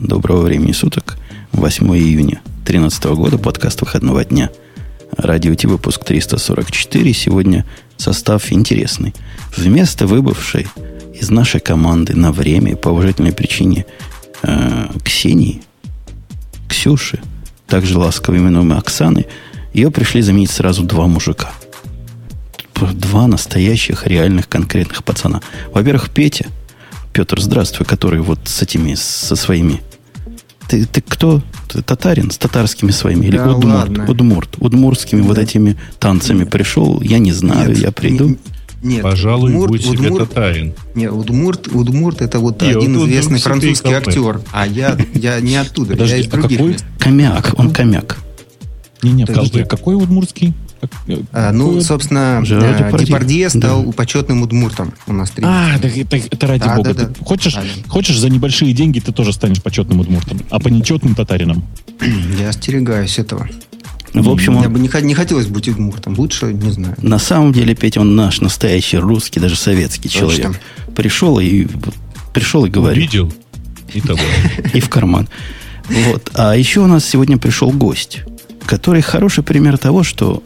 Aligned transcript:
Доброго 0.00 0.40
времени 0.40 0.72
суток. 0.72 1.18
8 1.52 1.86
июня 1.94 2.40
2013 2.64 3.04
года, 3.04 3.36
подкаст 3.36 3.82
выходного 3.82 4.24
дня. 4.24 4.48
Радио 5.14 5.54
Ти, 5.54 5.66
выпуск 5.66 6.06
344. 6.06 7.12
Сегодня 7.12 7.66
состав 7.98 8.50
интересный. 8.50 9.14
Вместо 9.54 10.06
выбывшей 10.06 10.68
из 11.12 11.28
нашей 11.28 11.60
команды 11.60 12.16
на 12.16 12.32
время 12.32 12.76
по 12.76 12.88
уважительной 12.88 13.32
причине 13.32 13.84
э, 14.42 14.86
Ксении, 15.04 15.60
Ксюши, 16.66 17.20
также 17.66 17.98
ласково 17.98 18.36
именуемой 18.36 18.78
Оксаны, 18.78 19.26
ее 19.74 19.90
пришли 19.90 20.22
заменить 20.22 20.50
сразу 20.50 20.82
два 20.82 21.08
мужика. 21.08 21.52
Два 22.94 23.26
настоящих, 23.26 24.06
реальных, 24.06 24.48
конкретных 24.48 25.04
пацана. 25.04 25.42
Во-первых, 25.74 26.08
Петя– 26.08 26.46
Петр, 27.12 27.40
здравствуй, 27.40 27.86
который 27.86 28.20
вот 28.20 28.38
с 28.44 28.62
этими, 28.62 28.94
со 28.94 29.34
своими... 29.34 29.80
Ты, 30.70 30.86
ты 30.86 31.00
кто? 31.00 31.42
Ты 31.66 31.82
татарин 31.82 32.30
с 32.30 32.38
татарскими 32.38 32.92
своими? 32.92 33.26
Или 33.26 33.38
да, 33.38 33.50
удмурт? 33.50 33.88
Ладно. 33.88 34.06
Удмурт. 34.08 34.56
Удмуртскими 34.60 35.20
да. 35.20 35.26
вот 35.26 35.38
этими 35.38 35.76
танцами 35.98 36.40
Нет. 36.40 36.50
пришел? 36.50 37.00
Я 37.00 37.18
не 37.18 37.32
знаю, 37.32 37.70
Нет. 37.70 37.78
я 37.78 37.90
приду. 37.90 38.36
Нет, 38.80 39.02
Пожалуй, 39.02 39.50
Удмурт, 39.50 39.72
будь 39.72 39.82
себе 39.84 40.10
Удмурт, 40.10 40.28
татарин. 40.28 40.74
Нет, 40.94 41.10
Удмурт, 41.10 41.66
Удмурт 41.66 42.22
это 42.22 42.38
вот 42.38 42.62
Нет, 42.62 42.76
один 42.76 43.02
известный 43.02 43.40
французский 43.40 43.92
актер. 43.92 44.42
А 44.52 44.64
я, 44.64 44.96
я 45.12 45.40
не 45.40 45.56
оттуда, 45.56 45.90
Подожди, 45.94 46.14
я 46.14 46.20
из 46.20 46.28
а 46.28 46.30
других 46.30 46.58
какой? 46.58 46.72
мест. 46.72 46.84
Комяк, 47.00 47.54
он 47.56 47.72
комяк. 47.72 48.18
Не-не, 49.02 49.26
подожди, 49.26 49.64
какой 49.64 49.96
удмуртский? 49.96 50.54
А, 51.32 51.52
ну, 51.52 51.80
собственно, 51.80 52.40
Жерар 52.44 52.96
Депардье, 52.98 53.48
стал 53.50 53.84
да. 53.84 53.92
почетным 53.92 54.42
удмуртом 54.42 54.92
у 55.06 55.12
нас. 55.12 55.32
А, 55.42 55.78
так, 55.78 55.96
это, 55.96 56.16
это 56.16 56.46
ради 56.46 56.64
да, 56.64 56.76
бога. 56.76 56.94
Да, 56.94 57.06
да. 57.06 57.24
Хочешь, 57.24 57.54
да. 57.54 57.62
хочешь 57.88 58.18
за 58.18 58.28
небольшие 58.28 58.72
деньги 58.72 59.00
ты 59.00 59.12
тоже 59.12 59.32
станешь 59.32 59.62
почетным 59.62 60.00
удмуртом, 60.00 60.40
а 60.50 60.58
по 60.58 60.68
нечетным 60.68 61.14
татарином? 61.14 61.64
Я 62.38 62.48
остерегаюсь 62.48 63.18
этого. 63.18 63.48
В 64.12 64.28
общем, 64.28 64.56
он... 64.56 64.62
Я 64.62 64.68
бы 64.68 64.80
не, 64.80 64.90
не 65.02 65.14
хотелось 65.14 65.46
быть 65.46 65.68
удмуртом. 65.68 66.18
Лучше, 66.18 66.52
не 66.52 66.70
знаю. 66.70 66.96
На 67.00 67.18
самом 67.18 67.52
деле, 67.52 67.74
Петя, 67.74 68.00
он 68.00 68.16
наш 68.16 68.40
настоящий 68.40 68.98
русский, 68.98 69.38
даже 69.38 69.56
советский 69.56 70.08
Точно. 70.08 70.20
человек. 70.20 70.60
Пришел 70.96 71.38
и 71.38 71.66
пришел 72.32 72.64
и 72.64 72.70
говорил. 72.70 73.02
Видел? 73.02 73.32
И 73.94 74.00
того. 74.00 74.18
И 74.74 74.80
в 74.80 74.88
карман. 74.88 75.28
Вот. 75.88 76.30
А 76.34 76.56
еще 76.56 76.80
у 76.80 76.86
нас 76.86 77.04
сегодня 77.04 77.38
пришел 77.38 77.70
гость, 77.70 78.20
который 78.66 79.02
хороший 79.02 79.42
пример 79.42 79.78
того, 79.78 80.02
что 80.02 80.42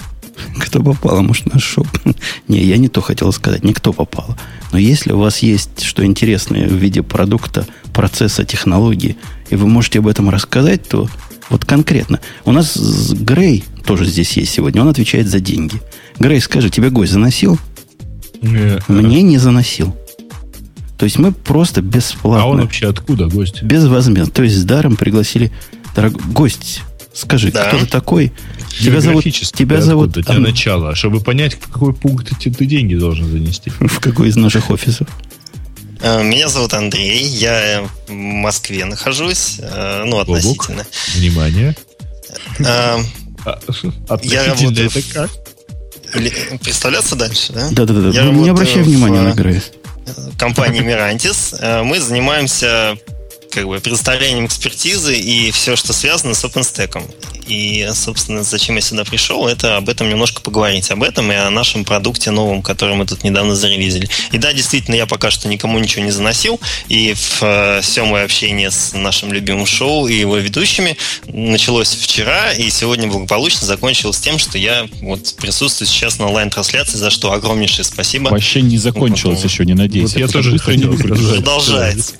кто 0.59 0.83
попало, 0.83 1.23
может, 1.23 1.53
наш 1.53 1.63
шоп. 1.63 1.87
не, 2.49 2.63
я 2.65 2.77
не 2.77 2.89
то 2.89 3.01
хотел 3.01 3.33
сказать, 3.33 3.65
никто 3.65 3.93
попало. 3.93 4.37
Но 4.73 4.79
если 4.79 5.13
у 5.13 5.19
вас 5.19 5.39
есть 5.39 5.83
что 5.83 6.05
интересное 6.05 6.69
в 6.69 6.75
виде 6.75 7.03
продукта, 7.03 7.67
процесса, 7.93 8.45
технологии, 8.45 9.17
и 9.51 9.57
вы 9.57 9.67
можете 9.67 10.01
об 10.01 10.09
этом 10.09 10.31
рассказать, 10.31 10.89
то 10.89 11.09
вот 11.51 11.65
конкретно. 11.65 12.21
У 12.45 12.53
нас 12.53 12.77
Грей 13.13 13.65
тоже 13.85 14.07
здесь 14.07 14.37
есть 14.37 14.53
сегодня. 14.53 14.83
Он 14.83 14.89
отвечает 14.89 15.29
за 15.29 15.41
деньги. 15.41 15.81
Грей, 16.19 16.41
скажи, 16.41 16.71
тебе 16.71 16.91
гость 16.91 17.13
заносил? 17.13 17.59
Нет. 18.41 18.89
Мне 18.89 19.23
не 19.23 19.39
заносил. 19.39 19.95
То 20.99 21.05
есть 21.05 21.19
мы 21.19 21.33
просто 21.33 21.83
бесплатно. 21.83 22.45
А 22.45 22.47
он 22.47 22.61
вообще 22.61 22.89
откуда 22.89 23.27
гость? 23.27 23.63
Безвозмездно. 23.63 24.33
То 24.33 24.43
есть 24.43 24.57
с 24.57 24.65
даром 24.65 24.97
пригласили 24.97 25.53
дорогой 25.95 26.23
гость. 26.33 26.83
Скажи, 27.15 27.53
да. 27.53 27.69
кто 27.69 27.79
ты 27.79 27.87
такой? 27.87 28.33
Тебя 28.69 29.01
зовут... 29.01 29.25
Тебя 29.25 29.81
зовут... 29.81 30.13
Для 30.13 30.41
начала, 30.41 30.95
чтобы 30.97 31.21
понять, 31.21 31.55
в 31.55 31.71
какой 31.71 31.95
пункт 31.95 32.33
ты, 32.41 32.51
ты 32.51 32.67
деньги 32.67 32.97
должен 32.97 33.31
занести. 33.31 33.71
В 33.81 34.01
какой 34.01 34.29
из 34.29 34.37
наших 34.37 34.71
офисов? 34.71 35.07
Э, 36.01 36.23
меня 36.25 36.49
зовут 36.49 36.75
Андрей, 36.75 37.25
я 37.25 37.89
в 38.09 38.13
Москве 38.13 38.85
нахожусь, 38.85 39.59
э, 39.61 40.03
ну, 40.05 40.19
относительно. 40.19 40.79
Бобок, 40.79 40.87
внимание. 41.15 41.77
А, 42.67 43.01
я 44.23 44.45
работаю 44.45 44.87
это 44.87 45.03
как? 45.13 45.31
Представляться 46.63 47.17
дальше, 47.17 47.53
да? 47.53 47.69
Да-да-да, 47.71 48.11
я 48.11 48.29
не 48.31 48.49
обращай 48.49 48.83
внимания 48.83 49.21
на 49.21 49.33
Грейс. 49.33 49.71
Компании 50.37 50.83
Mirantis. 50.85 51.83
Мы 51.85 52.01
занимаемся 52.01 52.99
как 53.55 53.67
бы 53.67 53.79
предоставлением 53.79 54.47
экспертизы 54.47 55.17
и 55.17 55.53
все, 55.53 55.77
что 55.77 55.93
связано 55.93 56.35
с 56.35 56.45
OpenStack. 56.45 57.03
И, 57.47 57.89
собственно, 57.95 58.43
зачем 58.43 58.75
я 58.75 58.81
сюда 58.81 59.05
пришел, 59.05 59.47
это 59.47 59.77
об 59.77 59.89
этом 59.89 60.09
немножко 60.09 60.41
поговорить. 60.41 60.91
Об 60.91 61.03
этом 61.03 61.31
и 61.31 61.35
о 61.35 61.51
нашем 61.51 61.85
продукте 61.85 62.31
новом, 62.31 62.63
который 62.63 62.97
мы 62.97 63.07
тут 63.07 63.23
недавно 63.23 63.55
зарелизили. 63.55 64.09
И 64.33 64.39
да, 64.39 64.53
действительно, 64.53 64.97
я 64.97 65.07
пока 65.07 65.31
что 65.31 65.49
никому 65.49 65.79
ничего 65.79 66.05
не 66.05 66.11
заносил. 66.11 66.59
И 66.89 67.15
в, 67.15 67.43
э, 67.43 67.81
все 67.83 68.05
мое 68.05 68.25
общение 68.25 68.71
с 68.71 68.93
нашим 68.95 69.33
любимым 69.33 69.67
шоу 69.67 70.09
и 70.09 70.15
его 70.15 70.37
ведущими 70.39 70.97
началось 71.27 71.95
вчера, 71.95 72.53
и 72.53 72.69
сегодня 72.71 73.09
благополучно 73.09 73.67
закончилось 73.67 74.19
тем, 74.19 74.39
что 74.39 74.59
я 74.59 74.89
вот 75.03 75.35
присутствую 75.37 75.87
сейчас 75.87 76.19
на 76.19 76.27
онлайн-трансляции, 76.27 76.97
за 76.97 77.11
что 77.11 77.33
огромнейшее 77.33 77.85
спасибо. 77.85 78.31
Вообще 78.31 78.63
не 78.63 78.79
закончилось 78.79 79.43
вот, 79.43 79.51
еще, 79.51 79.65
не 79.65 79.75
надеюсь. 79.75 80.13
Вот 80.13 80.21
я 80.21 80.29
тоже 80.29 80.59
хотел 80.59 80.97
Продолжается. 80.97 82.15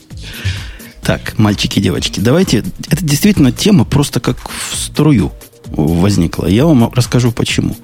Так, 1.05 1.39
мальчики 1.39 1.79
и 1.79 1.83
девочки, 1.83 2.21
давайте... 2.21 2.65
Это 2.89 3.05
действительно 3.05 3.53
тема 3.53 3.85
просто 3.85 4.21
как 4.21 4.39
в 4.49 4.75
струю 4.75 5.33
возникла. 5.67 6.47
Я 6.47 6.67
вам 6.67 6.91
расскажу 6.93 7.31
почему. 7.31 7.77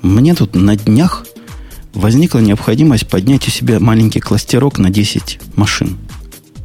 Мне 0.00 0.34
тут 0.34 0.54
на 0.54 0.76
днях 0.76 1.26
возникла 1.92 2.38
необходимость 2.38 3.06
поднять 3.08 3.46
у 3.46 3.50
себя 3.50 3.78
маленький 3.78 4.20
кластерок 4.20 4.78
на 4.78 4.90
10 4.90 5.40
машин. 5.54 5.98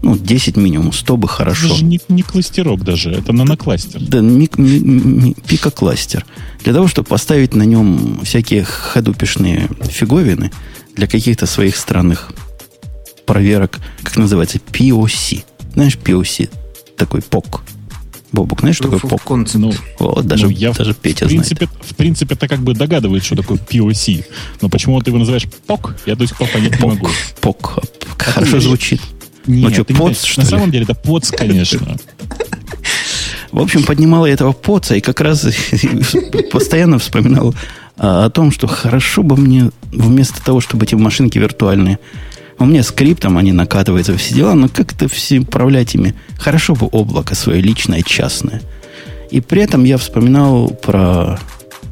Ну, 0.02 0.18
10 0.18 0.58
минимум, 0.58 0.94
100 0.94 1.18
бы 1.18 1.28
хорошо. 1.28 1.68
Это 1.68 1.76
же 1.76 1.84
не, 1.84 2.00
не 2.08 2.22
кластерок 2.22 2.84
даже, 2.84 3.12
это 3.12 3.34
нанокластер. 3.34 4.00
Да, 4.02 4.22
ми, 4.22 4.48
ми, 4.58 4.80
ми, 4.80 5.36
пикокластер. 5.48 6.26
Для 6.64 6.74
того, 6.74 6.88
чтобы 6.88 7.10
поставить 7.10 7.56
на 7.56 7.64
нем 7.64 8.20
всякие 8.24 8.64
ходупишные 8.64 9.70
фиговины 9.90 10.52
для 10.96 11.08
каких-то 11.08 11.48
своих 11.48 11.76
странных 11.76 12.32
проверок, 13.26 13.80
как 14.04 14.18
называется, 14.18 14.60
POC. 14.72 15.44
Знаешь, 15.78 15.96
POC, 15.96 16.50
такой 16.98 17.20
POC. 17.20 17.60
Бобук, 18.32 18.62
знаешь, 18.62 18.78
что 18.78 18.90
такое 18.90 19.12
POC? 19.12 19.52
Ну, 19.54 19.72
вот, 20.00 20.26
даже, 20.26 20.46
ну, 20.46 20.50
я 20.50 20.72
даже 20.72 20.96
Петя 20.96 21.26
в 21.26 21.28
принципе, 21.28 21.68
знает. 21.68 21.86
В 21.86 21.96
принципе, 21.96 22.34
это 22.34 22.48
как 22.48 22.62
бы 22.62 22.74
догадывает, 22.74 23.24
что 23.24 23.36
такое 23.36 23.60
POC. 23.60 24.26
Но 24.60 24.70
почему 24.70 25.00
ты 25.02 25.12
его 25.12 25.20
называешь 25.20 25.46
POC, 25.68 25.92
я 26.08 26.16
до 26.16 26.26
сих 26.26 26.36
пор 26.36 26.48
понять 26.48 26.82
не 26.82 26.88
могу. 26.88 27.08
POC. 27.42 27.88
Хорошо 28.18 28.60
звучит. 28.60 29.02
Нет, 29.46 29.70
ну 29.70 29.72
что, 29.72 29.86
поц, 29.86 30.24
что 30.24 30.42
На 30.42 30.48
самом 30.48 30.72
деле 30.72 30.86
это 30.86 30.96
поц, 30.96 31.30
конечно. 31.30 31.96
В 33.52 33.62
общем, 33.62 33.84
поднимал 33.84 34.26
я 34.26 34.34
этого 34.34 34.54
поца 34.54 34.96
и 34.96 35.00
как 35.00 35.22
раз 35.22 35.46
постоянно 36.52 36.98
вспоминал 36.98 37.54
а, 37.98 38.26
о 38.26 38.30
том, 38.32 38.52
что 38.52 38.66
хорошо 38.66 39.22
бы 39.22 39.38
мне 39.38 39.70
вместо 39.92 40.44
того, 40.44 40.60
чтобы 40.60 40.86
эти 40.86 40.96
машинки 40.96 41.38
виртуальные 41.38 42.00
у 42.60 42.66
меня 42.66 42.84
скриптом 42.84 43.38
они 43.38 43.52
накатываются 43.52 44.18
все 44.18 44.34
дела, 44.34 44.56
но 44.56 44.68
как-то 44.68 45.08
все 45.08 45.40
управлять 45.40 45.94
ими. 45.96 46.16
Хорошо 46.38 46.74
бы 46.74 46.88
облако 46.92 47.36
свое 47.36 47.62
личное, 47.62 48.02
частное. 48.02 48.62
И 49.30 49.42
при 49.42 49.62
этом 49.62 49.84
я 49.84 49.98
вспоминал 49.98 50.70
про, 50.70 51.40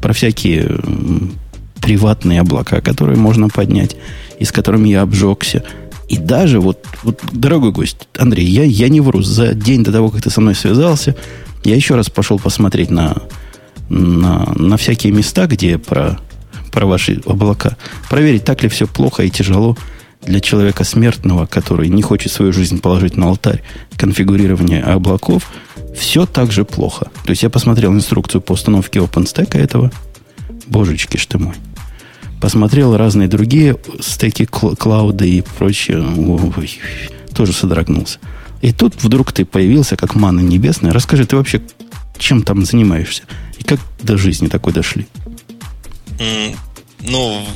про 0.00 0.12
всякие 0.12 0.80
приватные 1.80 2.40
облака, 2.40 2.80
которые 2.80 3.16
можно 3.16 3.48
поднять, 3.48 3.96
и 4.40 4.44
с 4.44 4.50
которыми 4.50 4.88
я 4.88 5.02
обжегся. 5.02 5.62
И 6.08 6.18
даже 6.18 6.60
вот, 6.60 6.84
вот 7.02 7.20
дорогой 7.32 7.72
гость, 7.72 8.08
Андрей, 8.18 8.46
я, 8.46 8.64
я 8.64 8.88
не 8.88 9.00
вру, 9.00 9.22
за 9.22 9.54
день 9.54 9.84
до 9.84 9.92
того, 9.92 10.10
как 10.10 10.22
ты 10.22 10.30
со 10.30 10.40
мной 10.40 10.54
связался, 10.54 11.14
я 11.64 11.76
еще 11.76 11.94
раз 11.94 12.10
пошел 12.10 12.38
посмотреть 12.38 12.90
на, 12.90 13.22
на, 13.88 14.52
на 14.56 14.76
всякие 14.76 15.12
места, 15.12 15.46
где 15.46 15.78
про, 15.78 16.18
про 16.72 16.86
ваши 16.86 17.20
облака. 17.24 17.76
Проверить, 18.08 18.44
так 18.44 18.62
ли 18.62 18.68
все 18.68 18.86
плохо 18.86 19.22
и 19.22 19.30
тяжело 19.30 19.76
для 20.26 20.40
человека 20.40 20.84
смертного, 20.84 21.46
который 21.46 21.88
не 21.88 22.02
хочет 22.02 22.32
свою 22.32 22.52
жизнь 22.52 22.80
положить 22.80 23.16
на 23.16 23.26
алтарь 23.26 23.62
конфигурирования 23.96 24.82
облаков, 24.82 25.50
все 25.96 26.26
так 26.26 26.52
же 26.52 26.64
плохо. 26.64 27.10
То 27.24 27.30
есть 27.30 27.42
я 27.42 27.50
посмотрел 27.50 27.92
инструкцию 27.92 28.40
по 28.40 28.52
установке 28.52 28.98
OpenStack 28.98 29.56
этого. 29.56 29.90
Божечки 30.66 31.16
что 31.16 31.38
мой. 31.38 31.54
Посмотрел 32.40 32.96
разные 32.96 33.28
другие 33.28 33.76
стеки, 34.00 34.44
клауды 34.44 35.28
и 35.28 35.42
прочее. 35.58 36.02
Ой, 36.02 36.80
тоже 37.34 37.52
содрогнулся. 37.52 38.18
И 38.62 38.72
тут 38.72 38.94
вдруг 39.02 39.32
ты 39.32 39.44
появился, 39.44 39.96
как 39.96 40.14
мана 40.14 40.40
небесная. 40.40 40.92
Расскажи, 40.92 41.24
ты 41.24 41.36
вообще 41.36 41.62
чем 42.18 42.42
там 42.42 42.64
занимаешься? 42.64 43.22
И 43.58 43.64
как 43.64 43.78
до 44.02 44.16
жизни 44.16 44.48
такой 44.48 44.72
дошли? 44.72 45.06
Ну, 47.00 47.46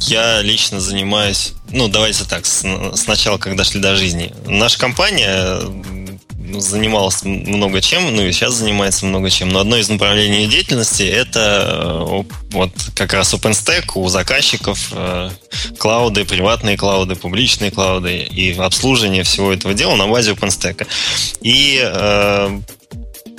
я 0.00 0.42
лично 0.42 0.80
занимаюсь, 0.80 1.54
ну, 1.70 1.88
давайте 1.88 2.24
так, 2.24 2.46
сначала, 2.46 3.38
когда 3.38 3.64
шли 3.64 3.80
до 3.80 3.96
жизни. 3.96 4.32
Наша 4.46 4.78
компания 4.78 5.60
занималась 6.56 7.22
много 7.24 7.80
чем, 7.80 8.14
ну 8.14 8.22
и 8.22 8.32
сейчас 8.32 8.54
занимается 8.54 9.06
много 9.06 9.30
чем. 9.30 9.50
Но 9.50 9.60
одно 9.60 9.76
из 9.76 9.88
направлений 9.88 10.46
деятельности 10.46 11.02
это 11.02 11.66
э, 11.70 12.22
вот 12.50 12.70
как 12.94 13.12
раз 13.12 13.34
OpenStack 13.34 13.92
у 13.94 14.08
заказчиков, 14.08 14.88
э, 14.92 15.30
клауды, 15.78 16.24
приватные 16.24 16.76
клауды, 16.76 17.16
публичные 17.16 17.70
клауды 17.70 18.18
и 18.18 18.52
обслуживание 18.54 19.22
всего 19.22 19.52
этого 19.52 19.74
дела 19.74 19.96
на 19.96 20.06
базе 20.06 20.32
OpenStack. 20.32 20.86
И 21.42 21.80
э, 21.82 22.60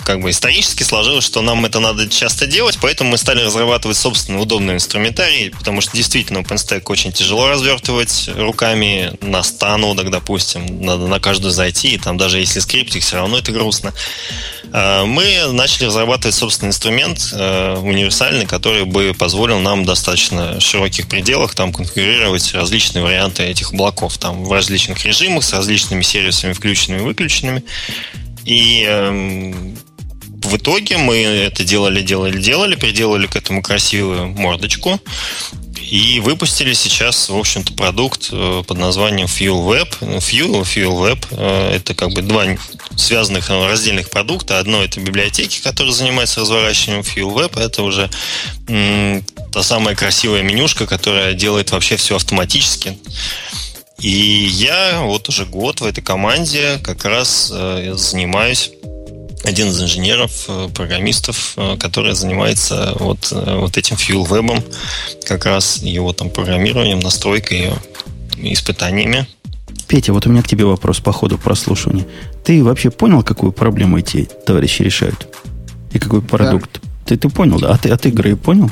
как 0.06 0.22
бы 0.22 0.30
исторически 0.32 0.84
сложилось, 0.84 1.24
что 1.24 1.42
нам 1.42 1.66
это 1.66 1.80
надо 1.80 2.08
часто 2.10 2.48
делать, 2.48 2.78
поэтому 2.82 3.12
мы 3.12 3.18
стали 3.18 3.42
разрабатывать 3.44 3.98
собственный 3.98 4.42
удобный 4.42 4.76
инструментарий, 4.76 5.52
потому 5.52 5.82
что 5.82 5.96
действительно 5.96 6.40
OpenStack 6.40 6.84
очень 6.86 7.12
тяжело 7.12 7.48
развертывать 7.48 8.30
руками 8.36 9.14
на 9.22 9.44
100 9.44 9.78
нодах, 9.78 10.10
допустим, 10.10 10.82
надо 10.82 11.08
на 11.08 11.20
каждую 11.20 11.52
зайти, 11.52 11.90
и 11.90 11.98
там 11.98 12.18
даже 12.18 12.40
если 12.40 12.60
скриптик, 12.60 13.04
все 13.04 13.18
равно 13.18 13.38
это 13.38 13.52
грустно. 13.52 13.94
А, 14.72 15.06
мы 15.06 15.52
начали 15.52 15.86
разрабатывать 15.86 16.36
собственный 16.36 16.70
инструмент 16.70 17.30
э, 17.34 17.78
универсальный, 17.78 18.46
который 18.46 18.86
бы 18.86 19.16
позволил 19.18 19.60
нам 19.60 19.86
достаточно 19.86 20.60
широких 20.60 21.08
пределах 21.08 21.56
там 21.56 21.74
конфигурировать 21.74 22.54
различные 22.54 23.04
варианты 23.04 23.44
этих 23.44 23.74
блоков 23.74 24.18
там 24.18 24.44
в 24.44 24.52
различных 24.52 25.04
режимах 25.06 25.44
с 25.44 25.54
различными 25.54 26.02
сервисами 26.02 26.54
включенными 26.54 27.02
и 27.02 27.04
выключенными. 27.04 27.64
И 28.46 28.84
эм, 28.88 29.78
в 30.50 30.58
итоге 30.58 30.98
мы 30.98 31.18
это 31.18 31.64
делали, 31.64 32.02
делали, 32.02 32.42
делали, 32.42 32.76
приделали 32.76 33.28
к 33.28 33.36
этому 33.36 33.62
красивую 33.62 34.30
мордочку 34.30 35.00
и 35.90 36.20
выпустили 36.20 36.74
сейчас, 36.74 37.30
в 37.30 37.38
общем-то, 37.38 37.74
продукт 37.74 38.30
э, 38.32 38.64
под 38.66 38.78
названием 38.78 39.28
Fuel 39.28 39.66
Web. 39.66 40.20
Fuel, 40.20 40.62
Fuel 40.62 40.98
Web 40.98 41.26
э, 41.32 41.76
это 41.76 41.96
как 41.96 42.12
бы 42.12 42.22
два 42.22 42.46
связанных 42.96 43.50
э, 43.50 43.68
раздельных 43.68 44.10
продукта. 44.10 44.60
Одно 44.60 44.84
это 44.84 45.00
библиотеки, 45.00 45.62
которые 45.62 45.94
занимаются 45.94 46.42
разворачиванием 46.42 47.04
Fuel 47.04 47.34
Web. 47.34 47.60
Это 47.60 47.84
уже 47.84 48.10
та 49.52 49.64
самая 49.64 49.96
красивая 49.96 50.44
менюшка, 50.44 50.86
которая 50.86 51.34
делает 51.34 51.72
вообще 51.72 51.96
все 51.96 52.16
автоматически. 52.16 52.98
И 54.00 54.10
я 54.10 55.02
вот 55.02 55.28
уже 55.28 55.46
год 55.46 55.82
в 55.82 55.86
этой 55.86 56.02
команде 56.02 56.80
как 56.84 57.04
раз 57.04 57.48
занимаюсь 57.48 58.72
один 59.44 59.70
из 59.70 59.82
инженеров, 59.82 60.46
э, 60.48 60.70
программистов, 60.74 61.54
э, 61.58 61.78
который 61.78 62.14
занимается 62.14 62.96
вот, 63.00 63.30
э, 63.32 63.58
вот 63.58 63.78
этим 63.78 63.96
Fuel 63.96 64.28
Web, 64.28 64.64
как 65.26 65.46
раз 65.46 65.78
его 65.78 66.14
там 66.14 66.30
программированием, 66.30 67.00
настройкой, 67.00 67.72
испытаниями. 68.38 69.28
Петя, 69.88 70.14
вот 70.14 70.28
у 70.28 70.30
меня 70.30 70.44
к 70.44 70.48
тебе 70.48 70.66
вопрос 70.66 71.00
по 71.00 71.12
ходу 71.12 71.38
прослушивания. 71.38 72.06
Ты 72.44 72.64
вообще 72.64 72.92
понял, 72.92 73.24
какую 73.24 73.52
проблему 73.52 73.98
эти 73.98 74.30
товарищи 74.46 74.84
решают? 74.84 75.28
И 75.94 76.00
какой 76.00 76.22
продукт? 76.22 76.70
Да. 76.74 76.90
Ты, 77.06 77.18
ты 77.18 77.30
понял, 77.30 77.60
да? 77.60 77.72
А 77.72 77.78
ты 77.78 77.90
от 77.90 78.06
игры 78.06 78.36
понял? 78.36 78.70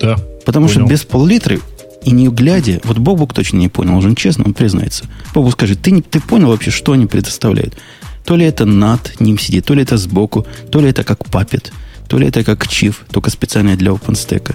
Да. 0.00 0.16
Потому 0.46 0.68
понял. 0.68 0.80
что 0.80 0.90
без 0.90 1.04
пол-литры 1.04 1.60
и 2.02 2.12
не 2.12 2.28
глядя, 2.28 2.80
вот 2.84 2.96
Бобук 2.98 3.34
точно 3.34 3.58
не 3.58 3.68
понял, 3.68 3.98
он 3.98 4.14
честно, 4.14 4.44
он 4.44 4.54
признается. 4.54 5.04
Бобук 5.34 5.52
скажет, 5.52 5.82
ты, 5.82 5.90
не, 5.90 6.00
ты 6.00 6.20
понял 6.20 6.48
вообще, 6.48 6.70
что 6.70 6.92
они 6.92 7.06
предоставляют? 7.06 7.76
То 8.24 8.36
ли 8.36 8.44
это 8.44 8.64
над 8.64 9.20
ним 9.20 9.38
сидит, 9.38 9.64
то 9.64 9.74
ли 9.74 9.82
это 9.82 9.96
сбоку, 9.96 10.46
то 10.70 10.80
ли 10.80 10.90
это 10.90 11.04
как 11.04 11.28
папет, 11.30 11.72
то 12.08 12.18
ли 12.18 12.26
это 12.26 12.44
как 12.44 12.68
чиф, 12.68 13.04
только 13.10 13.30
специально 13.30 13.76
для 13.76 13.90
OpenStack. 13.92 14.54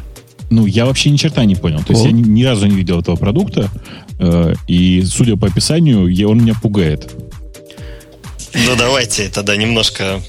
Ну, 0.49 0.65
я 0.65 0.85
вообще 0.85 1.09
ни 1.09 1.17
черта 1.17 1.43
не 1.45 1.55
понял. 1.55 1.79
То 1.79 1.93
О. 1.93 1.93
есть 1.93 2.05
я 2.05 2.11
ни, 2.11 2.21
ни 2.21 2.43
разу 2.43 2.67
не 2.67 2.75
видел 2.75 2.99
этого 2.99 3.15
продукта, 3.15 3.69
э, 4.19 4.53
и, 4.67 5.03
судя 5.05 5.35
по 5.35 5.47
описанию, 5.47 6.07
я, 6.07 6.27
он 6.27 6.41
меня 6.41 6.53
пугает. 6.61 7.11
Ну, 8.53 8.75
давайте 8.77 9.29
тогда 9.29 9.55
немножко 9.57 10.21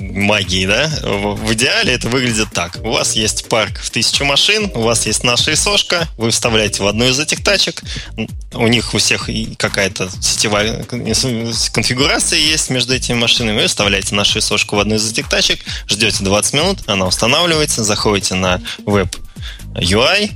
магии, 0.00 0.66
да? 0.66 0.90
В, 1.02 1.52
идеале 1.54 1.92
это 1.92 2.08
выглядит 2.08 2.48
так. 2.52 2.78
У 2.82 2.90
вас 2.90 3.14
есть 3.14 3.48
парк 3.48 3.78
в 3.78 3.90
тысячу 3.90 4.24
машин, 4.24 4.70
у 4.74 4.82
вас 4.82 5.06
есть 5.06 5.24
наша 5.24 5.54
ИСОшка, 5.54 6.08
вы 6.16 6.30
вставляете 6.30 6.82
в 6.82 6.86
одну 6.86 7.06
из 7.06 7.18
этих 7.18 7.42
тачек, 7.42 7.82
у 8.52 8.66
них 8.66 8.94
у 8.94 8.98
всех 8.98 9.28
какая-то 9.58 10.10
сетевая 10.20 10.84
конфигурация 10.84 12.38
есть 12.38 12.70
между 12.70 12.94
этими 12.94 13.16
машинами, 13.16 13.62
вы 13.62 13.66
вставляете 13.66 14.14
нашу 14.14 14.38
ИСОшку 14.38 14.76
в 14.76 14.80
одну 14.80 14.96
из 14.96 15.10
этих 15.10 15.28
тачек, 15.28 15.60
ждете 15.88 16.24
20 16.24 16.54
минут, 16.54 16.78
она 16.86 17.06
устанавливается, 17.06 17.84
заходите 17.84 18.34
на 18.34 18.60
веб 18.84 19.14
UI, 19.74 20.30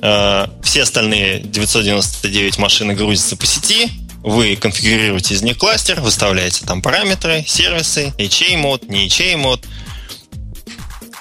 э, 0.00 0.46
все 0.62 0.82
остальные 0.82 1.40
999 1.40 2.58
машины 2.58 2.94
грузятся 2.94 3.36
по 3.36 3.46
сети, 3.46 3.90
вы 4.22 4.56
конфигурируете 4.56 5.34
из 5.34 5.42
них 5.42 5.58
кластер, 5.58 6.00
выставляете 6.00 6.64
там 6.64 6.82
параметры, 6.82 7.44
сервисы, 7.46 8.12
HA 8.18 8.56
мод, 8.56 8.88
не 8.88 9.06
HA 9.06 9.36
мод. 9.36 9.64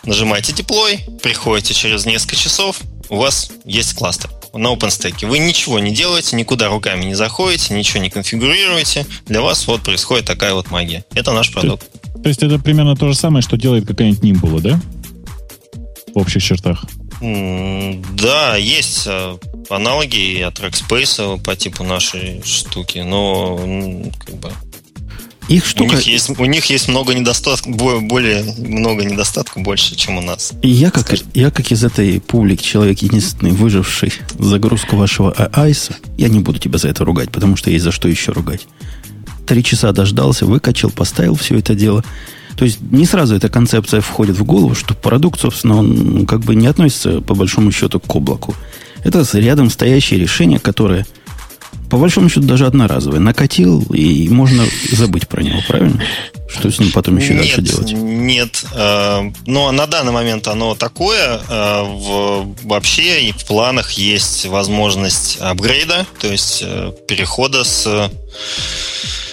Нажимаете 0.04 0.54
deploy, 0.54 1.20
приходите 1.20 1.74
через 1.74 2.06
несколько 2.06 2.36
часов, 2.36 2.80
у 3.10 3.18
вас 3.18 3.52
есть 3.66 3.94
кластер 3.94 4.30
на 4.54 4.74
OpenStack. 4.74 5.26
Вы 5.26 5.40
ничего 5.40 5.80
не 5.80 5.94
делаете, 5.94 6.36
никуда 6.36 6.70
руками 6.70 7.06
не 7.06 7.14
заходите, 7.14 7.74
ничего 7.74 8.02
не 8.02 8.10
конфигурируете. 8.10 9.06
Для 9.26 9.42
вас 9.42 9.68
вот 9.68 9.82
происходит 9.82 10.26
такая 10.26 10.54
вот 10.54 10.72
магия. 10.72 11.06
Это 11.14 11.32
наш 11.32 11.52
продукт. 11.52 11.90
То, 11.92 12.20
то 12.20 12.30
есть 12.30 12.44
это 12.44 12.60
примерно 12.60 12.96
то 12.96 13.08
же 13.08 13.16
самое, 13.16 13.42
что 13.42 13.58
делает 13.58 13.88
какая-нибудь 13.88 14.24
Nimble, 14.24 14.62
да? 14.62 14.82
В 16.14 16.18
общих 16.20 16.44
чертах. 16.44 16.86
Да, 17.22 18.56
есть 18.56 19.04
э, 19.06 19.38
аналоги 19.70 20.42
от 20.42 20.60
Rackspace 20.60 21.42
по 21.44 21.56
типу 21.56 21.84
нашей 21.84 22.42
штуки, 22.44 23.00
но 23.00 23.58
как 24.26 24.36
бы 24.38 24.52
их 25.48 25.66
штука... 25.66 25.94
У 25.94 25.96
них 25.96 26.08
есть, 26.08 26.40
у 26.40 26.46
них 26.46 26.66
есть 26.66 26.88
много 26.88 27.14
недостатков, 27.14 27.76
более 28.04 28.44
много 28.58 29.04
недостатков 29.04 29.62
больше, 29.64 29.96
чем 29.96 30.18
у 30.18 30.22
нас. 30.22 30.54
Я 30.64 30.92
как, 30.92 31.14
я 31.34 31.52
как 31.52 31.72
из 31.72 31.84
этой 31.84 32.22
публики 32.22 32.64
человек 32.64 33.00
единственный, 33.00 33.52
выживший 33.52 34.14
загрузку 34.40 34.96
вашего 34.96 35.32
айса, 35.54 35.96
я 36.18 36.30
не 36.30 36.40
буду 36.40 36.58
тебя 36.58 36.78
за 36.78 36.88
это 36.88 37.04
ругать, 37.04 37.32
потому 37.32 37.58
что 37.58 37.70
есть 37.70 37.84
за 37.84 37.92
что 37.92 38.08
еще 38.08 38.32
ругать. 38.32 38.62
Три 39.46 39.64
часа 39.64 39.92
дождался, 39.92 40.46
выкачал, 40.46 40.90
поставил 40.90 41.36
все 41.36 41.58
это 41.58 41.76
дело. 41.76 42.04
То 42.56 42.66
есть 42.66 42.80
не 42.82 43.06
сразу 43.06 43.36
эта 43.36 43.50
концепция 43.50 44.02
входит 44.02 44.38
в 44.38 44.44
голову, 44.44 44.76
что 44.76 44.94
продукт, 44.94 45.40
собственно, 45.40 45.78
он 45.78 46.26
как 46.26 46.42
бы 46.42 46.56
не 46.56 46.68
относится 46.68 47.22
по 47.22 47.34
большому 47.34 47.72
счету 47.72 48.00
к 48.00 48.16
облаку. 48.16 48.56
Это 49.04 49.26
рядом 49.34 49.70
стоящее 49.70 50.20
решение, 50.20 50.60
которое 50.60 51.06
по 51.92 51.98
большому 51.98 52.30
счету 52.30 52.48
даже 52.48 52.66
одноразовое. 52.66 53.20
Накатил, 53.20 53.82
и 53.94 54.30
можно 54.30 54.64
забыть 54.92 55.28
про 55.28 55.44
него, 55.44 55.60
правильно? 55.68 56.02
Что 56.48 56.72
с 56.72 56.80
ним 56.80 56.92
потом 56.92 57.18
еще 57.18 57.34
нет, 57.34 57.42
дальше 57.42 57.62
делать? 57.62 57.92
Нет. 57.92 58.66
Э, 58.74 59.22
но 59.22 59.32
ну, 59.46 59.68
а 59.68 59.72
на 59.74 59.88
данный 59.88 60.14
момент 60.14 60.48
оно 60.48 60.74
такое. 60.76 61.42
Э, 61.50 61.84
вообще 62.64 63.24
и 63.28 63.32
в 63.34 63.46
планах 63.46 63.92
есть 63.92 64.46
возможность 64.46 65.38
апгрейда, 65.42 66.06
то 66.20 66.28
есть 66.28 66.64
э, 66.66 66.94
перехода 67.08 67.66
с 67.66 68.10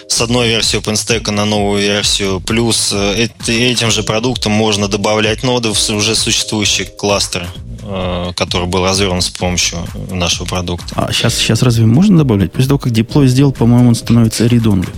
с 0.09 0.21
одной 0.23 0.49
версии 0.49 0.79
OpenStack 0.79 1.31
на 1.31 1.45
новую 1.45 1.83
версию. 1.83 2.41
Плюс 2.41 2.93
э, 2.93 3.29
этим 3.47 3.91
же 3.91 4.03
продуктом 4.03 4.53
можно 4.53 4.89
добавлять 4.89 5.43
ноды 5.43 5.73
в 5.73 5.91
уже 5.91 6.17
существующий 6.17 6.85
кластер, 6.85 7.47
э, 7.83 8.33
который 8.35 8.67
был 8.67 8.85
развернут 8.85 9.25
с 9.25 9.31
помощью 9.31 9.79
нашего 10.11 10.47
продукта. 10.47 10.87
А 10.97 11.13
сейчас, 11.13 11.35
сейчас 11.35 11.63
разве 11.63 11.85
можно 11.87 12.19
добавлять? 12.19 12.53
После 12.53 12.69
того, 12.69 12.79
как 12.79 12.93
деплой 12.93 13.29
сделал, 13.29 13.53
по-моему, 13.53 13.91
он 13.91 13.95
становится 13.95 14.47
read-only. 14.47 14.89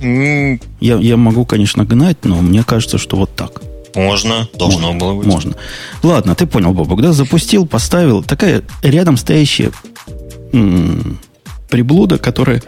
Mm. 0.00 0.62
Я, 0.80 0.96
я 0.96 1.16
могу, 1.16 1.44
конечно, 1.44 1.84
гнать, 1.84 2.24
но 2.24 2.40
мне 2.40 2.62
кажется, 2.62 2.98
что 2.98 3.16
вот 3.16 3.34
так. 3.34 3.62
Можно, 3.94 4.48
должно 4.54 4.92
можно, 4.92 4.98
было 4.98 5.14
быть. 5.14 5.26
Можно. 5.26 5.54
Ладно, 6.02 6.34
ты 6.34 6.46
понял, 6.46 6.72
Бобок, 6.72 7.00
да? 7.00 7.12
Запустил, 7.12 7.66
поставил. 7.66 8.22
Такая 8.22 8.62
рядом 8.82 9.16
стоящая 9.16 9.70
м- 10.52 11.20
приблуда, 11.68 12.18
которая 12.18 12.62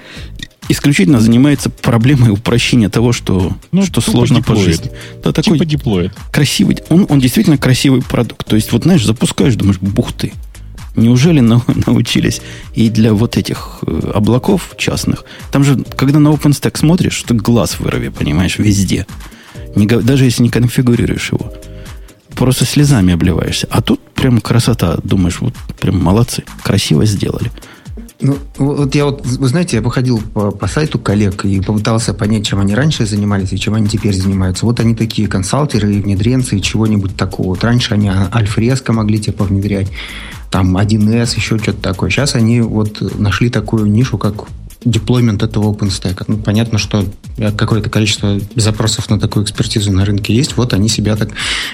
исключительно 0.69 1.21
занимается 1.21 1.71
проблемой 1.71 2.31
упрощения 2.31 2.89
того, 2.89 3.13
что, 3.13 3.57
ну, 3.73 3.85
что 3.85 4.01
сложно 4.01 4.43
по 4.43 4.57
жизни. 4.57 4.91
Да, 5.23 5.33
такой 5.33 5.59
типа 5.59 5.65
деплоид. 5.65 6.13
Красивый. 6.33 6.79
Он, 6.89 7.07
он 7.09 7.21
действительно 7.21 7.59
красивый 7.59 8.03
продукт. 8.03 8.47
То 8.47 8.57
есть, 8.57 8.73
вот 8.73 8.85
знаешь, 8.85 9.05
запускаешь, 9.05 9.55
думаешь, 9.55 9.79
бух 9.79 10.13
ты. 10.13 10.33
Неужели 10.97 11.41
на, 11.41 11.63
научились 11.87 12.41
и 12.75 12.89
для 12.89 13.13
вот 13.13 13.37
этих 13.37 13.79
э, 13.87 14.13
облаков 14.15 14.75
частных? 14.79 15.25
Там 15.53 15.63
же, 15.63 15.79
когда 15.97 16.19
на 16.19 16.29
OpenStack 16.29 16.79
смотришь, 16.79 17.15
что 17.15 17.35
глаз 17.35 17.79
вырови, 17.79 18.09
понимаешь, 18.09 18.59
везде. 18.59 19.07
Не, 19.75 19.87
даже 19.87 20.25
если 20.25 20.43
не 20.43 20.49
конфигурируешь 20.49 21.33
его. 21.33 21.53
Просто 22.35 22.65
слезами 22.65 23.15
обливаешься. 23.15 23.67
А 23.71 23.83
тут 23.83 24.01
прям 24.15 24.41
красота. 24.41 24.99
Думаешь, 25.03 25.41
вот 25.41 25.55
прям 25.81 26.03
молодцы. 26.03 26.45
Красиво 26.63 27.05
сделали. 27.07 27.51
Ну, 28.19 28.39
вот 28.57 28.95
я 28.95 29.05
вот, 29.05 29.27
вы 29.27 29.49
знаете, 29.49 29.77
я 29.77 29.83
походил 29.83 30.21
по, 30.33 30.51
по 30.51 30.67
сайту 30.67 30.99
коллег 30.99 31.45
и 31.45 31.61
попытался 31.61 32.15
понять, 32.15 32.47
чем 32.47 32.61
они 32.61 32.75
раньше 32.75 33.05
занимались 33.05 33.53
и 33.53 33.59
чем 33.59 33.75
они 33.75 33.89
теперь 33.89 34.15
занимаются. 34.15 34.65
Вот 34.65 34.81
они 34.81 34.95
такие 34.95 35.29
консалтеры 35.29 35.95
и 35.95 36.01
внедренцы 36.01 36.57
и 36.57 36.63
чего-нибудь 36.63 37.15
такого. 37.15 37.49
Вот 37.49 37.63
раньше 37.63 37.93
они 37.93 38.09
альфреско 38.09 38.95
могли 38.95 39.19
типа 39.19 39.45
внедрять, 39.45 39.89
там 40.51 40.79
1С, 40.79 41.37
еще 41.37 41.59
что-то 41.59 41.83
такое. 41.83 42.09
Сейчас 42.09 42.35
они 42.35 42.63
вот 42.63 43.03
нашли 43.19 43.51
такую 43.51 43.85
нишу, 43.87 44.17
как 44.17 44.47
деплоймент 44.85 45.43
этого 45.43 45.73
OpenStack. 45.73 46.25
Ну, 46.29 46.39
понятно, 46.39 46.79
что 46.79 47.05
какое-то 47.57 47.91
количество 47.91 48.39
запросов 48.55 49.11
на 49.11 49.19
такую 49.19 49.45
экспертизу 49.45 49.93
на 49.93 50.05
рынке 50.05 50.35
есть. 50.35 50.57
Вот 50.57 50.73
они 50.75 50.89
себя 50.89 51.17
так 51.17 51.31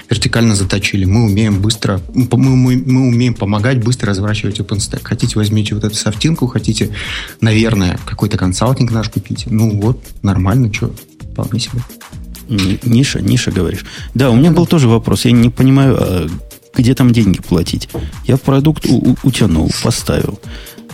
вертикально 0.09 0.55
заточили. 0.55 1.05
Мы 1.05 1.25
умеем 1.25 1.61
быстро, 1.61 2.01
мы, 2.13 2.27
мы, 2.31 2.83
мы 2.85 3.07
умеем 3.07 3.33
помогать 3.33 3.83
быстро 3.83 4.09
разворачивать 4.09 4.59
OpenStack. 4.59 5.01
Хотите, 5.03 5.37
возьмите 5.37 5.75
вот 5.75 5.83
эту 5.83 5.95
софтинку, 5.95 6.47
хотите, 6.47 6.91
наверное, 7.41 7.99
какой-то 8.05 8.37
консалтинг 8.37 8.91
наш 8.91 9.09
купите. 9.09 9.47
Ну 9.49 9.79
вот, 9.79 9.99
нормально, 10.21 10.73
что, 10.73 10.93
вполне 11.31 11.59
себе. 11.59 11.81
Ниша, 12.49 13.21
ниша, 13.21 13.51
говоришь. 13.51 13.85
Да, 14.13 14.29
у 14.29 14.35
меня 14.35 14.51
был 14.51 14.65
тоже 14.65 14.87
вопрос. 14.87 15.25
Я 15.25 15.31
не 15.31 15.49
понимаю, 15.49 15.97
а 15.99 16.27
где 16.75 16.95
там 16.95 17.11
деньги 17.13 17.39
платить. 17.39 17.87
Я 18.25 18.37
продукт 18.37 18.85
у- 18.87 19.15
утянул, 19.23 19.71
поставил 19.83 20.39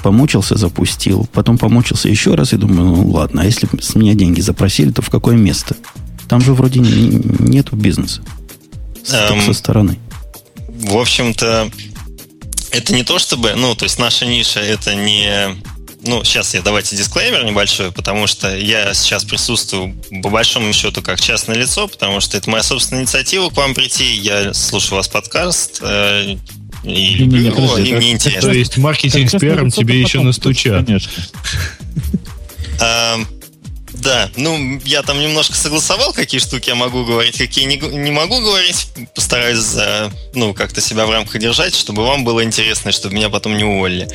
помучился, 0.01 0.57
запустил, 0.57 1.27
потом 1.33 1.57
помучился 1.57 2.09
еще 2.09 2.35
раз 2.35 2.53
и 2.53 2.57
думаю, 2.57 2.89
ну 2.89 3.09
ладно, 3.09 3.41
а 3.41 3.45
если 3.45 3.67
с 3.81 3.95
меня 3.95 4.13
деньги 4.13 4.41
запросили, 4.41 4.91
то 4.91 5.01
в 5.01 5.09
какое 5.09 5.35
место? 5.35 5.75
Там 6.27 6.41
же 6.41 6.53
вроде 6.53 6.79
не, 6.79 7.21
нету 7.39 7.75
бизнеса. 7.75 8.21
Эм, 9.11 9.41
со 9.41 9.53
стороны. 9.53 9.97
В 10.67 10.97
общем-то, 10.97 11.69
это 12.71 12.93
не 12.93 13.03
то 13.03 13.19
чтобы, 13.19 13.53
ну, 13.55 13.75
то 13.75 13.85
есть 13.85 13.99
наша 13.99 14.25
ниша 14.25 14.59
это 14.59 14.95
не 14.95 15.57
ну, 16.01 16.23
сейчас 16.23 16.53
я 16.53 16.61
давайте 16.61 16.95
дисклеймер 16.95 17.43
небольшой, 17.43 17.91
потому 17.91 18.25
что 18.27 18.55
я 18.55 18.93
сейчас 18.93 19.25
присутствую 19.25 19.95
по 20.23 20.29
большому 20.29 20.71
счету 20.71 21.01
как 21.01 21.19
частное 21.19 21.57
лицо, 21.57 21.87
потому 21.87 22.21
что 22.21 22.37
это 22.37 22.49
моя 22.49 22.63
собственная 22.63 23.03
инициатива 23.03 23.49
к 23.49 23.57
вам 23.57 23.73
прийти. 23.73 24.15
Я 24.15 24.53
слушаю 24.53 24.95
вас 24.97 25.09
подкаст, 25.09 25.81
э, 26.83 26.89
и 26.89 27.15
люблю 27.15 27.41
не, 27.41 27.47
его, 27.47 27.77
и 27.77 27.93
мне 27.93 28.11
интересно. 28.11 28.51
То 28.51 28.57
есть 28.57 28.77
маркетинг 28.77 29.29
с 29.29 29.39
пиаром 29.39 29.69
тебе 29.69 29.99
еще 29.99 30.21
настучат. 30.21 30.85
Конечно. 30.85 31.11
Да, 34.01 34.29
ну, 34.37 34.79
я 34.85 35.01
там 35.01 35.19
немножко 35.19 35.55
согласовал, 35.55 36.13
какие 36.13 36.39
штуки 36.39 36.69
я 36.69 36.75
могу 36.75 37.03
говорить, 37.03 37.37
какие 37.37 37.65
не, 37.65 37.75
не 37.75 38.11
могу 38.11 38.39
говорить. 38.39 38.87
Постараюсь, 39.13 39.75
ну, 40.33 40.53
как-то 40.53 40.79
себя 40.79 41.05
в 41.05 41.11
рамках 41.11 41.41
держать, 41.41 41.75
чтобы 41.75 42.05
вам 42.05 42.23
было 42.23 42.43
интересно, 42.43 42.93
чтобы 42.93 43.15
меня 43.15 43.29
потом 43.29 43.57
не 43.57 43.65
уволили. 43.65 44.07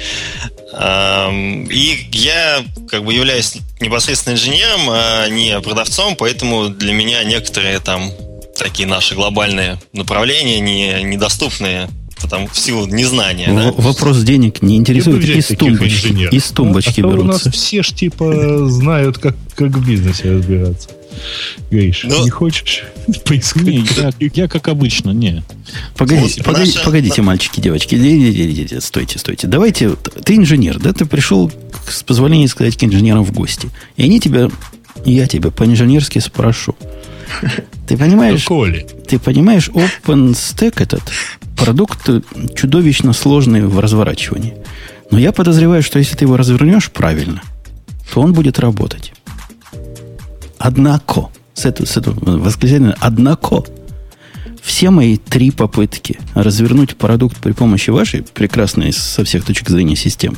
И 1.70 2.08
я, 2.12 2.64
как 2.88 3.04
бы, 3.04 3.12
являюсь 3.12 3.56
непосредственно 3.80 4.34
инженером, 4.34 4.88
а 4.88 5.28
не 5.28 5.60
продавцом, 5.60 6.16
поэтому 6.16 6.68
для 6.68 6.94
меня 6.94 7.22
некоторые 7.24 7.78
там 7.80 8.10
такие 8.56 8.88
наши 8.88 9.14
глобальные 9.14 9.78
направления 9.92 10.60
не, 10.60 11.02
недоступные 11.02 11.90
потому 12.20 12.48
в 12.48 12.58
силу 12.58 12.86
незнания. 12.86 13.50
В- 13.50 13.56
да? 13.56 13.72
Вопрос 13.76 14.22
денег 14.22 14.62
не 14.62 14.76
интересует. 14.76 15.24
Из 15.24 15.46
тумбочки, 15.48 16.34
из 16.34 16.44
тумбочки 16.50 17.00
а 17.00 17.04
берутся. 17.04 17.20
у 17.20 17.24
нас 17.24 17.42
все 17.52 17.82
ж 17.82 17.88
типа 17.90 18.68
знают, 18.68 19.18
как, 19.18 19.36
как 19.54 19.70
в 19.70 19.86
бизнесе 19.86 20.32
разбираться. 20.32 20.90
Гриш, 21.70 22.04
Но... 22.04 22.18
Ну, 22.18 22.24
не 22.24 22.30
хочешь 22.30 22.84
поискать? 23.24 23.62
Не, 23.62 23.86
я, 23.96 24.12
я 24.34 24.48
как 24.48 24.68
обычно, 24.68 25.10
не. 25.10 25.44
Погодите, 25.96 26.38
вот, 26.38 26.46
погодите, 26.46 26.78
наша... 26.78 26.84
погодите, 26.84 27.22
мальчики, 27.22 27.60
девочки. 27.60 28.80
Стойте, 28.80 29.18
стойте. 29.18 29.46
Давайте, 29.46 29.94
ты 30.24 30.36
инженер, 30.36 30.78
да? 30.78 30.92
Ты 30.92 31.06
пришел, 31.06 31.52
с 31.88 32.02
позволения 32.02 32.48
сказать, 32.48 32.76
к 32.76 32.84
инженерам 32.84 33.24
в 33.24 33.32
гости. 33.32 33.70
И 33.96 34.02
они 34.02 34.20
тебя, 34.20 34.50
я 35.04 35.26
тебя 35.26 35.50
по-инженерски 35.50 36.18
спрошу. 36.18 36.74
Ты 37.86 37.96
понимаешь, 37.96 38.46
ты 39.08 39.18
понимаешь, 39.18 39.70
OpenStack 39.70 40.82
этот 40.82 41.02
продукт 41.56 42.08
чудовищно 42.56 43.12
сложный 43.12 43.66
в 43.66 43.78
разворачивании. 43.80 44.54
Но 45.10 45.18
я 45.18 45.32
подозреваю, 45.32 45.82
что 45.82 45.98
если 45.98 46.16
ты 46.16 46.24
его 46.24 46.36
развернешь 46.36 46.90
правильно, 46.90 47.42
то 48.12 48.20
он 48.20 48.32
будет 48.32 48.58
работать. 48.58 49.12
Однако, 50.58 51.28
с 51.54 51.64
этого, 51.64 51.86
с 51.86 51.96
этого 51.96 52.38
восклицания, 52.38 52.96
однако, 53.00 53.62
все 54.62 54.90
мои 54.90 55.18
три 55.18 55.50
попытки 55.50 56.18
развернуть 56.34 56.96
продукт 56.96 57.36
при 57.36 57.52
помощи 57.52 57.90
вашей 57.90 58.22
прекрасной 58.22 58.92
со 58.92 59.24
всех 59.24 59.44
точек 59.44 59.68
зрения 59.68 59.96
системы 59.96 60.36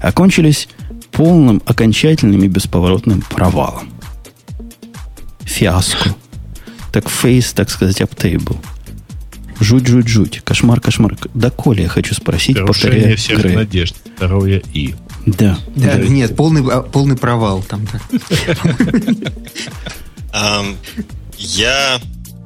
окончились 0.00 0.68
полным, 1.12 1.62
окончательным 1.66 2.42
и 2.42 2.48
бесповоротным 2.48 3.22
провалом. 3.22 3.90
Фиаско. 5.40 6.14
Так 6.92 7.08
фейс, 7.08 7.52
так 7.52 7.70
сказать, 7.70 8.00
аптейбл. 8.00 8.56
Жуть, 9.60 9.86
жуть, 9.86 10.08
жуть. 10.08 10.40
Кошмар, 10.42 10.80
кошмар. 10.80 11.16
Да, 11.34 11.50
Коля, 11.50 11.82
я 11.82 11.88
хочу 11.88 12.14
спросить, 12.14 12.58
повторяя 12.58 13.14
всех 13.16 13.40
Грей. 13.40 13.54
надежд. 13.56 13.94
Второе 14.16 14.62
И. 14.72 14.94
Да. 15.26 15.58
да. 15.76 15.98
Нет, 15.98 16.34
полный, 16.34 16.62
а, 16.72 16.80
полный 16.80 17.16
провал 17.16 17.62
там. 17.62 17.86
Я 21.36 22.00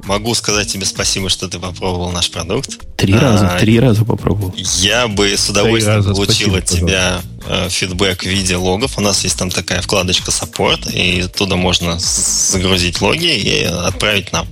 могу 0.05 0.33
сказать 0.35 0.71
тебе 0.71 0.85
спасибо, 0.85 1.29
что 1.29 1.47
ты 1.47 1.59
попробовал 1.59 2.11
наш 2.11 2.31
продукт. 2.31 2.79
Три 2.95 3.13
а, 3.13 3.19
раза, 3.19 3.57
три 3.59 3.79
раза 3.79 4.05
попробовал. 4.05 4.53
Я 4.57 5.07
бы 5.07 5.35
с 5.35 5.49
удовольствием 5.49 6.03
получил 6.03 6.55
от 6.55 6.65
тебя 6.65 7.21
э, 7.47 7.69
фидбэк 7.69 8.23
в 8.23 8.25
виде 8.25 8.55
логов. 8.55 8.97
У 8.97 9.01
нас 9.01 9.23
есть 9.23 9.37
там 9.37 9.49
такая 9.49 9.81
вкладочка 9.81 10.31
Support, 10.31 10.91
и 10.91 11.27
туда 11.27 11.55
можно 11.55 11.97
загрузить 11.99 13.01
логи 13.01 13.35
и 13.35 13.63
отправить 13.63 14.31
нам. 14.31 14.47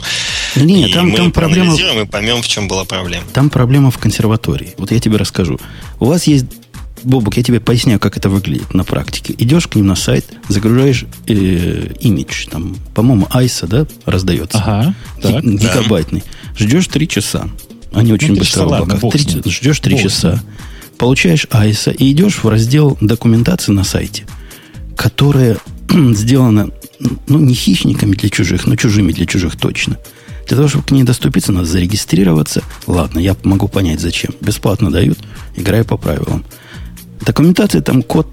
Нет, 0.56 0.90
и 0.90 0.94
там, 0.94 1.10
мы 1.10 1.18
там 1.18 1.32
проблема... 1.32 1.76
и 1.76 2.06
поймем, 2.06 2.42
в 2.42 2.48
чем 2.48 2.68
была 2.68 2.86
проблема. 2.86 3.26
Там 3.34 3.50
проблема 3.50 3.92
в 3.92 3.98
консерватории. 3.98 4.74
Вот 4.78 4.92
я 4.92 5.00
тебе 5.00 5.18
расскажу. 5.18 5.60
У 6.00 6.06
вас 6.06 6.26
есть 6.28 6.46
Бобок, 7.04 7.38
я 7.38 7.44
тебе 7.44 7.60
поясняю, 7.60 8.00
как 8.00 8.18
это 8.18 8.30
выглядит 8.30 8.74
на 8.74 8.84
практике. 8.84 9.36
Идешь 9.38 9.68
к 9.68 9.76
ним 9.76 9.88
на 9.88 9.96
сайт, 9.96 10.26
загружаешь 10.48 11.06
э, 11.28 11.94
имидж, 12.00 12.48
там, 12.50 12.76
по-моему, 12.94 13.28
айса, 13.30 13.68
да, 13.68 13.86
раздается. 14.06 14.58
Ага, 14.58 14.96
так, 15.22 15.44
гигабайтный. 15.44 16.22
Да. 16.22 16.64
Ждешь 16.64 16.88
три 16.88 17.08
часа. 17.08 17.50
Они 17.94 18.10
ну, 18.10 18.16
очень 18.16 18.36
быстро 18.36 18.66
в 18.66 18.74
облаках. 18.74 19.12
Три, 19.12 19.52
ждешь 19.52 19.80
три 19.80 20.00
часа. 20.00 20.42
Получаешь 20.98 21.48
айса 21.52 21.92
и 21.92 22.12
идешь 22.12 22.44
в 22.44 22.48
раздел 22.48 22.98
документации 23.02 23.72
на 23.72 23.84
сайте, 23.84 24.26
которая 24.96 25.58
сделана, 25.90 26.70
ну, 27.28 27.40
не 27.40 27.54
хищниками 27.54 28.16
для 28.16 28.30
чужих, 28.30 28.66
но 28.66 28.76
чужими 28.76 29.12
для 29.12 29.26
чужих 29.26 29.58
точно. 29.58 29.98
Для 30.48 30.58
того, 30.58 30.68
чтобы 30.68 30.86
к 30.86 30.92
ней 30.92 31.04
доступиться, 31.04 31.52
надо 31.52 31.66
зарегистрироваться. 31.66 32.64
Ладно, 32.86 33.20
я 33.20 33.36
могу 33.44 33.68
понять, 33.68 34.02
зачем. 34.02 34.32
Бесплатно 34.42 34.92
дают, 34.92 35.18
играй 35.56 35.84
по 35.84 35.98
правилам. 35.98 36.44
Документации 37.26 37.80
там 37.80 38.04
код 38.04 38.28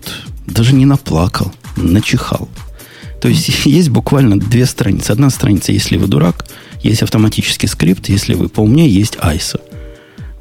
даже 0.46 0.74
не 0.74 0.84
наплакал, 0.84 1.52
начихал. 1.76 2.48
То 3.20 3.28
есть 3.28 3.48
есть 3.66 3.90
буквально 3.90 4.38
две 4.38 4.66
страницы. 4.66 5.12
Одна 5.12 5.30
страница, 5.30 5.72
если 5.72 5.96
вы 5.96 6.06
дурак, 6.08 6.46
есть 6.82 7.02
автоматический 7.02 7.68
скрипт, 7.68 8.08
если 8.08 8.34
вы 8.34 8.48
поумнее, 8.48 8.88
есть 8.88 9.16
ISO. 9.16 9.60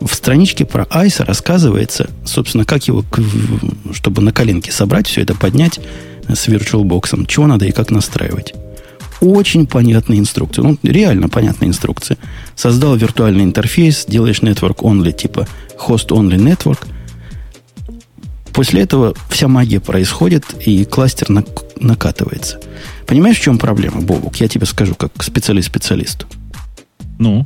В 0.01 0.13
страничке 0.13 0.65
про 0.65 0.83
ISO 0.83 1.25
рассказывается, 1.25 2.09
собственно, 2.25 2.65
как 2.65 2.87
его, 2.87 3.03
чтобы 3.91 4.21
на 4.21 4.31
коленке 4.31 4.71
собрать, 4.71 5.07
все 5.07 5.21
это 5.21 5.35
поднять 5.35 5.79
с 6.27 6.47
VirtualBox, 6.47 7.27
чего 7.27 7.47
надо 7.47 7.65
и 7.65 7.71
как 7.71 7.91
настраивать. 7.91 8.53
Очень 9.19 9.67
понятные 9.67 10.19
инструкции. 10.19 10.61
Ну, 10.61 10.77
реально 10.81 11.27
понятные 11.27 11.67
инструкции. 11.67 12.17
Создал 12.55 12.95
виртуальный 12.95 13.43
интерфейс, 13.43 14.05
делаешь 14.07 14.39
network 14.39 14.77
only, 14.77 15.11
типа 15.11 15.47
host 15.77 16.07
only 16.07 16.37
network– 16.37 16.79
После 18.53 18.81
этого 18.81 19.13
вся 19.29 19.47
магия 19.47 19.79
происходит, 19.79 20.45
и 20.65 20.85
кластер 20.85 21.27
накатывается. 21.79 22.59
Понимаешь, 23.05 23.37
в 23.37 23.41
чем 23.41 23.57
проблема, 23.57 24.01
Бобук? 24.01 24.35
Я 24.37 24.47
тебе 24.47 24.65
скажу, 24.65 24.95
как 24.95 25.23
специалист 25.23 25.67
специалисту. 25.67 26.27
Ну? 27.17 27.45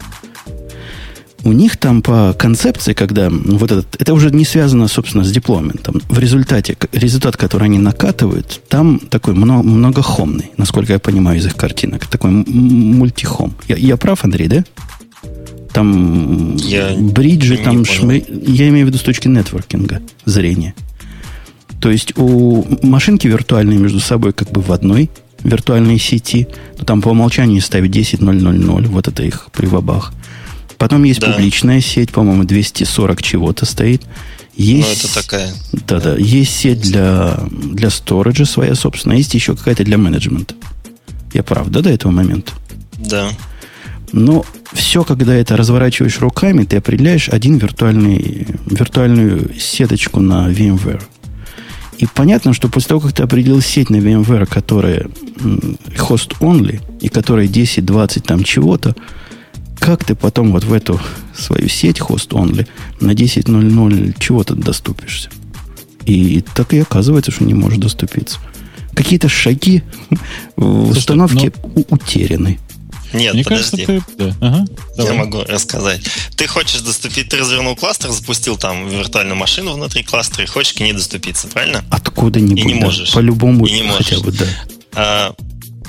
У 1.46 1.52
них 1.52 1.76
там 1.76 2.02
по 2.02 2.34
концепции, 2.34 2.94
когда 2.94 3.30
вот 3.30 3.70
этот, 3.70 4.00
это 4.00 4.14
уже 4.14 4.32
не 4.32 4.46
связано, 4.46 4.88
собственно, 4.88 5.26
с 5.26 5.32
дипломентом. 5.32 6.02
В 6.08 6.18
результате, 6.18 6.78
результат, 6.94 7.36
который 7.36 7.66
они 7.66 7.80
накатывают, 7.80 8.62
там 8.70 9.00
такой 9.00 9.34
много, 9.34 9.64
многохомный, 9.64 10.52
насколько 10.56 10.94
я 10.94 11.00
понимаю 11.00 11.40
из 11.40 11.46
их 11.46 11.58
картинок. 11.58 12.08
Такой 12.08 12.32
мультихом. 12.32 13.56
Я, 13.68 13.76
я 13.76 13.98
прав, 13.98 14.24
Андрей, 14.24 14.48
да? 14.48 14.64
Там 15.74 16.56
я 16.56 16.96
бриджи, 16.98 17.58
там 17.58 17.84
шмы... 17.84 18.24
Я 18.30 18.70
имею 18.70 18.86
в 18.86 18.90
виду 18.90 19.00
с 19.00 19.02
точки 19.02 19.28
нетворкинга 19.28 20.02
зрения. 20.24 20.76
То 21.84 21.92
есть 21.92 22.18
у 22.18 22.66
машинки 22.82 23.28
виртуальные 23.28 23.78
между 23.78 24.00
собой 24.00 24.32
как 24.32 24.50
бы 24.50 24.62
в 24.62 24.72
одной 24.72 25.10
виртуальной 25.44 26.00
сети. 26.00 26.48
Но 26.80 26.86
там 26.86 27.02
по 27.02 27.10
умолчанию 27.10 27.60
ставить 27.62 27.94
10.0.0.0. 27.94 28.88
Вот 28.88 29.10
это 29.10 29.22
их 29.22 29.50
привабах. 29.52 30.13
Потом 30.78 31.04
есть 31.04 31.20
да. 31.20 31.34
публичная 31.34 31.82
сеть, 31.82 32.13
по-моему, 32.13 32.46
240 32.46 33.22
чего-то 33.22 33.66
стоит. 33.66 34.02
Есть, 34.56 35.04
ну, 35.04 35.10
это 35.10 35.13
такая. 35.13 35.54
Да, 35.74 36.00
да. 36.00 36.16
Есть 36.16 36.56
сеть 36.56 36.80
для, 36.80 37.38
для 37.52 37.90
сториджа 37.90 38.46
своя 38.46 38.75
собственная. 38.75 39.18
Есть 39.18 39.34
еще 39.34 39.54
какая-то 39.54 39.84
для 39.84 39.98
менеджмента. 39.98 40.56
Я 41.34 41.44
прав, 41.44 41.68
да, 41.68 41.82
до 41.82 41.90
этого 41.90 42.13
момента? 42.13 42.54
Да. 42.96 43.28
Но 44.13 44.46
все, 44.72 45.04
когда 45.04 45.36
это 45.36 45.58
разворачиваешь 45.58 46.22
руками, 46.22 46.63
ты 46.63 46.78
определяешь 46.78 47.28
один 47.28 47.58
виртуальный, 47.58 48.48
виртуальную 48.68 49.60
сеточку 49.60 50.22
на 50.22 50.50
VMware. 50.50 51.02
И 52.04 52.08
понятно, 52.14 52.52
что 52.52 52.68
после 52.68 52.90
того, 52.90 53.00
как 53.00 53.14
ты 53.14 53.24
определил 53.24 53.62
сеть 53.62 53.90
на 53.90 53.96
VMware, 53.96 54.46
которая 54.46 55.08
host 55.38 56.36
only, 56.42 56.82
и 57.00 57.08
которая 57.08 57.48
10, 57.48 57.86
20 57.86 58.26
там 58.26 58.44
чего-то, 58.44 58.94
как 59.80 60.04
ты 60.04 60.14
потом 60.14 60.52
вот 60.52 60.66
в 60.66 60.74
эту 60.74 61.00
свою 61.34 61.70
сеть 61.70 62.02
host 62.02 62.32
only 62.32 62.68
на 63.00 63.12
10.00 63.12 64.16
чего-то 64.20 64.54
доступишься? 64.54 65.30
И 66.06 66.44
так 66.54 66.74
и 66.74 66.80
оказывается, 66.80 67.32
что 67.32 67.46
не 67.46 67.54
можешь 67.54 67.80
доступиться. 67.80 68.38
Какие-то 68.94 69.30
шаги 69.30 69.82
в 70.58 70.90
установке 70.90 71.54
но... 71.64 71.70
Ну, 71.74 71.86
утеряны. 71.90 72.60
Нет, 73.13 73.34
Мне 73.34 73.43
подожди. 73.43 73.86
Кажется, 73.86 74.12
ты... 74.17 74.25
да. 74.25 74.36
ага, 74.41 74.65
Я 74.98 75.13
могу 75.13 75.43
рассказать. 75.43 76.01
Ты 76.36 76.48
хочешь 76.48 76.82
доступить, 76.82 77.29
ты 77.29 77.38
развернул 77.38 77.75
кластер, 77.75 78.12
запустил 78.12 78.58
там 78.58 78.89
виртуальную 78.89 79.36
машину 79.36 79.74
внутри 79.74 80.03
кластера 80.03 80.43
и 80.43 80.48
хочешь 80.48 80.74
к 80.74 80.79
ней 80.79 80.93
доступиться, 80.93 81.48
правильно? 81.48 81.84
Откуда-нибудь. 81.91 82.60
И 82.60 82.63
не 82.63 82.74
да. 82.75 82.86
можешь. 82.86 83.12
По-любому. 83.12 83.65
И 83.65 83.72
не 83.72 83.84
можешь. 83.84 84.08
Хотя 84.08 84.22
бы, 84.22 84.32
да. 84.32 84.46
А, 84.96 85.36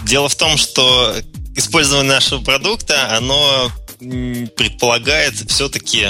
дело 0.07 0.29
в 0.29 0.35
том, 0.35 0.57
что 0.57 1.15
использование 1.57 2.13
нашего 2.13 2.43
продукта, 2.43 3.17
оно 3.17 3.71
предполагает 3.99 5.35
все-таки 5.51 6.09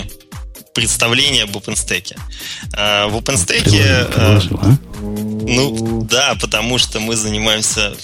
представление 0.74 1.44
об 1.44 1.56
OpenStack. 1.56 2.16
А, 2.72 3.06
в 3.08 3.16
OpenStack... 3.16 3.68
А, 4.16 4.40
а? 4.60 4.76
Ну, 5.46 6.02
да, 6.02 6.34
потому 6.40 6.78
что 6.78 7.00
мы 7.00 7.16
занимаемся 7.16 7.94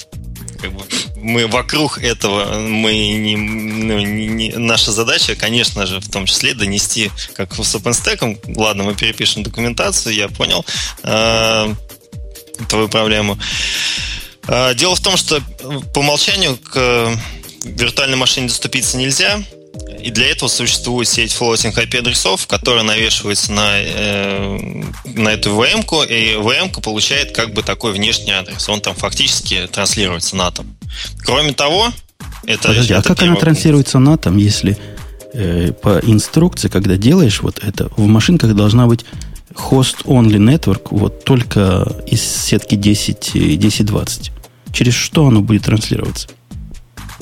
как 0.60 0.72
бы, 0.72 0.82
мы 1.16 1.46
вокруг 1.46 1.98
этого, 1.98 2.58
мы 2.58 2.92
не, 2.92 3.36
ну, 3.36 3.98
не, 3.98 4.26
не, 4.26 4.50
наша 4.50 4.92
задача, 4.92 5.34
конечно 5.34 5.86
же, 5.86 6.00
в 6.00 6.10
том 6.10 6.26
числе 6.26 6.54
донести, 6.54 7.10
как 7.34 7.54
с 7.54 7.74
OpenStack, 7.74 8.56
ладно, 8.56 8.84
мы 8.84 8.94
перепишем 8.94 9.42
документацию, 9.42 10.14
я 10.14 10.28
понял 10.28 10.64
э, 11.02 11.74
твою 12.68 12.88
проблему. 12.88 13.38
Э, 14.46 14.74
дело 14.74 14.94
в 14.94 15.00
том, 15.00 15.16
что 15.16 15.40
по 15.94 16.00
умолчанию 16.00 16.56
к 16.56 17.16
виртуальной 17.64 18.16
машине 18.16 18.48
доступиться 18.48 18.96
нельзя, 18.96 19.42
и 20.02 20.10
для 20.10 20.28
этого 20.28 20.48
существует 20.48 21.08
сеть 21.08 21.36
floating 21.38 21.74
IP-адресов, 21.74 22.46
которая 22.46 22.82
навешивается 22.82 23.52
на, 23.52 23.80
э, 23.80 24.58
на 25.04 25.28
эту 25.28 25.50
VM-ку, 25.50 26.02
и 26.02 26.34
VM-ка 26.34 26.80
получает 26.80 27.32
как 27.32 27.52
бы 27.52 27.62
такой 27.62 27.92
внешний 27.92 28.32
адрес. 28.32 28.68
Он 28.68 28.80
там 28.80 28.94
фактически 28.94 29.68
транслируется 29.70 30.36
на 30.36 30.48
атом. 30.48 30.76
Кроме 31.24 31.52
того, 31.52 31.92
это... 32.44 32.68
Подожди, 32.68 32.94
а 32.94 33.02
как 33.02 33.22
она 33.22 33.36
транслируется 33.36 33.98
на 33.98 34.14
атом, 34.14 34.36
если 34.38 34.78
э, 35.34 35.72
по 35.72 36.00
инструкции, 36.02 36.68
когда 36.68 36.96
делаешь 36.96 37.42
вот 37.42 37.62
это, 37.62 37.90
в 37.96 38.06
машинках 38.06 38.54
должна 38.54 38.86
быть 38.86 39.04
host-only 39.54 40.38
network 40.38 40.88
вот 40.90 41.24
только 41.24 42.02
из 42.06 42.22
сетки 42.22 42.74
10 42.74 43.34
10-20? 43.34 44.30
Через 44.72 44.94
что 44.94 45.26
оно 45.26 45.40
будет 45.42 45.64
транслироваться? 45.64 46.28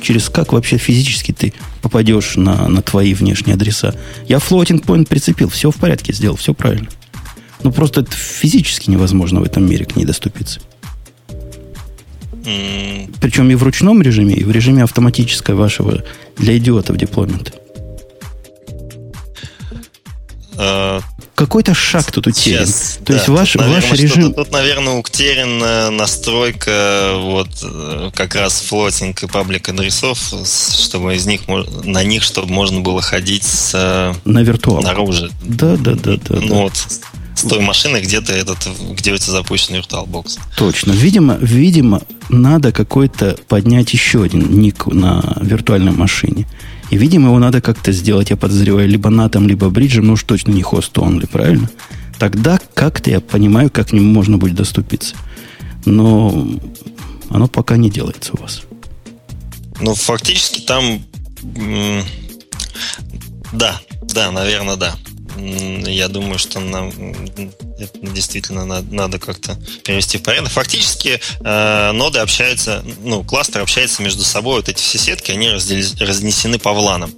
Через 0.01 0.29
как 0.29 0.53
вообще 0.53 0.79
физически 0.79 1.33
ты 1.33 1.53
попадешь 1.83 2.37
на, 2.37 2.69
на 2.69 2.83
твои 2.83 3.15
внешние 3.15 3.55
адреса. 3.55 3.95
Я 4.27 4.39
floating 4.39 4.85
point 4.85 5.07
прицепил, 5.07 5.49
все 5.49 5.71
в 5.71 5.77
порядке 5.77 6.13
сделал, 6.13 6.37
все 6.37 6.55
правильно. 6.55 6.89
Ну, 7.63 7.73
просто 7.73 8.03
это 8.03 8.13
физически 8.13 8.91
невозможно 8.91 9.41
в 9.41 9.45
этом 9.45 9.69
мире 9.69 9.85
к 9.85 9.97
ней 9.97 10.05
доступиться. 10.05 10.61
Mm. 12.31 13.15
Причем 13.21 13.51
и 13.51 13.55
в 13.55 13.63
ручном 13.63 14.01
режиме, 14.01 14.35
и 14.35 14.45
в 14.45 14.51
режиме 14.51 14.85
автоматической 14.85 15.55
вашего 15.55 16.03
для 16.37 16.57
идиотов 16.57 16.97
деплоймента. 16.97 17.53
Uh, 20.57 21.03
какой-то 21.39 21.73
шаг 21.73 22.11
тут 22.11 22.27
утерян. 22.27 22.67
Сейчас, 22.67 22.99
То 23.05 23.13
да, 23.13 23.15
есть 23.15 23.29
ваш, 23.29 23.53
тут, 23.53 23.63
наверное, 23.63 23.89
ваш 23.91 24.01
режим... 24.01 24.35
Тут, 24.35 24.51
наверное, 24.51 24.95
утеряна 24.95 25.91
настройка 25.93 27.13
вот 27.15 27.49
э, 27.63 28.11
как 28.13 28.35
раз 28.35 28.61
флотинг 28.61 29.23
и 29.23 29.29
паблик 29.29 29.69
адресов, 29.69 30.19
чтобы 30.19 31.15
из 31.15 31.27
них 31.27 31.43
на 31.85 32.03
них, 32.03 32.25
чтобы 32.25 32.53
можно 32.53 32.81
было 32.81 33.01
ходить 33.01 33.45
с, 33.45 33.71
э, 33.73 34.15
на 34.25 34.43
виртуал. 34.43 34.83
наружу. 34.83 35.31
Да, 35.45 35.77
да, 35.77 35.93
да, 35.93 36.17
да. 36.17 36.41
Ну 36.41 36.49
да. 36.49 36.55
вот 36.55 36.73
с 37.37 37.43
той 37.43 37.61
машины, 37.61 37.99
где 37.99 38.21
ты 38.21 38.33
этот, 38.33 38.59
где 38.95 39.13
у 39.13 39.17
тебя 39.17 39.33
запущен 39.33 39.77
VirtualBox. 39.77 40.41
Точно. 40.57 40.91
Видимо, 40.91 41.37
видимо, 41.41 42.03
надо 42.31 42.73
какой-то 42.73 43.37
поднять 43.47 43.93
еще 43.93 44.25
один 44.25 44.61
ник 44.61 44.87
на 44.87 45.37
виртуальной 45.41 45.93
машине. 45.93 46.49
И, 46.91 46.97
видимо, 46.97 47.29
его 47.29 47.39
надо 47.39 47.61
как-то 47.61 47.93
сделать, 47.93 48.31
я 48.31 48.37
подозреваю, 48.37 48.89
либо 48.89 49.11
натом, 49.11 49.47
либо 49.47 49.69
бриджем, 49.69 50.07
ну 50.07 50.15
уж 50.15 50.25
точно 50.25 50.53
не 50.53 50.63
хост 50.63 50.97
only, 50.97 51.29
правильно? 51.29 51.71
Тогда 52.19 52.59
как-то 52.75 53.11
я 53.11 53.21
понимаю, 53.21 53.71
как 53.71 53.89
к 53.89 53.93
нему 53.93 54.13
можно 54.13 54.39
будет 54.39 54.55
доступиться. 54.55 55.15
Но 55.85 56.49
оно 57.31 57.47
пока 57.47 57.77
не 57.77 57.91
делается 57.91 58.33
у 58.35 58.41
вас. 58.41 58.63
Ну, 59.81 59.95
фактически 59.95 60.61
там... 60.61 61.03
Да, 63.53 63.81
да, 64.03 64.31
наверное, 64.33 64.77
да 64.77 64.95
я 65.37 66.09
думаю, 66.09 66.39
что 66.39 66.61
нам 66.61 66.89
это 67.79 67.99
действительно 68.01 68.65
надо, 68.65 68.95
надо 68.95 69.19
как-то 69.19 69.57
перевести 69.85 70.19
в 70.19 70.23
порядок. 70.23 70.51
Фактически 70.51 71.21
э, 71.41 71.93
ноды 71.93 72.19
общаются, 72.19 72.85
ну, 73.03 73.23
кластер 73.23 73.63
общается 73.63 74.03
между 74.03 74.25
собой, 74.25 74.57
вот 74.57 74.69
эти 74.69 74.81
все 74.81 74.99
сетки, 74.99 75.31
они 75.31 75.51
разнесены 75.51 76.59
по 76.59 76.73
вланам. 76.73 77.15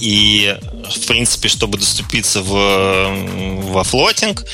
И, 0.00 0.56
в 0.90 1.06
принципе, 1.06 1.48
чтобы 1.48 1.78
доступиться 1.78 2.42
в, 2.42 3.70
во 3.70 3.84
floating 3.84 4.44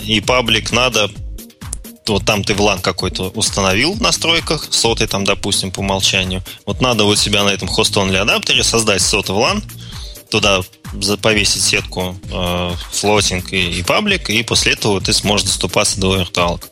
и 0.00 0.20
public, 0.20 0.70
надо 0.70 1.10
вот 2.06 2.24
там 2.24 2.42
ты 2.42 2.54
VLAN 2.54 2.80
какой-то 2.80 3.30
установил 3.30 3.94
в 3.94 4.00
настройках, 4.00 4.68
сотый 4.70 5.06
там, 5.06 5.24
допустим, 5.24 5.70
по 5.70 5.80
умолчанию. 5.80 6.42
Вот 6.66 6.80
надо 6.80 7.04
вот 7.04 7.18
себя 7.18 7.44
на 7.44 7.50
этом 7.50 7.68
host-only 7.68 8.16
адаптере 8.16 8.64
создать 8.64 9.02
сотый 9.02 9.34
VLAN, 9.34 9.62
туда 10.32 10.60
повесить 11.20 11.62
сетку 11.62 12.16
э, 12.32 12.70
floating 12.90 13.52
и, 13.52 13.78
и 13.78 13.82
public, 13.82 14.30
и 14.30 14.42
после 14.42 14.72
этого 14.72 15.00
ты 15.00 15.12
сможешь 15.12 15.46
доступаться 15.46 16.00
до 16.00 16.16
виртуалок. 16.16 16.68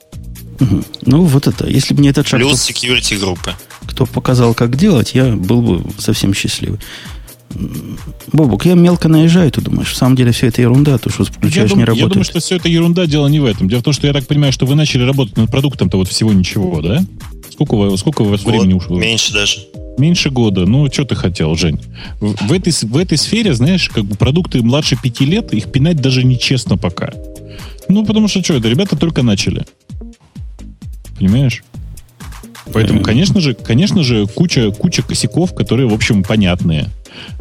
Угу. 0.61 0.85
Ну, 1.03 1.25
вот 1.25 1.46
это. 1.46 1.68
Если 1.68 1.94
бы 1.94 2.01
мне 2.01 2.09
этот 2.11 2.27
шаг... 2.27 2.40
Плюс 2.40 2.68
security 2.68 3.18
группы. 3.18 3.55
Кто 3.87 4.07
показал, 4.07 4.55
как 4.55 4.77
делать, 4.77 5.14
я 5.14 5.27
был 5.37 5.61
бы 5.62 6.01
совсем 6.01 6.33
счастливый. 6.35 6.81
Бобук, 8.33 8.64
я 8.64 8.75
мелко 8.75 9.09
наезжаю, 9.09 9.51
ты 9.51 9.61
думаешь? 9.61 9.92
В 9.92 9.96
самом 9.96 10.16
деле 10.16 10.33
все 10.33 10.46
это 10.46 10.62
ерунда, 10.62 10.99
то, 10.99 11.11
что 11.11 11.25
включаешь, 11.25 11.70
я 11.70 11.77
не 11.77 11.85
работает. 11.85 12.09
Я 12.09 12.14
думаю, 12.14 12.25
что 12.25 12.40
все 12.40 12.57
это 12.57 12.68
ерунда, 12.68 13.07
дело 13.07 13.27
не 13.27 13.40
в 13.40 13.44
этом. 13.44 13.68
Дело 13.68 13.81
в 13.81 13.83
том, 13.83 13.92
что 13.92 14.07
я 14.07 14.12
так 14.12 14.27
понимаю, 14.27 14.53
что 14.53 14.66
вы 14.66 14.75
начали 14.75 15.03
работать 15.03 15.37
над 15.37 15.51
продуктом-то 15.51 15.99
вот 15.99 16.09
всего 16.09 16.33
ничего, 16.33 16.81
да? 16.81 17.05
Сколько, 17.53 17.75
у 17.75 17.90
вас, 17.90 18.01
сколько 18.01 18.23
у 18.23 18.27
вас 18.27 18.42
Год, 18.42 18.55
времени 18.55 18.75
ушло? 18.75 18.99
Меньше 18.99 19.33
даже. 19.33 19.66
Меньше 20.01 20.31
года. 20.31 20.65
Ну, 20.65 20.91
что 20.91 21.05
ты 21.05 21.15
хотел, 21.15 21.55
Жень? 21.57 21.79
В, 22.21 22.49
в, 22.49 22.53
этой, 22.53 22.73
в 22.73 22.97
этой 22.97 23.19
сфере, 23.19 23.53
знаешь, 23.53 23.91
как 23.91 24.05
бы 24.05 24.17
продукты 24.17 24.63
младше 24.63 24.97
пяти 25.01 25.27
лет, 25.27 25.53
их 25.53 25.71
пинать 25.71 26.01
даже 26.01 26.25
нечестно 26.25 26.79
пока. 26.79 27.13
Ну, 27.89 28.07
потому 28.07 28.27
что 28.27 28.43
что 28.43 28.55
это? 28.55 28.69
Ребята 28.69 28.97
только 28.97 29.23
начали. 29.23 29.67
Понимаешь? 31.19 31.63
Поэтому, 32.73 33.03
конечно 33.03 33.41
же, 33.41 33.53
конечно 33.55 34.03
же, 34.03 34.27
куча, 34.27 34.71
куча 34.71 35.03
косяков, 35.03 35.55
которые, 35.55 35.87
в 35.87 35.93
общем, 35.93 36.23
понятные. 36.23 36.89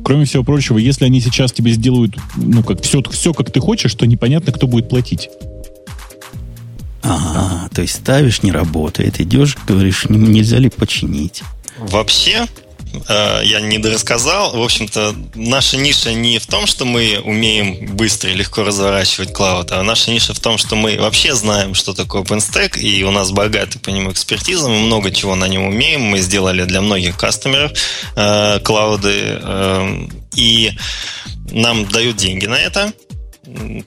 Кроме 0.03 0.25
всего 0.25 0.43
прочего, 0.43 0.77
если 0.77 1.05
они 1.05 1.21
сейчас 1.21 1.53
тебе 1.53 1.71
сделают, 1.71 2.17
ну, 2.35 2.61
как 2.63 2.81
все, 2.81 3.01
все 3.03 3.33
как 3.33 3.51
ты 3.51 3.61
хочешь, 3.61 3.93
то 3.93 4.05
непонятно, 4.05 4.51
кто 4.51 4.67
будет 4.67 4.89
платить. 4.89 5.29
Ага, 7.03 7.69
то 7.73 7.81
есть 7.81 7.95
ставишь, 7.95 8.43
не 8.43 8.51
работает, 8.51 9.21
идешь, 9.21 9.57
говоришь, 9.65 10.05
нельзя 10.09 10.57
ли 10.57 10.69
починить. 10.69 11.43
Вообще, 11.79 12.47
э, 13.07 13.41
я 13.43 13.59
не 13.61 13.77
дорассказал. 13.77 14.57
В 14.57 14.61
общем-то, 14.61 15.15
наша 15.35 15.77
ниша 15.77 16.13
не 16.13 16.39
в 16.39 16.47
том, 16.47 16.67
что 16.67 16.85
мы 16.85 17.19
умеем 17.23 17.95
быстро 17.95 18.29
и 18.29 18.35
легко 18.35 18.63
разворачивать 18.63 19.33
клауд, 19.33 19.71
а 19.71 19.83
наша 19.83 20.11
ниша 20.11 20.33
в 20.33 20.39
том, 20.39 20.57
что 20.57 20.75
мы 20.75 20.99
вообще 20.99 21.33
знаем, 21.33 21.73
что 21.73 21.93
такое 21.93 22.23
OpenStack, 22.23 22.79
и 22.79 23.03
у 23.03 23.11
нас 23.11 23.31
богатый 23.31 23.79
по 23.79 23.89
нему 23.89 24.11
экспертиза, 24.11 24.69
мы 24.69 24.79
много 24.79 25.11
чего 25.11 25.35
на 25.35 25.47
нем 25.47 25.65
умеем, 25.67 26.01
мы 26.01 26.19
сделали 26.19 26.63
для 26.65 26.81
многих 26.81 27.17
кастомеров 27.17 27.71
э, 28.15 28.59
клауды, 28.59 29.39
э, 29.41 30.07
и 30.35 30.71
нам 31.51 31.87
дают 31.87 32.17
деньги 32.17 32.45
на 32.45 32.55
это, 32.55 32.93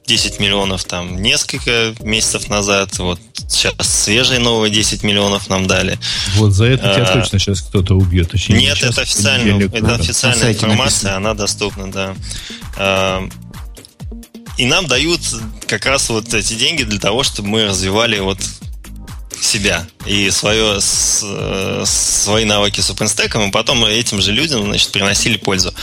10 0.07 0.41
миллионов 0.41 0.85
там 0.85 1.21
несколько 1.21 1.95
месяцев 2.01 2.49
назад. 2.49 2.99
Вот 2.99 3.21
сейчас 3.49 3.75
свежие 3.81 4.41
новые 4.41 4.73
10 4.73 5.03
миллионов 5.03 5.49
нам 5.49 5.67
дали. 5.67 5.99
Вот 6.37 6.53
за 6.53 6.67
это 6.67 6.95
тебя 6.95 7.09
а, 7.09 7.21
точно 7.21 7.39
сейчас 7.39 7.61
кто-то 7.61 7.95
убьет. 7.95 8.31
Точнее, 8.31 8.59
нет, 8.59 8.77
сейчас, 8.77 8.91
это 8.93 9.03
официальная, 9.03 9.67
это 9.67 9.95
официальная 9.95 10.53
информация, 10.53 10.85
написано. 10.85 11.17
она 11.17 11.35
доступна, 11.35 11.93
да. 11.93 12.15
А, 12.77 13.29
и 14.59 14.67
нам 14.67 14.87
дают 14.87 15.21
как 15.67 15.87
раз 15.87 16.09
вот 16.11 16.33
эти 16.35 16.55
деньги 16.55 16.83
для 16.83 16.99
того, 16.99 17.23
чтобы 17.23 17.49
мы 17.49 17.65
развивали 17.67 18.19
вот 18.19 18.39
себя 19.41 19.87
и 20.07 20.31
свое, 20.31 20.81
с, 20.81 21.25
свои 21.85 22.45
навыки 22.45 22.81
с 22.81 22.91
OpenStack, 22.91 23.49
и 23.49 23.51
потом 23.51 23.85
этим 23.85 24.21
же 24.21 24.33
людям 24.33 24.65
значит, 24.65 24.91
приносили 24.93 25.37
пользу. 25.37 25.75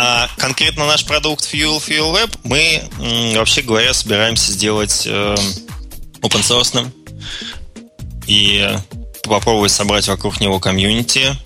А 0.00 0.28
конкретно 0.36 0.86
наш 0.86 1.04
продукт 1.04 1.52
Fuel 1.52 1.82
Fuel 1.84 2.14
Web 2.14 2.38
мы, 2.44 2.82
вообще 3.36 3.62
говоря, 3.62 3.92
собираемся 3.92 4.52
сделать 4.52 5.02
э, 5.06 5.34
open 6.22 6.40
source 6.40 6.88
и 8.28 8.64
попробовать 9.24 9.72
собрать 9.72 10.06
вокруг 10.06 10.40
него 10.40 10.60
комьюнити. 10.60 11.36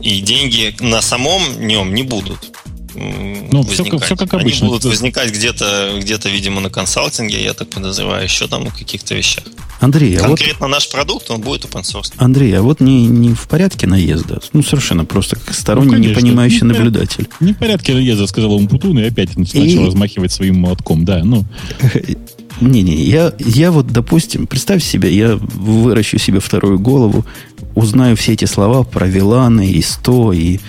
И 0.00 0.20
деньги 0.20 0.76
на 0.78 1.02
самом 1.02 1.66
нем 1.66 1.94
не 1.94 2.04
будут. 2.04 2.52
Ну, 2.94 3.62
все, 3.64 3.82
все 3.82 4.16
как 4.16 4.32
обычно. 4.34 4.66
Они 4.66 4.68
будут 4.68 4.84
возникать 4.84 5.32
где-то, 5.32 5.98
где-то, 6.00 6.28
видимо, 6.28 6.60
на 6.60 6.70
консалтинге, 6.70 7.42
я 7.42 7.54
так 7.54 7.68
подозреваю, 7.70 8.22
еще 8.22 8.46
там 8.46 8.64
на 8.64 8.70
каких-то 8.70 9.16
вещах. 9.16 9.44
Андрей, 9.80 10.16
а 10.16 10.20
Конкретно 10.20 10.66
вот... 10.66 10.72
наш 10.72 10.90
продукт, 10.90 11.30
он 11.30 11.40
будет 11.40 11.64
open 11.64 11.82
source. 11.82 12.12
Андрей, 12.16 12.52
а 12.58 12.62
вот 12.62 12.80
не, 12.80 13.06
не 13.06 13.34
в 13.34 13.46
порядке 13.48 13.86
наезда, 13.86 14.40
ну, 14.52 14.62
совершенно 14.62 15.04
просто 15.04 15.36
как 15.36 15.54
сторонний, 15.54 15.86
ну, 15.86 15.94
конечно, 15.94 16.12
непонимающий 16.12 16.62
не 16.62 16.68
наблюдатель. 16.68 17.28
Не 17.40 17.52
в 17.52 17.58
порядке 17.58 17.94
наезда, 17.94 18.26
сказал 18.26 18.58
ему 18.58 18.68
Путун, 18.68 18.98
и 18.98 19.04
опять 19.04 19.36
начал 19.36 19.62
и... 19.62 19.78
размахивать 19.84 20.32
своим 20.32 20.60
молотком, 20.60 21.04
да, 21.04 21.22
ну. 21.24 21.44
Не-не, 22.60 22.94
я, 22.94 23.34
я 23.38 23.70
вот, 23.70 23.88
допустим, 23.88 24.46
представь 24.46 24.82
себе, 24.82 25.14
я 25.14 25.36
выращу 25.36 26.18
себе 26.18 26.40
вторую 26.40 26.78
голову, 26.78 27.26
узнаю 27.74 28.16
все 28.16 28.32
эти 28.32 28.46
слова 28.46 28.82
про 28.82 29.06
Виланы 29.06 29.70
и 29.70 29.82
100 29.82 30.32
и 30.32 30.60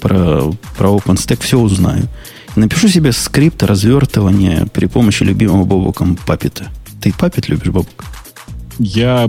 про, 0.00 0.52
про 0.76 0.88
OpenStack, 0.88 1.42
все 1.42 1.58
узнаю. 1.58 2.08
Напишу 2.56 2.88
себе 2.88 3.12
скрипт 3.12 3.62
развертывания 3.62 4.66
при 4.72 4.86
помощи 4.86 5.22
любимого 5.22 5.64
Бобуком 5.64 6.18
Папита. 6.26 6.68
Ты 7.00 7.12
Puppet 7.12 7.48
любишь, 7.48 7.68
Бобук? 7.68 8.04
Я 8.78 9.28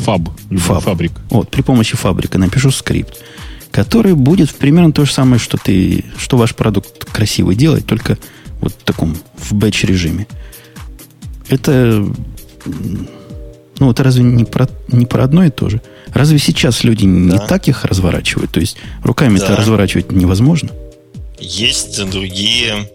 fab, 0.00 0.22
fab. 0.56 0.82
Fabric. 0.82 1.12
Вот, 1.30 1.50
при 1.50 1.62
помощи 1.62 1.96
Fabric'а 1.96 2.38
напишу 2.38 2.70
скрипт, 2.70 3.22
который 3.70 4.14
будет 4.14 4.54
примерно 4.54 4.92
то 4.92 5.04
же 5.04 5.12
самое, 5.12 5.38
что 5.38 5.56
ты, 5.56 6.04
что 6.16 6.36
ваш 6.36 6.54
продукт 6.54 7.04
красивый 7.04 7.54
делает, 7.54 7.86
только 7.86 8.18
вот 8.60 8.72
в 8.72 8.84
таком, 8.84 9.16
в 9.36 9.52
batch 9.52 9.84
режиме. 9.84 10.26
Это, 11.48 12.04
ну, 13.78 13.90
это 13.90 14.02
разве 14.02 14.24
не 14.24 14.44
про, 14.44 14.68
не 14.88 15.06
про 15.06 15.24
одно 15.24 15.44
и 15.44 15.50
то 15.50 15.68
же? 15.68 15.80
Разве 16.12 16.38
сейчас 16.38 16.84
люди 16.84 17.04
да. 17.04 17.36
не 17.36 17.38
так 17.46 17.68
их 17.68 17.84
разворачивают? 17.84 18.50
То 18.50 18.60
есть 18.60 18.76
руками 19.02 19.36
это 19.36 19.48
да. 19.48 19.56
разворачивать 19.56 20.10
невозможно? 20.10 20.70
Есть 21.38 22.04
другие 22.10 22.90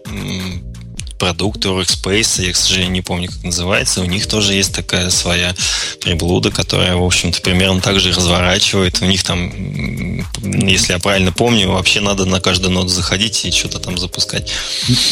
продукты 1.18 1.68
Workspace, 1.68 2.44
я, 2.44 2.52
к 2.52 2.56
сожалению, 2.56 2.92
не 2.92 3.00
помню, 3.00 3.28
как 3.30 3.42
называется, 3.42 4.00
у 4.00 4.04
них 4.04 4.26
тоже 4.26 4.54
есть 4.54 4.74
такая 4.74 5.10
своя 5.10 5.54
приблуда, 6.00 6.50
которая, 6.50 6.96
в 6.96 7.02
общем-то, 7.02 7.40
примерно 7.40 7.80
так 7.80 8.00
же 8.00 8.12
разворачивает. 8.12 9.00
У 9.00 9.06
них 9.06 9.22
там, 9.22 9.52
если 10.42 10.92
я 10.92 10.98
правильно 10.98 11.32
помню, 11.32 11.70
вообще 11.70 12.00
надо 12.00 12.24
на 12.24 12.40
каждый 12.40 12.70
нод 12.70 12.90
заходить 12.90 13.44
и 13.44 13.50
что-то 13.50 13.78
там 13.78 13.96
запускать. 13.98 14.52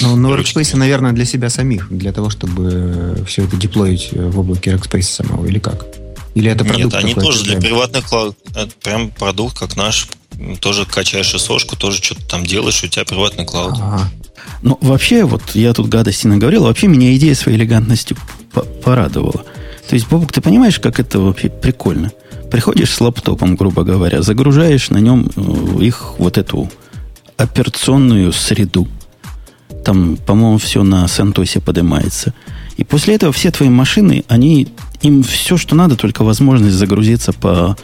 Ну, 0.00 0.16
на 0.16 0.28
Workspace, 0.28 0.76
наверное, 0.76 1.12
для 1.12 1.24
себя 1.24 1.50
самих, 1.50 1.90
для 1.90 2.12
того, 2.12 2.30
чтобы 2.30 3.24
все 3.26 3.44
это 3.44 3.56
деплоить 3.56 4.10
в 4.12 4.38
облаке 4.38 4.72
Workspace 4.72 5.02
самого, 5.02 5.46
или 5.46 5.58
как? 5.58 5.84
Или 6.34 6.50
это 6.50 6.64
продукт 6.64 6.94
Нет, 6.94 7.04
они 7.04 7.14
тоже 7.14 7.44
для 7.44 7.60
приватных 7.60 8.08
клауд. 8.08 8.36
Это 8.54 8.70
прям 8.82 9.10
продукт, 9.10 9.58
как 9.58 9.76
наш. 9.76 10.08
Тоже 10.60 10.86
качаешь 10.86 11.30
СОшку, 11.30 11.76
тоже 11.76 12.02
что-то 12.02 12.26
там 12.26 12.44
делаешь, 12.44 12.82
у 12.82 12.88
тебя 12.88 13.04
приватный 13.04 13.44
клауд. 13.44 13.74
Ага. 13.80 14.10
Ну, 14.62 14.78
вообще, 14.80 15.24
вот 15.24 15.42
я 15.54 15.72
тут 15.72 15.88
гадости 15.88 16.26
наговорил, 16.26 16.64
вообще 16.64 16.86
меня 16.86 17.14
идея 17.16 17.34
своей 17.34 17.58
элегантностью 17.58 18.16
порадовала. 18.84 19.44
То 19.88 19.94
есть, 19.94 20.08
Бобок, 20.08 20.32
ты 20.32 20.40
понимаешь, 20.40 20.78
как 20.78 21.00
это 21.00 21.20
вообще 21.20 21.48
прикольно? 21.48 22.12
Приходишь 22.50 22.90
с 22.90 23.00
лаптопом, 23.00 23.56
грубо 23.56 23.82
говоря, 23.82 24.22
загружаешь 24.22 24.90
на 24.90 24.98
нем 24.98 25.30
э, 25.34 25.84
их 25.84 26.14
вот 26.18 26.38
эту 26.38 26.70
операционную 27.36 28.32
среду. 28.32 28.86
Там, 29.84 30.16
по-моему, 30.16 30.58
все 30.58 30.82
на 30.82 31.08
Сантосе 31.08 31.60
поднимается. 31.60 32.34
И 32.76 32.84
после 32.84 33.14
этого 33.14 33.32
все 33.32 33.50
твои 33.50 33.68
машины, 33.68 34.24
они, 34.28 34.68
им 35.02 35.22
все, 35.22 35.56
что 35.56 35.74
надо, 35.74 35.96
только 35.96 36.24
возможность 36.24 36.76
загрузиться 36.76 37.32
по, 37.32 37.76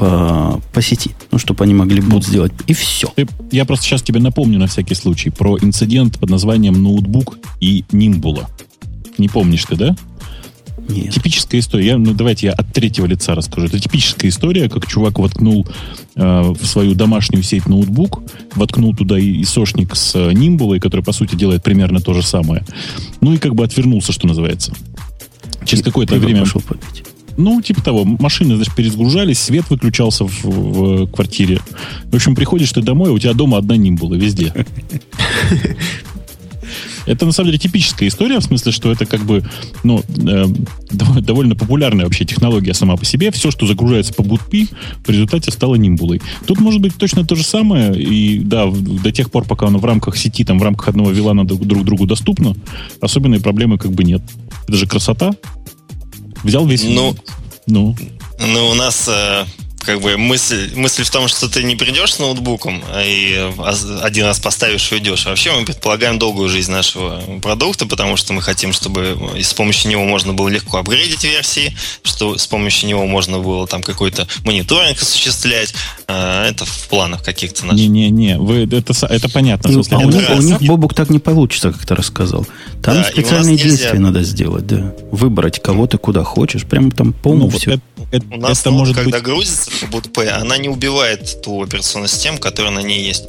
по, 0.00 0.62
по 0.72 0.80
сети. 0.80 1.10
Ну, 1.30 1.38
чтобы 1.38 1.64
они 1.64 1.74
могли 1.74 2.00
бут 2.00 2.24
сделать. 2.24 2.52
И 2.66 2.72
все. 2.72 3.12
Я 3.52 3.66
просто 3.66 3.84
сейчас 3.84 4.00
тебе 4.00 4.18
напомню 4.18 4.58
на 4.58 4.66
всякий 4.66 4.94
случай 4.94 5.28
про 5.28 5.58
инцидент 5.58 6.18
под 6.18 6.30
названием 6.30 6.82
ноутбук 6.82 7.38
и 7.60 7.84
Нимбула. 7.92 8.48
Не 9.18 9.28
помнишь 9.28 9.66
ты, 9.66 9.76
да? 9.76 9.96
Нет. 10.88 11.12
Типическая 11.12 11.60
история. 11.60 11.86
Я, 11.86 11.98
ну, 11.98 12.14
давайте 12.14 12.46
я 12.46 12.52
от 12.54 12.72
третьего 12.72 13.04
лица 13.04 13.34
расскажу. 13.34 13.66
Это 13.66 13.78
типическая 13.78 14.30
история, 14.30 14.70
как 14.70 14.86
чувак 14.86 15.18
воткнул 15.18 15.68
э, 16.16 16.54
в 16.58 16.64
свою 16.64 16.94
домашнюю 16.94 17.42
сеть 17.42 17.66
ноутбук, 17.66 18.22
воткнул 18.54 18.96
туда 18.96 19.18
и 19.18 19.44
сошник 19.44 19.94
с 19.94 20.14
э, 20.16 20.32
нимбулой, 20.32 20.80
который, 20.80 21.04
по 21.04 21.12
сути, 21.12 21.34
делает 21.34 21.62
примерно 21.62 22.00
то 22.00 22.14
же 22.14 22.22
самое. 22.22 22.64
Ну 23.20 23.34
и 23.34 23.36
как 23.36 23.54
бы 23.54 23.64
отвернулся, 23.64 24.12
что 24.12 24.26
называется. 24.26 24.72
Через 25.66 25.84
какое-то 25.84 26.16
время... 26.16 26.40
Пошел 26.40 26.62
попить. 26.62 27.04
Ну, 27.40 27.62
типа 27.62 27.82
того, 27.82 28.04
машины, 28.04 28.56
значит, 28.56 28.74
перезагружались, 28.74 29.38
свет 29.38 29.64
выключался 29.70 30.26
в, 30.26 30.44
в 30.44 31.06
квартире. 31.06 31.60
В 32.04 32.14
общем, 32.14 32.34
приходишь 32.34 32.72
ты 32.72 32.82
домой, 32.82 33.08
а 33.10 33.12
у 33.12 33.18
тебя 33.18 33.32
дома 33.32 33.56
одна 33.56 33.76
нимбула 33.76 34.14
везде. 34.14 34.52
Это 37.06 37.24
на 37.24 37.32
самом 37.32 37.48
деле 37.48 37.58
типическая 37.58 38.08
история, 38.08 38.38
в 38.38 38.44
смысле, 38.44 38.72
что 38.72 38.92
это 38.92 39.06
как 39.06 39.22
бы 39.22 39.42
ну, 39.82 40.04
э, 40.18 40.46
довольно 40.90 41.56
популярная 41.56 42.04
вообще 42.04 42.26
технология 42.26 42.74
сама 42.74 42.96
по 42.96 43.06
себе. 43.06 43.32
Все, 43.32 43.50
что 43.50 43.66
загружается 43.66 44.12
по 44.12 44.20
BootP, 44.20 44.68
в 45.04 45.08
результате 45.08 45.50
стало 45.50 45.76
нимбулой. 45.76 46.20
Тут 46.46 46.60
может 46.60 46.82
быть 46.82 46.94
точно 46.96 47.24
то 47.24 47.36
же 47.36 47.42
самое, 47.42 47.98
и 48.00 48.38
да, 48.40 48.70
до 48.70 49.10
тех 49.12 49.30
пор, 49.30 49.44
пока 49.44 49.66
оно 49.66 49.78
в 49.78 49.84
рамках 49.84 50.18
сети, 50.18 50.44
там 50.44 50.58
в 50.58 50.62
рамках 50.62 50.88
одного 50.88 51.10
вилана 51.10 51.46
друг 51.46 51.84
другу 51.84 52.06
доступно, 52.06 52.54
особенной 53.00 53.40
проблемы 53.40 53.78
как 53.78 53.92
бы 53.92 54.04
нет. 54.04 54.22
Это 54.68 54.76
же 54.76 54.86
красота. 54.86 55.32
Взял 56.42 56.66
весь... 56.66 56.84
Ну, 56.84 57.16
ну. 57.66 57.96
Ну, 58.38 58.68
у 58.68 58.74
нас 58.74 59.08
э, 59.08 59.44
как 59.84 60.00
бы 60.00 60.16
мысль, 60.16 60.72
мысль 60.74 61.04
в 61.04 61.10
том, 61.10 61.28
что 61.28 61.48
ты 61.48 61.62
не 61.62 61.76
придешь 61.76 62.14
с 62.14 62.18
ноутбуком 62.18 62.82
и 63.04 63.50
один 64.02 64.26
раз 64.26 64.38
поставишь 64.38 64.90
и 64.92 64.96
уйдешь. 64.96 65.26
Вообще 65.26 65.52
мы 65.52 65.64
предполагаем 65.64 66.18
долгую 66.18 66.48
жизнь 66.48 66.70
нашего 66.70 67.20
продукта, 67.40 67.86
потому 67.86 68.16
что 68.16 68.32
мы 68.32 68.42
хотим, 68.42 68.72
чтобы 68.72 69.16
с 69.40 69.54
помощью 69.54 69.90
него 69.90 70.04
можно 70.04 70.32
было 70.32 70.48
легко 70.48 70.78
апгрейдить 70.78 71.24
версии, 71.24 71.76
что 72.02 72.36
с 72.36 72.46
помощью 72.46 72.88
него 72.88 73.06
можно 73.06 73.38
было 73.38 73.66
там 73.66 73.82
какой-то 73.82 74.26
мониторинг 74.44 75.00
осуществлять. 75.00 75.74
А, 76.06 76.46
это 76.48 76.64
в 76.64 76.88
планах 76.88 77.22
каких-то 77.22 77.66
наших. 77.66 77.80
Не-не-не, 77.80 78.38
вы, 78.38 78.64
это, 78.64 78.94
это 79.06 79.28
понятно. 79.28 79.70
Ну, 79.70 79.82
а 79.90 79.98
у, 79.98 80.10
них, 80.10 80.30
у 80.30 80.42
них, 80.42 80.62
Бобук, 80.62 80.94
так 80.94 81.10
не 81.10 81.18
получится, 81.18 81.72
как 81.72 81.86
ты 81.86 81.94
рассказал. 81.94 82.46
Там 82.82 82.96
да, 82.96 83.04
специальные 83.04 83.56
действия 83.56 83.92
нельзя... 83.92 84.02
надо 84.02 84.22
сделать, 84.22 84.66
да. 84.66 84.94
Выбрать 85.10 85.62
кого 85.62 85.86
ты 85.86 85.98
куда 85.98 86.24
хочешь, 86.24 86.64
прям 86.64 86.90
там 86.90 87.12
полностью. 87.12 87.50
ну, 87.52 87.58
все. 87.58 87.70
Это, 87.96 87.99
это, 88.10 88.26
у 88.30 88.36
нас 88.36 88.60
это 88.60 88.70
может 88.70 88.96
когда 88.96 89.18
быть... 89.18 89.24
грузится 89.24 89.70
bootp, 89.90 90.26
она 90.28 90.56
не 90.58 90.68
убивает 90.68 91.42
ту 91.42 91.62
операционную 91.62 92.08
систему, 92.08 92.38
которая 92.38 92.72
на 92.72 92.80
ней 92.80 93.04
есть, 93.04 93.28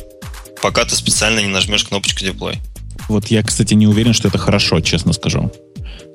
пока 0.62 0.86
ты 0.86 0.96
специально 0.96 1.40
не 1.40 1.48
нажмешь 1.48 1.84
кнопочку 1.86 2.24
deploy. 2.24 2.58
Вот 3.08 3.28
я, 3.28 3.44
кстати, 3.44 3.74
не 3.74 3.88
уверен, 3.88 4.14
что 4.14 4.28
это 4.28 4.38
хорошо, 4.38 4.80
честно 4.80 5.14
скажу. 5.14 5.52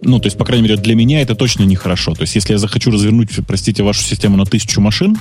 Ну, 0.03 0.19
то 0.19 0.27
есть, 0.27 0.37
по 0.37 0.45
крайней 0.45 0.63
мере, 0.65 0.77
для 0.77 0.95
меня 0.95 1.21
это 1.23 1.35
точно 1.35 1.63
нехорошо. 1.65 2.15
То 2.15 2.23
есть, 2.23 2.35
если 2.35 2.53
я 2.53 2.59
захочу 2.59 2.91
развернуть, 2.91 3.31
простите, 3.47 3.83
вашу 3.83 4.03
систему 4.03 4.37
на 4.37 4.45
тысячу 4.45 4.81
машин, 4.81 5.19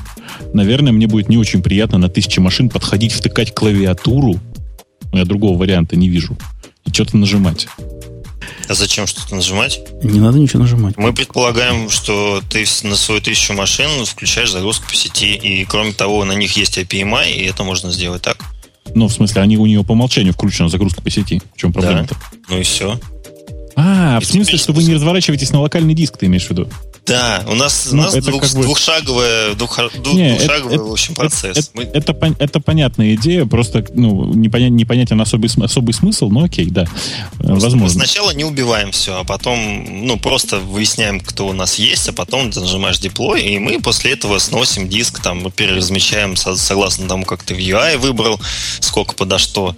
наверное, 0.54 0.91
мне 0.91 1.08
будет 1.08 1.30
не 1.30 1.38
очень 1.38 1.62
приятно 1.62 1.98
на 1.98 2.10
тысячи 2.10 2.39
машин 2.39 2.69
подходить, 2.69 3.13
втыкать 3.13 3.54
клавиатуру, 3.54 4.39
я 5.13 5.26
другого 5.26 5.58
варианта 5.58 5.95
не 5.95 6.10
вижу, 6.10 6.38
и 6.86 6.91
что-то 6.91 7.17
нажимать. 7.17 7.67
А 8.67 8.73
зачем 8.73 9.08
что-то 9.08 9.36
нажимать? 9.36 9.81
Не 10.01 10.19
надо 10.19 10.39
ничего 10.39 10.62
нажимать. 10.62 10.97
Мы 10.97 11.13
предполагаем, 11.13 11.89
что 11.89 12.41
ты 12.49 12.65
на 12.84 12.95
свою 12.95 13.21
тысячу 13.21 13.53
машин 13.53 14.05
включаешь 14.05 14.51
загрузку 14.51 14.88
по 14.88 14.95
сети, 14.95 15.36
и 15.36 15.65
кроме 15.65 15.93
того, 15.93 16.25
на 16.25 16.34
них 16.34 16.58
есть 16.58 16.77
API, 16.77 17.31
и 17.31 17.45
это 17.45 17.63
можно 17.63 17.91
сделать 17.91 18.21
так. 18.21 18.38
Ну, 18.93 19.08
в 19.08 19.13
смысле, 19.13 19.41
они 19.41 19.58
у 19.58 19.65
нее 19.65 19.84
по 19.84 19.91
умолчанию 19.91 20.34
включена 20.34 20.69
загрузка 20.69 21.01
по 21.01 21.10
сети. 21.10 21.41
В 21.55 21.60
чем 21.60 21.73
проблема-то? 21.73 22.15
Да. 22.15 22.38
Ну 22.49 22.60
и 22.60 22.63
все. 22.63 22.99
А, 23.75 24.19
и 24.21 24.23
в 24.23 24.27
смысле, 24.27 24.58
что 24.58 24.73
вы 24.73 24.84
не 24.84 24.93
разворачиваетесь 24.93 25.51
на 25.51 25.60
локальный 25.60 25.93
диск, 25.93 26.17
ты 26.17 26.27
имеешь 26.27 26.45
в 26.45 26.49
виду? 26.49 26.69
Да, 27.06 27.44
у 27.48 27.54
нас, 27.54 27.89
ну, 27.91 28.00
у 28.00 28.02
нас 28.04 28.15
двух, 28.15 28.41
как 28.41 28.54
бы... 28.54 28.63
двухшаговый, 28.63 29.56
двух, 29.56 29.80
не, 30.13 30.30
двухшаговый 30.30 30.76
это, 30.76 30.84
в 30.84 30.91
общем, 30.91 31.13
процесс. 31.13 31.58
Это, 31.58 31.70
Мы... 31.74 31.84
это, 31.84 32.13
это, 32.13 32.36
это 32.39 32.60
понятная 32.60 33.13
идея, 33.13 33.46
просто 33.46 33.86
ну, 33.94 34.34
непонятен, 34.34 34.76
непонятен 34.76 35.22
особый, 35.22 35.52
особый 35.63 35.94
смысл, 35.94 36.30
но 36.30 36.46
окей, 36.46 36.65
да, 36.65 36.88
просто 37.38 37.65
возможно. 37.65 37.89
Сначала 37.89 38.32
не 38.32 38.44
убиваем 38.44 38.91
все, 38.91 39.20
а 39.20 39.24
потом 39.24 40.06
ну, 40.08 40.18
просто 40.18 40.58
выясняем, 40.58 41.20
кто 41.20 41.48
у 41.48 41.54
нас 41.54 41.76
есть, 41.76 42.10
а 42.10 42.13
потом 42.13 42.52
ты 42.52 42.60
нажимаешь 42.60 42.98
деплой, 42.98 43.44
и 43.44 43.60
мы 43.60 43.80
после 43.82 44.13
этого 44.13 44.39
сносим 44.39 44.89
диск, 44.89 45.22
там, 45.22 45.44
мы 45.44 45.52
переразмещаем 45.52 46.36
согласно 46.36 47.08
тому, 47.08 47.24
как 47.26 47.44
ты 47.44 47.54
в 47.54 47.60
UI 47.60 48.00
выбрал, 48.00 48.41
сколько 48.80 49.13
подо 49.13 49.38
что, 49.38 49.76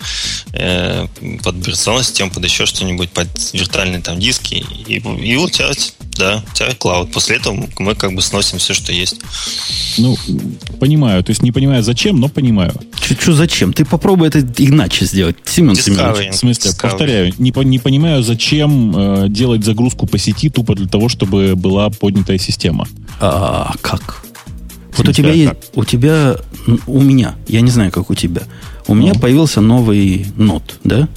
э, 0.54 1.08
под 1.44 1.60
операционную 1.60 2.06
систему, 2.06 2.32
под 2.32 2.46
еще 2.46 2.66
что-нибудь, 2.66 3.12
под 3.12 3.28
виртуальные 3.52 4.02
там 4.02 4.18
диски, 4.18 4.66
и, 4.88 5.00
и 5.00 5.36
у 5.36 5.50
тебя, 5.50 5.72
да, 6.18 6.44
у 6.50 6.56
тебя 6.56 6.74
клауд 6.74 7.17
после 7.18 7.38
этого 7.38 7.68
мы 7.80 7.96
как 7.96 8.14
бы 8.14 8.22
сносим 8.22 8.60
все, 8.60 8.76
что 8.76 8.92
есть. 8.92 9.22
Ну, 9.98 10.16
понимаю. 10.80 11.24
То 11.24 11.32
есть 11.32 11.42
не 11.42 11.52
понимаю 11.52 11.82
зачем, 11.82 12.20
но 12.20 12.30
понимаю. 12.30 12.72
Что 13.02 13.34
зачем? 13.34 13.74
Ты 13.74 13.86
попробуй 13.86 14.28
это 14.28 14.40
иначе 14.40 15.04
сделать, 15.06 15.36
Семен 15.44 15.74
Семенович. 15.74 16.36
В 16.36 16.38
смысле, 16.38 16.70
Discovery. 16.70 16.82
повторяю, 16.82 17.34
не, 17.40 17.52
не 17.66 17.80
понимаю, 17.80 18.22
зачем 18.22 18.96
э, 18.96 19.30
делать 19.30 19.66
загрузку 19.66 20.06
по 20.06 20.20
сети 20.20 20.52
тупо 20.52 20.76
для 20.76 20.88
того, 20.88 21.10
чтобы 21.10 21.56
была 21.56 21.90
поднятая 21.90 22.38
система. 22.38 22.88
А 23.20 23.74
как? 23.82 24.24
Вот 24.96 25.08
у 25.08 25.12
тебя 25.12 25.32
есть, 25.32 25.54
у 25.74 25.86
тебя, 25.86 26.36
у 26.86 27.02
меня, 27.02 27.34
я 27.48 27.62
не 27.62 27.72
знаю, 27.72 27.92
как 27.92 28.12
у 28.12 28.16
тебя, 28.16 28.44
у 28.86 28.94
ну. 28.94 29.02
меня 29.02 29.16
появился 29.16 29.60
новый 29.60 30.28
нот, 30.36 30.78
да? 30.84 31.10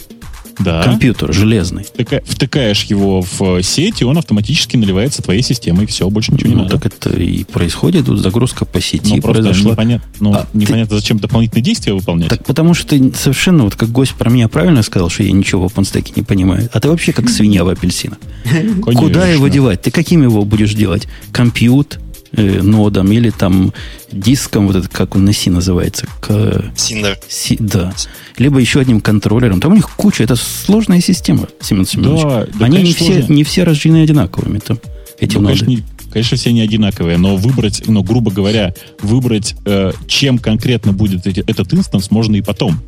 Да. 0.60 0.82
компьютер 0.82 1.32
железный. 1.32 1.84
Втыка, 1.84 2.22
втыкаешь 2.24 2.84
его 2.84 3.22
в 3.22 3.62
сеть, 3.62 4.00
и 4.00 4.04
он 4.04 4.18
автоматически 4.18 4.76
наливается 4.76 5.22
твоей 5.22 5.42
системой, 5.42 5.86
все, 5.86 6.08
больше 6.08 6.32
ничего 6.32 6.50
ну, 6.50 6.56
не 6.56 6.62
надо. 6.62 6.78
Так 6.78 6.86
это 6.86 7.10
и 7.16 7.44
происходит, 7.44 8.06
тут 8.06 8.18
загрузка 8.18 8.64
по 8.64 8.80
сети 8.80 9.16
ну, 9.16 9.22
произошла. 9.22 9.72
Непонятно, 9.72 10.08
ну, 10.20 10.34
а, 10.34 10.46
непонятно 10.52 10.96
ты... 10.96 11.00
зачем 11.00 11.18
дополнительные 11.18 11.62
действия 11.62 11.92
выполнять. 11.92 12.28
Так 12.28 12.44
потому 12.44 12.74
что 12.74 12.88
ты 12.88 13.12
совершенно, 13.14 13.64
вот 13.64 13.76
как 13.76 13.90
гость 13.90 14.14
про 14.14 14.30
меня 14.30 14.48
правильно 14.48 14.82
сказал, 14.82 15.08
что 15.10 15.22
я 15.22 15.32
ничего 15.32 15.68
в 15.68 15.72
OpenStack 15.72 16.12
не 16.16 16.22
понимаю. 16.22 16.68
А 16.72 16.80
ты 16.80 16.88
вообще 16.88 17.12
как 17.12 17.28
свинья 17.28 17.64
в 17.64 17.68
апельсинах. 17.68 18.18
Куда 18.82 19.26
его 19.28 19.48
девать? 19.48 19.82
Ты 19.82 19.90
каким 19.90 20.22
его 20.22 20.44
будешь 20.44 20.74
делать? 20.74 21.08
Compute, 21.32 21.98
э, 22.32 22.62
нодом 22.62 23.10
или 23.12 23.30
там 23.30 23.72
диском, 24.12 24.66
вот 24.66 24.76
это 24.76 24.88
как 24.88 25.16
он 25.16 25.24
на 25.24 25.32
C 25.32 25.50
называется. 25.50 26.06
К... 26.20 26.72
Cinder. 26.76 27.18
Си, 27.28 27.56
да. 27.58 27.92
Либо 28.38 28.58
еще 28.58 28.80
одним 28.80 29.00
контроллером. 29.00 29.60
Там 29.60 29.72
у 29.72 29.74
них 29.74 29.88
куча, 29.90 30.24
это 30.24 30.36
сложная 30.36 31.00
система, 31.00 31.48
Семен 31.60 31.86
Семенович. 31.86 32.22
Да, 32.22 32.46
да, 32.58 32.64
Они 32.66 32.82
не 32.82 32.92
все, 32.92 33.24
не 33.28 33.44
все 33.44 33.64
рождены 33.64 34.02
одинаковыми, 34.02 34.58
там, 34.58 34.78
эти 35.18 35.36
ну, 35.36 35.42
ноды. 35.42 35.58
Конечно, 35.58 35.70
не, 35.70 35.84
конечно, 36.12 36.36
все 36.36 36.52
не 36.52 36.60
одинаковые, 36.60 37.18
но 37.18 37.36
выбрать, 37.36 37.82
ну, 37.86 38.02
грубо 38.02 38.30
говоря, 38.30 38.74
выбрать, 39.00 39.54
э, 39.64 39.92
чем 40.06 40.38
конкретно 40.38 40.92
будет 40.92 41.26
эти, 41.26 41.40
этот 41.40 41.72
инстанс, 41.74 42.10
можно 42.10 42.36
и 42.36 42.42
потом 42.42 42.80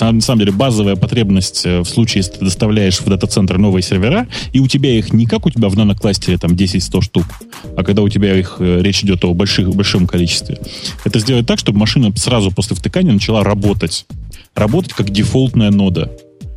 на 0.00 0.20
самом 0.20 0.38
деле 0.40 0.52
базовая 0.52 0.96
потребность 0.96 1.64
э, 1.64 1.80
в 1.80 1.84
случае, 1.84 2.20
если 2.20 2.38
ты 2.38 2.44
доставляешь 2.44 3.00
в 3.00 3.08
дата-центр 3.08 3.58
новые 3.58 3.82
сервера, 3.82 4.26
и 4.52 4.60
у 4.60 4.66
тебя 4.66 4.90
их 4.90 5.12
не 5.12 5.26
как 5.26 5.46
у 5.46 5.50
тебя 5.50 5.68
в 5.68 5.76
нанокластере 5.76 6.38
там 6.38 6.52
10-100 6.52 7.02
штук, 7.02 7.24
а 7.76 7.84
когда 7.84 8.02
у 8.02 8.08
тебя 8.08 8.36
их 8.36 8.56
э, 8.58 8.80
речь 8.82 9.02
идет 9.02 9.24
о 9.24 9.34
больших, 9.34 9.74
большом 9.74 10.06
количестве. 10.06 10.58
Это 11.04 11.18
сделать 11.18 11.46
так, 11.46 11.58
чтобы 11.58 11.78
машина 11.78 12.12
сразу 12.16 12.50
после 12.50 12.76
втыкания 12.76 13.12
начала 13.12 13.44
работать. 13.44 14.06
Работать 14.54 14.92
как 14.92 15.10
дефолтная 15.10 15.70
нода. 15.70 16.10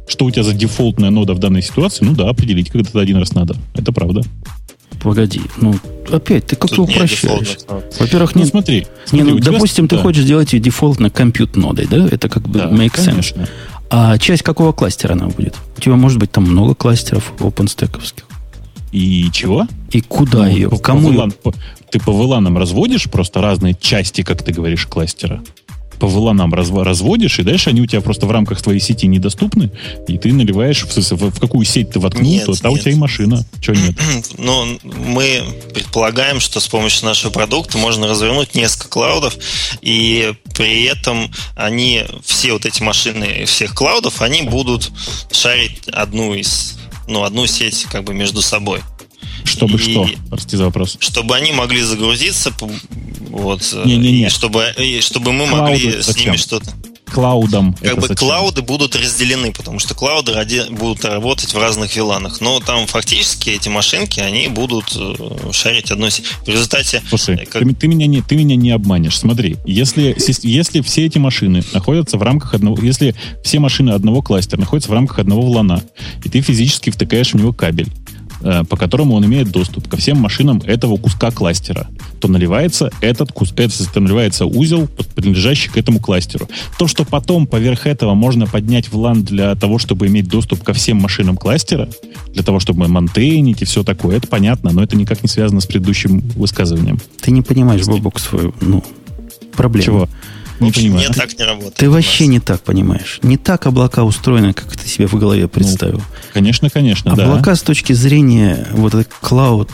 Что 0.08 0.26
у 0.26 0.32
тебя 0.32 0.44
за 0.44 0.54
дефолтная 0.54 1.12
нода 1.12 1.34
в 1.34 1.40
данной 1.40 1.62
ситуации? 1.62 2.04
Ну 2.04 2.14
да, 2.14 2.30
определить, 2.30 2.72
когда 2.72 2.90
это 2.90 3.00
один 3.00 3.18
раз 3.18 3.34
надо. 3.34 3.56
Это 3.76 3.92
правда. 3.92 4.24
Погоди, 5.02 5.42
ну 5.58 5.76
опять 6.12 6.48
ты 6.48 6.56
как-то 6.56 6.84
упрощаешь. 6.84 7.58
Во-первых, 8.00 8.36
ну, 8.36 8.46
смотри, 8.46 8.88
смотри 9.06 9.26
не, 9.28 9.34
ну, 9.34 9.40
допустим, 9.40 9.88
тебя... 9.88 9.90
ты 9.90 9.96
да. 9.98 10.02
хочешь 10.02 10.24
сделать 10.24 10.54
ее 10.54 10.60
дефолтно 10.60 11.10
компьют 11.10 11.56
нодой, 11.56 11.88
да? 11.90 12.08
Это 12.12 12.28
как 12.28 12.48
бы 12.48 12.60
да, 12.60 12.70
make 12.70 12.92
конечно. 12.92 13.42
sense. 13.42 13.50
А 13.90 14.18
часть 14.18 14.44
какого 14.44 14.72
кластера 14.72 15.14
она 15.14 15.28
будет? 15.28 15.56
У 15.78 15.82
тебя 15.82 15.96
может 15.96 16.20
быть 16.20 16.32
там 16.32 16.44
много 16.44 16.76
кластеров 16.76 17.34
OpenStack. 17.40 18.00
И 18.92 19.30
чего? 19.32 19.68
И 19.92 20.02
куда 20.02 20.40
ну, 20.40 20.48
ее? 20.48 20.70
По, 20.70 20.78
Кому 20.78 21.10
по 21.10 21.14
VLAN, 21.14 21.32
по, 21.32 21.54
ты 21.90 22.00
по 22.00 22.12
VLAN 22.12 22.58
разводишь 22.58 23.06
просто 23.06 23.42
разные 23.42 23.76
части, 23.80 24.22
как 24.22 24.44
ты 24.44 24.52
говоришь, 24.52 24.86
кластера? 24.86 25.42
По 26.00 26.08
разв, 26.56 26.74
разводишь, 26.74 27.40
и 27.40 27.44
дальше 27.44 27.70
они 27.70 27.82
у 27.82 27.86
тебя 27.86 28.02
просто 28.02 28.26
в 28.26 28.32
рамках 28.32 28.62
твоей 28.62 28.80
сети 28.80 29.08
недоступны, 29.08 29.72
и 30.08 30.18
ты 30.18 30.34
наливаешь, 30.34 30.84
в, 30.84 30.96
в, 30.96 31.32
в 31.32 31.40
какую 31.40 31.66
сеть 31.66 31.92
ты 31.92 32.00
воткнул, 32.00 32.32
нет, 32.32 32.46
то 32.46 32.54
та 32.54 32.70
у 32.70 32.78
тебя 32.78 32.92
и 32.92 32.96
машина. 32.96 33.46
Чего 33.62 33.76
нет? 33.76 33.96
Ну, 34.38 34.80
мы 34.84 35.44
предполагаем, 35.74 36.40
что 36.40 36.60
с 36.60 36.68
помощью 36.68 37.06
нашего 37.06 37.32
продукта 37.32 37.78
можно 37.78 38.08
развернуть 38.08 38.56
несколько 38.56 38.88
клаудов, 38.88 39.38
и 39.82 40.34
при 40.56 40.86
этом 40.86 41.32
они, 41.56 42.04
все 42.24 42.54
вот 42.54 42.66
эти 42.66 42.82
машины 42.82 43.46
всех 43.46 43.74
клаудов, 43.76 44.22
они 44.22 44.44
будут 44.44 44.92
шарить 45.32 45.88
одну 45.90 46.34
из 46.34 46.78
ну, 47.10 47.24
одну 47.24 47.48
сеть 47.48 47.88
как 47.92 48.04
бы 48.04 48.14
между 48.14 48.42
собой. 48.42 48.82
Чтобы 49.50 49.76
и, 49.76 49.78
что? 49.78 50.10
Прости 50.30 50.58
за 50.58 50.66
вопрос. 50.66 50.98
Чтобы 51.00 51.36
они 51.36 51.52
могли 51.52 51.82
загрузиться, 51.82 52.54
вот, 53.30 53.62
не, 53.86 53.98
не, 53.98 54.12
не. 54.12 54.28
И 54.28 54.30
чтобы, 54.30 54.74
и 54.78 55.02
чтобы 55.02 55.34
мы 55.34 55.48
Клауды 55.48 55.72
могли 55.72 55.92
зачем? 56.02 56.14
с 56.14 56.18
ними 56.18 56.38
что-то 56.38 56.74
клаудом. 57.10 57.74
Как 57.82 57.96
бы 57.96 58.08
зачем? 58.08 58.16
клауды 58.16 58.62
будут 58.62 58.96
разделены, 58.96 59.52
потому 59.52 59.80
что 59.80 59.94
клауды 59.94 60.34
ради, 60.34 60.64
будут 60.70 61.04
работать 61.06 61.54
в 61.54 61.58
разных 61.58 61.96
виланах. 61.96 62.42
Но 62.42 62.60
там 62.60 62.88
фактически 62.88 63.50
эти 63.50 63.70
машинки, 63.70 64.20
они 64.20 64.48
будут 64.48 64.96
э, 64.96 65.52
шарить 65.52 65.92
одной... 65.92 66.12
В 66.12 66.48
результате... 66.48 67.02
Слушай, 67.10 67.36
э, 67.36 67.46
как... 67.46 67.64
ты, 67.64 67.74
ты, 67.74 67.88
меня 67.88 68.08
не, 68.08 68.22
ты 68.22 68.36
меня 68.36 68.56
не 68.56 68.72
обманешь. 68.72 69.18
Смотри, 69.18 69.58
если, 69.66 70.16
если 70.44 70.82
все 70.82 71.06
эти 71.06 71.18
машины 71.18 71.64
находятся 71.74 72.18
в 72.18 72.24
рамках 72.24 72.54
одного... 72.54 72.78
Если 72.82 73.16
все 73.44 73.60
машины 73.60 73.92
одного 73.92 74.22
кластера 74.22 74.60
находятся 74.60 74.92
в 74.92 74.94
рамках 74.94 75.20
одного 75.20 75.42
влана, 75.42 75.84
и 76.24 76.30
ты 76.30 76.42
физически 76.42 76.90
втыкаешь 76.90 77.34
в 77.34 77.36
него 77.36 77.54
кабель, 77.54 77.88
по 78.42 78.78
которому 78.78 79.16
он 79.16 79.26
имеет 79.26 79.52
доступ 79.52 79.88
ко 79.88 79.98
всем 79.98 80.18
машинам 80.18 80.62
этого 80.66 80.98
куска 80.98 81.32
кластера, 81.32 81.88
то 82.20 82.28
наливается 82.28 82.92
этот 83.02 83.32
кус, 83.32 83.54
это 83.56 84.00
наливается 84.00 84.46
узел, 84.46 84.88
принадлежащий 85.16 85.70
к 85.70 85.78
этому 85.78 86.00
кластеру. 86.00 86.48
То, 86.78 86.88
что 86.88 87.06
потом 87.06 87.48
поверх 87.48 87.88
этого 87.88 88.14
можно 88.14 88.46
поднять 88.48 88.88
в 88.88 88.96
LAN 88.96 89.22
для 89.22 89.56
того, 89.56 89.78
чтобы 89.78 90.08
иметь 90.08 90.28
доступ 90.28 90.64
ко 90.64 90.74
всем 90.74 90.98
машинам 90.98 91.38
кластера, 91.38 91.90
для 92.34 92.44
того, 92.44 92.60
чтобы 92.60 92.88
монтейнить 92.88 93.62
и 93.62 93.66
все 93.66 93.84
такое, 93.84 94.18
это 94.18 94.28
понятно, 94.28 94.72
но 94.72 94.84
это 94.84 94.96
никак 94.96 95.24
не 95.24 95.30
связано 95.30 95.62
с 95.62 95.66
предыдущим 95.66 96.20
высказыванием. 96.36 97.00
Ты 97.22 97.32
не 97.32 97.42
понимаешь, 97.42 97.86
Бобок, 97.86 98.20
свою 98.20 98.54
ну, 98.62 98.84
проблему. 99.56 99.86
Чего? 99.86 100.10
Не 100.60 100.72
понимаю. 100.72 101.08
Нет, 101.08 101.18
так 101.18 101.38
не 101.38 101.46
работает. 101.46 101.76
Ты 101.76 101.90
вообще 101.90 102.28
не 102.28 102.40
так 102.40 102.62
понимаешь. 102.62 103.20
Не 103.22 103.38
так 103.38 103.66
облака 103.66 104.04
устроены, 104.04 104.54
как 104.54 104.76
ты 104.76 104.88
себе 104.88 105.08
в 105.08 105.14
голове 105.16 105.44
ну, 105.44 105.50
представил. 105.50 105.98
Ну, 105.98 106.04
конечно, 106.34 106.70
конечно, 106.70 107.12
облака 107.12 107.52
да. 107.52 107.56
С 107.56 107.62
точки 107.62 107.94
зрения 107.94 108.68
вот 108.72 108.94
этой 108.94 109.08
клауд 109.22 109.72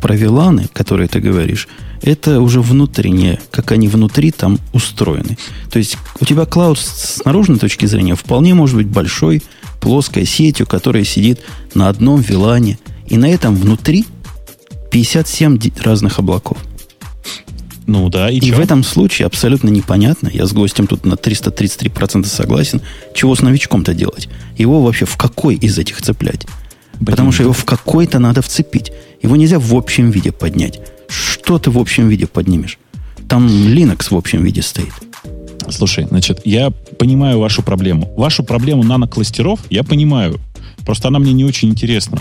провиланы, 0.00 0.68
которые 0.72 1.08
ты 1.08 1.20
говоришь, 1.20 1.68
это 2.02 2.40
уже 2.40 2.60
внутреннее, 2.60 3.40
как 3.50 3.72
они 3.72 3.88
внутри 3.88 4.30
там 4.30 4.58
устроены. 4.72 5.36
То 5.70 5.78
есть 5.78 5.96
у 6.20 6.24
тебя 6.24 6.44
клауд 6.44 6.78
с 6.78 7.24
наружной 7.24 7.58
точки 7.58 7.86
зрения 7.86 8.14
вполне 8.14 8.54
может 8.54 8.76
быть 8.76 8.86
большой, 8.86 9.42
плоской 9.80 10.26
сетью, 10.26 10.66
которая 10.66 11.04
сидит 11.04 11.40
на 11.74 11.88
одном 11.88 12.20
вилане. 12.20 12.78
И 13.06 13.16
на 13.16 13.26
этом 13.28 13.54
внутри 13.54 14.06
57 14.90 15.58
разных 15.82 16.18
облаков. 16.18 16.58
Ну 17.88 18.10
да, 18.10 18.30
и, 18.30 18.36
и 18.36 18.52
в 18.52 18.60
этом 18.60 18.84
случае 18.84 19.24
абсолютно 19.24 19.70
непонятно, 19.70 20.28
я 20.30 20.44
с 20.44 20.52
гостем 20.52 20.86
тут 20.86 21.06
на 21.06 21.14
333% 21.14 22.26
согласен, 22.26 22.82
чего 23.14 23.34
с 23.34 23.40
новичком-то 23.40 23.94
делать. 23.94 24.28
Его 24.58 24.82
вообще 24.82 25.06
в 25.06 25.16
какой 25.16 25.54
из 25.54 25.78
этих 25.78 26.02
цеплять? 26.02 26.46
Блин, 27.00 27.06
Потому 27.06 27.32
что 27.32 27.44
его 27.44 27.54
в 27.54 27.64
какой-то 27.64 28.18
надо 28.18 28.42
вцепить. 28.42 28.92
Его 29.22 29.36
нельзя 29.36 29.58
в 29.58 29.74
общем 29.74 30.10
виде 30.10 30.32
поднять. 30.32 30.80
Что 31.08 31.58
ты 31.58 31.70
в 31.70 31.78
общем 31.78 32.10
виде 32.10 32.26
поднимешь? 32.26 32.78
Там 33.26 33.46
Linux 33.46 34.08
в 34.10 34.16
общем 34.16 34.44
виде 34.44 34.60
стоит. 34.60 34.92
Слушай, 35.70 36.06
значит, 36.10 36.42
я 36.44 36.70
понимаю 36.98 37.38
вашу 37.38 37.62
проблему. 37.62 38.12
Вашу 38.18 38.44
проблему 38.44 38.82
нанокластеров 38.82 39.60
я 39.70 39.82
понимаю. 39.82 40.38
Просто 40.84 41.08
она 41.08 41.20
мне 41.20 41.32
не 41.32 41.46
очень 41.46 41.70
интересна. 41.70 42.20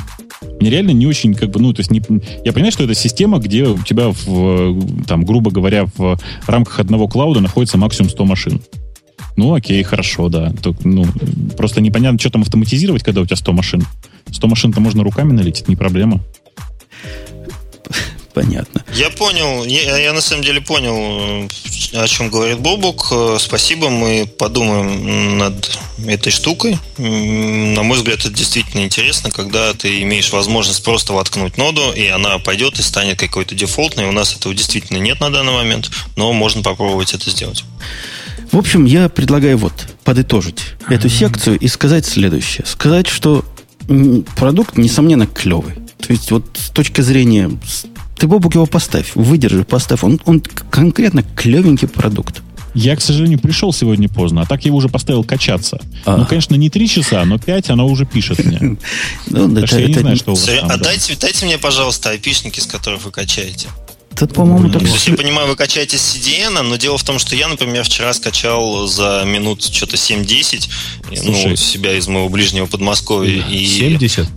Мне 0.59 0.69
реально 0.69 0.91
не 0.91 1.07
очень, 1.07 1.33
как 1.33 1.49
бы, 1.49 1.59
ну, 1.59 1.73
то 1.73 1.79
есть, 1.79 1.91
не, 1.91 2.01
я 2.45 2.53
понимаю, 2.53 2.71
что 2.71 2.83
это 2.83 2.93
система, 2.93 3.39
где 3.39 3.63
у 3.63 3.81
тебя, 3.83 4.09
в, 4.09 5.05
там, 5.05 5.23
грубо 5.23 5.51
говоря, 5.51 5.85
в 5.85 6.17
рамках 6.47 6.79
одного 6.79 7.07
клауда 7.07 7.39
находится 7.39 7.77
максимум 7.77 8.09
100 8.09 8.25
машин. 8.25 8.61
Ну, 9.35 9.53
окей, 9.53 9.81
хорошо, 9.83 10.29
да. 10.29 10.53
Так, 10.63 10.83
ну, 10.83 11.05
просто 11.57 11.81
непонятно, 11.81 12.19
что 12.19 12.31
там 12.31 12.41
автоматизировать, 12.41 13.03
когда 13.03 13.21
у 13.21 13.25
тебя 13.25 13.35
100 13.35 13.51
машин. 13.53 13.83
100 14.31 14.47
машин-то 14.47 14.79
можно 14.79 15.03
руками 15.03 15.31
налететь, 15.31 15.67
не 15.67 15.75
проблема 15.75 16.23
понятно. 18.37 18.83
Я 18.93 19.09
понял, 19.09 19.63
я, 19.65 19.97
я 19.97 20.13
на 20.13 20.21
самом 20.21 20.43
деле 20.43 20.61
понял, 20.61 21.49
о 21.93 22.07
чем 22.07 22.29
говорит 22.29 22.59
Бобук. 22.59 23.11
Спасибо, 23.39 23.89
мы 23.89 24.25
подумаем 24.25 25.37
над 25.37 25.79
этой 26.05 26.31
штукой. 26.31 26.77
На 26.97 27.83
мой 27.83 27.97
взгляд, 27.97 28.19
это 28.19 28.29
действительно 28.29 28.83
интересно, 28.83 29.31
когда 29.31 29.73
ты 29.73 30.01
имеешь 30.01 30.31
возможность 30.31 30.83
просто 30.83 31.13
воткнуть 31.13 31.57
ноду, 31.57 31.91
и 31.93 32.07
она 32.07 32.39
пойдет 32.39 32.79
и 32.79 32.83
станет 32.83 33.19
какой-то 33.19 33.55
дефолтной. 33.55 34.05
У 34.05 34.11
нас 34.11 34.35
этого 34.35 34.53
действительно 34.53 34.97
нет 34.97 35.19
на 35.19 35.29
данный 35.29 35.53
момент, 35.53 35.89
но 36.15 36.33
можно 36.33 36.61
попробовать 36.61 37.13
это 37.13 37.29
сделать. 37.29 37.63
В 38.51 38.57
общем, 38.57 38.85
я 38.85 39.09
предлагаю 39.09 39.57
вот 39.57 39.73
подытожить 40.03 40.61
эту 40.89 41.09
секцию 41.09 41.59
и 41.59 41.67
сказать 41.67 42.05
следующее. 42.05 42.65
Сказать, 42.65 43.07
что 43.07 43.43
продукт, 44.35 44.77
несомненно, 44.77 45.27
клевый. 45.27 45.75
То 45.99 46.13
есть 46.13 46.31
вот 46.31 46.45
с 46.57 46.69
точки 46.69 47.01
зрения 47.01 47.51
ты, 48.17 48.27
Бобук, 48.27 48.55
его 48.55 48.65
поставь, 48.65 49.11
выдержи, 49.15 49.63
поставь. 49.63 50.03
Он, 50.03 50.19
он 50.25 50.41
конкретно 50.69 51.23
клевенький 51.23 51.87
продукт. 51.87 52.41
Я, 52.73 52.95
к 52.95 53.01
сожалению, 53.01 53.39
пришел 53.39 53.73
сегодня 53.73 54.07
поздно, 54.07 54.41
а 54.41 54.45
так 54.45 54.63
я 54.63 54.69
его 54.69 54.77
уже 54.77 54.87
поставил 54.87 55.23
качаться. 55.23 55.81
А. 56.05 56.17
Ну, 56.17 56.25
конечно, 56.27 56.53
не 56.53 56.69
три 56.69 56.87
часа, 56.87 57.25
но 57.25 57.39
пять 57.39 57.71
она 57.71 57.85
уже 57.85 58.05
пишет 58.05 58.43
мне. 58.43 58.59
Ну, 59.27 59.53
Так 59.55 59.63
это, 59.63 59.67
что 59.67 59.79
я 59.79 59.87
не 59.87 59.93
знаю, 59.95 60.15
что 60.15 60.31
у 60.33 60.35
вас 60.35 60.47
а 60.47 60.77
да. 60.77 60.77
дайте, 60.77 61.45
мне, 61.45 61.57
пожалуйста, 61.57 62.11
айпишники, 62.11 62.59
с 62.59 62.67
которых 62.67 63.03
вы 63.05 63.11
качаете. 63.11 63.67
это, 64.11 64.27
по-моему, 64.27 64.69
так 64.69 64.81
То 64.81 64.87
есть 64.87 65.07
я 65.07 65.15
понимаю, 65.15 65.47
вы 65.47 65.55
качаете 65.55 65.97
с 65.97 66.15
CDN, 66.15 66.61
но 66.61 66.75
дело 66.75 66.97
в 66.97 67.03
том, 67.03 67.17
что 67.17 67.35
я, 67.35 67.47
например, 67.47 67.83
вчера 67.83 68.13
скачал 68.13 68.87
за 68.87 69.23
минут 69.25 69.63
что-то 69.63 69.95
7-10 69.95 70.69
ну, 71.09 71.15
Слушай. 71.15 71.57
себя 71.57 71.97
из 71.97 72.07
моего 72.07 72.29
ближнего 72.29 72.67
Подмосковья. 72.67 73.43
И 73.47 73.65
70? 73.65 74.27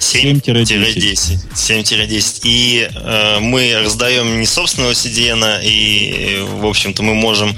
7-10. 0.00 1.38
7-10. 1.54 2.40
И 2.44 2.88
э, 2.92 3.38
мы 3.40 3.74
раздаем 3.84 4.40
не 4.40 4.46
собственного 4.46 4.92
CDN, 4.92 5.62
и, 5.62 6.38
э, 6.38 6.44
в 6.44 6.66
общем-то, 6.66 7.02
мы 7.02 7.14
можем 7.14 7.54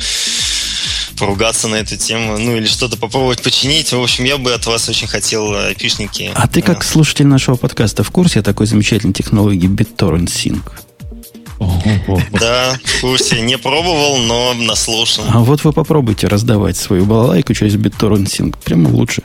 поругаться 1.19 1.69
на 1.69 1.77
эту 1.77 1.97
тему, 1.97 2.37
ну 2.39 2.57
или 2.57 2.67
что-то 2.67 2.97
попробовать 2.97 3.43
починить. 3.43 3.93
В 3.93 4.03
общем, 4.03 4.25
я 4.25 4.39
бы 4.39 4.53
от 4.53 4.67
вас 4.67 4.89
очень 4.89 5.07
хотел 5.07 5.55
айпишники. 5.55 6.33
А 6.35 6.49
ты 6.49 6.63
как 6.63 6.83
слушатель 6.83 7.27
нашего 7.27 7.55
подкаста 7.57 8.03
в 8.03 8.11
курсе 8.11 8.43
такой 8.43 8.67
замечательной 8.67 9.15
технологии 9.15 9.69
BitTorrent 9.69 10.27
Sync? 10.27 10.63
Да, 12.33 12.77
в 12.85 13.01
курсе. 13.01 13.41
Не 13.41 13.57
пробовал, 13.57 14.19
но 14.19 14.55
наслушан. 14.55 15.25
А 15.29 15.41
вот 15.41 15.65
вы 15.65 15.73
попробуйте 15.73 16.27
раздавать 16.27 16.77
свою 16.77 17.05
балалайку 17.05 17.55
через 17.55 17.75
BitTorrent 17.75 18.27
Sync. 18.27 18.57
Прямо 18.65 18.89
лучше. 18.89 19.23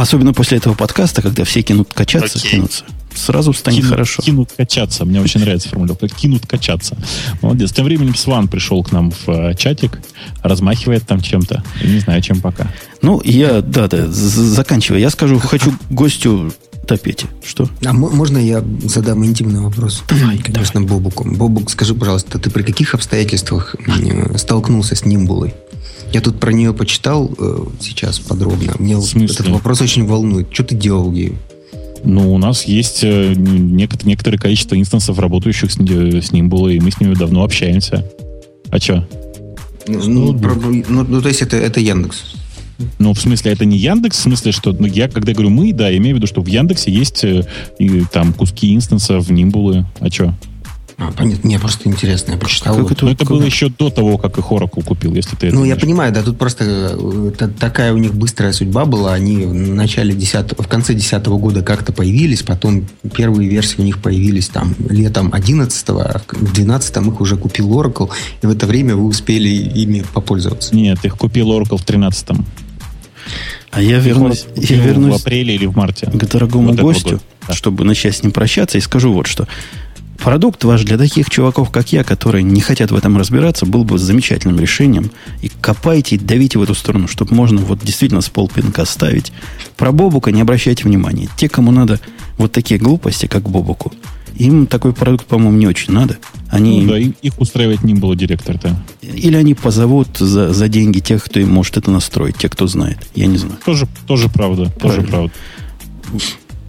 Особенно 0.00 0.32
после 0.32 0.56
этого 0.56 0.72
подкаста, 0.72 1.20
когда 1.20 1.44
все 1.44 1.60
кинут 1.60 1.92
качаться, 1.92 2.38
Окей. 2.38 2.52
кинутся. 2.52 2.84
Сразу 3.14 3.52
станет 3.52 3.80
Кинут- 3.80 3.90
хорошо. 3.90 4.22
Кинут 4.22 4.50
качаться. 4.56 5.04
Мне 5.04 5.20
очень 5.20 5.40
нравится 5.40 5.68
формулировка. 5.68 6.08
Кинут 6.08 6.46
качаться. 6.46 6.96
Молодец. 7.42 7.72
Тем 7.72 7.84
временем 7.84 8.14
Сван 8.14 8.48
пришел 8.48 8.82
к 8.82 8.92
нам 8.92 9.10
в 9.10 9.28
э, 9.28 9.54
чатик, 9.56 10.00
размахивает 10.42 11.06
там 11.06 11.20
чем-то. 11.20 11.62
Не 11.84 11.98
знаю, 11.98 12.22
чем 12.22 12.40
пока. 12.40 12.68
Ну, 13.02 13.20
я, 13.24 13.60
да, 13.60 13.88
да, 13.88 14.06
заканчивая. 14.06 15.00
Я 15.00 15.10
скажу, 15.10 15.38
хочу 15.38 15.74
гостю 15.90 16.50
топете. 16.88 17.26
Что? 17.46 17.68
А 17.84 17.92
можно 17.92 18.38
я 18.38 18.64
задам 18.84 19.22
интимный 19.26 19.60
вопрос? 19.60 20.02
Давай, 20.08 20.38
Конечно, 20.38 20.80
Бобуку. 20.80 21.24
Бобук, 21.28 21.70
скажи, 21.70 21.94
пожалуйста, 21.94 22.38
ты 22.38 22.48
при 22.48 22.62
каких 22.62 22.94
обстоятельствах 22.94 23.76
столкнулся 24.36 24.96
с 24.96 25.04
Нимбулой? 25.04 25.52
Я 26.12 26.20
тут 26.20 26.40
про 26.40 26.52
нее 26.52 26.72
почитал 26.74 27.30
э, 27.38 27.58
сейчас 27.80 28.18
подробно. 28.18 28.74
Мне 28.78 28.96
вот 28.96 29.14
этот 29.14 29.48
вопрос 29.48 29.80
очень 29.80 30.06
волнует. 30.06 30.48
Что 30.52 30.64
ты 30.64 30.74
делал 30.74 31.12
ею? 31.12 31.36
Ну, 32.02 32.34
у 32.34 32.38
нас 32.38 32.64
есть 32.64 33.04
э, 33.04 33.34
некотор- 33.34 34.06
некоторое 34.06 34.38
количество 34.38 34.74
инстансов, 34.74 35.18
работающих 35.18 35.70
с, 35.70 35.76
с 35.76 36.32
ним 36.32 36.48
было, 36.48 36.68
и 36.68 36.80
мы 36.80 36.90
с 36.90 36.98
ними 37.00 37.14
давно 37.14 37.44
общаемся. 37.44 38.04
А 38.70 38.78
что? 38.80 39.06
Ну, 39.86 40.32
ну, 40.32 40.38
про- 40.38 40.54
ну, 40.54 41.04
ну, 41.06 41.22
то 41.22 41.28
есть 41.28 41.42
это, 41.42 41.56
это 41.56 41.80
Яндекс. 41.80 42.34
Ну, 42.98 43.12
в 43.12 43.20
смысле, 43.20 43.52
это 43.52 43.66
не 43.66 43.76
Яндекс, 43.76 44.18
в 44.18 44.22
смысле, 44.22 44.52
что 44.52 44.72
ну, 44.72 44.86
я, 44.86 45.08
когда 45.08 45.32
говорю 45.32 45.50
мы, 45.50 45.72
да, 45.72 45.88
я 45.90 45.98
имею 45.98 46.16
в 46.16 46.18
виду, 46.18 46.26
что 46.26 46.40
в 46.40 46.46
Яндексе 46.46 46.90
есть 46.90 47.22
э, 47.24 47.46
и, 47.78 48.02
там 48.12 48.32
куски 48.32 48.74
инстансов, 48.74 49.28
нимбулы. 49.28 49.84
А 50.00 50.10
что? 50.10 50.34
А, 51.02 51.10
понятно. 51.12 51.40
Мне 51.48 51.58
просто 51.58 51.88
интересно. 51.88 52.32
Я 52.32 52.36
почитал. 52.38 52.74
Как 52.74 52.82
вот. 52.82 52.92
это- 52.92 53.04
Ну, 53.06 53.10
это 53.12 53.18
как- 53.24 53.28
было 53.28 53.42
еще 53.42 53.70
до 53.70 53.88
того, 53.88 54.18
как 54.18 54.36
их 54.36 54.44
Oracle 54.52 54.84
купил, 54.84 55.14
если 55.14 55.34
ты 55.34 55.46
это 55.46 55.56
Ну, 55.56 55.62
я 55.62 55.68
знаешь. 55.68 55.80
понимаю, 55.80 56.12
да, 56.12 56.22
тут 56.22 56.36
просто 56.36 56.64
э, 56.64 57.32
та- 57.38 57.48
такая 57.48 57.94
у 57.94 57.96
них 57.96 58.12
быстрая 58.14 58.52
судьба 58.52 58.84
была. 58.84 59.14
Они 59.14 59.46
в 59.46 59.54
начале 59.54 60.12
10 60.14 60.52
в 60.58 60.66
конце 60.68 60.92
2010 60.92 61.38
года 61.38 61.62
как-то 61.62 61.94
появились, 61.94 62.42
потом 62.42 62.86
первые 63.16 63.48
версии 63.48 63.76
у 63.80 63.82
них 63.82 64.02
появились 64.02 64.48
там 64.48 64.74
летом 64.90 65.30
11 65.32 66.02
а 66.02 66.20
в 66.32 66.52
12 66.52 67.06
их 67.08 67.20
уже 67.22 67.38
купил 67.38 67.70
Oracle, 67.80 68.10
и 68.42 68.46
в 68.46 68.50
это 68.50 68.66
время 68.66 68.94
вы 68.94 69.06
успели 69.06 69.48
ими 69.48 70.04
попользоваться. 70.12 70.76
Нет, 70.76 71.02
их 71.04 71.16
купил 71.16 71.50
Oracle 71.50 71.78
в 71.78 71.84
13-м. 71.86 72.44
А 73.70 73.80
я 73.80 74.00
вернусь, 74.00 74.46
я 74.56 74.60
купил 74.62 74.76
в 74.82 74.86
вернусь 74.86 75.20
апреле 75.22 75.54
или 75.54 75.64
в 75.66 75.76
марте. 75.76 76.06
к 76.12 76.26
дорогому 76.28 76.68
Вот 76.72 76.80
гостю. 76.80 77.20
Да. 77.48 77.54
чтобы 77.54 77.84
начать 77.84 78.16
с 78.16 78.22
ним 78.22 78.32
прощаться, 78.32 78.76
и 78.78 78.80
скажу 78.80 79.12
вот 79.12 79.26
что. 79.26 79.48
Продукт 80.22 80.64
ваш 80.64 80.82
для 80.82 80.98
таких 80.98 81.30
чуваков, 81.30 81.70
как 81.70 81.92
я, 81.92 82.04
которые 82.04 82.42
не 82.42 82.60
хотят 82.60 82.90
в 82.90 82.94
этом 82.94 83.16
разбираться, 83.16 83.64
был 83.64 83.84
бы 83.84 83.98
замечательным 83.98 84.60
решением. 84.60 85.10
И 85.40 85.50
копайте, 85.60 86.16
и 86.16 86.18
давите 86.18 86.58
в 86.58 86.62
эту 86.62 86.74
сторону, 86.74 87.08
чтобы 87.08 87.34
можно 87.34 87.60
вот 87.60 87.80
действительно 87.80 88.20
с 88.20 88.28
полпинка 88.28 88.84
ставить. 88.84 89.32
Про 89.76 89.92
Бобука 89.92 90.30
не 90.30 90.42
обращайте 90.42 90.84
внимания. 90.84 91.28
Те, 91.38 91.48
кому 91.48 91.72
надо 91.72 92.00
вот 92.36 92.52
такие 92.52 92.78
глупости, 92.78 93.26
как 93.26 93.48
Бобуку, 93.48 93.92
им 94.36 94.66
такой 94.66 94.92
продукт, 94.92 95.26
по-моему, 95.26 95.56
не 95.56 95.66
очень 95.66 95.92
надо. 95.94 96.18
Они, 96.50 96.82
Ну, 96.82 96.92
да, 96.92 96.98
их 96.98 97.38
устраивать 97.38 97.82
не 97.82 97.94
было 97.94 98.14
директор-то. 98.14 98.76
Или 99.02 99.36
они 99.36 99.54
позовут 99.54 100.18
за, 100.18 100.52
за 100.52 100.68
деньги 100.68 101.00
тех, 101.00 101.24
кто 101.24 101.40
им 101.40 101.50
может 101.50 101.76
это 101.76 101.90
настроить, 101.90 102.36
те, 102.36 102.48
кто 102.48 102.66
знает. 102.66 102.98
Я 103.14 103.26
не 103.26 103.38
знаю. 103.38 103.58
Тоже, 103.64 103.86
тоже 104.06 104.28
правда. 104.28 104.66
Тоже 104.80 105.02
Правильно. 105.02 105.08
правда. 105.10 105.32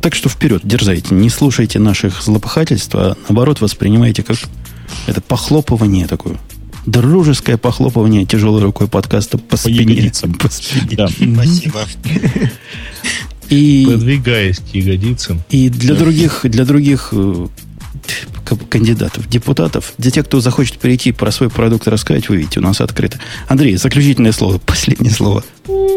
Так 0.01 0.15
что 0.15 0.29
вперед, 0.29 0.61
дерзайте. 0.63 1.13
Не 1.13 1.29
слушайте 1.29 1.77
наших 1.79 2.21
злопыхательств, 2.23 2.95
а 2.95 3.15
наоборот 3.29 3.61
воспринимайте 3.61 4.23
как 4.23 4.37
это 5.07 5.21
похлопывание 5.21 6.07
такое. 6.07 6.37
Дружеское 6.87 7.57
похлопывание 7.57 8.25
тяжелой 8.25 8.63
рукой 8.63 8.87
подкаста 8.87 9.37
по, 9.37 9.49
По 9.49 9.57
спине. 9.57 9.93
ягодицам. 9.93 10.33
По 10.33 10.49
спине. 10.49 10.95
Да. 10.97 11.07
Спасибо. 11.07 11.81
И, 13.49 13.85
Подвигаясь 13.85 14.59
к 14.59 14.73
ягодицам. 14.73 15.41
и 15.49 15.69
для 15.69 15.93
других, 15.93 16.41
для 16.45 16.63
других 16.65 17.09
э, 17.11 17.47
кандидатов, 18.69 19.29
депутатов, 19.29 19.93
для 19.97 20.11
тех, 20.11 20.25
кто 20.25 20.41
захочет 20.41 20.77
перейти 20.77 21.11
про 21.11 21.31
свой 21.31 21.49
продукт 21.49 21.87
рассказать, 21.87 22.29
вы 22.29 22.37
видите, 22.37 22.59
у 22.59 22.63
нас 22.63 22.81
открыто. 22.81 23.19
Андрей, 23.47 23.75
заключительное 23.77 24.31
слово, 24.31 24.57
последнее 24.65 25.13
слово 25.13 25.43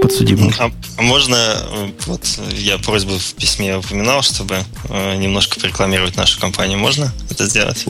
подсудимому. 0.03 0.53
А 0.59 0.71
а 0.97 1.03
можно, 1.03 1.37
э, 1.37 1.91
вот 2.07 2.27
я 2.57 2.79
просьбу 2.79 3.19
в 3.19 3.35
письме 3.35 3.77
упоминал, 3.77 4.23
чтобы 4.23 4.57
э, 4.89 5.17
немножко 5.17 5.59
порекламировать 5.59 6.17
нашу 6.17 6.39
компанию. 6.41 6.79
Можно 6.79 7.13
это 7.31 7.47
сделать? 7.47 7.85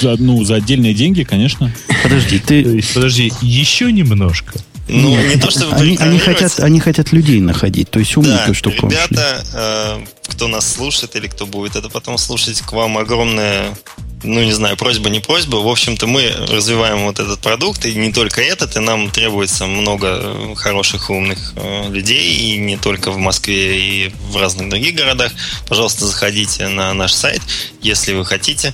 За, 0.00 0.16
ну, 0.18 0.44
за 0.44 0.56
отдельные 0.56 0.94
деньги, 0.94 1.24
конечно. 1.24 1.72
Подожди, 2.02 2.38
ты... 2.38 2.62
есть, 2.62 2.94
подожди, 2.94 3.32
еще 3.42 3.92
немножко. 3.92 4.54
Ну, 4.88 5.10
Нет, 5.10 5.34
не 5.34 5.40
то, 5.40 5.50
чтобы 5.50 5.74
они, 5.74 5.96
они, 5.96 6.18
хотят, 6.18 6.60
они 6.60 6.78
хотят 6.78 7.12
людей 7.12 7.40
находить, 7.40 7.90
то 7.90 7.98
есть 7.98 8.16
умненькую 8.16 8.48
Да, 8.48 8.54
штуку 8.54 8.86
ребята, 8.88 9.44
э, 9.52 10.04
кто 10.28 10.46
нас 10.46 10.72
слушает 10.72 11.16
или 11.16 11.26
кто 11.26 11.44
будет 11.46 11.74
это 11.74 11.88
потом 11.88 12.18
слушать, 12.18 12.60
к 12.60 12.72
вам 12.72 12.96
огромная, 12.96 13.76
ну 14.22 14.42
не 14.44 14.52
знаю, 14.52 14.76
просьба, 14.76 15.10
не 15.10 15.18
просьба. 15.18 15.56
В 15.56 15.68
общем-то, 15.68 16.06
мы 16.06 16.32
развиваем 16.50 17.04
вот 17.04 17.18
этот 17.18 17.40
продукт, 17.40 17.84
и 17.84 17.94
не 17.94 18.12
только 18.12 18.40
этот, 18.42 18.76
и 18.76 18.80
нам 18.80 19.10
требуется 19.10 19.66
много 19.66 20.20
э, 20.22 20.54
хороших, 20.54 21.10
умных 21.10 21.54
э, 21.56 21.90
людей, 21.90 22.54
и 22.54 22.56
не 22.58 22.76
только 22.76 23.10
в 23.10 23.18
Москве, 23.18 23.80
и 23.80 24.12
в 24.30 24.36
разных 24.36 24.68
других 24.68 24.94
городах. 24.94 25.32
Пожалуйста, 25.68 26.06
заходите 26.06 26.68
на 26.68 26.94
наш 26.94 27.12
сайт, 27.12 27.42
если 27.82 28.12
вы 28.12 28.24
хотите. 28.24 28.72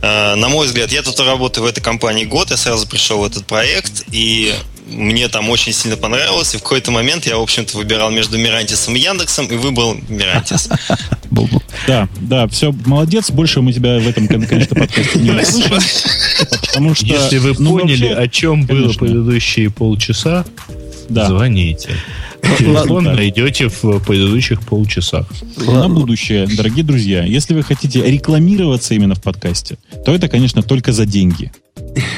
Э, 0.00 0.36
На 0.36 0.48
мой 0.48 0.66
взгляд, 0.66 0.92
я 0.92 1.02
тут 1.02 1.18
работаю 1.18 1.64
в 1.64 1.66
этой 1.66 1.80
компании 1.80 2.24
год, 2.24 2.50
я 2.50 2.56
сразу 2.56 2.86
пришел 2.86 3.18
в 3.18 3.24
этот 3.24 3.46
проект, 3.46 4.04
и 4.12 4.54
мне 4.86 5.28
там 5.28 5.50
очень 5.50 5.72
сильно 5.72 5.96
понравилось, 5.96 6.54
и 6.54 6.58
в 6.58 6.62
какой-то 6.62 6.90
момент 6.90 7.26
я, 7.26 7.38
в 7.38 7.42
общем-то, 7.42 7.76
выбирал 7.76 8.10
между 8.10 8.38
Мирантисом 8.38 8.94
и 8.96 9.00
Яндексом, 9.00 9.46
и 9.46 9.56
выбрал 9.56 9.96
Мирантис. 10.08 10.68
Да, 11.88 12.08
да, 12.20 12.46
все, 12.46 12.72
молодец. 12.86 13.30
Больше 13.30 13.60
мы 13.60 13.72
тебя 13.72 13.98
в 13.98 14.08
этом, 14.08 14.28
кон- 14.28 14.46
конечно, 14.46 14.76
подкасте 14.76 15.18
не 15.18 15.32
услышим. 15.32 15.78
Потому 16.48 16.94
что... 16.94 17.06
Если 17.06 17.38
вы 17.38 17.54
ну, 17.58 17.78
поняли, 17.78 18.06
о 18.06 18.28
чем 18.28 18.64
было 18.64 18.92
предыдущие 18.92 19.68
полчаса, 19.70 20.44
Да. 21.08 21.26
звоните. 21.26 21.90
Найдете 23.02 23.68
в 23.68 24.00
предыдущих 24.00 24.62
полчасах. 24.62 25.26
На 25.66 25.88
будущее, 25.88 26.46
дорогие 26.46 26.84
друзья, 26.84 27.24
если 27.24 27.54
вы 27.54 27.62
хотите 27.62 28.04
рекламироваться 28.04 28.94
именно 28.94 29.14
в 29.14 29.22
подкасте, 29.22 29.78
то 30.04 30.14
это, 30.14 30.28
конечно, 30.28 30.62
только 30.62 30.92
за 30.92 31.06
деньги. 31.06 31.52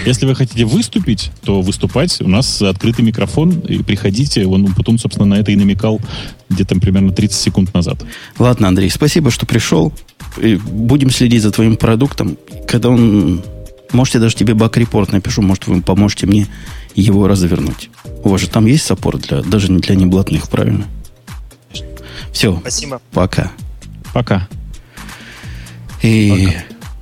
Если 0.04 0.26
вы 0.26 0.34
хотите 0.34 0.64
выступить, 0.64 1.30
то 1.42 1.60
выступать. 1.60 2.20
У 2.20 2.28
нас 2.28 2.62
открытый 2.62 3.04
микрофон, 3.04 3.60
и 3.60 3.82
приходите. 3.82 4.46
Он 4.46 4.72
потом, 4.74 4.98
собственно, 4.98 5.26
на 5.26 5.40
это 5.40 5.52
и 5.52 5.56
намекал 5.56 6.00
где-то 6.48 6.76
примерно 6.76 7.12
30 7.12 7.36
секунд 7.36 7.74
назад. 7.74 8.04
Ладно, 8.38 8.68
Андрей, 8.68 8.90
спасибо, 8.90 9.30
что 9.30 9.46
пришел. 9.46 9.92
И 10.40 10.56
будем 10.56 11.10
следить 11.10 11.42
за 11.42 11.50
твоим 11.50 11.76
продуктом. 11.76 12.38
Когда 12.68 12.90
он... 12.90 13.42
Можете 13.92 14.18
даже 14.18 14.34
тебе 14.34 14.54
баг-репорт 14.54 15.12
напишу, 15.12 15.42
может, 15.42 15.66
вы 15.68 15.80
поможете 15.80 16.26
мне 16.26 16.48
его 17.00 17.28
развернуть. 17.28 17.90
У 18.24 18.30
вас 18.30 18.40
же 18.40 18.48
там 18.48 18.66
есть 18.66 18.84
саппорт 18.84 19.22
для, 19.28 19.42
даже 19.42 19.70
не 19.70 19.78
для 19.78 19.94
неблатных, 19.94 20.48
правильно? 20.48 20.86
Все, 22.32 22.56
Спасибо. 22.60 23.00
пока. 23.12 23.52
Пока. 24.12 24.48
И, 26.02 26.48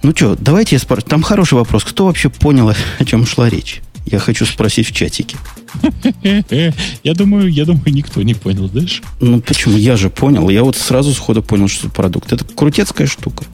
ну 0.02 0.12
что, 0.14 0.36
давайте 0.38 0.76
я 0.76 0.80
спрошу. 0.80 1.02
Там 1.02 1.22
хороший 1.22 1.54
вопрос. 1.54 1.84
Кто 1.84 2.06
вообще 2.06 2.28
понял, 2.28 2.70
о 2.98 3.04
чем 3.04 3.26
шла 3.26 3.48
речь? 3.48 3.82
Я 4.06 4.18
хочу 4.18 4.44
спросить 4.44 4.86
в 4.88 4.92
чатике. 4.92 5.36
Я 7.02 7.14
думаю, 7.14 7.48
я 7.48 7.64
думаю, 7.64 7.92
никто 7.92 8.22
не 8.22 8.34
понял, 8.34 8.68
знаешь? 8.68 9.02
Ну 9.20 9.40
почему? 9.40 9.76
Я 9.76 9.96
же 9.96 10.08
понял. 10.08 10.48
Я 10.48 10.62
вот 10.62 10.76
сразу 10.76 11.12
сходу 11.12 11.42
понял, 11.42 11.68
что 11.68 11.86
это 11.88 11.96
продукт. 11.96 12.32
Это 12.32 12.44
крутецкая 12.44 13.06
штука. 13.06 13.44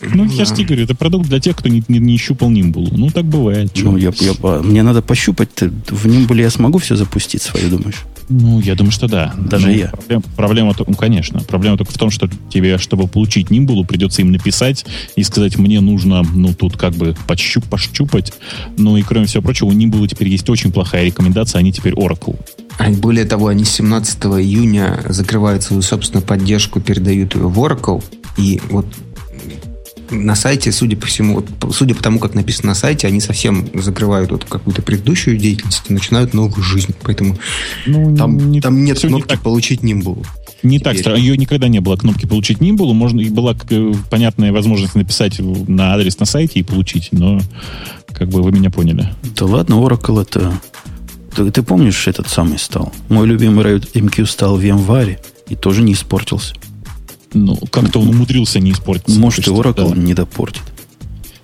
Ну, 0.00 0.24
я 0.24 0.44
же 0.44 0.54
тебе 0.54 0.66
говорю, 0.66 0.84
это 0.84 0.94
продукт 0.94 1.28
для 1.28 1.40
тех, 1.40 1.56
кто 1.56 1.68
не, 1.68 1.82
не, 1.88 1.98
не 1.98 2.16
щупал 2.16 2.50
Нимбулу. 2.50 2.90
Ну, 2.92 3.10
так 3.10 3.24
бывает. 3.24 3.70
Ну, 3.76 3.96
я, 3.96 4.12
я, 4.20 4.34
мне 4.62 4.82
надо 4.82 5.02
пощупать. 5.02 5.50
В 5.88 6.06
Нимбуле 6.06 6.42
я 6.44 6.50
смогу 6.50 6.78
все 6.78 6.96
запустить 6.96 7.42
свою, 7.42 7.68
думаешь? 7.68 8.04
Ну, 8.28 8.60
я 8.60 8.74
думаю, 8.74 8.92
что 8.92 9.08
да. 9.08 9.34
Даже 9.36 9.68
ну, 9.68 9.74
я. 9.74 9.88
Проблема, 9.88 10.22
проблема, 10.36 10.74
ну, 10.86 10.94
конечно. 10.94 11.40
Проблема 11.40 11.76
только 11.76 11.92
в 11.92 11.98
том, 11.98 12.10
что 12.10 12.28
тебе, 12.50 12.78
чтобы 12.78 13.06
получить 13.06 13.50
Нимбулу, 13.50 13.84
придется 13.84 14.22
им 14.22 14.32
написать 14.32 14.86
и 15.16 15.22
сказать, 15.22 15.58
мне 15.58 15.80
нужно, 15.80 16.22
ну, 16.22 16.54
тут 16.54 16.76
как 16.76 16.94
бы 16.94 17.14
пощуп, 17.26 17.64
пощупать. 17.64 18.32
Ну, 18.78 18.96
и 18.96 19.02
кроме 19.02 19.26
всего 19.26 19.42
прочего, 19.42 19.68
у 19.68 19.72
Нимбула 19.72 20.08
теперь 20.08 20.28
есть 20.28 20.48
очень 20.48 20.72
плохая 20.72 21.04
рекомендация, 21.04 21.58
они 21.58 21.72
теперь 21.72 21.92
Oracle. 21.94 22.38
А 22.78 22.90
более 22.90 23.24
того, 23.24 23.48
они 23.48 23.64
17 23.64 24.24
июня 24.24 25.00
закрывают 25.08 25.62
свою 25.62 25.82
собственную 25.82 26.26
поддержку, 26.26 26.80
передают 26.80 27.34
ее 27.34 27.48
в 27.48 27.58
Oracle. 27.58 28.02
И 28.38 28.60
вот 28.70 28.86
на 30.12 30.34
сайте, 30.34 30.70
судя 30.72 30.96
по 30.96 31.06
всему, 31.06 31.34
вот, 31.34 31.74
судя 31.74 31.94
по 31.94 32.02
тому, 32.02 32.18
как 32.18 32.34
написано 32.34 32.68
на 32.68 32.74
сайте, 32.74 33.06
они 33.06 33.20
совсем 33.20 33.68
закрывают 33.74 34.30
вот 34.30 34.44
какую-то 34.44 34.82
предыдущую 34.82 35.36
деятельность 35.36 35.82
и 35.88 35.92
начинают 35.92 36.34
новую 36.34 36.62
жизнь. 36.62 36.94
Поэтому 37.02 37.38
ну, 37.86 38.16
там, 38.16 38.50
не, 38.50 38.60
там 38.60 38.84
нет 38.84 39.00
кнопки 39.00 39.32
не 39.32 39.38
«Получить 39.38 39.80
Nimble». 39.80 40.24
Не 40.62 40.78
Теперь. 40.78 40.92
так 40.92 41.00
страшно. 41.00 41.20
Ее 41.20 41.36
никогда 41.36 41.68
не 41.68 41.80
было 41.80 41.96
кнопки 41.96 42.26
«Получить 42.26 42.58
Nimble». 42.58 42.92
Можно, 42.92 43.20
и 43.20 43.30
была 43.30 43.56
э, 43.70 43.92
понятная 44.10 44.52
возможность 44.52 44.94
написать 44.94 45.38
на 45.40 45.94
адрес 45.94 46.18
на 46.18 46.26
сайте 46.26 46.60
и 46.60 46.62
получить, 46.62 47.08
но 47.12 47.40
как 48.12 48.28
бы 48.28 48.42
вы 48.42 48.52
меня 48.52 48.70
поняли. 48.70 49.12
Да 49.36 49.46
ладно, 49.46 49.74
Oracle 49.74 50.22
это... 50.22 50.52
Ты, 51.34 51.50
ты 51.50 51.62
помнишь, 51.62 52.06
этот 52.06 52.28
самый 52.28 52.58
стал? 52.58 52.92
Мой 53.08 53.26
любимый 53.26 53.64
MQ 53.64 54.26
стал 54.26 54.56
в 54.56 54.62
январе 54.62 55.18
и 55.48 55.56
тоже 55.56 55.82
не 55.82 55.94
испортился. 55.94 56.54
Ну, 57.34 57.56
как-то 57.70 58.00
он 58.00 58.08
умудрился 58.08 58.60
не 58.60 58.72
испортить. 58.72 59.16
Может, 59.16 59.46
и 59.46 59.50
Oracle 59.50 59.94
да. 59.94 59.96
не 59.96 60.14
допортит. 60.14 60.62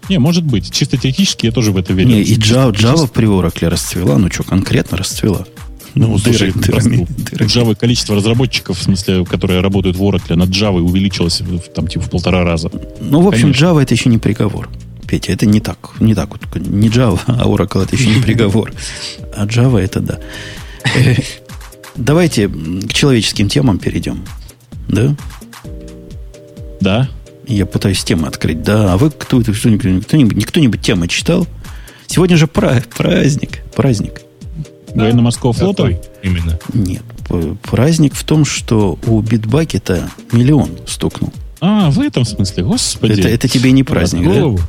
Не, 0.08 0.18
может 0.18 0.44
быть. 0.44 0.70
Чисто 0.70 0.96
теоретически 0.96 1.46
я 1.46 1.52
тоже 1.52 1.72
в 1.72 1.76
это 1.76 1.92
верю. 1.92 2.08
Не, 2.08 2.22
и 2.22 2.36
Java, 2.36 2.72
Java 2.72 3.08
при 3.08 3.26
Oracle 3.26 3.68
расцвела. 3.68 4.16
Ну 4.18 4.30
что, 4.30 4.42
конкретно 4.42 4.96
расцвела. 4.96 5.46
Ну, 5.94 6.08
ну 6.08 6.18
дыры, 6.18 6.52
дыры. 6.52 7.06
Java 7.46 7.74
количество 7.74 8.16
разработчиков, 8.16 8.78
в 8.78 8.82
смысле, 8.82 9.24
которые 9.24 9.60
работают 9.60 9.96
в 9.96 10.02
Oracle, 10.02 10.36
над 10.36 10.50
Java 10.50 10.80
увеличилось 10.80 11.42
там 11.74 11.88
типа 11.88 12.04
в 12.04 12.10
полтора 12.10 12.44
раза. 12.44 12.70
Ну, 13.00 13.20
в 13.20 13.28
общем, 13.28 13.42
Конечно. 13.42 13.64
Java 13.66 13.82
это 13.82 13.94
еще 13.94 14.08
не 14.08 14.18
приговор. 14.18 14.68
Петя, 15.06 15.32
это 15.32 15.46
не 15.46 15.60
так. 15.60 15.90
Не 16.00 16.14
так 16.14 16.30
вот. 16.30 16.42
Не 16.56 16.88
Java, 16.88 17.20
а 17.26 17.44
Oracle 17.44 17.84
это 17.84 17.96
еще 17.96 18.08
не 18.08 18.22
приговор. 18.22 18.72
А 19.34 19.46
Java 19.46 19.78
это 19.78 20.00
да. 20.00 20.18
Э, 20.94 21.16
давайте 21.96 22.48
к 22.48 22.92
человеческим 22.92 23.48
темам 23.48 23.78
перейдем. 23.78 24.24
Да? 24.88 25.14
Да. 26.80 27.08
Я 27.46 27.64
пытаюсь 27.66 28.04
темы 28.04 28.28
открыть. 28.28 28.62
Да, 28.62 28.92
а 28.92 28.96
вы 28.98 29.10
кто 29.10 29.40
это 29.40 29.52
кто-нибудь, 29.52 30.06
кто-нибудь, 30.06 30.46
кто-нибудь 30.46 30.80
темы 30.82 31.08
читал? 31.08 31.46
Сегодня 32.06 32.36
же 32.36 32.46
пра- 32.46 32.82
праздник. 32.96 33.62
Праздник. 33.74 34.22
Да. 34.94 35.04
Военно-морского 35.04 35.52
флота? 35.52 35.84
Какой 35.84 36.00
именно? 36.22 36.58
Нет. 36.72 37.02
Праздник 37.62 38.14
в 38.14 38.24
том, 38.24 38.44
что 38.44 38.98
у 39.06 39.20
Битбакета 39.20 40.10
миллион 40.32 40.70
стукнул. 40.86 41.32
А, 41.60 41.90
в 41.90 42.00
этом 42.00 42.24
смысле, 42.24 42.64
господи. 42.64 43.20
Это, 43.20 43.28
это 43.28 43.48
тебе 43.48 43.72
не 43.72 43.82
праздник, 43.84 44.24
да? 44.32 44.64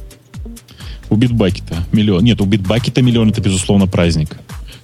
У 1.09 1.15
Битбакета 1.15 1.85
миллион. 1.91 2.23
Нет, 2.23 2.41
у 2.41 2.45
Битбакета 2.45 3.01
миллион 3.01 3.29
это, 3.29 3.41
безусловно, 3.41 3.87
праздник. 3.87 4.37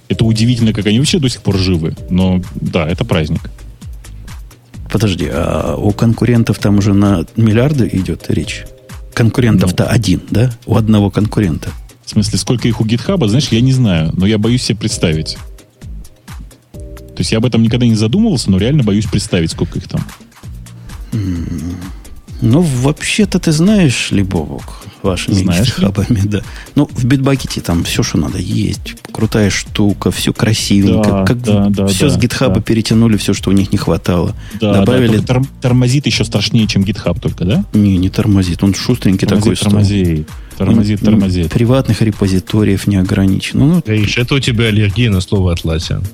Это 0.08 0.24
удивительно, 0.24 0.72
как 0.72 0.86
они 0.86 0.98
вообще 0.98 1.18
до 1.18 1.28
сих 1.28 1.42
пор 1.42 1.56
живы. 1.58 1.94
Но 2.10 2.42
да, 2.54 2.88
это 2.88 3.04
праздник. 3.04 3.50
Подожди, 4.90 5.28
а 5.30 5.76
у 5.76 5.92
конкурентов 5.92 6.58
там 6.58 6.78
уже 6.78 6.94
на 6.94 7.24
миллиарды 7.36 7.88
идет 7.92 8.26
речь? 8.28 8.64
Конкурентов-то 9.14 9.84
ну, 9.84 9.90
один, 9.90 10.22
да? 10.30 10.50
У 10.66 10.76
одного 10.76 11.10
конкурента. 11.10 11.70
В 12.04 12.10
смысле, 12.10 12.38
сколько 12.38 12.68
их 12.68 12.80
у 12.80 12.84
гитхаба, 12.84 13.28
знаешь, 13.28 13.48
я 13.48 13.60
не 13.60 13.72
знаю, 13.72 14.12
но 14.16 14.26
я 14.26 14.38
боюсь 14.38 14.62
себе 14.62 14.78
представить. 14.78 15.36
То 16.72 17.20
есть 17.20 17.32
я 17.32 17.38
об 17.38 17.46
этом 17.46 17.62
никогда 17.62 17.86
не 17.86 17.94
задумывался, 17.94 18.50
но 18.50 18.58
реально 18.58 18.84
боюсь 18.84 19.06
представить, 19.06 19.50
сколько 19.50 19.78
их 19.78 19.88
там. 19.88 20.04
Ну, 22.40 22.60
вообще-то 22.60 23.38
ты 23.38 23.52
знаешь, 23.52 24.10
Лебовок, 24.10 24.64
вашими 25.02 25.34
знаешь 25.34 25.72
хабами, 25.72 26.20
да. 26.24 26.42
Ну, 26.74 26.88
в 26.90 27.04
битбакете 27.04 27.60
там 27.60 27.84
все, 27.84 28.02
что 28.02 28.18
надо, 28.18 28.38
есть. 28.38 28.96
Крутая 29.12 29.50
штука, 29.50 30.10
все 30.10 30.32
красивенько. 30.32 31.10
Да, 31.10 31.24
как 31.24 31.42
да, 31.42 31.66
да, 31.68 31.86
все 31.86 32.08
да, 32.08 32.14
с 32.14 32.18
гитхаба 32.18 32.56
да. 32.56 32.60
перетянули, 32.60 33.16
все, 33.16 33.32
что 33.32 33.50
у 33.50 33.52
них 33.52 33.72
не 33.72 33.78
хватало. 33.78 34.34
Да, 34.60 34.74
Добавили... 34.74 35.18
Да, 35.18 35.26
тор- 35.26 35.46
тормозит 35.60 36.06
еще 36.06 36.24
страшнее, 36.24 36.66
чем 36.66 36.84
гитхаб 36.84 37.20
только, 37.20 37.44
да? 37.44 37.64
Не, 37.72 37.96
не 37.96 38.10
тормозит. 38.10 38.62
Он 38.62 38.74
шустренький 38.74 39.26
тормозит, 39.26 39.58
такой 39.58 39.70
тормозит. 39.70 40.28
Стал. 40.28 40.66
Тормозит, 40.66 41.00
тормозит. 41.00 41.50
Приватных 41.50 42.00
репозиториев 42.02 42.86
не 42.86 42.96
ограничено. 42.96 43.66
Ну, 43.66 43.82
Гаиш, 43.84 44.16
это 44.16 44.34
у 44.34 44.40
тебя 44.40 44.66
аллергия 44.66 45.10
на 45.10 45.20
слово 45.20 45.52
«атласиан». 45.52 46.04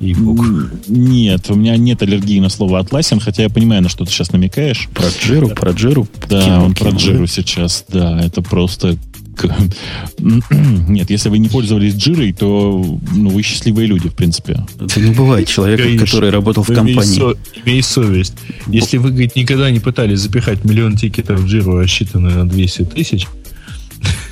Нет, 0.00 1.50
у 1.50 1.54
меня 1.54 1.76
нет 1.76 2.02
аллергии 2.02 2.40
на 2.40 2.48
слово 2.48 2.82
Atlassian, 2.82 3.20
хотя 3.20 3.44
я 3.44 3.50
понимаю, 3.50 3.82
на 3.82 3.88
что 3.88 4.04
ты 4.04 4.10
сейчас 4.10 4.32
намекаешь. 4.32 4.88
Про 4.94 5.06
Джиру, 5.08 5.48
про 5.48 5.72
Джиру. 5.72 6.06
Да, 6.28 6.42
кинул, 6.42 6.64
он 6.64 6.74
про 6.74 6.90
Джиру 6.90 7.26
сейчас, 7.26 7.84
да, 7.88 8.20
это 8.20 8.42
просто 8.42 8.96
нет, 10.50 11.10
если 11.10 11.28
вы 11.28 11.38
не 11.38 11.48
пользовались 11.48 11.94
джирой, 11.94 12.32
то 12.32 12.98
ну, 13.14 13.28
вы 13.28 13.42
счастливые 13.42 13.86
люди, 13.86 14.08
в 14.08 14.14
принципе. 14.14 14.64
Это 14.80 15.00
не 15.00 15.12
бывает 15.12 15.46
человека, 15.48 15.82
Конечно. 15.82 16.06
который 16.06 16.30
работал 16.30 16.62
в 16.62 16.68
компании. 16.68 17.18
Со, 17.18 17.34
имей 17.62 17.82
совесть. 17.82 18.34
Если 18.66 18.96
вы, 18.96 19.10
говорит, 19.10 19.36
никогда 19.36 19.70
не 19.70 19.80
пытались 19.80 20.20
запихать 20.20 20.64
миллион 20.64 20.96
тикетов 20.96 21.40
в 21.40 21.46
джиру, 21.46 21.78
рассчитанную 21.78 22.44
на 22.44 22.48
200 22.48 22.84
тысяч, 22.86 23.26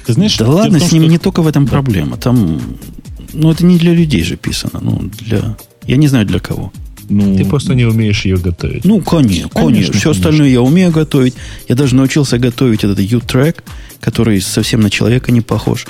ты 0.07 0.13
знаешь, 0.13 0.37
да 0.37 0.49
ладно, 0.49 0.79
том, 0.79 0.89
с 0.89 0.93
ним 0.93 1.03
что... 1.05 1.13
не 1.13 1.19
только 1.19 1.43
в 1.43 1.47
этом 1.47 1.67
проблема. 1.67 2.17
Там 2.17 2.61
ну, 3.35 3.51
это 3.51 3.65
не 3.65 3.79
для 3.79 3.93
людей 3.93 4.23
же 4.23 4.37
писано. 4.37 4.81
Ну, 4.81 5.11
для... 5.19 5.57
Я 5.87 5.97
не 5.97 6.09
знаю 6.09 6.27
для 6.27 6.39
кого. 6.39 6.73
Ну, 7.09 7.37
Ты 7.37 7.45
просто 7.45 7.75
не 7.75 7.85
умеешь 7.85 8.25
ее 8.25 8.37
готовить. 8.37 8.85
Ну, 8.85 9.01
конечно, 9.03 9.49
конечно. 9.49 9.53
конечно 9.53 9.93
Все 9.93 10.03
конечно. 10.05 10.11
остальное 10.11 10.49
я 10.49 10.63
умею 10.63 10.91
готовить. 10.91 11.35
Я 11.69 11.75
даже 11.75 11.95
научился 11.95 12.39
готовить 12.39 12.85
этот 12.85 12.99
U-Track, 12.99 13.63
который 14.01 14.41
совсем 14.41 14.81
на 14.81 14.91
человека 14.91 15.33
не 15.33 15.41
похож. 15.41 15.87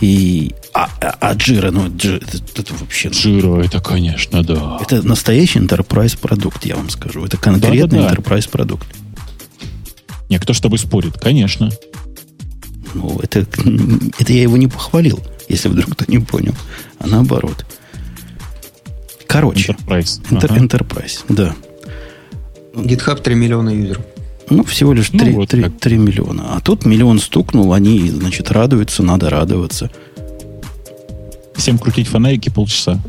И... 0.00 0.52
А, 0.72 0.88
а, 1.00 1.16
а 1.20 1.34
Джира, 1.34 1.70
ну, 1.70 1.88
Джира, 1.96 2.16
это, 2.16 2.38
это 2.56 2.74
вообще... 2.74 3.08
Ну, 3.08 3.14
Джира, 3.14 3.62
это, 3.62 3.80
конечно, 3.80 4.42
да. 4.42 4.78
Это 4.80 5.02
настоящий 5.02 5.58
enterprise 5.58 6.18
продукт, 6.18 6.64
я 6.66 6.76
вам 6.76 6.90
скажу. 6.90 7.24
Это 7.24 7.36
конкретный 7.36 8.00
да, 8.00 8.08
да, 8.08 8.14
да. 8.14 8.14
enterprise 8.14 8.48
продукт. 8.48 8.86
Не, 10.28 10.38
кто 10.38 10.52
с 10.52 10.60
тобой 10.60 10.78
спорит? 10.78 11.18
Конечно. 11.18 11.70
Ну, 12.94 13.18
это, 13.22 13.40
это 14.18 14.32
я 14.32 14.42
его 14.42 14.56
не 14.56 14.68
похвалил 14.68 15.20
если 15.48 15.68
вдруг 15.68 15.92
кто 15.92 16.04
не 16.08 16.18
понял, 16.18 16.54
а 16.98 17.06
наоборот. 17.06 17.64
Короче. 19.26 19.72
Enterprise. 19.72 20.22
Enter, 20.30 20.44
ага. 20.44 20.56
Enterprise, 20.56 21.24
да. 21.28 21.54
GitHub 22.74 23.20
3 23.20 23.34
миллиона 23.34 23.70
юзеров. 23.70 24.04
Ну, 24.50 24.64
всего 24.64 24.92
лишь 24.92 25.08
3, 25.10 25.30
ну, 25.30 25.36
вот 25.36 25.48
3, 25.48 25.70
3 25.70 25.96
миллиона. 25.96 26.54
А 26.56 26.60
тут 26.60 26.84
миллион 26.84 27.18
стукнул, 27.18 27.72
они, 27.72 28.10
значит, 28.10 28.50
радуются, 28.50 29.02
надо 29.02 29.30
радоваться. 29.30 29.90
Всем 31.54 31.78
крутить 31.78 32.08
фонарики 32.08 32.50
полчаса. 32.50 33.00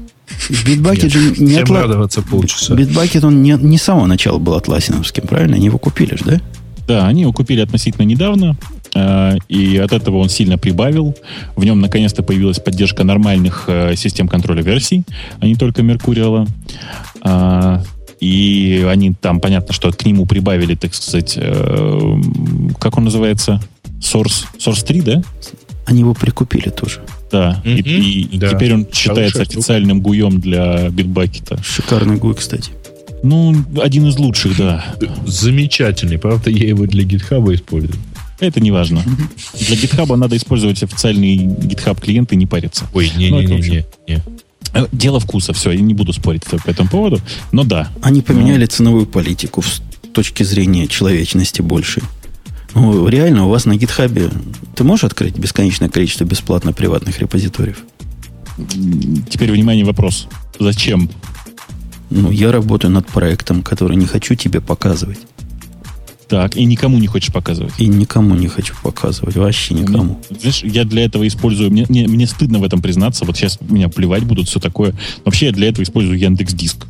Битбакет 0.66 1.12
же 1.12 1.20
не 1.38 1.52
Всем 1.52 1.64
отла... 1.64 1.82
радоваться 1.82 2.22
полчаса. 2.22 2.74
Битбакет, 2.74 3.24
он 3.24 3.44
не, 3.44 3.52
не 3.52 3.78
с 3.78 3.84
самого 3.84 4.06
начала 4.06 4.38
был 4.38 4.56
атласиновским, 4.56 5.28
правильно? 5.28 5.56
Они 5.56 5.66
его 5.66 5.78
купили 5.78 6.16
же, 6.16 6.24
да? 6.26 6.42
Да, 6.88 7.08
они 7.08 7.22
его 7.22 7.34
купили 7.34 7.62
относительно 7.62 8.04
недавно. 8.04 8.56
Э, 8.96 9.38
и 9.50 9.78
от 9.78 9.92
этого 9.92 10.18
он 10.18 10.30
сильно 10.30 10.58
прибавил. 10.58 11.16
В 11.56 11.64
нем 11.64 11.80
наконец-то 11.82 12.24
появилась 12.24 12.60
поддержка 12.60 13.04
нормальных 13.04 13.66
э, 13.68 13.96
систем 13.96 14.28
контроля 14.28 14.64
версий, 14.64 15.04
а 15.40 15.46
не 15.46 15.56
только 15.56 15.84
Меркуриала. 15.84 16.48
А, 17.22 17.84
и 18.20 18.86
они 18.90 19.14
там, 19.14 19.40
понятно, 19.40 19.74
что 19.74 19.92
к 19.92 20.06
нему 20.06 20.26
прибавили, 20.26 20.76
так 20.76 20.96
сказать, 20.96 21.34
э, 21.36 22.22
как 22.80 22.98
он 22.98 23.04
называется? 23.04 23.62
Source, 24.00 24.46
Source 24.58 24.86
3, 24.86 25.02
да? 25.02 25.22
Они 25.86 26.00
его 26.00 26.14
прикупили 26.14 26.70
тоже. 26.70 27.02
Да, 27.32 27.62
mm-hmm. 27.66 27.82
и, 27.82 28.22
и 28.22 28.38
да. 28.38 28.50
теперь 28.50 28.74
он 28.74 28.88
считается 28.92 29.40
Хорошая 29.40 29.58
официальным 29.58 29.98
штука. 29.98 30.10
гуем 30.10 30.40
для 30.40 30.90
битбакета. 30.90 31.62
Шикарный 31.62 32.18
гуй, 32.18 32.36
кстати. 32.36 32.72
Ну, 33.24 33.56
один 33.82 34.08
из 34.08 34.18
лучших, 34.18 34.58
да. 34.58 34.86
Замечательный. 35.26 36.18
Правда, 36.18 36.50
я 36.50 36.68
его 36.68 36.86
для 36.86 37.04
гитхаба 37.04 37.54
использую. 37.56 38.00
Это 38.46 38.60
не 38.60 38.72
важно. 38.72 39.04
Для 39.60 39.76
GitHub 39.76 40.16
надо 40.16 40.38
использовать 40.38 40.82
официальный 40.84 41.38
GitHub 41.38 42.00
клиент 42.00 42.32
и 42.32 42.36
не 42.36 42.46
париться. 42.46 42.88
Ой, 42.94 43.12
не-не-не. 43.16 43.86
не. 44.08 44.24
Э, 44.74 44.88
дело 44.92 45.20
вкуса, 45.20 45.54
все, 45.54 45.72
я 45.72 45.80
не 45.80 45.94
буду 45.94 46.14
спорить 46.14 46.44
по 46.44 46.70
этому 46.70 46.90
поводу, 46.90 47.22
но 47.52 47.64
да. 47.64 47.90
Они 48.02 48.22
поменяли 48.22 48.62
но... 48.62 48.68
ценовую 48.68 49.06
политику 49.06 49.62
с 49.62 49.82
точки 50.14 50.44
зрения 50.44 50.88
человечности 50.88 51.62
больше. 51.62 52.02
Ну, 52.74 53.08
реально, 53.08 53.46
у 53.46 53.50
вас 53.50 53.66
на 53.66 53.78
гитхабе 53.78 54.30
ты 54.76 54.84
можешь 54.84 55.06
открыть 55.06 55.38
бесконечное 55.38 55.88
количество 55.88 56.26
бесплатно 56.26 56.74
приватных 56.74 57.20
репозиториев? 57.20 57.84
Теперь, 59.30 59.52
внимание, 59.52 59.86
вопрос. 59.86 60.28
Зачем? 60.60 61.10
Ну, 62.10 62.32
я 62.32 62.52
работаю 62.52 62.92
над 62.92 63.08
проектом, 63.08 63.64
который 63.64 63.96
не 63.96 64.06
хочу 64.06 64.36
тебе 64.36 64.60
показывать. 64.60 65.20
Так, 66.28 66.56
и 66.58 66.66
никому 66.66 66.98
не 66.98 67.08
хочешь 67.08 67.32
показывать. 67.32 67.74
И 67.78 67.88
никому 67.88 68.36
не 68.36 68.48
хочу 68.48 68.74
показывать, 68.82 69.36
вообще 69.36 69.76
никому. 69.76 70.20
Ну, 70.30 70.38
знаешь, 70.40 70.64
я 70.64 70.84
для 70.84 71.06
этого 71.06 71.28
использую, 71.28 71.72
мне, 71.72 71.86
мне, 71.88 72.08
мне 72.08 72.26
стыдно 72.26 72.60
в 72.60 72.64
этом 72.64 72.82
признаться, 72.82 73.26
вот 73.26 73.38
сейчас 73.38 73.60
меня 73.62 73.90
плевать 73.90 74.24
будут, 74.24 74.48
все 74.48 74.60
такое. 74.60 74.94
Вообще 75.24 75.48
я 75.48 75.52
для 75.52 75.70
этого 75.70 75.84
использую 75.84 76.18
Яндекс 76.18 76.54
Диск. 76.54 76.86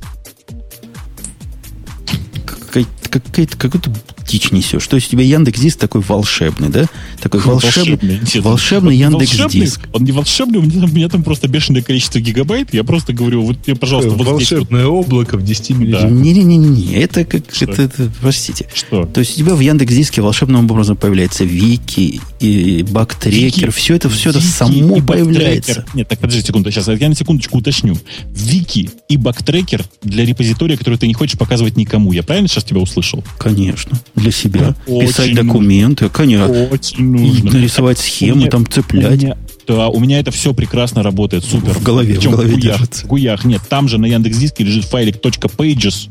Какая-то 3.09 3.57
какую-то 3.57 3.91
дичь 4.27 4.51
несешь. 4.51 4.87
То 4.87 4.95
есть 4.95 5.07
у 5.07 5.11
тебя 5.11 5.23
Яндекс 5.23 5.59
Диск 5.59 5.77
такой 5.79 6.01
волшебный, 6.01 6.69
да? 6.69 6.85
Такой 7.21 7.39
волшебный, 7.45 8.19
волшебный 8.41 8.93
он 8.95 9.13
Яндекс 9.13 9.31
волшебный, 9.39 9.61
Диск. 9.65 9.81
Он 9.93 10.03
не 10.03 10.11
волшебный, 10.11 10.59
у 10.59 10.61
меня, 10.63 10.81
там- 10.81 10.91
у 10.91 10.95
меня 10.95 11.09
там 11.09 11.23
просто 11.23 11.47
бешеное 11.47 11.81
количество 11.81 12.19
гигабайт. 12.19 12.73
Я 12.73 12.83
просто 12.83 13.13
говорю, 13.13 13.43
вот 13.43 13.57
мне, 13.67 13.75
пожалуйста, 13.75 14.11
вот 14.11 14.17
здесь 14.37 14.51
вот. 14.51 14.59
Волшебное 14.59 14.85
облако 14.87 15.37
в 15.37 15.43
10 15.43 15.67
Да. 15.69 15.73
миллионах. 15.75 16.11
Не-не-не-не, 16.11 16.93
это 16.95 17.25
как... 17.25 17.43
Что? 17.53 17.65
Это, 17.71 17.81
это- 17.83 18.11
простите. 18.21 18.67
Что? 18.73 19.05
То 19.05 19.19
есть 19.21 19.35
у 19.35 19.37
тебя 19.39 19.55
в 19.55 19.59
Яндекс 19.59 19.93
Диске 19.93 20.21
волшебным 20.21 20.69
образом 20.69 20.95
появляется 20.97 21.43
Вики 21.45 22.19
и 22.39 22.83
Бактрекер. 22.89 23.69
Вики- 23.69 23.71
Все 23.71 23.95
это, 23.95 24.09
все 24.09 24.29
это 24.31 24.39
Вики 24.39 24.47
само 24.49 24.97
и 24.97 25.01
появляется. 25.01 25.85
Нет, 25.93 26.07
так 26.07 26.19
подожди 26.19 26.41
секунду, 26.45 26.71
сейчас 26.71 26.87
я 26.87 27.09
на 27.09 27.15
секундочку 27.15 27.57
уточню. 27.57 27.97
Вики 28.31 28.89
и 29.09 29.17
бактрекер 29.17 29.83
для 30.03 30.25
репозитория, 30.25 30.77
который 30.77 30.97
ты 30.97 31.07
не 31.07 31.13
хочешь 31.13 31.37
показывать 31.37 31.77
никому. 31.77 32.11
Я 32.11 32.23
правильно 32.23 32.47
сейчас 32.47 32.63
тебя 32.63 32.79
услышал? 32.79 33.23
Конечно, 33.37 33.99
для 34.15 34.31
себя. 34.31 34.75
Очень 34.87 35.07
Писать 35.07 35.33
документы, 35.35 36.09
конечно. 36.09 36.47
Очень 36.71 37.11
нужно. 37.11 37.51
нарисовать 37.51 37.97
У 37.99 38.01
схемы, 38.01 38.37
меня- 38.41 38.49
там 38.49 38.61
У 38.63 38.65
цеплять. 38.65 39.21
меня- 39.21 39.37
да, 39.67 39.89
у 39.89 39.99
меня 39.99 40.19
это 40.19 40.31
все 40.31 40.53
прекрасно 40.53 41.01
работает, 41.03 41.43
супер. 41.43 41.73
В 41.73 41.81
голове, 41.83 42.13
в 42.13 42.17
Причем 42.17 42.31
голове 42.31 42.49
гуях, 42.53 42.61
держится. 42.63 43.05
в 43.05 43.07
гуях. 43.07 43.43
Нет, 43.45 43.61
там 43.67 43.87
же 43.87 43.97
на 43.97 44.05
Яндекс 44.05 44.37
Диске 44.37 44.63
лежит 44.63 44.85
файлик 44.85 45.17
.pages, 45.17 46.09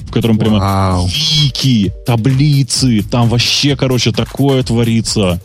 в 0.00 0.10
котором 0.12 0.38
прямо 0.38 0.58
Вау. 0.58 1.06
вики, 1.08 1.92
таблицы, 2.06 3.02
там 3.02 3.28
вообще, 3.28 3.74
короче, 3.76 4.12
такое 4.12 4.62
творится. 4.62 5.40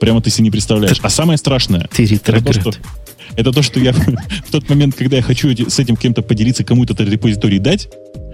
Прямо 0.00 0.20
ты 0.20 0.30
себе 0.30 0.44
не 0.44 0.50
представляешь. 0.50 0.98
А 1.02 1.08
самое 1.10 1.38
страшное, 1.38 1.88
это 1.96 2.42
то, 2.42 2.52
что, 2.52 2.72
это 3.36 3.52
то, 3.52 3.62
что 3.62 3.80
я 3.80 3.92
в 4.46 4.50
тот 4.50 4.68
момент, 4.68 4.94
когда 4.94 5.16
я 5.16 5.22
хочу 5.22 5.48
с 5.50 5.78
этим 5.78 5.96
кем-то 5.96 6.20
поделиться, 6.22 6.62
кому-то 6.62 6.92
этот 6.94 7.08
репозиторий 7.08 7.58
дать, 7.58 7.88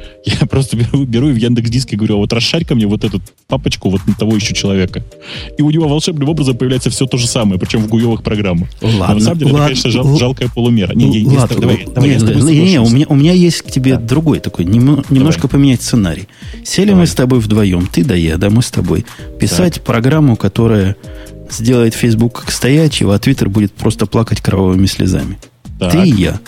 я 0.25 0.47
просто 0.47 0.77
беру, 0.77 1.05
беру 1.05 1.29
и 1.29 1.33
в 1.33 1.37
Яндекс 1.37 1.71
Диске 1.71 1.97
говорю, 1.97 2.15
«А 2.15 2.19
вот 2.19 2.33
расшарь 2.33 2.65
ко 2.65 2.75
мне 2.75 2.87
вот 2.87 3.05
эту 3.05 3.21
папочку 3.47 3.91
вот 3.91 4.01
на 4.07 4.15
того 4.15 4.35
еще 4.35 4.55
человека. 4.55 5.05
И 5.59 5.63
у 5.63 5.71
него 5.71 5.89
волшебным 5.89 6.29
образом 6.29 6.57
появляется 6.57 6.91
все 6.91 7.07
то 7.07 7.17
же 7.17 7.27
самое, 7.27 7.59
причем 7.61 7.81
в 7.81 7.89
гуевых 7.89 8.23
программах. 8.23 8.69
Но 8.81 8.89
Ладно, 8.99 9.15
на 9.15 9.21
самом 9.21 9.39
деле, 9.39 9.53
ладно, 9.53 9.65
это, 9.65 9.67
конечно, 9.67 9.91
жал- 9.91 10.07
л- 10.07 10.19
жалкая 10.19 10.49
полумера. 10.49 10.95
Не, 10.95 11.09
не, 11.09 11.23
не, 11.23 11.37
Ладно, 11.37 11.61
давай, 11.61 11.85
ну, 11.87 11.93
давай, 11.93 12.09
я 12.11 12.15
не, 12.17 12.21
с 12.21 12.25
тобой 12.29 12.43
не, 12.43 12.61
не, 12.61 12.81
у 12.81 12.89
меня, 12.89 13.07
у 13.09 13.15
меня 13.15 13.33
есть 13.33 13.63
к 13.63 13.71
тебе 13.71 13.97
другой 13.97 14.41
такой, 14.41 14.65
нем- 14.65 15.05
немножко 15.11 15.49
поменять 15.49 15.83
сценарий. 15.83 16.29
Сели 16.65 16.93
мы 16.93 17.07
с 17.07 17.15
тобой 17.15 17.41
вдвоем, 17.41 17.87
ты 17.87 18.05
да 18.05 18.15
я, 18.15 18.37
да 18.39 18.51
мы 18.51 18.63
с 18.63 18.71
тобой, 18.71 19.05
писать 19.39 19.83
программу, 19.83 20.37
которая 20.37 20.97
сделает 21.51 21.95
Facebook 21.95 22.41
как 22.41 22.51
стоячего, 22.51 23.15
а 23.15 23.19
Twitter 23.19 23.49
будет 23.49 23.73
просто 23.73 24.07
плакать 24.07 24.41
кровавыми 24.41 24.87
слезами. 24.87 25.39
Так. 25.79 25.93
Ты 25.93 26.09
и 26.09 26.13
я 26.13 26.41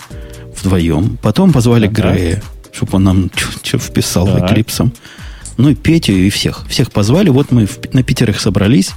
вдвоем. 0.59 1.17
Потом 1.21 1.53
позвали 1.53 1.87
Так. 1.87 1.95
Грея, 1.95 2.43
чтобы 2.77 2.95
он 2.97 3.03
нам 3.03 3.31
что 3.63 3.77
вписал 3.79 4.25
в 4.27 4.39
Так. 4.39 4.51
Эклипсом. 4.51 4.91
Ну 5.57 5.69
и 5.69 5.75
Петю, 5.75 6.13
и 6.13 6.29
всех. 6.29 6.65
Всех 6.69 6.91
позвали. 6.91 7.29
Вот 7.29 7.51
мы 7.51 7.65
в- 7.65 7.79
на 7.93 8.03
пятерых 8.03 8.39
собрались. 8.39 8.91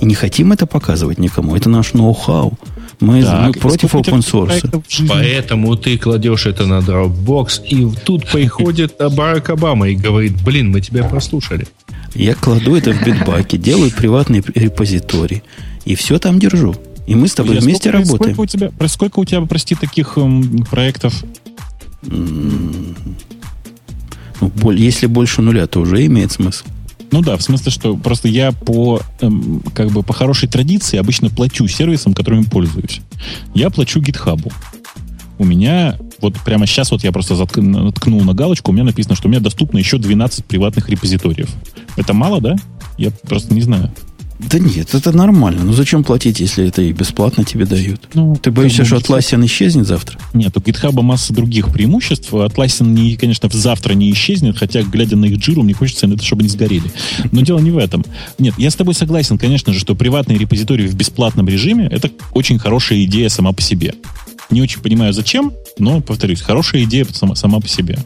И 0.00 0.04
не 0.06 0.14
хотим 0.14 0.52
это 0.52 0.66
показывать 0.66 1.18
никому. 1.18 1.56
Это 1.56 1.68
наш 1.70 1.92
ноу-хау. 1.94 2.58
Мы, 3.00 3.22
Так, 3.22 3.46
мы 3.46 3.50
и 3.50 3.58
против 3.58 3.94
open 3.94 4.18
source. 4.20 5.08
Поэтому 5.08 5.76
ты 5.76 5.96
кладешь 5.98 6.46
это 6.46 6.66
на 6.66 6.78
Dropbox, 6.80 7.64
и 7.68 7.88
тут 8.04 8.28
приходит 8.30 8.94
Барак 8.98 9.50
Обама 9.50 9.88
и 9.88 9.94
говорит, 9.94 10.40
блин, 10.44 10.70
мы 10.70 10.80
тебя 10.80 11.04
прослушали. 11.04 11.66
Я 12.14 12.34
кладу 12.34 12.76
это 12.76 12.92
в 12.92 13.04
битбаке, 13.04 13.56
делаю 13.58 13.90
приватный 13.90 14.42
репозиторий. 14.54 15.42
И 15.84 15.94
все 15.94 16.18
там 16.18 16.38
держу. 16.38 16.74
И 17.06 17.14
мы 17.14 17.26
с 17.26 17.34
тобой 17.34 17.56
Я 17.56 17.60
вместе 17.60 17.88
сколько, 17.90 17.98
работаем. 17.98 18.34
Сколько 18.34 18.40
у 18.40 18.46
тебя, 18.46 18.70
про- 18.70 18.88
сколько 18.88 19.18
у 19.20 19.24
тебя, 19.24 19.40
прости, 19.42 19.74
таких 19.74 20.16
эм, 20.16 20.64
проектов? 20.70 21.24
Ну, 22.02 22.94
если 24.72 25.06
больше 25.06 25.42
нуля, 25.42 25.66
то 25.66 25.80
уже 25.80 26.04
имеет 26.06 26.32
смысл. 26.32 26.64
Ну 27.10 27.20
да, 27.20 27.36
в 27.36 27.42
смысле, 27.42 27.70
что 27.70 27.96
просто 27.96 28.28
я 28.28 28.52
по 28.52 29.00
эм, 29.20 29.62
как 29.74 29.90
бы 29.90 30.02
по 30.02 30.14
хорошей 30.14 30.48
традиции 30.48 30.96
обычно 30.96 31.28
плачу 31.28 31.68
сервисам, 31.68 32.14
которыми 32.14 32.44
пользуюсь. 32.44 33.02
Я 33.54 33.68
плачу 33.68 34.00
гитхабу. 34.00 34.50
У 35.38 35.44
меня 35.44 35.98
вот 36.20 36.38
прямо 36.40 36.66
сейчас 36.66 36.90
вот 36.90 37.04
я 37.04 37.12
просто 37.12 37.34
затк- 37.34 37.60
наткнул 37.60 38.22
на 38.22 38.32
галочку, 38.32 38.70
у 38.70 38.74
меня 38.74 38.84
написано, 38.84 39.14
что 39.14 39.28
у 39.28 39.30
меня 39.30 39.40
доступно 39.40 39.76
еще 39.78 39.98
12 39.98 40.44
приватных 40.46 40.88
репозиториев. 40.88 41.50
Это 41.96 42.14
мало, 42.14 42.40
да? 42.40 42.56
Я 42.96 43.10
просто 43.10 43.52
не 43.52 43.60
знаю. 43.60 43.92
Да 44.50 44.58
нет, 44.58 44.94
это 44.94 45.12
нормально. 45.12 45.64
Ну 45.64 45.72
зачем 45.72 46.04
платить, 46.04 46.40
если 46.40 46.66
это 46.66 46.82
и 46.82 46.92
бесплатно 46.92 47.44
тебе 47.44 47.64
дают? 47.64 48.00
Ну, 48.14 48.36
Ты 48.36 48.50
боишься, 48.50 48.84
что 48.84 48.96
Atlassian 48.96 49.44
исчезнет 49.46 49.86
завтра? 49.86 50.18
Нет, 50.34 50.56
у 50.56 50.60
GitHub 50.60 51.00
масса 51.02 51.32
других 51.32 51.72
преимуществ. 51.72 52.32
Atlassian, 52.32 52.88
не, 52.88 53.16
конечно, 53.16 53.48
завтра 53.52 53.94
не 53.94 54.10
исчезнет, 54.12 54.58
хотя, 54.58 54.82
глядя 54.82 55.16
на 55.16 55.26
их 55.26 55.38
джиру, 55.38 55.62
мне 55.62 55.74
хочется, 55.74 56.06
это, 56.06 56.24
чтобы 56.24 56.40
они 56.40 56.48
сгорели. 56.48 56.90
Но 57.30 57.42
дело 57.42 57.60
не 57.60 57.70
в 57.70 57.78
этом. 57.78 58.04
Нет, 58.38 58.54
я 58.58 58.70
с 58.70 58.76
тобой 58.76 58.94
согласен, 58.94 59.38
конечно 59.38 59.72
же, 59.72 59.78
что 59.78 59.94
приватные 59.94 60.38
репозитории 60.38 60.86
в 60.86 60.94
бесплатном 60.94 61.48
режиме— 61.48 61.88
это 61.90 62.10
очень 62.32 62.58
хорошая 62.58 63.04
идея 63.04 63.28
сама 63.28 63.52
по 63.52 63.62
себе. 63.62 63.94
Не 64.50 64.60
очень 64.60 64.80
понимаю, 64.80 65.14
зачем, 65.14 65.52
но, 65.78 66.02
повторюсь, 66.02 66.42
хорошая 66.42 66.82
идея 66.84 67.06
сама, 67.10 67.34
сама 67.34 67.58
по 67.58 67.68
себе. 67.68 67.98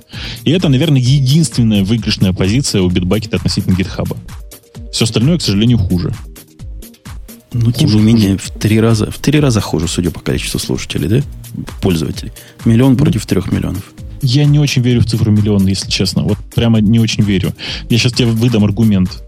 И 0.44 0.52
это, 0.52 0.68
наверное, 0.68 1.00
единственная 1.00 1.82
выигрышная 1.82 2.32
позиция 2.32 2.82
у 2.82 2.88
Bitbucket 2.88 3.34
относительно 3.34 3.74
GitHub. 3.74 4.16
Все 4.96 5.04
остальное, 5.04 5.36
к 5.36 5.42
сожалению, 5.42 5.76
хуже. 5.76 6.10
Ну, 7.52 7.70
тем 7.70 7.90
не 7.90 8.00
менее, 8.00 8.38
в 8.38 8.48
три 8.48 8.80
раза, 8.80 9.10
в 9.10 9.18
три 9.18 9.38
раза 9.40 9.60
хуже, 9.60 9.88
судя 9.88 10.10
по 10.10 10.20
количеству 10.20 10.58
слушателей, 10.58 11.06
да? 11.06 11.22
Пользователей. 11.82 12.32
Миллион 12.64 12.96
против 12.96 13.26
трех 13.26 13.52
миллионов. 13.52 13.92
Я 14.22 14.46
не 14.46 14.58
очень 14.58 14.80
верю 14.80 15.02
в 15.02 15.04
цифру 15.04 15.30
миллион, 15.30 15.66
если 15.66 15.90
честно. 15.90 16.22
Вот 16.22 16.38
прямо 16.54 16.80
не 16.80 16.98
очень 16.98 17.24
верю. 17.24 17.52
Я 17.90 17.98
сейчас 17.98 18.14
тебе 18.14 18.28
выдам 18.28 18.64
аргумент. 18.64 19.22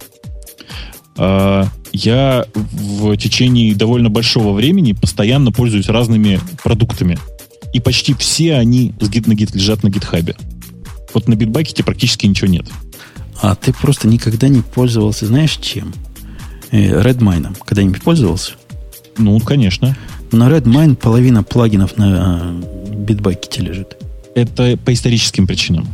А, 1.19 1.69
Я 1.93 2.47
в 2.55 3.15
течение 3.19 3.75
довольно 3.75 4.09
большого 4.09 4.55
времени 4.55 4.95
постоянно 4.95 5.53
пользуюсь 5.53 5.91
разными 5.91 6.41
продуктами. 6.65 7.19
И 7.75 7.81
почти 7.81 8.15
все 8.15 8.55
они 8.55 8.95
с 9.03 9.11
гид 9.11 9.27
на 9.27 9.35
гид 9.35 9.55
лежат 9.55 9.83
на 9.83 9.91
гитхабе. 9.91 10.35
Вот 11.13 11.29
на 11.29 11.35
битбакете 11.35 11.85
практически 11.85 12.25
ничего 12.25 12.49
нет. 12.49 12.65
А 13.41 13.55
ты 13.55 13.73
просто 13.73 14.09
никогда 14.09 14.49
не 14.49 14.63
пользовался, 14.63 15.27
знаешь, 15.27 15.57
чем? 15.61 15.95
Э, 16.71 17.03
Redmine. 17.03 17.57
Когда-нибудь 17.65 18.03
пользовался? 18.03 18.53
Ну, 19.17 19.39
конечно. 19.41 19.97
На 20.33 20.49
Redmine 20.49 20.97
половина 20.97 21.43
плагинов 21.43 21.97
на 21.97 22.61
э, 22.61 22.95
битбакете 22.95 23.63
лежит. 23.63 23.97
Это 24.35 24.77
по 24.77 24.93
историческим 24.93 25.47
причинам. 25.47 25.89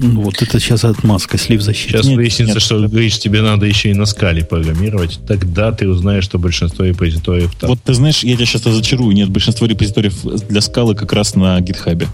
Ну, 0.00 0.22
вот 0.22 0.40
это 0.40 0.60
сейчас 0.60 0.84
отмазка, 0.84 1.38
слив 1.38 1.60
защиты. 1.60 1.92
Сейчас 1.92 2.06
Нет, 2.06 2.16
выяснится, 2.16 2.54
нет, 2.54 2.62
что, 2.62 2.78
говоришь, 2.78 3.18
тебе 3.18 3.42
надо 3.42 3.66
еще 3.66 3.90
и 3.90 3.94
на 3.94 4.06
скале 4.06 4.44
программировать. 4.44 5.18
Тогда 5.26 5.72
ты 5.72 5.88
узнаешь, 5.88 6.24
что 6.24 6.38
большинство 6.38 6.84
репозиториев 6.84 7.54
так. 7.56 7.68
Вот 7.68 7.80
ты 7.82 7.94
знаешь, 7.94 8.22
я 8.22 8.36
тебя 8.36 8.46
сейчас 8.46 8.64
разочарую. 8.64 9.12
Нет, 9.12 9.28
большинство 9.28 9.66
репозиториев 9.66 10.22
для 10.48 10.60
скалы 10.60 10.94
как 10.94 11.12
раз 11.12 11.34
на 11.34 11.60
гитхабе. 11.60 12.06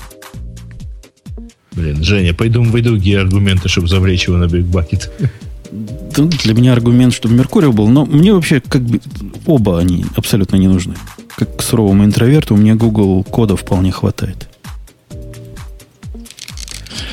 Блин, 1.79 2.03
Женя, 2.03 2.35
придумывай 2.35 2.83
другие 2.83 3.21
аргументы, 3.21 3.69
чтобы 3.69 3.87
завлечь 3.87 4.27
его 4.27 4.37
на 4.37 4.49
бигбакет. 4.49 5.13
Да, 5.71 6.25
Для 6.25 6.55
меня 6.55 6.73
аргумент, 6.73 7.15
чтобы 7.15 7.35
Меркурий 7.35 7.71
был, 7.71 7.87
но 7.89 8.05
мне 8.05 8.33
вообще 8.33 8.61
как 8.61 8.83
бы 8.83 9.01
оба 9.47 9.79
они 9.79 10.05
абсолютно 10.17 10.57
не 10.57 10.67
нужны. 10.67 10.95
Как 11.37 11.63
суровому 11.63 12.05
интроверту, 12.05 12.55
у 12.55 12.59
меня 12.59 12.75
Google 12.75 13.23
кода 13.23 13.57
вполне 13.57 13.93
хватает. 13.93 14.49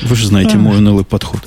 Вы 0.02 0.16
же 0.16 0.26
знаете 0.26 0.56
мой 0.56 0.78
унылый 0.78 1.04
подход. 1.04 1.40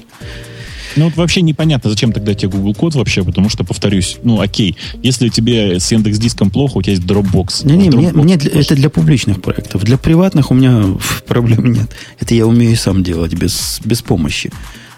Ну, 0.95 1.05
вот 1.05 1.15
вообще 1.15 1.41
непонятно, 1.41 1.89
зачем 1.89 2.11
тогда 2.11 2.33
тебе 2.33 2.49
Google 2.49 2.73
код 2.73 2.95
вообще, 2.95 3.23
потому 3.23 3.49
что, 3.49 3.63
повторюсь, 3.63 4.17
ну, 4.23 4.39
окей, 4.41 4.75
если 5.03 5.29
тебе 5.29 5.79
с 5.79 5.91
Яндекс 5.91 6.17
Диском 6.19 6.49
плохо, 6.49 6.77
у 6.77 6.81
тебя 6.81 6.93
есть 6.93 7.05
Dropbox. 7.05 7.65
Не-не, 7.65 7.89
В 7.89 7.95
мне, 7.95 8.07
Dropbox 8.09 8.23
мне 8.23 8.37
для- 8.37 8.49
тоже- 8.51 8.61
это 8.63 8.75
для 8.75 8.89
публичных 8.89 9.41
проектов. 9.41 9.83
Для 9.83 9.97
приватных 9.97 10.51
у 10.51 10.53
меня 10.53 10.83
проблем 11.27 11.71
нет. 11.71 11.89
Это 12.19 12.33
я 12.35 12.45
умею 12.47 12.75
сам 12.75 13.03
делать 13.03 13.33
без, 13.33 13.79
без 13.85 14.01
помощи. 14.01 14.51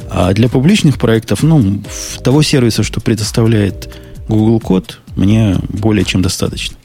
А 0.09 0.33
для 0.33 0.49
публичных 0.49 0.97
проектов, 0.99 1.43
ну, 1.43 1.81
того 2.23 2.41
сервиса, 2.41 2.83
что 2.83 2.99
предоставляет 3.01 3.89
Google 4.27 4.59
код, 4.59 4.99
мне 5.15 5.57
более 5.69 6.05
чем 6.05 6.21
достаточно. 6.21 6.77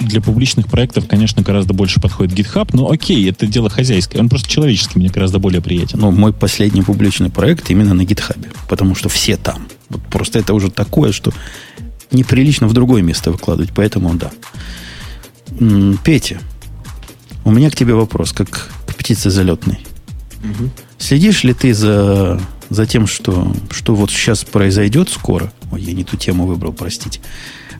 Для 0.00 0.20
публичных 0.20 0.66
проектов, 0.66 1.08
конечно, 1.08 1.42
гораздо 1.42 1.74
больше 1.74 2.00
подходит 2.00 2.38
GitHub, 2.38 2.70
но 2.72 2.90
окей, 2.90 3.28
это 3.28 3.46
дело 3.46 3.68
хозяйское. 3.68 4.22
Он 4.22 4.28
просто 4.28 4.48
человеческий, 4.48 4.98
мне 4.98 5.08
гораздо 5.08 5.38
более 5.38 5.60
приятен. 5.60 5.98
Но 5.98 6.10
мой 6.10 6.32
последний 6.32 6.82
публичный 6.82 7.30
проект 7.30 7.70
именно 7.70 7.94
на 7.94 8.04
гитхабе, 8.04 8.50
потому 8.68 8.94
что 8.94 9.08
все 9.08 9.36
там. 9.36 9.66
Вот 9.88 10.02
просто 10.04 10.38
это 10.38 10.54
уже 10.54 10.70
такое, 10.70 11.12
что 11.12 11.32
неприлично 12.12 12.68
в 12.68 12.72
другое 12.72 13.02
место 13.02 13.30
выкладывать, 13.32 13.72
поэтому 13.74 14.14
да. 14.14 14.30
Петя, 16.04 16.40
у 17.44 17.50
меня 17.50 17.70
к 17.70 17.76
тебе 17.76 17.94
вопрос, 17.94 18.32
как 18.32 18.70
к 18.86 18.94
птице 18.94 19.30
залетной. 19.30 19.80
Следишь 20.98 21.44
ли 21.44 21.52
ты 21.52 21.74
за 21.74 22.40
за 22.70 22.86
тем, 22.86 23.06
что, 23.06 23.54
что 23.70 23.94
вот 23.94 24.10
сейчас 24.10 24.44
произойдет 24.44 25.10
скоро. 25.10 25.52
Ой, 25.72 25.82
я 25.82 25.92
не 25.92 26.04
ту 26.04 26.16
тему 26.16 26.46
выбрал, 26.46 26.72
простите. 26.72 27.20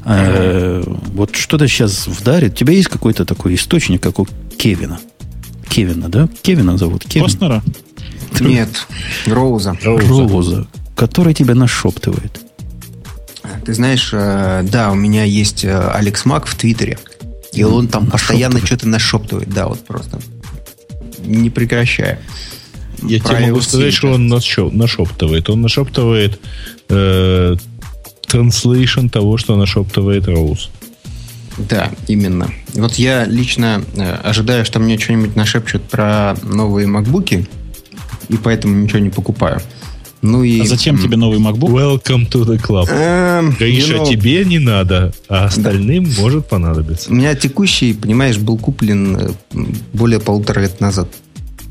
Э, 0.04 0.82
вот 0.86 1.34
что-то 1.34 1.68
сейчас 1.68 2.06
вдарит. 2.06 2.52
У 2.52 2.56
тебя 2.56 2.72
есть 2.72 2.88
какой-то 2.88 3.24
такой 3.24 3.54
источник, 3.54 4.02
как 4.02 4.18
у 4.18 4.26
Кевина? 4.58 4.98
Кевина, 5.68 6.08
да? 6.08 6.28
Кевина 6.42 6.76
зовут. 6.78 7.04
Кевин. 7.04 7.26
Костнера? 7.26 7.62
Нет, 8.40 8.86
Роуза. 9.26 9.76
Роуза, 9.82 10.66
который 10.94 11.34
тебя 11.34 11.54
нашептывает. 11.54 12.40
Ты 13.64 13.74
знаешь, 13.74 14.10
э, 14.12 14.62
да, 14.70 14.90
у 14.90 14.94
меня 14.94 15.24
есть 15.24 15.64
э, 15.64 15.90
Алекс 15.92 16.24
Мак 16.24 16.46
в 16.46 16.54
Твиттере. 16.54 16.98
И 17.52 17.64
он 17.64 17.88
там 17.88 18.06
постоянно 18.06 18.64
что-то 18.64 18.88
нашептывает. 18.88 19.48
Да, 19.50 19.66
вот 19.66 19.84
просто. 19.84 20.20
Не 21.24 21.50
прекращая. 21.50 22.20
Я 23.02 23.20
Про 23.20 23.28
тебе 23.28 23.46
могу 23.46 23.60
сказать, 23.60 23.92
что 23.92 24.12
он 24.12 24.28
нашептывает. 24.28 25.48
Он 25.50 25.60
нашептывает 25.60 26.38
э, 26.88 27.56
транслейшн 28.30 29.08
того, 29.08 29.36
что 29.36 29.56
нашептывает 29.56 30.28
Роуз. 30.28 30.70
Да, 31.58 31.90
именно. 32.06 32.50
Вот 32.74 32.94
я 32.94 33.24
лично 33.24 33.82
э, 33.96 34.14
ожидаю, 34.22 34.64
что 34.64 34.78
мне 34.78 34.98
что-нибудь 34.98 35.36
нашепчут 35.36 35.82
про 35.82 36.36
новые 36.42 36.86
макбуки, 36.86 37.46
и 38.28 38.36
поэтому 38.36 38.76
ничего 38.76 39.00
не 39.00 39.10
покупаю. 39.10 39.60
Ну 40.22 40.44
и... 40.44 40.60
А 40.60 40.66
зачем 40.66 40.98
тебе 40.98 41.16
новый 41.16 41.38
MacBook? 41.38 41.70
Welcome 41.70 42.30
to 42.30 42.44
the 42.44 42.60
club. 42.60 42.88
Эм, 42.90 43.52
Гриша, 43.58 43.94
you 43.94 44.02
know, 44.02 44.08
тебе 44.08 44.44
не 44.44 44.58
надо, 44.58 45.12
а 45.28 45.46
остальным 45.46 46.10
может 46.18 46.46
понадобиться. 46.46 47.10
У 47.10 47.14
меня 47.14 47.34
текущий, 47.34 47.94
понимаешь, 47.94 48.36
был 48.36 48.58
куплен 48.58 49.16
э, 49.16 49.30
более 49.94 50.20
полутора 50.20 50.60
лет 50.60 50.78
назад. 50.80 51.08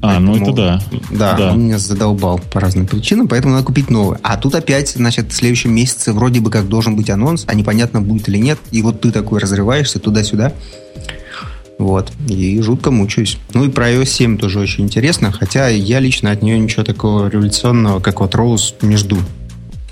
А, 0.01 0.19
ну 0.19 0.35
это 0.37 0.53
да. 0.53 0.81
Да, 1.11 1.35
Да. 1.37 1.51
он 1.51 1.65
меня 1.65 1.77
задолбал 1.77 2.39
по 2.39 2.59
разным 2.59 2.87
причинам, 2.87 3.27
поэтому 3.27 3.53
надо 3.53 3.65
купить 3.65 3.89
новый. 3.89 4.17
А 4.23 4.37
тут 4.37 4.55
опять, 4.55 4.89
значит, 4.91 5.31
в 5.31 5.35
следующем 5.35 5.73
месяце 5.73 6.13
вроде 6.13 6.39
бы 6.39 6.49
как 6.49 6.69
должен 6.69 6.95
быть 6.95 7.09
анонс, 7.09 7.43
а 7.47 7.53
непонятно 7.53 8.01
будет 8.01 8.29
или 8.29 8.37
нет. 8.37 8.59
И 8.71 8.81
вот 8.81 9.01
ты 9.01 9.11
такой 9.11 9.39
разрываешься 9.39 9.99
туда-сюда. 9.99 10.53
Вот. 11.77 12.11
И 12.27 12.61
жутко 12.61 12.91
мучаюсь. 12.91 13.37
Ну 13.53 13.65
и 13.65 13.69
про 13.69 13.89
iOS 13.91 14.05
7 14.05 14.37
тоже 14.37 14.59
очень 14.59 14.83
интересно, 14.83 15.31
хотя 15.31 15.69
я 15.69 15.99
лично 15.99 16.31
от 16.31 16.41
нее 16.41 16.59
ничего 16.59 16.83
такого 16.83 17.29
революционного, 17.29 17.99
как 18.01 18.19
вот 18.19 18.35
Роуз, 18.35 18.75
не 18.81 18.97
жду. 18.97 19.17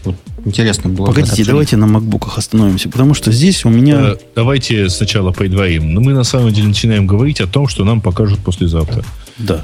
Вот 0.03 0.15
интересно 0.45 0.89
было. 0.89 1.07
бы 1.07 1.13
Погодите, 1.13 1.45
давайте 1.45 1.77
на 1.77 1.87
макбуках 1.87 2.37
остановимся, 2.37 2.89
потому 2.89 3.13
что 3.13 3.31
здесь 3.31 3.65
у 3.65 3.69
меня... 3.69 4.13
Э, 4.13 4.17
Давайте 4.35 4.89
сначала 4.89 5.31
предварим. 5.31 5.93
Но 5.93 6.01
мы 6.01 6.13
на 6.13 6.23
самом 6.23 6.51
деле 6.53 6.67
начинаем 6.67 7.07
говорить 7.07 7.41
о 7.41 7.47
том, 7.47 7.67
что 7.67 7.83
нам 7.83 8.01
покажут 8.01 8.39
послезавтра. 8.39 9.03
Да. 9.37 9.63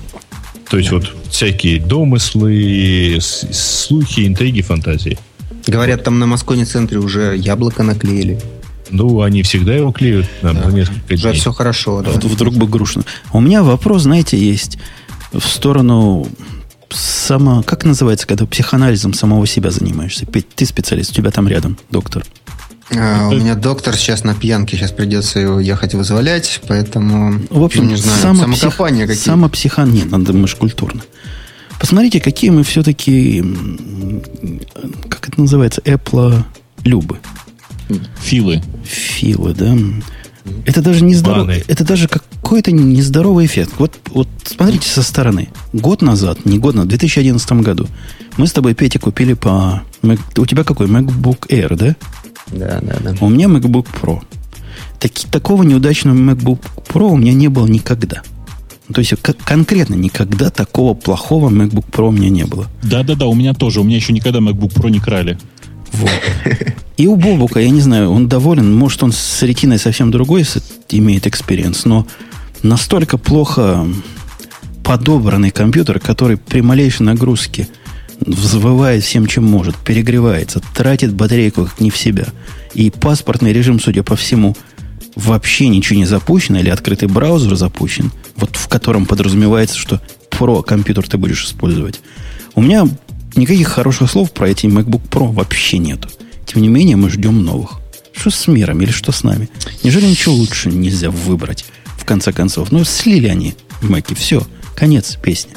То 0.73 0.79
есть 0.79 0.89
вот 0.89 1.15
всякие 1.29 1.79
домыслы, 1.79 3.19
слухи, 3.21 4.25
интриги, 4.25 4.61
фантазии. 4.61 5.19
Говорят, 5.67 6.03
там 6.03 6.17
на 6.17 6.25
Москоне 6.25 6.65
центре 6.65 6.97
уже 6.97 7.37
яблоко 7.37 7.83
наклеили. 7.83 8.41
Ну, 8.89 9.21
они 9.21 9.43
всегда 9.43 9.75
его 9.75 9.91
клеют 9.91 10.25
нам 10.41 10.63
за 10.63 10.71
несколько 10.71 11.13
Уже 11.13 11.29
дней. 11.29 11.39
все 11.39 11.51
хорошо, 11.51 12.01
да. 12.01 12.09
Вдруг 12.13 12.55
бы 12.55 12.65
грустно. 12.65 13.03
А 13.31 13.37
У 13.37 13.39
меня 13.39 13.61
вопрос, 13.61 14.01
знаете, 14.01 14.35
есть 14.35 14.79
в 15.31 15.45
сторону 15.45 16.27
само... 16.89 17.61
Как 17.61 17.85
называется, 17.85 18.25
когда 18.25 18.47
психоанализом 18.47 19.13
самого 19.13 19.45
себя 19.45 19.69
занимаешься? 19.69 20.25
Петь, 20.25 20.49
ты 20.55 20.65
специалист, 20.65 21.11
у 21.11 21.13
тебя 21.13 21.29
там 21.29 21.47
рядом, 21.47 21.77
доктор. 21.91 22.25
А, 22.91 23.29
у 23.29 23.35
меня 23.35 23.55
доктор 23.55 23.95
сейчас 23.95 24.23
на 24.23 24.35
пьянке, 24.35 24.77
сейчас 24.77 24.91
придется 24.91 25.39
его 25.39 25.59
ехать 25.59 25.93
вызволять, 25.93 26.61
поэтому, 26.67 27.41
В 27.49 27.63
общем, 27.63 27.85
ну, 27.85 27.91
не 27.91 27.95
знаю, 27.95 28.21
самопсих- 28.21 28.57
самокопание 28.57 29.07
какие 29.07 29.23
самопсихан... 29.23 29.91
Нет, 29.91 30.11
надо 30.11 30.33
мы 30.33 30.47
культурно. 30.47 31.01
Посмотрите, 31.79 32.19
какие 32.19 32.49
мы 32.49 32.63
все-таки... 32.63 33.43
Как 35.09 35.27
это 35.29 35.41
называется? 35.41 35.81
Apple 35.81 36.43
любы. 36.83 37.17
Филы. 38.21 38.61
Филы, 38.83 39.53
да? 39.53 39.75
Это 40.65 40.81
даже 40.81 41.03
не 41.03 41.15
здорово, 41.15 41.45
Баны. 41.45 41.63
это 41.67 41.85
даже 41.85 42.07
какой-то 42.07 42.71
нездоровый 42.71 43.45
эффект. 43.45 43.71
Вот, 43.77 43.97
вот 44.11 44.27
смотрите 44.43 44.89
со 44.89 45.01
стороны. 45.01 45.49
Год 45.71 46.01
назад, 46.01 46.45
не 46.45 46.57
год 46.59 46.75
назад, 46.75 46.87
в 46.87 46.89
2011 46.89 47.51
году, 47.53 47.87
мы 48.37 48.47
с 48.47 48.51
тобой, 48.51 48.73
Петя, 48.73 48.99
купили 48.99 49.33
по... 49.33 49.83
У 50.01 50.45
тебя 50.45 50.63
какой? 50.63 50.87
MacBook 50.87 51.47
Air, 51.47 51.75
да? 51.75 51.95
Да, 52.53 52.79
да, 52.81 52.95
да. 53.01 53.15
У 53.21 53.29
меня 53.29 53.47
MacBook 53.47 53.87
Pro. 54.01 54.21
Таки- 54.99 55.27
такого 55.27 55.63
неудачного 55.63 56.15
MacBook 56.15 56.59
Pro 56.87 57.11
у 57.11 57.17
меня 57.17 57.33
не 57.33 57.47
было 57.47 57.67
никогда. 57.67 58.21
То 58.93 58.99
есть 58.99 59.13
к- 59.21 59.33
конкретно 59.45 59.95
никогда 59.95 60.49
такого 60.49 60.93
плохого 60.93 61.49
MacBook 61.49 61.85
Pro 61.91 62.07
у 62.09 62.11
меня 62.11 62.29
не 62.29 62.45
было. 62.45 62.67
Да-да-да, 62.83 63.25
у 63.25 63.33
меня 63.33 63.53
тоже. 63.53 63.81
У 63.81 63.83
меня 63.83 63.95
еще 63.97 64.13
никогда 64.13 64.39
MacBook 64.39 64.73
Pro 64.73 64.89
не 64.89 64.99
крали. 64.99 65.37
Вот. 65.93 66.11
И 66.97 67.07
у 67.07 67.15
Бобука, 67.15 67.59
я 67.59 67.69
не 67.69 67.81
знаю, 67.81 68.11
он 68.11 68.27
доволен. 68.27 68.73
Может, 68.75 69.03
он 69.03 69.11
с 69.11 69.41
ретиной 69.43 69.77
совсем 69.79 70.11
другой 70.11 70.45
имеет 70.89 71.27
экспириенс, 71.27 71.85
но 71.85 72.07
настолько 72.61 73.17
плохо 73.17 73.85
подобранный 74.83 75.51
компьютер, 75.51 75.99
который 75.99 76.37
при 76.37 76.61
малейшей 76.61 77.05
нагрузке 77.05 77.67
взвывает 78.25 79.03
всем, 79.03 79.27
чем 79.27 79.45
может, 79.45 79.75
перегревается, 79.75 80.61
тратит 80.73 81.13
батарейку 81.13 81.65
как 81.65 81.79
не 81.79 81.89
в 81.89 81.97
себя. 81.97 82.27
И 82.73 82.89
паспортный 82.89 83.53
режим, 83.53 83.79
судя 83.79 84.03
по 84.03 84.15
всему, 84.15 84.55
вообще 85.15 85.67
ничего 85.67 85.99
не 85.99 86.05
запущено, 86.05 86.59
или 86.59 86.69
открытый 86.69 87.07
браузер 87.07 87.55
запущен, 87.55 88.11
вот 88.35 88.55
в 88.55 88.67
котором 88.67 89.05
подразумевается, 89.05 89.77
что 89.77 90.01
Pro 90.29 90.63
компьютер 90.63 91.07
ты 91.07 91.17
будешь 91.17 91.45
использовать. 91.45 92.01
У 92.55 92.61
меня 92.61 92.87
никаких 93.35 93.67
хороших 93.67 94.09
слов 94.09 94.31
про 94.31 94.49
эти 94.49 94.65
MacBook 94.65 95.09
Pro 95.09 95.31
вообще 95.31 95.77
нету. 95.77 96.09
Тем 96.45 96.61
не 96.61 96.67
менее, 96.67 96.95
мы 96.95 97.09
ждем 97.09 97.43
новых. 97.43 97.79
Что 98.15 98.29
с 98.29 98.47
миром 98.47 98.81
или 98.81 98.91
что 98.91 99.11
с 99.11 99.23
нами? 99.23 99.49
Неужели 99.83 100.05
ничего 100.05 100.35
лучше 100.35 100.69
нельзя 100.69 101.09
выбрать, 101.09 101.65
в 101.97 102.05
конце 102.05 102.31
концов? 102.31 102.71
Ну, 102.71 102.83
слили 102.83 103.27
они 103.27 103.55
Маки, 103.81 104.13
все, 104.13 104.45
конец 104.75 105.17
песни. 105.21 105.53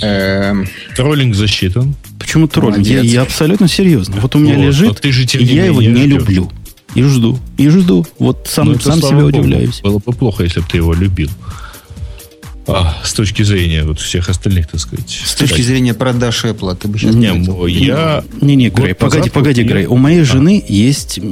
Эм, 0.00 0.66
Троллинг 0.96 1.34
засчитан. 1.34 1.94
Почему 2.18 2.48
троллинг? 2.48 2.86
Я, 2.86 3.00
я 3.00 3.22
абсолютно 3.22 3.68
серьезно. 3.68 4.16
Вот 4.20 4.34
у 4.34 4.38
меня 4.38 4.56
Вот, 4.56 4.62
лежит, 4.62 5.00
ты 5.00 5.12
же, 5.12 5.24
и 5.24 5.44
не 5.44 5.54
я 5.54 5.66
его 5.66 5.80
не 5.82 5.88
ждешь. 5.90 6.06
люблю. 6.06 6.50
И 6.94 7.02
жду, 7.02 7.38
и 7.58 7.68
жду. 7.68 8.06
Вот 8.18 8.46
сам, 8.50 8.68
Ну, 8.72 8.78
сам 8.78 9.00
богу. 9.00 9.24
удивляюсь. 9.26 9.80
Было 9.82 9.98
бы 9.98 10.12
плохо, 10.12 10.44
если 10.44 10.60
бы 10.60 10.66
ты 10.70 10.76
его 10.78 10.94
любил. 10.94 11.28
А, 12.66 12.96
с 13.04 13.12
точки 13.12 13.42
зрения 13.42 13.84
вот 13.84 14.00
всех 14.00 14.28
остальных, 14.30 14.68
так 14.68 14.80
сказать. 14.80 15.10
с 15.10 15.34
точки 15.34 15.60
зрения 15.60 15.92
продаж 15.92 16.44
Apple, 16.44 16.74
ты 16.76 16.88
бы 16.88 16.98
сейчас 16.98 17.14
Не, 17.14 17.26
я... 17.68 18.24
Не-не, 18.40 18.70
год 18.70 18.84
Грей, 18.84 18.94
погоди, 18.94 19.28
погоди, 19.28 19.62
купил. 19.62 19.74
Грей. 19.76 19.86
У 19.86 19.96
моей 19.96 20.22
жены 20.22 20.64
есть 20.66 21.18
э, 21.18 21.22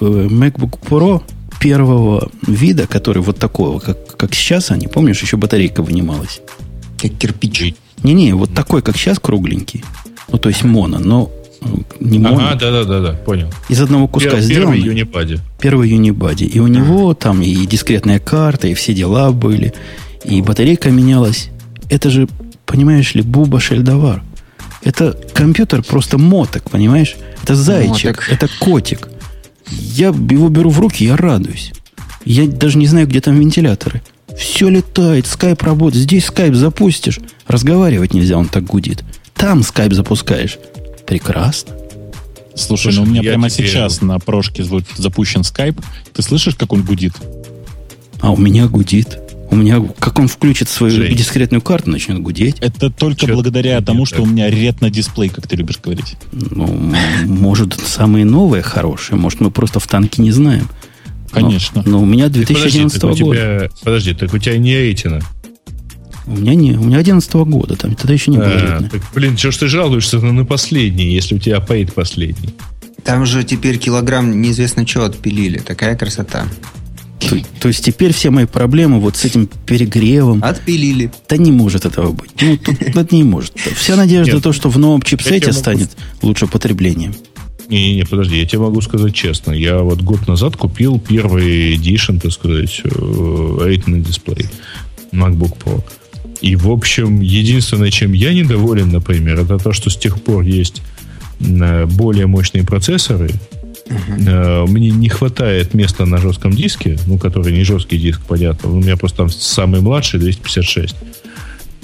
MacBook 0.00 0.80
Pro 0.88 1.22
первого 1.60 2.28
вида, 2.46 2.88
который 2.88 3.22
вот 3.22 3.38
такого, 3.38 3.78
как, 3.78 4.16
как 4.16 4.34
сейчас, 4.34 4.72
они, 4.72 4.88
помнишь, 4.88 5.22
еще 5.22 5.36
батарейка 5.36 5.82
вынималась. 5.82 6.40
Как 7.08 7.18
кирпич. 7.18 7.74
Не-не, 8.02 8.34
вот 8.34 8.52
такой, 8.54 8.82
как 8.82 8.96
сейчас, 8.96 9.18
кругленький. 9.18 9.84
Ну, 10.30 10.38
то 10.38 10.48
есть 10.48 10.64
моно, 10.64 10.98
но 10.98 11.30
не 12.00 12.18
моно. 12.18 12.38
Ага, 12.48 12.54
да-да-да, 12.70 13.12
понял. 13.12 13.48
Из 13.68 13.80
одного 13.80 14.08
куска 14.08 14.30
Пер- 14.30 14.40
сделан. 14.40 14.72
Первый 14.72 14.80
юнипаде. 14.80 15.38
Первый 15.60 15.90
Unibody. 15.90 16.44
И 16.46 16.58
у 16.58 16.66
него 16.66 17.14
там 17.14 17.42
и 17.42 17.66
дискретная 17.66 18.18
карта, 18.18 18.66
и 18.68 18.74
все 18.74 18.94
дела 18.94 19.30
были, 19.30 19.72
и 20.24 20.42
батарейка 20.42 20.90
менялась. 20.90 21.50
Это 21.90 22.10
же, 22.10 22.28
понимаешь 22.66 23.14
ли, 23.14 23.22
Буба 23.22 23.60
Шельдовар. 23.60 24.22
Это 24.82 25.16
компьютер 25.32 25.82
просто 25.84 26.18
моток, 26.18 26.70
понимаешь? 26.70 27.14
Это 27.42 27.54
зайчик, 27.54 28.16
Моток. 28.16 28.28
это 28.30 28.48
котик. 28.58 29.08
Я 29.70 30.08
его 30.08 30.48
беру 30.48 30.70
в 30.70 30.80
руки, 30.80 31.04
я 31.04 31.16
радуюсь. 31.16 31.72
Я 32.24 32.46
даже 32.46 32.78
не 32.78 32.86
знаю, 32.86 33.06
где 33.06 33.20
там 33.20 33.38
вентиляторы. 33.38 34.02
Все 34.38 34.68
летает, 34.68 35.26
скайп 35.26 35.62
работает. 35.62 36.02
Здесь 36.04 36.26
скайп 36.26 36.54
запустишь. 36.54 37.18
Разговаривать 37.46 38.14
нельзя, 38.14 38.36
он 38.38 38.48
так 38.48 38.64
гудит. 38.64 39.04
Там 39.34 39.62
скайп 39.62 39.92
запускаешь. 39.92 40.58
Прекрасно. 41.06 41.74
Слушай, 42.54 42.92
Слушай, 42.92 42.96
ну 42.96 43.02
у 43.02 43.06
меня 43.06 43.22
прямо 43.22 43.48
тебе- 43.50 43.66
сейчас 43.66 44.02
на 44.02 44.18
прошке 44.18 44.64
запущен 44.96 45.42
скайп. 45.42 45.80
Ты 46.12 46.22
слышишь, 46.22 46.54
как 46.54 46.72
он 46.72 46.82
гудит? 46.82 47.14
А 48.20 48.30
у 48.30 48.36
меня 48.36 48.66
гудит. 48.68 49.18
У 49.50 49.54
меня, 49.56 49.82
как 49.98 50.18
он 50.18 50.28
включит 50.28 50.68
свою 50.70 50.94
Жень. 50.94 51.14
дискретную 51.14 51.60
карту, 51.60 51.90
начнет 51.90 52.18
гудеть. 52.20 52.56
Это 52.60 52.88
только 52.90 53.26
Чё 53.26 53.34
благодаря 53.34 53.78
ты 53.80 53.84
тому, 53.84 54.06
что 54.06 54.16
так? 54.18 54.24
у 54.24 54.28
меня 54.28 54.48
ретно-дисплей, 54.48 55.28
как 55.28 55.46
ты 55.46 55.56
любишь 55.56 55.78
говорить. 55.82 56.16
Ну, 56.32 56.94
может, 57.26 57.78
самые 57.78 58.24
новые 58.24 58.62
хорошие. 58.62 59.18
Может, 59.18 59.40
мы 59.40 59.50
просто 59.50 59.78
в 59.78 59.86
танке 59.86 60.22
не 60.22 60.30
знаем. 60.32 60.68
Но- 61.32 61.40
Конечно. 61.40 61.82
Но, 61.86 62.02
у 62.02 62.04
меня 62.04 62.24
Подожди, 62.26 62.46
2011 62.46 63.00
так 63.00 63.10
у 63.10 63.16
года. 63.16 63.36
тебя, 63.38 63.70
подожди, 63.84 64.14
так 64.14 64.34
у 64.34 64.38
тебя 64.38 64.58
не 64.58 64.76
рейтина. 64.76 65.20
У 66.26 66.36
меня 66.36 66.54
не, 66.54 66.72
у 66.72 66.84
меня 66.84 66.98
11 66.98 67.32
года. 67.34 67.74
Там 67.76 67.94
тогда 67.94 68.12
еще 68.12 68.30
не 68.30 68.38
было 68.38 68.46
А, 68.48 68.88
так, 68.90 69.00
блин, 69.14 69.36
что 69.36 69.50
ж 69.50 69.56
ты 69.56 69.66
жалуешься 69.68 70.20
на, 70.20 70.32
на 70.32 70.44
последний, 70.44 71.12
если 71.12 71.34
у 71.34 71.38
тебя 71.38 71.60
пейт 71.60 71.94
последний? 71.94 72.50
Там 73.04 73.26
же 73.26 73.42
теперь 73.42 73.78
килограмм 73.78 74.40
неизвестно 74.40 74.86
чего 74.86 75.04
отпилили. 75.04 75.58
Такая 75.58 75.96
красота. 75.96 76.46
То, 77.18 77.36
то 77.60 77.68
есть 77.68 77.84
теперь 77.84 78.12
все 78.12 78.30
мои 78.30 78.46
проблемы 78.46 79.00
вот 79.00 79.16
с 79.16 79.24
этим 79.24 79.48
перегревом. 79.66 80.42
Отпилили. 80.42 81.10
Да 81.28 81.36
не 81.36 81.52
может 81.52 81.84
этого 81.84 82.12
быть. 82.12 82.30
Ну, 82.40 82.56
тут 82.56 82.80
это 82.82 83.14
не 83.14 83.24
может. 83.24 83.52
Вся 83.76 83.96
надежда 83.96 84.34
Нет. 84.34 84.42
то, 84.42 84.52
что 84.52 84.68
в 84.70 84.78
новом 84.78 85.02
чипсете 85.02 85.52
станет 85.52 85.90
лучше 86.20 86.46
потреблением. 86.46 87.14
Не-не-не, 87.68 88.04
подожди, 88.04 88.38
я 88.38 88.46
тебе 88.46 88.62
могу 88.62 88.80
сказать 88.80 89.14
честно. 89.14 89.52
Я 89.52 89.78
вот 89.78 90.02
год 90.02 90.28
назад 90.28 90.56
купил 90.56 90.98
первый 90.98 91.76
Edition, 91.76 92.20
так 92.20 92.32
сказать, 92.32 92.82
э, 92.84 92.88
Retina 92.88 94.00
дисплей 94.00 94.48
MacBook 95.12 95.56
Pro. 95.58 95.82
И, 96.40 96.56
в 96.56 96.70
общем, 96.70 97.20
единственное, 97.20 97.90
чем 97.90 98.12
я 98.12 98.34
недоволен, 98.34 98.90
например, 98.90 99.40
это 99.40 99.58
то, 99.58 99.72
что 99.72 99.90
с 99.90 99.96
тех 99.96 100.20
пор 100.20 100.42
есть 100.42 100.82
э, 101.40 101.86
более 101.86 102.26
мощные 102.26 102.64
процессоры. 102.64 103.30
Э, 104.26 104.64
Мне 104.66 104.90
не 104.90 105.08
хватает 105.08 105.74
места 105.74 106.04
на 106.04 106.18
жестком 106.18 106.52
диске, 106.52 106.98
ну, 107.06 107.18
который 107.18 107.52
не 107.52 107.64
жесткий 107.64 107.98
диск, 107.98 108.22
понятно. 108.26 108.70
У 108.70 108.80
меня 108.80 108.96
просто 108.96 109.18
там 109.18 109.30
самый 109.30 109.80
младший 109.80 110.20
256. 110.20 110.94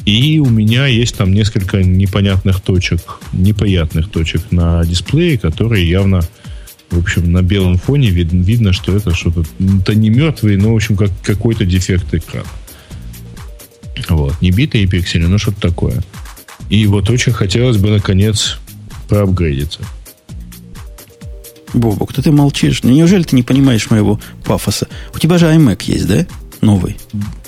И 0.09 0.38
у 0.38 0.46
меня 0.46 0.86
есть 0.86 1.16
там 1.16 1.34
несколько 1.34 1.82
непонятных 1.82 2.62
точек, 2.62 3.20
неприятных 3.34 4.11
точек 4.11 4.40
на 4.50 4.82
дисплее, 4.82 5.38
которые 5.38 5.86
явно, 5.86 6.22
в 6.90 6.98
общем, 6.98 7.30
на 7.30 7.42
белом 7.42 7.76
фоне 7.76 8.09
вид- 8.09 8.32
видно, 8.32 8.72
что 8.72 8.96
это 8.96 9.14
что-то, 9.14 9.44
это 9.61 9.94
не 9.94 10.09
мертвый, 10.09 10.56
но, 10.56 10.72
в 10.72 10.76
общем, 10.76 10.96
как 10.96 11.11
какой-то 11.22 11.66
дефект 11.66 12.14
экрана. 12.14 12.46
Вот. 14.09 14.40
Не 14.40 14.50
битые 14.50 14.86
пиксели, 14.86 15.26
но 15.26 15.36
что-то 15.36 15.61
такое. 15.61 16.02
И 16.70 16.86
вот 16.86 17.11
очень 17.11 17.32
хотелось 17.32 17.76
бы, 17.76 17.90
наконец, 17.90 18.56
проапгрейдиться. 19.11 19.80
Бобок, 21.74 22.14
то 22.14 22.22
ты 22.22 22.32
молчишь. 22.32 22.82
Ну, 22.82 22.88
неужели 22.92 23.24
ты 23.24 23.36
не 23.36 23.42
понимаешь 23.42 23.90
моего 23.90 24.18
пафоса? 24.46 24.88
У 25.14 25.18
тебя 25.18 25.36
же 25.36 25.44
iMac 25.44 25.82
есть, 25.84 26.06
да? 26.06 26.26
Новый. 26.62 26.96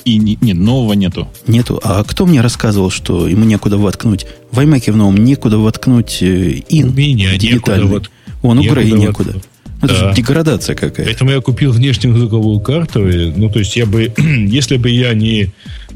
И 0.05 0.17
не- 0.19 0.39
нет, 0.41 0.57
нового 0.57 0.95
нету. 0.95 1.29
Нету. 1.47 1.81
А 1.83 2.03
кто 2.05 2.27
мне 2.27 2.41
рассказывал, 2.41 2.91
что 2.91 3.29
ему 3.29 3.45
некуда 3.45 3.77
воткнуть? 3.79 4.27
В 4.51 4.59
iMac 4.61 4.91
в 4.93 4.97
новом 4.97 5.17
некуда 5.19 5.59
воткнуть 5.59 6.19
э, 6.23 6.63
ин. 6.69 6.95
Меня 6.95 7.37
дигитальный. 7.37 7.85
некуда 7.85 7.87
вот- 7.87 8.11
Вон 8.43 8.59
у 8.59 8.63
некуда 8.63 8.81
Грей 8.81 8.93
некуда. 8.93 9.33
Ну, 9.35 9.41
Это 9.83 9.89
Да. 9.99 10.09
же 10.11 10.15
деградация 10.15 10.75
какая-то. 10.75 11.05
Поэтому 11.05 11.31
я 11.31 11.41
купил 11.41 11.73
внешнюю 11.73 12.17
звуковую 12.19 12.61
карту. 12.61 13.09
и, 13.09 13.33
Ну, 13.35 13.49
то 13.49 13.59
есть 13.61 13.77
я 13.77 13.87
бы, 13.87 14.13
если 14.19 14.77
бы 14.77 14.91
я 14.91 15.15
не 15.15 15.51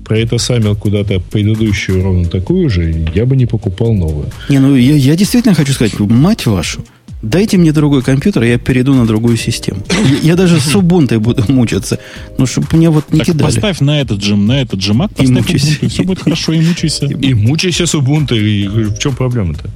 про 0.05 0.19
это 0.19 0.39
самил 0.39 0.75
куда-то 0.77 1.21
предыдущую 1.21 2.03
ровно 2.03 2.27
такую 2.29 2.69
же, 2.71 3.07
я 3.15 3.25
бы 3.27 3.37
не 3.37 3.47
покупал 3.47 3.93
новую. 3.95 4.31
Не, 4.49 4.59
ну 4.59 4.75
я, 4.77 4.95
я 4.95 5.17
действительно 5.17 5.55
хочу 5.55 5.73
сказать, 5.73 5.99
мать 5.99 6.47
вашу, 6.47 6.85
дайте 7.25 7.57
мне 7.57 7.73
другой 7.73 8.03
компьютер, 8.03 8.43
и 8.45 8.49
я 8.49 8.59
перейду 8.59 8.95
на 8.95 9.07
другую 9.07 9.37
систему. 9.37 9.83
Я, 9.91 10.19
я 10.31 10.37
даже 10.37 10.61
с 10.61 10.75
Ubuntu 10.75 11.19
буду 11.19 11.45
мучаться. 11.49 11.99
Ну, 12.39 12.47
чтобы 12.47 12.69
мне 12.73 12.91
вот 12.91 13.13
не 13.13 13.19
Так 13.19 13.29
кидали. 13.29 13.43
поставь 13.43 13.81
на 13.81 14.01
этот 14.01 14.23
же, 14.23 14.37
на 14.37 14.61
этот 14.61 14.81
же 14.81 14.93
Mac, 14.93 15.15
поставь 15.15 15.29
мучайся. 15.31 15.67
Ubuntu, 15.67 15.87
и 15.87 15.89
все 15.89 16.03
будет 16.05 16.23
хорошо, 16.23 16.53
и 16.53 16.61
мучайся. 16.61 17.07
И 17.07 17.35
мучайся 17.35 17.87
с 17.87 17.95
Ubuntu. 17.95 18.39
И 18.39 18.67
в 18.67 18.99
чем 18.99 19.15
проблема-то? 19.15 19.69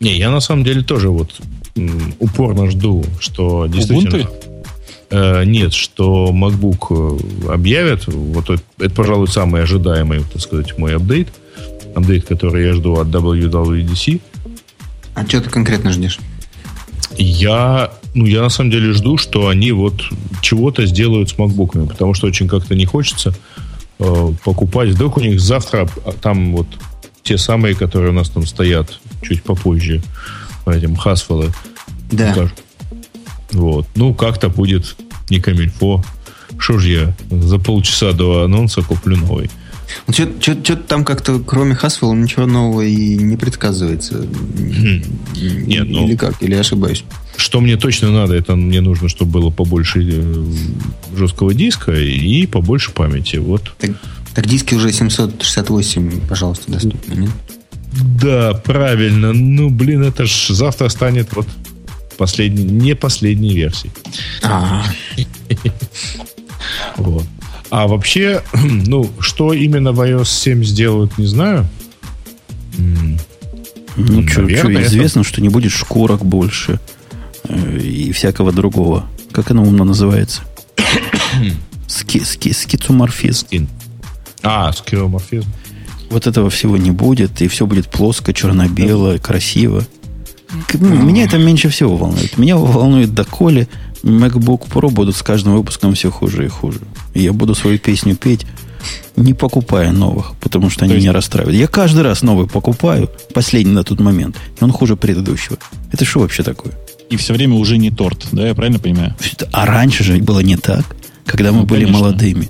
Не, 0.00 0.16
я 0.18 0.30
на 0.30 0.40
самом 0.40 0.64
деле 0.64 0.82
тоже 0.82 1.10
вот 1.10 1.40
упорно 2.18 2.70
жду, 2.70 3.04
что 3.20 3.66
действительно... 3.66 4.16
Ubuntu? 4.16 4.28
Э, 5.10 5.44
нет, 5.44 5.74
что 5.74 6.30
MacBook 6.32 6.86
э, 7.46 7.52
объявят. 7.52 8.06
Вот 8.06 8.48
это, 8.48 8.62
это, 8.78 8.94
пожалуй, 8.94 9.28
самый 9.28 9.62
ожидаемый, 9.62 10.22
так 10.32 10.40
сказать, 10.40 10.78
мой 10.78 10.96
апдейт. 10.96 11.28
Апдейт, 11.94 12.24
который 12.24 12.64
я 12.64 12.72
жду 12.72 12.94
от 12.94 13.08
WWDC. 13.08 14.20
А 15.14 15.26
что 15.26 15.40
ты 15.40 15.50
конкретно 15.50 15.92
ждешь? 15.92 16.18
Я, 17.16 17.92
ну, 18.14 18.24
я 18.24 18.42
на 18.42 18.48
самом 18.48 18.70
деле 18.70 18.92
жду, 18.92 19.18
что 19.18 19.48
они 19.48 19.72
вот 19.72 20.02
чего-то 20.40 20.86
сделают 20.86 21.30
с 21.30 21.38
макбуками, 21.38 21.86
потому 21.86 22.14
что 22.14 22.26
очень 22.26 22.48
как-то 22.48 22.74
не 22.74 22.86
хочется 22.86 23.34
э, 23.98 24.32
покупать. 24.44 24.90
Вдруг 24.90 25.18
у 25.18 25.20
них 25.20 25.40
завтра 25.40 25.88
а, 26.04 26.12
там 26.12 26.56
вот 26.56 26.66
те 27.22 27.38
самые, 27.38 27.74
которые 27.74 28.10
у 28.10 28.14
нас 28.14 28.30
там 28.30 28.46
стоят 28.46 28.98
чуть 29.22 29.42
попозже, 29.42 30.02
по 30.64 30.70
этим 30.70 30.96
Хасфелы. 30.96 31.52
Да. 32.10 32.28
покажут. 32.28 32.62
Вот. 33.52 33.86
Ну, 33.94 34.14
как-то 34.14 34.48
будет 34.48 34.96
не 35.30 35.40
камильфо. 35.40 36.02
Что 36.58 36.78
ж 36.78 36.86
я 36.86 37.16
за 37.30 37.58
полчаса 37.58 38.12
до 38.12 38.44
анонса 38.44 38.82
куплю 38.82 39.16
новый. 39.16 39.50
Что-то 40.10 40.76
там 40.76 41.04
как-то, 41.04 41.38
кроме 41.40 41.74
Haswell, 41.74 42.14
ничего 42.14 42.46
нового 42.46 42.82
и 42.82 43.16
не 43.16 43.36
предсказывается. 43.36 44.24
Нет, 45.36 45.88
ну- 45.88 46.06
Или 46.06 46.16
как? 46.16 46.42
Или 46.42 46.54
я 46.54 46.60
ошибаюсь? 46.60 47.04
Что 47.36 47.60
мне 47.60 47.76
точно 47.76 48.10
надо, 48.12 48.34
это 48.34 48.56
мне 48.56 48.80
нужно, 48.80 49.08
чтобы 49.08 49.30
было 49.40 49.50
побольше 49.50 50.00
э, 50.02 50.44
жесткого 51.16 51.54
диска 51.54 51.92
и 51.92 52.46
побольше 52.46 52.92
памяти. 52.92 53.36
Вот 53.38 53.72
Так, 53.78 53.90
так 54.34 54.46
диски 54.46 54.74
уже 54.74 54.92
768, 54.92 56.20
пожалуйста, 56.28 56.70
доступны, 56.72 57.14
нет? 57.14 57.30
Да, 58.20 58.54
правильно. 58.54 59.32
Ну, 59.32 59.70
блин, 59.70 60.02
это 60.02 60.24
ж 60.26 60.48
завтра 60.50 60.88
станет 60.88 61.34
вот 61.34 61.46
последний, 62.16 62.64
не 62.64 62.94
последней 62.94 63.54
версии. 63.54 63.90
А, 64.42 64.84
Вот. 66.96 67.24
А 67.72 67.86
вообще, 67.88 68.42
ну, 68.86 69.10
что 69.18 69.54
именно 69.54 69.92
в 69.92 70.00
iOS 70.02 70.26
7 70.26 70.62
сделают, 70.62 71.16
не 71.16 71.24
знаю. 71.24 71.66
Ну, 73.96 74.28
что, 74.28 74.42
это- 74.42 74.82
известно, 74.82 75.24
что 75.24 75.40
не 75.40 75.48
будет 75.48 75.72
шкурок 75.72 76.22
больше 76.22 76.80
э, 77.44 77.78
и 77.78 78.12
всякого 78.12 78.52
другого. 78.52 79.06
Как 79.30 79.50
оно 79.50 79.62
умно 79.62 79.84
называется? 79.84 80.42
Ски, 81.86 82.20
ски, 82.20 82.52
скицоморфизм. 82.52 83.46
скин. 83.46 83.68
А, 84.42 84.70
скироморфизм. 84.72 85.48
Вот 86.10 86.26
этого 86.26 86.50
всего 86.50 86.76
не 86.76 86.90
будет, 86.90 87.40
и 87.40 87.48
все 87.48 87.64
будет 87.66 87.88
плоско, 87.88 88.34
черно-бело, 88.34 89.16
красиво. 89.16 89.82
Ну, 90.74 91.02
Меня 91.02 91.24
это 91.24 91.38
меньше 91.38 91.70
всего 91.70 91.96
волнует. 91.96 92.36
Меня 92.36 92.58
волнует 92.58 93.14
доколе 93.14 93.66
MacBook 94.02 94.68
Pro 94.68 94.90
будут 94.90 95.16
с 95.16 95.22
каждым 95.22 95.54
выпуском 95.56 95.94
все 95.94 96.10
хуже 96.10 96.44
и 96.44 96.48
хуже. 96.48 96.80
И 97.14 97.22
я 97.22 97.32
буду 97.32 97.54
свою 97.54 97.78
песню 97.78 98.16
петь, 98.16 98.46
не 99.16 99.32
покупая 99.34 99.92
новых, 99.92 100.34
потому 100.40 100.70
что 100.70 100.84
они 100.84 100.94
есть- 100.94 101.04
меня 101.04 101.12
расстраивают. 101.12 101.56
Я 101.58 101.66
каждый 101.68 102.02
раз 102.02 102.22
новый 102.22 102.46
покупаю, 102.48 103.10
последний 103.34 103.72
на 103.72 103.84
тот 103.84 104.00
момент, 104.00 104.36
и 104.60 104.64
он 104.64 104.72
хуже 104.72 104.96
предыдущего. 104.96 105.56
Это 105.92 106.04
что 106.04 106.20
вообще 106.20 106.42
такое? 106.42 106.72
И 107.10 107.16
все 107.16 107.32
время 107.34 107.54
уже 107.56 107.76
не 107.78 107.90
торт, 107.90 108.26
да, 108.32 108.46
я 108.48 108.54
правильно 108.54 108.78
понимаю? 108.78 109.14
А 109.52 109.66
раньше 109.66 110.02
же 110.02 110.16
было 110.16 110.40
не 110.40 110.56
так, 110.56 110.84
когда 111.26 111.52
мы 111.52 111.60
Ну, 111.60 111.66
были 111.66 111.84
конечно. 111.84 112.00
молодыми. 112.02 112.48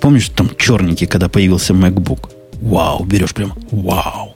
Помнишь, 0.00 0.28
там 0.28 0.50
черненький, 0.58 1.06
когда 1.06 1.28
появился 1.28 1.72
MacBook? 1.72 2.28
Вау, 2.60 3.04
берешь 3.04 3.32
прям, 3.32 3.54
вау. 3.70 4.33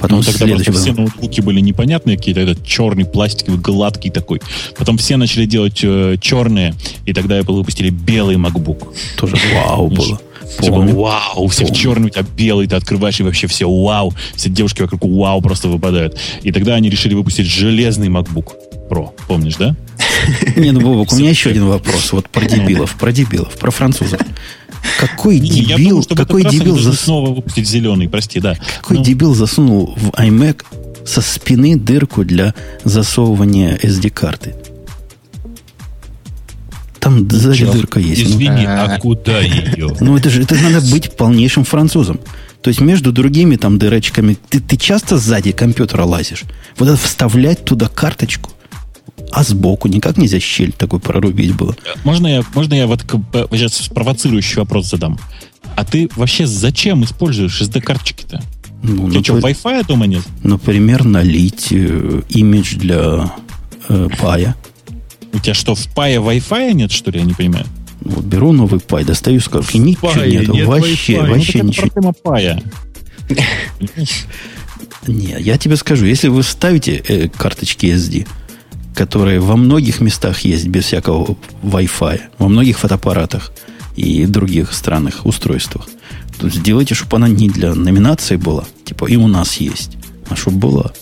Потом 0.00 0.18
Ну, 0.18 0.24
тогда 0.24 0.46
просто 0.46 0.72
все 0.72 0.92
ноутбуки 0.92 1.40
были 1.40 1.60
непонятные 1.60 2.16
какие-то, 2.16 2.40
этот 2.40 2.66
черный, 2.66 3.04
пластиковый, 3.04 3.60
гладкий 3.60 4.10
такой. 4.10 4.40
Потом 4.76 4.96
все 4.98 5.16
начали 5.16 5.44
делать 5.44 5.80
э, 5.82 6.16
черные, 6.20 6.74
и 7.06 7.12
тогда 7.12 7.38
Apple 7.38 7.54
выпустили 7.54 7.90
белый 7.90 8.36
MacBook. 8.36 8.94
тоже 9.16 9.36
вау 9.54 9.88
было 9.88 10.20
Помню. 10.58 10.96
вау, 10.96 11.46
все 11.48 11.64
в 11.64 11.68
Помню. 11.68 11.80
черный, 11.80 12.06
у 12.06 12.10
тебя 12.10 12.24
белый, 12.36 12.66
ты 12.66 12.76
открываешь, 12.76 13.20
и 13.20 13.22
вообще 13.22 13.46
все 13.46 13.70
вау. 13.70 14.12
Все 14.34 14.48
девушки 14.50 14.82
вокруг 14.82 15.02
вау 15.04 15.40
просто 15.40 15.68
выпадают. 15.68 16.16
И 16.42 16.50
тогда 16.50 16.74
они 16.74 16.90
решили 16.90 17.14
выпустить 17.14 17.46
железный 17.46 18.08
MacBook 18.08 18.52
Pro. 18.90 19.10
Помнишь, 19.28 19.56
да? 19.56 19.76
Не, 20.56 20.72
ну, 20.72 20.80
Бобок, 20.80 21.12
у 21.12 21.16
меня 21.16 21.30
еще 21.30 21.50
один 21.50 21.66
вопрос. 21.66 22.12
Вот 22.12 22.28
про 22.28 22.44
дебилов, 22.44 22.94
про 22.96 23.12
дебилов, 23.12 23.56
про 23.58 23.70
французов. 23.70 24.20
Какой 24.98 25.38
дебил, 25.38 26.02
думаю, 26.02 26.16
какой 26.16 26.44
дебил, 26.44 26.76
зас- 26.78 27.04
снова 27.04 27.34
выпустить 27.34 27.68
зеленый, 27.68 28.08
прости, 28.08 28.40
да. 28.40 28.56
какой 28.80 28.98
Ну, 28.98 29.04
дебил 29.04 29.34
засунул 29.34 29.94
в 29.96 30.08
iMac 30.10 30.64
со 31.06 31.20
спины 31.20 31.76
дырку 31.76 32.24
для 32.24 32.54
засовывания 32.84 33.76
SD-карты? 33.82 34.54
Там 36.98 37.30
сзади 37.30 37.58
Чё? 37.60 37.72
дырка 37.72 37.98
есть. 37.98 38.22
ну. 38.24 38.30
Извини, 38.30 38.64
А. 38.66 38.84
а 38.96 38.98
куда 39.00 39.40
ее? 39.40 39.96
Ну, 40.00 40.16
это 40.16 40.28
же 40.28 40.42
это 40.42 40.54
надо 40.56 40.80
быть 40.90 41.16
полнейшим 41.16 41.64
французом. 41.64 42.20
То 42.62 42.68
есть 42.68 42.80
между 42.82 43.10
другими 43.10 43.56
там 43.56 43.78
дырочками 43.78 44.36
ты, 44.50 44.60
ты 44.60 44.76
часто 44.76 45.16
сзади 45.16 45.52
компьютера 45.52 46.04
лазишь. 46.04 46.42
Вот 46.78 46.88
это 46.88 46.98
вставлять 46.98 47.64
туда 47.64 47.88
карточку. 47.88 48.50
А 49.30 49.44
сбоку 49.44 49.88
никак 49.88 50.16
нельзя 50.16 50.40
щель 50.40 50.72
такой 50.72 51.00
прорубить 51.00 51.54
было. 51.54 51.76
Можно 52.04 52.26
я, 52.26 52.44
можно 52.54 52.74
я 52.74 52.86
вот 52.86 53.02
сейчас 53.52 53.88
провоцирующий 53.88 54.56
вопрос 54.56 54.90
задам? 54.90 55.18
А 55.76 55.84
ты 55.84 56.08
вообще 56.16 56.46
зачем 56.46 57.04
используешь 57.04 57.60
SD-карточки-то? 57.60 58.42
Ну, 58.82 59.06
У 59.06 59.10
тебя 59.10 59.22
что, 59.22 59.38
Wi-Fi 59.38 59.86
дома 59.86 60.06
нет? 60.06 60.22
например, 60.42 61.04
налить 61.04 61.68
э, 61.70 62.22
имидж 62.30 62.76
для 62.76 63.32
э, 63.88 64.08
пая. 64.18 64.56
У 65.32 65.38
тебя 65.38 65.54
что, 65.54 65.74
в 65.74 65.86
пае 65.94 66.18
Wi-Fi 66.18 66.72
нет, 66.72 66.90
что 66.90 67.10
ли? 67.10 67.20
Я 67.20 67.24
не 67.24 67.34
понимаю. 67.34 67.66
Вот 68.00 68.24
беру 68.24 68.52
новый 68.52 68.80
пай, 68.80 69.04
достаю 69.04 69.40
коробки. 69.40 69.76
Ничего 69.76 70.12
пае 70.12 70.30
нет. 70.30 70.48
нет 70.48 70.66
вообще, 70.66 71.14
Wi-Fi. 71.14 71.26
Ну, 71.26 71.34
вообще 71.34 71.62
ну, 71.62 71.68
ничего. 71.68 71.86
проблема 71.88 72.12
пая. 72.22 72.62
Не, 75.06 75.36
я 75.38 75.58
тебе 75.58 75.76
скажу, 75.76 76.06
если 76.06 76.28
вы 76.28 76.42
ставите 76.42 76.96
э, 76.96 77.28
карточки 77.28 77.86
SD, 77.86 78.26
которые 79.00 79.40
во 79.40 79.56
многих 79.56 80.02
местах 80.02 80.40
есть 80.40 80.66
без 80.66 80.84
всякого 80.84 81.38
Wi-Fi, 81.62 82.20
во 82.36 82.48
многих 82.48 82.78
фотоаппаратах 82.78 83.50
и 83.96 84.26
других 84.26 84.74
странных 84.74 85.24
устройствах. 85.24 85.88
То 86.38 86.48
есть 86.48 86.58
сделайте, 86.58 86.94
чтобы 86.94 87.16
она 87.16 87.26
не 87.26 87.48
для 87.48 87.74
номинации 87.74 88.36
была, 88.36 88.64
типа 88.84 89.06
и 89.06 89.16
у 89.16 89.26
нас 89.26 89.56
есть, 89.56 89.96
а 90.28 90.36
чтобы 90.36 90.58
была. 90.58 90.92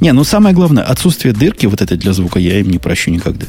Не, 0.00 0.12
ну 0.12 0.24
самое 0.24 0.54
главное, 0.54 0.84
отсутствие 0.84 1.32
дырки 1.32 1.64
вот 1.64 1.80
этой 1.80 1.96
для 1.96 2.12
звука 2.12 2.38
я 2.38 2.60
им 2.60 2.70
не 2.70 2.78
прощу 2.78 3.10
никогда. 3.10 3.46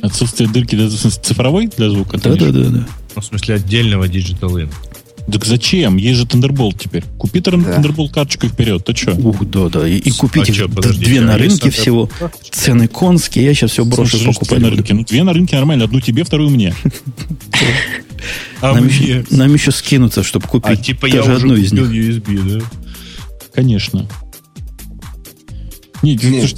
Отсутствие 0.00 0.48
дырки 0.48 0.76
для, 0.76 0.88
цифровой 0.90 1.66
для 1.66 1.90
звука? 1.90 2.18
Да, 2.18 2.36
да, 2.36 2.52
да, 2.52 2.68
да. 2.68 2.86
Ну, 3.16 3.20
в 3.20 3.24
смысле 3.24 3.56
отдельного 3.56 4.04
Digital 4.04 4.52
In. 4.54 4.70
Так 5.30 5.44
зачем? 5.44 5.96
Есть 5.96 6.20
же 6.20 6.24
Thunderbolt 6.24 6.78
теперь. 6.78 7.04
Купи 7.18 7.40
да. 7.40 7.50
Thunderbolt 7.50 8.10
карточку 8.10 8.48
вперед, 8.48 8.84
ты 8.84 8.96
что? 8.96 9.12
Ух, 9.12 9.44
да, 9.44 9.68
да. 9.68 9.86
И, 9.86 9.96
и 9.96 10.10
купите 10.10 10.52
а 10.52 10.54
что, 10.54 10.68
две 10.68 11.20
на 11.20 11.36
рынке 11.36 11.70
всего. 11.70 12.08
Цены 12.50 12.88
конские, 12.88 13.44
я 13.44 13.54
сейчас 13.54 13.72
все 13.72 13.84
брошу 13.84 14.16
Слушай, 14.16 14.34
покупать. 14.34 14.60
На 14.60 14.70
рынке. 14.70 14.94
Ну, 14.94 15.04
две 15.04 15.22
на 15.22 15.32
рынке 15.34 15.56
нормально. 15.56 15.84
Одну 15.84 16.00
тебе, 16.00 16.24
вторую 16.24 16.50
мне. 16.50 16.74
А 18.60 18.74
нам, 18.74 18.88
еще, 19.54 19.70
скинуться, 19.70 20.24
чтобы 20.24 20.48
купить 20.48 20.80
а, 20.80 20.82
типа 20.82 21.06
я 21.06 21.22
одну 21.22 21.54
из 21.54 21.72
них. 21.72 21.84
USB, 21.84 22.58
да? 22.58 22.64
Конечно. 23.54 24.08
Нет, 26.02 26.24
Нет. 26.24 26.56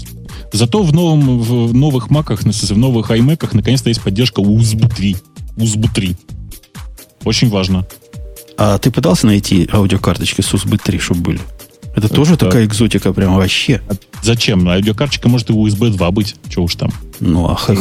Зато 0.53 0.83
в, 0.83 0.95
новом, 0.95 1.39
в 1.39 1.75
новых 1.75 2.09
маках, 2.09 2.43
в 2.43 2.79
новых 2.79 3.11
iMac 3.11 3.51
наконец-то 3.53 3.91
есть 3.91 4.01
поддержка 4.01 4.41
USB 4.41 4.89
3. 4.89 5.17
USB 5.59 5.89
3. 5.93 6.17
Очень 7.25 7.51
важно. 7.51 7.87
А 8.63 8.77
ты 8.77 8.91
пытался 8.91 9.27
найти 9.27 9.67
аудиокарточки 9.73 10.43
с 10.43 10.53
USB 10.53 10.79
3, 10.83 10.99
чтобы 10.99 11.21
были? 11.23 11.41
Это, 11.97 12.07
Это 12.07 12.09
тоже 12.15 12.37
такая 12.37 12.67
экзотика 12.67 13.15
прям 13.15 13.35
вообще. 13.37 13.81
А 13.89 13.95
зачем? 14.23 14.69
Аудиокарточка 14.69 15.31
может 15.31 15.49
и 15.49 15.55
USB 15.55 15.89
2 15.89 16.11
быть. 16.11 16.37
Чего 16.51 16.65
уж 16.67 16.75
там. 16.75 16.93
Ну, 17.21 17.49
а 17.49 17.55
х- 17.55 17.75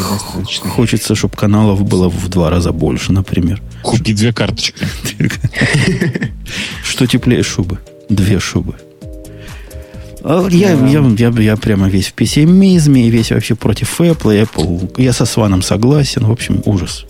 хочется, 0.69 1.15
чтобы 1.15 1.35
каналов 1.35 1.83
было 1.83 2.07
в 2.07 2.29
два 2.29 2.49
раза 2.49 2.71
больше, 2.71 3.11
например. 3.11 3.61
Купи 3.83 4.13
две 4.13 4.31
карточки. 4.31 4.87
Что 6.81 7.05
теплее 7.07 7.43
шубы? 7.43 7.79
Две 8.07 8.39
шубы. 8.39 8.75
А 10.23 10.47
я, 10.49 10.71
я, 10.71 11.01
я, 11.17 11.29
я 11.29 11.57
прямо 11.57 11.89
весь 11.89 12.07
в 12.07 12.13
пессимизме, 12.13 13.09
весь 13.09 13.31
вообще 13.31 13.55
против 13.55 13.99
Apple. 13.99 14.47
Apple. 14.47 14.93
Я 15.01 15.11
со 15.11 15.25
Сваном 15.25 15.61
согласен. 15.61 16.25
В 16.25 16.31
общем, 16.31 16.61
ужас. 16.65 17.05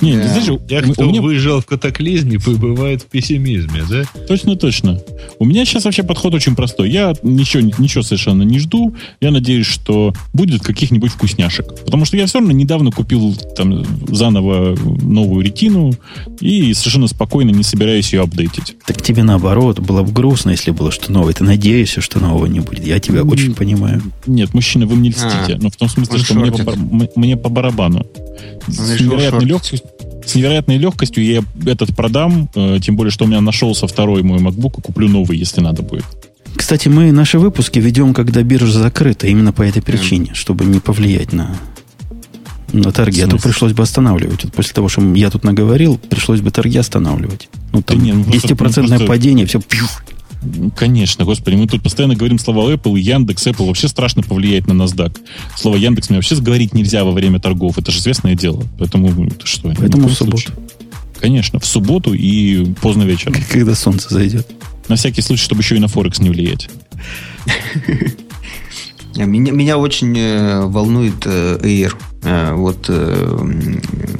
Не, 0.00 0.16
да. 0.16 0.28
знаешь, 0.28 0.60
я, 0.68 0.82
кто 0.82 1.04
меня... 1.04 1.20
выжил 1.20 1.60
в 1.60 1.66
катаклизме, 1.66 2.38
побывает 2.38 3.02
в 3.02 3.06
пессимизме, 3.06 3.82
да? 3.88 4.04
Точно, 4.26 4.56
точно. 4.56 5.00
У 5.38 5.44
меня 5.44 5.64
сейчас 5.64 5.84
вообще 5.84 6.02
подход 6.02 6.34
очень 6.34 6.54
простой. 6.56 6.90
Я 6.90 7.14
ничего, 7.22 7.62
ничего 7.78 8.02
совершенно 8.02 8.42
не 8.42 8.58
жду. 8.58 8.94
Я 9.20 9.30
надеюсь, 9.30 9.66
что 9.66 10.14
будет 10.32 10.62
каких-нибудь 10.62 11.12
вкусняшек. 11.12 11.66
Потому 11.84 12.04
что 12.04 12.16
я 12.16 12.26
все 12.26 12.38
равно 12.38 12.52
недавно 12.52 12.90
купил 12.90 13.36
там 13.56 13.84
заново 14.08 14.76
новую 15.02 15.44
ретину 15.44 15.92
и 16.40 16.72
совершенно 16.74 17.08
спокойно 17.08 17.50
не 17.50 17.62
собираюсь 17.62 18.12
ее 18.12 18.22
апдейтить. 18.22 18.76
Так 18.86 19.02
тебе 19.02 19.22
наоборот, 19.22 19.80
было 19.80 20.02
бы 20.02 20.12
грустно, 20.12 20.50
если 20.50 20.70
было 20.70 20.90
что 20.90 21.12
новое. 21.12 21.34
Ты 21.34 21.44
надеешься, 21.44 22.00
что 22.00 22.20
нового 22.20 22.46
не 22.46 22.60
будет. 22.60 22.86
Я 22.86 23.00
тебя 23.00 23.20
mm. 23.20 23.30
очень 23.30 23.54
понимаю. 23.54 24.02
Нет, 24.26 24.54
мужчина, 24.54 24.86
вы 24.86 24.96
мне 24.96 25.10
льстите. 25.10 25.54
А, 25.54 25.58
но 25.60 25.70
в 25.70 25.76
том 25.76 25.88
смысле, 25.88 26.18
что 26.18 26.34
мне 26.34 26.52
по, 26.52 26.74
мне 27.16 27.36
по 27.36 27.48
барабану. 27.48 28.06
С 28.66 29.00
невероятной 29.00 29.44
легкостью 29.44 29.89
с 30.24 30.34
невероятной 30.34 30.78
легкостью 30.78 31.24
я 31.24 31.42
этот 31.66 31.94
продам, 31.94 32.48
э, 32.54 32.78
тем 32.82 32.96
более, 32.96 33.10
что 33.10 33.24
у 33.24 33.28
меня 33.28 33.40
нашелся 33.40 33.86
второй 33.86 34.22
мой 34.22 34.38
MacBook, 34.38 34.78
и 34.78 34.82
куплю 34.82 35.08
новый, 35.08 35.38
если 35.38 35.60
надо 35.60 35.82
будет. 35.82 36.04
Кстати, 36.56 36.88
мы 36.88 37.12
наши 37.12 37.38
выпуски 37.38 37.78
ведем, 37.78 38.12
когда 38.12 38.42
биржа 38.42 38.78
закрыта, 38.78 39.26
именно 39.26 39.52
по 39.52 39.62
этой 39.62 39.82
причине, 39.82 40.32
чтобы 40.34 40.64
не 40.64 40.80
повлиять 40.80 41.32
на, 41.32 41.56
на 42.72 42.92
торги. 42.92 43.20
А 43.22 43.28
то 43.28 43.38
пришлось 43.38 43.72
бы 43.72 43.82
останавливать. 43.82 44.44
Вот 44.44 44.52
после 44.52 44.74
того, 44.74 44.88
что 44.88 45.00
я 45.14 45.30
тут 45.30 45.44
наговорил, 45.44 45.98
пришлось 45.98 46.40
бы 46.40 46.50
торги 46.50 46.78
останавливать. 46.78 47.48
Ну, 47.72 47.82
там 47.82 47.98
да 47.98 48.04
нет, 48.04 48.16
10% 48.16 48.50
ну, 48.50 48.56
просто... 48.56 49.06
падение, 49.06 49.46
все 49.46 49.60
Конечно, 50.76 51.24
господи, 51.24 51.56
мы 51.56 51.66
тут 51.66 51.82
постоянно 51.82 52.14
говорим 52.14 52.38
слова 52.38 52.72
Apple, 52.72 52.98
Яндекс, 52.98 53.46
Apple 53.46 53.66
вообще 53.66 53.88
страшно 53.88 54.22
повлияет 54.22 54.66
на 54.66 54.72
NASDAQ. 54.72 55.18
Слово 55.56 55.76
Яндекс 55.76 56.08
мне 56.08 56.18
вообще 56.18 56.36
говорить 56.36 56.72
нельзя 56.74 57.04
во 57.04 57.12
время 57.12 57.40
торгов, 57.40 57.76
это 57.78 57.90
же 57.90 57.98
известное 57.98 58.34
дело. 58.34 58.64
Поэтому 58.78 59.30
ты 59.30 59.46
что? 59.46 59.72
Поэтому 59.76 60.08
в 60.08 60.14
субботу. 60.14 60.38
Случае. 60.38 60.56
Конечно, 61.20 61.58
в 61.58 61.66
субботу 61.66 62.14
и 62.14 62.72
поздно 62.80 63.02
вечером. 63.02 63.34
Когда 63.50 63.74
солнце 63.74 64.08
зайдет. 64.12 64.46
На 64.88 64.96
всякий 64.96 65.20
случай, 65.20 65.44
чтобы 65.44 65.60
еще 65.60 65.76
и 65.76 65.78
на 65.78 65.88
Форекс 65.88 66.20
не 66.20 66.30
влиять. 66.30 66.70
Меня, 69.16 69.52
меня 69.52 69.76
очень 69.76 70.16
э, 70.16 70.66
волнует 70.66 71.26
э, 71.26 71.58
Air. 71.62 71.94
Э, 72.22 72.54
вот 72.54 72.90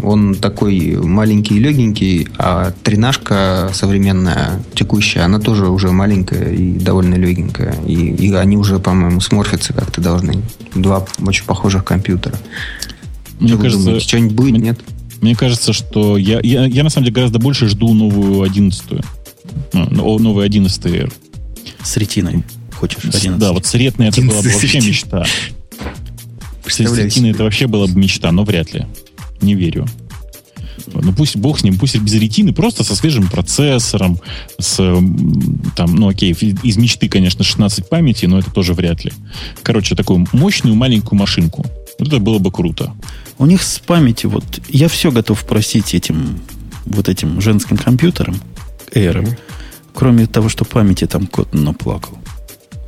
он 0.03 0.35
такой 0.35 0.97
маленький 0.97 1.57
и 1.57 1.59
легенький, 1.59 2.29
а 2.39 2.73
тренажка 2.83 3.71
современная, 3.75 4.63
текущая, 4.75 5.21
она 5.21 5.39
тоже 5.39 5.69
уже 5.69 5.91
маленькая 5.91 6.53
и 6.53 6.73
довольно 6.73 7.15
легенькая. 7.15 7.75
И, 7.87 7.95
и 7.95 8.33
они 8.33 8.57
уже, 8.57 8.79
по-моему, 8.79 9.21
сморфятся 9.21 9.73
как-то 9.73 10.01
должны. 10.01 10.43
Два 10.75 11.07
очень 11.21 11.45
похожих 11.45 11.85
компьютера. 11.85 12.37
Мне 13.39 13.51
Что 13.51 13.59
кажется, 13.59 14.01
что-нибудь 14.01 14.35
будет, 14.35 14.53
мне, 14.53 14.61
нет? 14.61 14.81
Мне 15.21 15.35
кажется, 15.35 15.73
что 15.73 16.17
я, 16.17 16.41
я, 16.43 16.65
я 16.67 16.83
на 16.83 16.91
самом 16.91 17.05
деле 17.05 17.15
гораздо 17.15 17.39
больше 17.39 17.69
жду 17.69 17.93
новую 17.93 18.43
одиннадцатую. 18.43 19.03
Новую 19.73 20.45
11 20.45 20.87
Air. 20.87 21.13
С 21.83 21.97
ретиной 21.97 22.45
хочешь? 22.81 23.05
11. 23.05 23.39
Да, 23.39 23.53
вот 23.53 23.67
с 23.67 23.75
ретной 23.75 24.09
это 24.09 24.21
была 24.23 24.41
бы 24.43 24.49
вообще 24.49 24.81
мечта. 24.81 25.27
С 26.71 26.81
ретиной 26.81 27.31
это 27.31 27.45
вообще 27.45 27.67
была 27.67 27.87
бы 27.87 27.99
мечта, 27.99 28.33
но 28.33 28.45
вряд 28.45 28.73
ли. 28.75 28.87
Не 29.41 29.55
верю. 29.55 29.87
Ну 30.93 31.13
пусть 31.13 31.37
бог 31.37 31.61
с 31.61 31.63
ним, 31.63 31.79
пусть 31.79 31.97
без 31.99 32.15
ретины, 32.15 32.53
просто 32.53 32.85
со 32.85 32.97
свежим 32.97 33.29
процессором, 33.29 34.19
с 34.59 34.77
там, 35.77 35.95
ну 35.95 36.09
окей, 36.09 36.33
из 36.33 36.77
мечты, 36.77 37.09
конечно, 37.09 37.45
16 37.45 37.89
памяти, 37.89 38.27
но 38.27 38.39
это 38.39 38.51
тоже 38.51 38.75
вряд 38.75 39.05
ли. 39.05 39.13
Короче, 39.63 39.95
такую 39.95 40.27
мощную 40.33 40.75
маленькую 40.75 41.19
машинку. 41.19 41.65
Вот 41.99 42.09
это 42.09 42.19
было 42.19 42.39
бы 42.39 42.51
круто. 42.51 42.93
У 43.39 43.47
них 43.47 43.63
с 43.63 43.79
памяти, 43.79 44.27
вот 44.27 44.45
я 44.69 44.89
все 44.89 45.11
готов 45.11 45.45
просить 45.45 45.95
этим 45.95 46.41
вот 46.87 47.09
этим 47.09 47.41
женским 47.41 47.77
компьютером, 47.77 48.41
Air, 48.95 49.39
кроме 49.95 50.27
того, 50.27 50.49
что 50.49 50.65
памяти 50.65 51.07
там 51.07 51.27
кот 51.27 51.53
наплакал. 51.55 52.19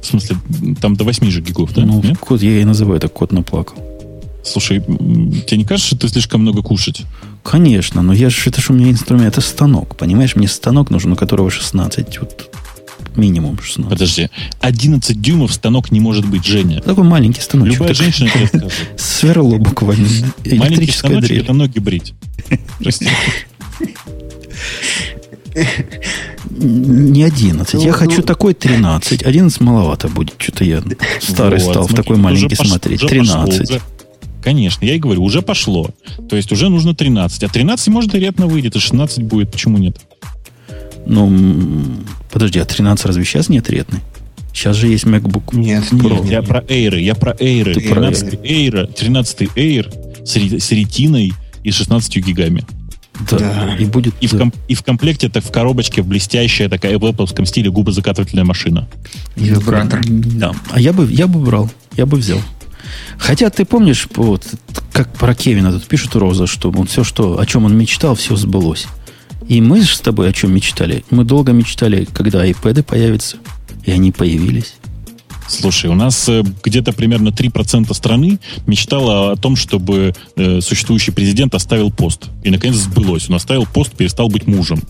В 0.03 0.07
смысле, 0.07 0.36
там 0.80 0.96
до 0.96 1.05
8 1.05 1.30
же 1.30 1.40
гигов, 1.40 1.72
да? 1.74 1.82
Ну, 1.82 2.03
Нет? 2.03 2.18
код, 2.18 2.42
я 2.42 2.61
и 2.61 2.64
называю 2.64 2.96
это 2.98 3.09
кот 3.09 3.32
наплакал. 3.32 3.76
Слушай, 4.44 4.80
тебе 4.80 5.57
не 5.57 5.64
кажется, 5.64 5.86
что 5.86 5.98
ты 5.98 6.09
слишком 6.09 6.40
много 6.40 6.62
кушать? 6.62 7.03
Конечно, 7.44 8.03
но 8.03 8.12
я 8.12 8.28
же, 8.28 8.36
это 8.46 8.61
же 8.61 8.72
у 8.72 8.76
меня 8.76 8.90
инструмент, 8.90 9.28
это 9.28 9.40
станок, 9.40 9.96
понимаешь? 9.96 10.34
Мне 10.34 10.48
станок 10.48 10.90
нужен, 10.90 11.12
у 11.12 11.16
которого 11.16 11.50
16, 11.50 12.18
вот 12.18 12.50
минимум 13.16 13.59
16. 13.61 13.90
Подожди, 13.90 14.28
11 14.61 15.20
дюймов 15.20 15.53
станок 15.53 15.92
не 15.92 16.00
может 16.00 16.26
быть, 16.26 16.44
Женя. 16.44 16.80
Такой 16.80 17.05
маленький 17.05 17.40
станок. 17.40 17.68
Любая 17.68 17.94
женщина 17.94 18.28
тебе 18.30 18.46
скажет. 18.48 18.72
Сверло 18.96 19.59
буквально. 19.59 20.09
Маленький 20.44 20.90
станочек 20.90 21.42
это 21.42 21.53
ноги 21.53 21.78
брить. 21.78 22.14
Прости. 22.80 23.09
Не 26.50 27.24
11. 27.24 27.82
Я 27.82 27.92
ну, 27.92 27.92
хочу 27.92 28.18
ну. 28.18 28.22
такой 28.22 28.55
13. 28.55 29.22
11 29.22 29.61
маловато 29.61 30.09
будет. 30.09 30.34
Что-то 30.38 30.64
я 30.64 30.82
старый 31.20 31.61
вот, 31.61 31.70
стал 31.70 31.86
в 31.86 31.94
такой 31.94 32.16
маленький 32.16 32.55
смотреть. 32.55 33.00
13. 33.07 33.80
Конечно, 34.42 34.84
я 34.84 34.96
и 34.96 34.98
говорю, 34.98 35.22
уже 35.22 35.40
пошло. 35.40 35.90
То 36.28 36.36
есть 36.36 36.50
уже 36.53 36.68
нужно 36.68 36.94
13. 36.94 37.44
А 37.44 37.48
13 37.48 37.88
может 37.88 38.14
и 38.14 38.18
редно 38.18 38.46
выйдет, 38.46 38.74
и 38.76 38.80
16 38.80 39.22
будет. 39.22 39.53
Почему 39.53 39.78
нет? 39.78 39.98
Ну, 41.07 41.72
подожди, 42.30 42.59
а 42.59 42.64
13 42.64 43.07
разве 43.07 43.24
сейчас 43.24 43.48
нет 43.48 43.68
редный? 43.70 44.00
Сейчас 44.53 44.76
же 44.76 44.88
есть 44.88 45.05
MacBook 45.05 45.57
Нет, 45.57 45.84
Pro. 45.92 46.22
Нет, 46.22 46.30
я 46.30 46.42
про 46.42 46.61
Air, 46.61 47.00
я 47.00 47.14
про 47.14 47.32
Air. 47.32 47.74
13 47.74 48.34
Air, 48.34 48.92
13 48.92 49.40
Air 49.57 50.24
с, 50.26 50.36
с 50.36 50.70
ретиной 50.72 51.32
и 51.64 51.70
16 51.70 52.16
гигами. 52.18 52.64
Да. 53.31 53.39
да. 53.39 53.77
И 53.77 53.85
будет. 53.85 54.14
И, 54.20 54.27
в 54.27 54.37
ком- 54.37 54.53
и 54.68 54.75
в 54.75 54.83
комплекте 54.83 55.29
так 55.29 55.45
в 55.45 55.51
коробочке 55.51 56.03
блестящая 56.03 56.68
такая 56.68 56.99
в 56.99 57.05
Apple 57.05 57.47
стиле 57.47 57.70
губозакатывательная 57.70 58.45
машина. 58.45 58.89
Вибратор. 59.37 60.01
Да. 60.07 60.53
А 60.70 60.81
я 60.81 60.93
бы, 60.93 61.11
я 61.11 61.27
бы 61.27 61.41
брал, 61.41 61.70
я 61.97 62.07
бы 62.07 62.16
взял. 62.18 62.39
Хотя 63.18 63.51
ты 63.51 63.64
помнишь, 63.64 64.09
вот, 64.16 64.45
как 64.93 65.12
про 65.14 65.35
Кевина 65.35 65.73
тут 65.73 65.85
пишут 65.85 66.16
Роза, 66.16 66.47
что 66.47 66.70
он 66.70 66.87
все, 66.87 67.05
что, 67.05 67.39
о 67.39 67.47
чем 67.47 67.64
он 67.64 67.77
мечтал, 67.77 68.14
все 68.14 68.37
сбылось. 68.37 68.87
И 69.49 69.61
мы 69.61 69.81
же 69.83 69.97
с 69.97 70.01
тобой 70.01 70.29
о 70.29 70.33
чем 70.33 70.55
мечтали? 70.55 71.05
Мы 71.11 71.25
долго 71.25 71.53
мечтали, 71.53 72.07
когда 72.12 72.47
iPad 72.47 72.83
появятся, 72.83 73.37
и 73.85 73.91
они 73.91 74.12
появились. 74.12 74.75
Слушай, 75.53 75.90
у 75.90 75.94
нас 75.94 76.28
э, 76.30 76.42
где-то 76.64 76.92
примерно 76.92 77.28
3% 77.28 77.92
страны 77.94 78.38
мечтало 78.66 79.32
о 79.32 79.36
том, 79.36 79.55
чтобы 79.55 80.14
э, 80.34 80.61
существующий 80.62 81.11
президент 81.11 81.55
оставил 81.55 81.90
пост. 81.90 82.30
И, 82.42 82.50
наконец, 82.50 82.76
сбылось. 82.76 83.28
Он 83.28 83.34
оставил 83.34 83.66
пост, 83.66 83.92
перестал 83.92 84.28
быть 84.28 84.46
мужем. 84.46 84.82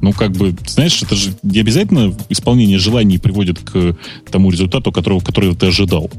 Ну, 0.00 0.12
как 0.12 0.32
бы, 0.32 0.56
знаешь, 0.66 1.00
это 1.02 1.14
же 1.14 1.34
не 1.44 1.60
обязательно 1.60 2.14
исполнение 2.28 2.78
желаний 2.78 3.18
приводит 3.18 3.60
к 3.60 3.96
тому 4.30 4.50
результату, 4.50 4.90
которого, 4.90 5.20
которого 5.20 5.54
ты 5.54 5.66
ожидал. 5.66 6.10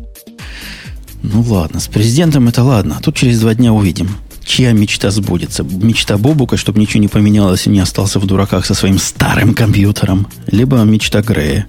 Ну 1.21 1.41
ладно, 1.41 1.81
с 1.81 1.87
президентом 1.89 2.47
это 2.47 2.63
ладно. 2.63 2.95
А 2.97 3.01
тут 3.01 3.17
через 3.17 3.41
два 3.41 3.53
дня 3.53 3.73
увидим, 3.73 4.09
чья 4.45 4.71
мечта 4.71 5.11
сбудется. 5.11 5.63
Мечта 5.63 6.17
Бобука, 6.17 6.55
чтобы 6.55 6.79
ничего 6.79 7.01
не 7.01 7.09
поменялось 7.09 7.67
и 7.67 7.69
не 7.69 7.79
остался 7.79 8.19
в 8.19 8.25
дураках 8.25 8.65
со 8.65 8.73
своим 8.73 8.97
старым 8.97 9.53
компьютером. 9.53 10.27
Либо 10.47 10.77
мечта 10.83 11.21
Грея. 11.21 11.67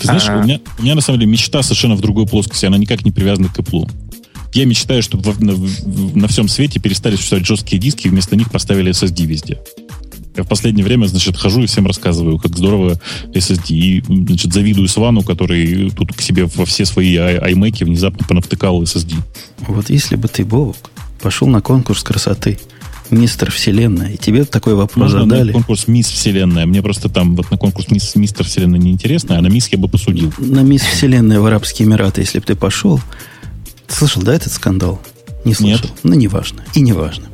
Ты 0.00 0.04
знаешь, 0.06 0.28
у 0.28 0.42
меня, 0.44 0.60
у 0.78 0.82
меня 0.82 0.94
на 0.94 1.00
самом 1.00 1.20
деле 1.20 1.30
мечта 1.32 1.62
совершенно 1.62 1.94
в 1.94 2.00
другой 2.00 2.26
плоскости. 2.26 2.66
Она 2.66 2.78
никак 2.78 3.04
не 3.04 3.10
привязана 3.10 3.48
к 3.48 3.58
Apple. 3.58 3.90
Я 4.52 4.66
мечтаю, 4.66 5.02
чтобы 5.02 5.32
в- 5.32 5.42
на, 5.42 5.52
в- 5.54 6.16
на 6.16 6.28
всем 6.28 6.48
свете 6.48 6.78
перестали 6.80 7.16
существовать 7.16 7.46
жесткие 7.46 7.80
диски, 7.80 8.06
и 8.06 8.10
вместо 8.10 8.36
них 8.36 8.50
поставили 8.50 8.92
SSD 8.92 9.24
везде. 9.26 9.58
Я 10.36 10.42
в 10.42 10.48
последнее 10.48 10.84
время, 10.84 11.06
значит, 11.06 11.36
хожу 11.36 11.62
и 11.62 11.66
всем 11.66 11.86
рассказываю, 11.86 12.38
как 12.38 12.56
здорово 12.56 13.00
SSD. 13.32 13.68
И, 13.74 14.02
значит, 14.06 14.52
завидую 14.52 14.88
Свану, 14.88 15.22
который 15.22 15.90
тут 15.90 16.12
к 16.12 16.20
себе 16.20 16.46
во 16.46 16.64
все 16.66 16.84
свои 16.84 17.14
iMac 17.16 17.84
внезапно 17.84 18.26
понавтыкал 18.26 18.82
SSD. 18.82 19.14
Вот 19.68 19.90
если 19.90 20.16
бы 20.16 20.28
ты, 20.28 20.44
Бобук, 20.44 20.76
пошел 21.22 21.46
на 21.48 21.60
конкурс 21.60 22.02
красоты, 22.02 22.58
мистер 23.10 23.50
Вселенная, 23.50 24.10
и 24.10 24.16
тебе 24.16 24.44
такой 24.44 24.74
вопрос 24.74 25.12
Можно 25.12 25.26
на 25.26 25.36
задали, 25.36 25.52
конкурс 25.52 25.88
Мисс 25.88 26.08
Вселенная. 26.08 26.66
Мне 26.66 26.82
просто 26.82 27.08
там 27.08 27.36
вот 27.36 27.50
на 27.50 27.56
конкурс 27.56 27.90
Мисс, 27.90 28.14
Мистер 28.16 28.46
Вселенная 28.46 28.78
неинтересно, 28.78 29.38
а 29.38 29.42
на 29.42 29.48
Мисс 29.48 29.68
я 29.68 29.78
бы 29.78 29.88
посудил. 29.88 30.32
на 30.38 30.60
мисс 30.60 30.82
Вселенная 30.82 31.40
в 31.40 31.46
Арабские 31.46 31.86
Эмираты, 31.88 32.22
если 32.22 32.38
бы 32.38 32.46
ты 32.46 32.54
пошел, 32.54 33.00
ты 33.86 33.94
слышал, 33.94 34.22
да, 34.22 34.34
этот 34.34 34.52
скандал? 34.52 35.00
Не 35.44 35.54
слышал? 35.54 35.86
Нет. 35.86 36.00
Ну, 36.02 36.14
неважно. 36.14 36.64
И 36.74 36.80
неважно. 36.80 37.26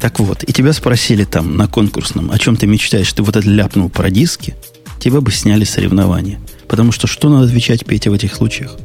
Так 0.00 0.20
вот, 0.20 0.44
и 0.44 0.52
тебя 0.52 0.72
спросили 0.72 1.24
там 1.24 1.56
на 1.56 1.66
конкурсном, 1.66 2.30
о 2.30 2.38
чем 2.38 2.56
ты 2.56 2.66
мечтаешь, 2.66 3.12
ты 3.12 3.22
вот 3.22 3.34
это 3.34 3.48
ляпнул 3.48 3.88
про 3.88 4.10
диски, 4.10 4.54
тебя 5.00 5.20
бы 5.20 5.32
сняли 5.32 5.64
с 5.64 5.70
соревнования. 5.70 6.38
Потому 6.68 6.92
что 6.92 7.06
что 7.06 7.28
надо 7.28 7.46
отвечать, 7.46 7.84
Петя, 7.84 8.10
в 8.10 8.14
этих 8.14 8.34
случаях? 8.34 8.76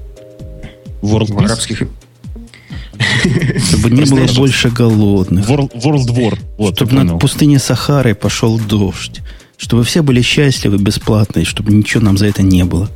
World 1.01 1.33
В 1.33 1.37
арабских... 1.37 1.83
Чтобы 3.69 3.91
не 3.91 4.03
было 4.05 4.25
больше 4.33 4.69
голодных. 4.69 5.49
World, 5.49 5.71
World 5.73 6.07
War. 6.07 6.37
Вот, 6.57 6.75
чтобы 6.75 6.93
над 6.93 7.07
понял. 7.07 7.19
пустыней 7.19 7.59
Сахары 7.59 8.15
пошел 8.15 8.59
дождь. 8.59 9.21
Чтобы 9.57 9.83
все 9.83 10.01
были 10.01 10.21
счастливы, 10.21 10.77
бесплатные, 10.77 11.45
чтобы 11.45 11.71
ничего 11.73 12.03
нам 12.03 12.17
за 12.17 12.27
это 12.27 12.41
не 12.43 12.65
было. 12.65 12.89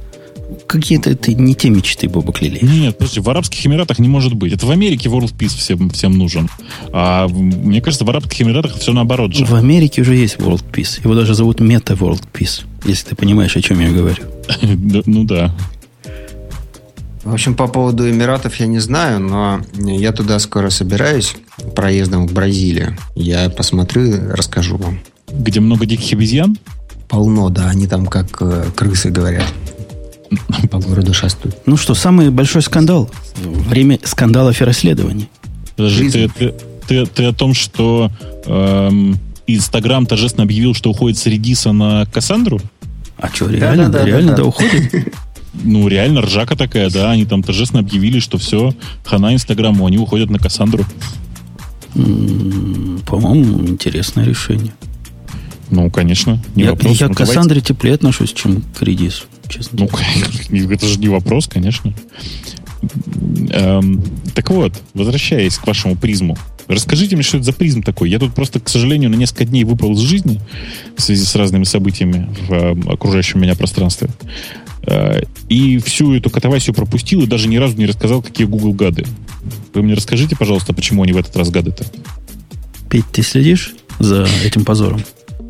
Какие-то 0.65 1.09
это 1.09 1.33
не 1.33 1.55
те 1.55 1.69
мечты, 1.69 2.07
Боба 2.07 2.31
Клелей. 2.31 2.59
Нет, 2.61 2.97
подожди, 2.97 3.19
в 3.19 3.29
Арабских 3.29 3.65
Эмиратах 3.65 3.99
не 3.99 4.07
может 4.07 4.33
быть. 4.33 4.53
Это 4.53 4.65
в 4.65 4.71
Америке 4.71 5.09
World 5.09 5.35
Peace 5.37 5.57
всем, 5.57 5.89
всем 5.89 6.17
нужен. 6.17 6.49
А 6.93 7.27
мне 7.27 7.81
кажется, 7.81 8.05
в 8.05 8.09
Арабских 8.09 8.41
Эмиратах 8.41 8.77
все 8.77 8.93
наоборот 8.93 9.33
же. 9.33 9.45
В 9.45 9.55
Америке 9.55 10.01
уже 10.01 10.15
есть 10.15 10.37
World 10.37 10.63
Peace. 10.71 11.01
Его 11.03 11.15
даже 11.15 11.33
зовут 11.33 11.59
Meta 11.59 11.97
World 11.97 12.23
Peace, 12.33 12.61
если 12.85 13.09
ты 13.09 13.15
понимаешь, 13.15 13.55
о 13.57 13.61
чем 13.61 13.79
я 13.79 13.91
говорю. 13.91 14.23
Ну 15.05 15.25
да. 15.25 15.53
В 17.27 17.33
общем, 17.33 17.55
по 17.55 17.67
поводу 17.67 18.09
Эмиратов 18.09 18.55
я 18.55 18.67
не 18.67 18.79
знаю, 18.79 19.19
но 19.19 19.59
я 19.75 20.13
туда 20.13 20.39
скоро 20.39 20.69
собираюсь 20.69 21.35
проездом 21.75 22.25
в 22.25 22.31
Бразилию. 22.31 22.97
Я 23.15 23.49
посмотрю 23.49 24.05
и 24.05 24.17
расскажу 24.17 24.77
вам. 24.77 25.01
Где 25.29 25.59
много 25.59 25.85
диких 25.85 26.13
обезьян? 26.13 26.57
Полно, 27.09 27.49
да, 27.49 27.67
они 27.69 27.85
там 27.85 28.05
как 28.05 28.27
э, 28.39 28.67
крысы 28.73 29.09
говорят. 29.09 29.43
По 30.71 30.79
городу 30.79 31.13
шастают. 31.13 31.57
Ну 31.65 31.75
что, 31.75 31.95
самый 31.95 32.29
большой 32.29 32.61
скандал? 32.61 33.11
Время 33.43 33.99
скандалов 34.05 34.61
и 34.61 34.63
расследований. 34.63 35.29
Подожди, 35.75 36.09
ты, 36.09 36.29
ты, 36.29 36.53
ты- 36.87 37.05
ты 37.07 37.25
о 37.25 37.33
том, 37.33 37.53
что 37.53 38.09
эм, 38.45 39.19
Инстаграм 39.47 40.05
торжественно 40.05 40.45
объявил, 40.45 40.73
что 40.73 40.91
уходит 40.91 41.17
с 41.17 41.25
Редиса 41.25 41.73
на 41.73 42.05
Кассандру? 42.05 42.61
А 43.17 43.27
что, 43.27 43.49
реально, 43.49 43.89
да, 43.89 43.99
да, 43.99 44.05
реально, 44.05 44.31
да, 44.31 44.37
да, 44.37 44.43
да. 44.43 44.47
уходит? 44.47 45.13
Ну, 45.63 45.87
реально, 45.87 46.21
ржака 46.21 46.55
такая, 46.55 46.89
да. 46.89 47.11
Они 47.11 47.25
там 47.25 47.43
торжественно 47.43 47.81
объявили, 47.81 48.19
что 48.19 48.37
все, 48.37 48.73
хана 49.03 49.33
Инстаграму, 49.33 49.85
они 49.85 49.97
уходят 49.97 50.29
на 50.29 50.39
Кассандру. 50.39 50.85
По-моему, 51.93 53.67
интересное 53.67 54.25
решение. 54.25 54.73
Ну, 55.69 55.89
конечно, 55.89 56.41
не 56.55 56.63
я 56.63 56.71
вопрос. 56.71 56.97
я 56.99 57.07
Ну, 57.07 57.13
к 57.13 57.17
давайте- 57.17 57.33
Кассандре 57.33 57.61
теплее 57.61 57.95
отношусь, 57.95 58.31
чем 58.33 58.61
к 58.77 58.81
Редису, 58.83 59.25
честно. 59.49 59.79
Ну, 60.49 60.71
это 60.71 60.87
же 60.87 60.99
не 60.99 61.09
вопрос, 61.09 61.47
конечно. 61.47 61.93
Эм, 63.49 64.03
так 64.33 64.49
вот, 64.49 64.73
возвращаясь 64.93 65.57
к 65.57 65.65
вашему 65.67 65.95
призму. 65.95 66.37
Расскажите 66.67 67.15
мне, 67.15 67.23
что 67.23 67.37
это 67.37 67.45
за 67.45 67.53
призм 67.53 67.81
такой. 67.81 68.09
Я 68.09 68.19
тут 68.19 68.33
просто, 68.33 68.59
к 68.59 68.69
сожалению, 68.69 69.09
на 69.09 69.15
несколько 69.15 69.45
дней 69.45 69.63
выпал 69.63 69.93
из 69.93 69.99
жизни 69.99 70.39
в 70.95 71.01
связи 71.01 71.23
с 71.25 71.35
разными 71.35 71.63
событиями 71.63 72.29
в 72.47 72.53
э, 72.53 72.93
окружающем 72.93 73.41
меня 73.41 73.55
пространстве. 73.55 74.09
Э, 74.87 75.21
и 75.49 75.77
всю 75.79 76.15
эту 76.15 76.29
катавасию 76.29 76.73
пропустил 76.73 77.21
и 77.21 77.27
даже 77.27 77.47
ни 77.47 77.57
разу 77.57 77.77
не 77.77 77.85
рассказал, 77.85 78.21
какие 78.21 78.47
Google 78.47 78.73
гады. 78.73 79.05
Вы 79.73 79.83
мне 79.83 79.93
расскажите, 79.93 80.35
пожалуйста, 80.35 80.73
почему 80.73 81.03
они 81.03 81.11
в 81.11 81.17
этот 81.17 81.35
раз 81.35 81.49
гады-то? 81.49 81.85
Петь, 82.89 83.05
ты 83.11 83.21
следишь 83.21 83.75
за 83.99 84.27
этим 84.45 84.63
позором? 84.63 85.01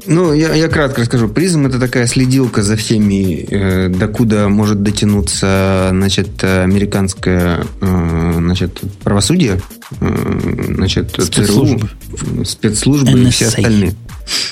Ну, 0.08 0.34
я, 0.34 0.54
я 0.54 0.68
кратко 0.70 1.02
расскажу. 1.02 1.28
Призм 1.28 1.66
это 1.68 1.80
такая 1.80 2.08
следилка 2.08 2.64
за 2.64 2.78
всеми, 2.78 3.46
э, 3.50 3.90
докуда 3.90 4.48
может 4.48 4.82
дотянуться, 4.82 5.90
значит, 5.92 6.44
американское, 6.44 7.66
э, 7.82 8.34
значит, 8.38 8.80
правосудие, 9.04 9.62
э, 10.00 10.66
значит, 10.76 11.12
Спецслужбы. 11.22 11.90
ЦРУ, 12.16 12.46
спецслужбы 12.46 13.20
и 13.20 13.30
все 13.30 13.48
остальные. 13.48 13.96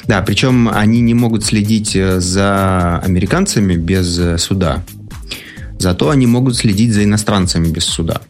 Да, 0.08 0.22
причем 0.22 0.70
они 0.70 1.02
не 1.02 1.14
могут 1.14 1.46
следить 1.46 1.96
э, 1.96 2.20
за 2.20 3.00
американцами 3.00 3.76
без 3.76 4.20
э, 4.20 4.38
суда. 4.38 4.84
Зато 5.80 6.10
они 6.10 6.28
могут 6.28 6.56
следить 6.56 6.94
за 6.94 7.04
иностранцами 7.04 7.68
без 7.70 7.86
суда. 7.86 8.22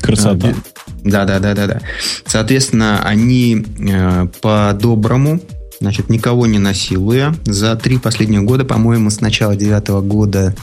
Красота. 0.00 0.54
Да, 1.02 1.24
да, 1.24 1.38
да, 1.38 1.54
да, 1.54 1.66
да. 1.66 1.80
Соответственно, 2.26 3.02
они 3.04 3.64
э, 3.78 4.26
по-доброму, 4.40 5.40
значит, 5.84 6.08
никого 6.08 6.46
не 6.46 6.58
насилуя, 6.58 7.34
за 7.44 7.76
три 7.76 7.98
последних 7.98 8.42
года, 8.44 8.64
по-моему, 8.64 9.10
с 9.10 9.20
начала 9.20 9.54
девятого 9.54 10.00
года 10.00 10.54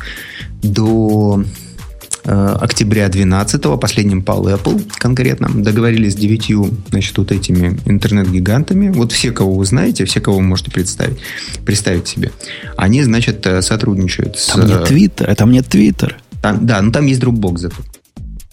до 0.63 1.43
э, 2.26 2.57
октября 2.59 3.07
12 3.07 3.80
последним 3.80 4.24
пал 4.24 4.47
Apple 4.47 4.84
конкретно, 4.97 5.49
договорились 5.53 6.13
с 6.13 6.15
девятью, 6.15 6.69
значит, 6.89 7.17
вот 7.17 7.32
этими 7.32 7.80
интернет-гигантами. 7.86 8.89
Вот 8.89 9.11
все, 9.11 9.32
кого 9.32 9.53
вы 9.55 9.65
знаете, 9.65 10.05
все, 10.05 10.19
кого 10.22 10.38
вы 10.38 10.43
можете 10.43 10.72
представить, 10.72 11.17
представить 11.65 12.07
себе, 12.07 12.32
они, 12.76 13.03
значит, 13.03 13.45
э, 13.45 13.61
сотрудничают 13.61 14.38
с... 14.38 14.47
Там 14.47 14.67
нет 14.67 14.82
э, 14.82 14.86
Твиттера, 14.86 15.36
там 15.36 15.51
нет 15.51 15.67
Твиттера. 15.67 16.15
там- 16.41 16.65
да, 16.65 16.82
ну 16.82 16.91
там 16.91 17.05
есть 17.05 17.22
Dropbox 17.22 17.57
зато. 17.57 17.76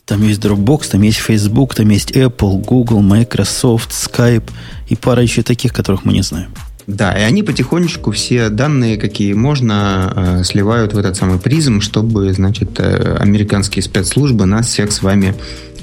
Там 0.08 0.22
есть 0.22 0.40
Dropbox, 0.40 0.88
там 0.92 1.02
есть 1.02 1.18
Facebook, 1.18 1.74
там 1.74 1.90
есть 1.90 2.12
Apple, 2.12 2.64
Google, 2.64 3.02
Microsoft, 3.02 3.90
Skype 3.90 4.50
и 4.88 4.96
пара 4.96 5.22
еще 5.22 5.42
таких, 5.42 5.74
которых 5.74 6.06
мы 6.06 6.14
не 6.14 6.22
знаем. 6.22 6.48
Да, 6.86 7.12
и 7.12 7.20
они 7.20 7.42
потихонечку 7.42 8.10
все 8.12 8.48
данные, 8.48 8.96
какие 8.96 9.34
можно, 9.34 10.10
э, 10.40 10.44
сливают 10.44 10.94
в 10.94 10.98
этот 10.98 11.16
самый 11.16 11.38
призм, 11.38 11.82
чтобы, 11.82 12.32
значит, 12.32 12.80
э, 12.80 13.18
американские 13.20 13.82
спецслужбы 13.82 14.46
нас 14.46 14.68
всех 14.68 14.92
с 14.92 15.02
вами 15.02 15.34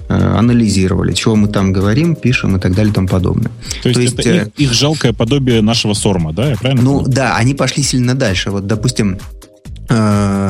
э, 0.10 0.14
анализировали, 0.16 1.14
чего 1.14 1.36
мы 1.36 1.48
там 1.48 1.72
говорим, 1.72 2.16
пишем 2.16 2.58
и 2.58 2.60
так 2.60 2.74
далее 2.74 2.92
и 2.92 2.96
тому 2.96 3.08
подобное. 3.08 3.52
То 3.84 3.90
есть, 3.90 4.14
это 4.14 4.30
э, 4.30 4.36
их, 4.56 4.70
их 4.70 4.74
жалкое 4.74 5.14
подобие 5.14 5.62
нашего 5.62 5.94
Сорма, 5.94 6.34
да? 6.34 6.50
Я 6.50 6.56
правильно 6.56 6.82
ну 6.82 7.00
понял? 7.02 7.12
да, 7.12 7.38
они 7.38 7.54
пошли 7.54 7.84
сильно 7.84 8.16
дальше. 8.16 8.50
Вот, 8.50 8.66
допустим, 8.66 9.20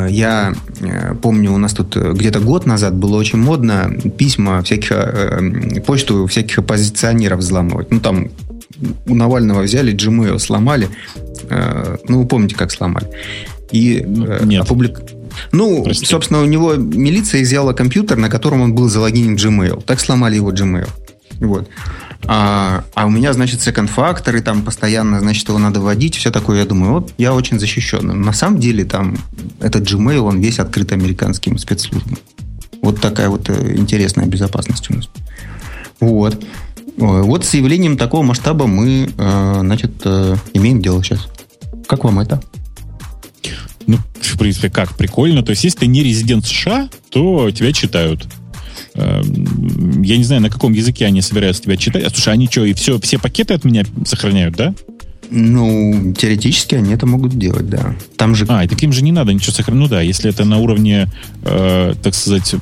я 0.10 0.54
э, 0.82 1.14
помню, 1.22 1.54
у 1.54 1.58
нас 1.58 1.74
тут 1.74 1.96
э, 1.98 2.14
где-то 2.14 2.40
год 2.40 2.66
назад 2.66 2.94
было 2.96 3.18
очень 3.18 3.40
модно 3.40 3.92
письма 4.18 4.62
всяких, 4.62 4.92
э, 4.92 5.40
э, 5.76 5.82
почту 5.82 6.26
всяких 6.28 6.60
оппозиционеров 6.60 7.40
взламывать. 7.40 7.92
Ну, 7.92 8.00
там 8.00 8.30
у 9.08 9.16
Навального 9.16 9.62
взяли, 9.64 9.94
Gmail 9.94 10.40
сломали. 10.40 10.88
Э, 11.50 11.98
Ну, 12.10 12.22
вы 12.22 12.28
помните, 12.28 12.56
как 12.56 12.72
сломали. 12.72 13.08
И 13.72 14.04
Ну, 14.08 14.26
э, 14.26 14.40
нет. 14.46 14.64
опублик- 14.66 15.02
Ну, 15.52 15.84
Прости. 15.84 16.06
собственно, 16.06 16.42
у 16.42 16.46
него 16.46 16.76
милиция 16.76 17.42
изъяла 17.42 17.74
компьютер, 17.74 18.18
на 18.18 18.30
котором 18.30 18.62
он 18.62 18.74
был 18.76 18.90
залогинен 18.90 19.36
Gmail. 19.36 19.84
Так 19.86 20.00
сломали 20.00 20.36
его 20.38 20.52
Gmail. 20.52 20.88
Вот. 21.42 21.68
А, 22.28 22.84
а 22.94 23.06
у 23.06 23.10
меня, 23.10 23.34
значит, 23.34 23.60
factor, 23.60 24.38
и 24.38 24.42
там 24.42 24.64
постоянно, 24.64 25.20
значит, 25.20 25.48
его 25.48 25.60
надо 25.60 25.80
вводить, 25.80 26.16
все 26.16 26.32
такое. 26.32 26.60
Я 26.60 26.66
думаю, 26.66 26.94
вот 26.94 27.14
я 27.18 27.34
очень 27.34 27.60
защищен. 27.60 28.22
На 28.22 28.34
самом 28.34 28.60
деле 28.60 28.86
там 28.86 29.18
этот 29.60 29.84
Gmail, 29.84 30.20
он 30.20 30.40
весь 30.40 30.60
открыт 30.60 30.92
американским 30.92 31.58
спецслужбам. 31.58 32.18
Вот 32.82 33.02
такая 33.02 33.30
вот 33.30 33.50
э, 33.50 33.76
интересная 33.76 34.26
безопасность 34.26 34.90
у 34.90 34.96
нас. 34.96 35.10
Вот. 36.00 36.44
Вот 36.98 37.46
с 37.46 37.54
явлением 37.54 37.98
такого 37.98 38.24
масштаба 38.24 38.68
мы, 38.68 39.10
э, 39.18 39.58
значит, 39.60 39.92
э, 40.06 40.36
имеем 40.54 40.82
дело 40.82 41.04
сейчас. 41.04 41.28
Как 41.88 42.04
вам 42.04 42.20
это? 42.20 42.42
Ну, 43.88 43.98
в 44.20 44.38
принципе, 44.38 44.70
как? 44.70 44.96
Прикольно. 44.96 45.44
То 45.44 45.52
есть, 45.52 45.64
если 45.64 45.80
ты 45.80 45.88
не 45.88 46.04
резидент 46.04 46.46
США, 46.46 46.90
то 47.10 47.52
тебя 47.52 47.72
читают. 47.72 48.28
Эм, 48.96 50.02
Я 50.02 50.18
не 50.18 50.24
знаю, 50.24 50.42
на 50.42 50.50
каком 50.50 50.74
языке 50.74 51.06
они 51.06 51.22
собираются 51.22 51.64
тебя 51.64 51.78
читать. 51.78 52.04
А 52.04 52.10
слушай, 52.10 52.34
они 52.34 52.48
что, 52.48 52.66
и 52.66 52.74
все, 52.74 53.00
все 53.00 53.20
пакеты 53.20 53.54
от 53.54 53.64
меня 53.64 53.84
сохраняют, 54.06 54.56
да? 54.56 54.74
Ну, 55.32 56.14
теоретически 56.18 56.76
они 56.76 56.94
это 56.94 57.06
могут 57.06 57.38
делать, 57.38 57.70
да. 57.70 57.96
Там 58.16 58.36
же... 58.36 58.46
А, 58.48 58.64
и 58.64 58.68
таким 58.68 58.94
же 58.94 59.04
не 59.04 59.12
надо 59.12 59.34
ничего 59.34 59.54
сохранить. 59.54 59.82
Ну 59.82 59.88
да, 59.88 60.02
если 60.02 60.30
это 60.30 60.46
на 60.46 60.60
уровне, 60.60 61.10
э, 61.44 61.94
так 62.02 62.14
сказать, 62.14 62.56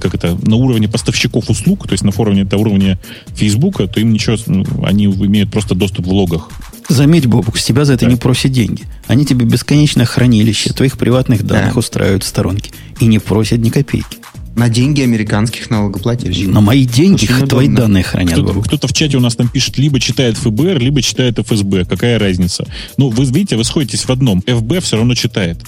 как 0.00 0.14
это, 0.14 0.38
на 0.46 0.56
уровне 0.56 0.88
поставщиков 0.88 1.50
услуг, 1.50 1.86
то 1.86 1.92
есть 1.92 2.04
на 2.04 2.12
уровне, 2.16 2.42
это 2.42 2.56
уровне 2.56 2.98
Фейсбука, 3.34 3.88
то 3.88 4.00
им 4.00 4.12
ничего, 4.12 4.36
ну, 4.46 4.64
они 4.84 5.06
имеют 5.06 5.50
просто 5.50 5.74
доступ 5.74 6.06
в 6.06 6.12
логах. 6.12 6.48
Заметь, 6.88 7.26
Бобук, 7.26 7.58
с 7.58 7.64
тебя 7.64 7.84
за 7.84 7.94
это 7.94 8.06
да. 8.06 8.12
не 8.12 8.16
просят 8.16 8.52
деньги. 8.52 8.84
Они 9.06 9.26
тебе 9.26 9.44
бесконечное 9.44 10.06
хранилище 10.06 10.72
твоих 10.72 10.96
приватных 10.96 11.44
данных 11.44 11.74
да. 11.74 11.78
устраивают 11.80 12.24
в 12.24 12.26
сторонке 12.26 12.70
и 13.00 13.06
не 13.06 13.18
просят 13.18 13.58
ни 13.58 13.68
копейки. 13.68 14.18
На 14.58 14.68
деньги 14.68 15.02
американских 15.02 15.70
налогоплательщиков. 15.70 16.52
На 16.52 16.60
мои 16.60 16.84
деньги 16.84 17.26
Очень 17.26 17.46
твои 17.46 17.66
удобно. 17.66 17.80
данные 17.80 18.02
хранят. 18.02 18.32
Кто-то, 18.32 18.60
кто-то 18.60 18.88
в 18.88 18.92
чате 18.92 19.16
у 19.16 19.20
нас 19.20 19.36
там 19.36 19.48
пишет, 19.48 19.78
либо 19.78 20.00
читает 20.00 20.36
ФБР, 20.36 20.80
либо 20.80 21.00
читает 21.00 21.38
ФСБ. 21.38 21.84
Какая 21.84 22.18
разница? 22.18 22.66
Ну, 22.96 23.08
вы 23.08 23.24
видите, 23.24 23.56
вы 23.56 23.62
сходитесь 23.62 24.02
в 24.02 24.10
одном. 24.10 24.42
ФБ 24.42 24.82
все 24.82 24.96
равно 24.96 25.14
читает. 25.14 25.62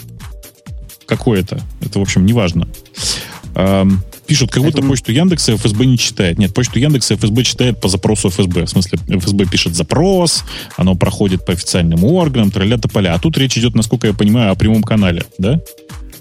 Какое 1.07 1.39
это? 1.39 1.61
Это, 1.81 2.01
в 2.01 2.03
общем, 2.03 2.27
неважно. 2.27 2.67
Эм, 3.55 4.03
пишут, 4.27 4.51
как 4.51 4.65
будто 4.65 4.83
почту 4.83 5.13
Яндекса 5.13 5.57
ФСБ 5.57 5.87
не 5.87 5.97
читает. 5.97 6.39
Нет, 6.39 6.53
почту 6.53 6.81
Яндекса 6.81 7.15
ФСБ 7.15 7.45
читает 7.45 7.81
по 7.81 7.89
запросу 7.89 8.29
ФСБ. 8.29 8.65
В 8.65 8.71
смысле, 8.71 8.99
ФСБ 9.07 9.47
пишет 9.47 9.77
запрос, 9.77 10.43
оно 10.77 10.97
проходит 10.97 11.47
по 11.47 11.53
официальным 11.53 12.03
органам, 12.03 12.51
тролля 12.51 12.77
тополя. 12.77 13.15
А 13.15 13.21
тут 13.21 13.39
речь 13.39 13.57
идет, 13.57 13.77
насколько 13.77 14.09
я 14.09 14.15
понимаю, 14.15 14.51
о 14.51 14.57
прямом 14.57 14.83
канале, 14.83 15.23
да? 15.39 15.61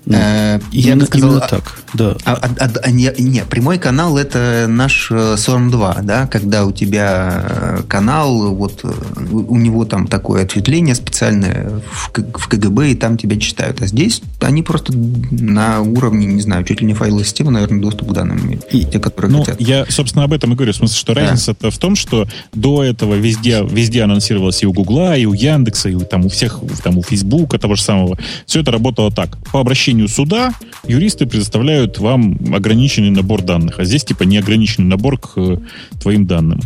Э, 0.06 0.60
я 0.72 0.96
бы 0.96 1.06
сказал, 1.06 1.32
именно 1.32 1.48
так, 1.48 1.80
да. 1.94 2.16
А, 2.26 2.34
а, 2.34 2.50
а, 2.60 2.70
а, 2.84 2.92
не, 2.92 3.12
не, 3.20 3.44
прямой 3.44 3.78
канал 3.78 4.18
это 4.18 4.66
наш 4.68 5.12
SORM2, 5.12 6.00
э, 6.00 6.04
да, 6.04 6.28
когда 6.28 6.66
у 6.66 6.72
тебя 6.72 7.44
э, 7.48 7.84
канал, 7.88 8.56
вот 8.56 8.84
у 9.32 9.58
него 9.58 9.86
там 9.86 10.08
такое 10.08 10.44
ответвление 10.44 10.96
специальное 10.96 11.82
в, 11.92 12.12
в 12.14 12.48
КГБ, 12.48 12.92
и 12.92 12.96
там 12.96 13.18
тебя 13.18 13.38
читают. 13.38 13.82
А 13.82 13.88
здесь 13.88 14.22
они 14.42 14.64
просто 14.64 14.94
на 14.96 15.82
уровне, 15.82 16.26
не 16.26 16.42
знаю, 16.42 16.64
чуть 16.64 16.82
ли 16.82 16.88
не 16.88 16.94
файловой 16.94 17.26
системы, 17.26 17.52
наверное, 17.52 17.82
доступ 17.82 18.10
к 18.10 18.14
данным 18.14 18.40
имеют. 18.40 18.66
И, 18.72 18.86
те, 18.86 19.00
которые 19.00 19.32
ну, 19.32 19.40
хотят. 19.44 19.62
Я, 19.62 19.86
собственно, 19.90 20.24
об 20.24 20.34
этом 20.34 20.54
и 20.54 20.56
говорю. 20.56 20.74
В 20.74 20.76
смысле, 20.76 20.98
что 20.98 21.14
разница-то 21.14 21.72
в 21.72 21.78
том, 21.78 21.96
что 21.96 22.28
до 22.54 22.84
этого 22.84 23.16
везде, 23.16 23.64
везде 23.70 24.04
анонсировалось 24.04 24.64
и 24.64 24.66
у 24.66 24.74
Гугла, 24.74 25.18
и 25.18 25.26
у 25.26 25.34
Яндекса, 25.34 25.90
и 25.90 26.00
там 26.06 26.26
у 26.26 26.30
всех, 26.30 26.60
там 26.84 26.98
у 26.98 27.04
Фейсбука 27.04 27.60
того 27.60 27.76
же 27.76 27.84
самого. 27.84 28.18
Все 28.46 28.62
это 28.62 28.72
работало 28.72 29.12
так. 29.12 29.38
По 29.52 29.60
обращению 29.60 29.89
решению 29.90 30.08
суда 30.08 30.54
юристы 30.88 31.26
предоставляют 31.26 31.98
вам 31.98 32.38
ограниченный 32.54 33.10
набор 33.10 33.42
данных, 33.42 33.80
а 33.80 33.86
здесь 33.86 34.04
типа 34.04 34.24
неограниченный 34.24 34.88
набор 34.88 35.18
к 35.18 35.32
э, 35.38 35.58
твоим 36.00 36.28
данным. 36.28 36.62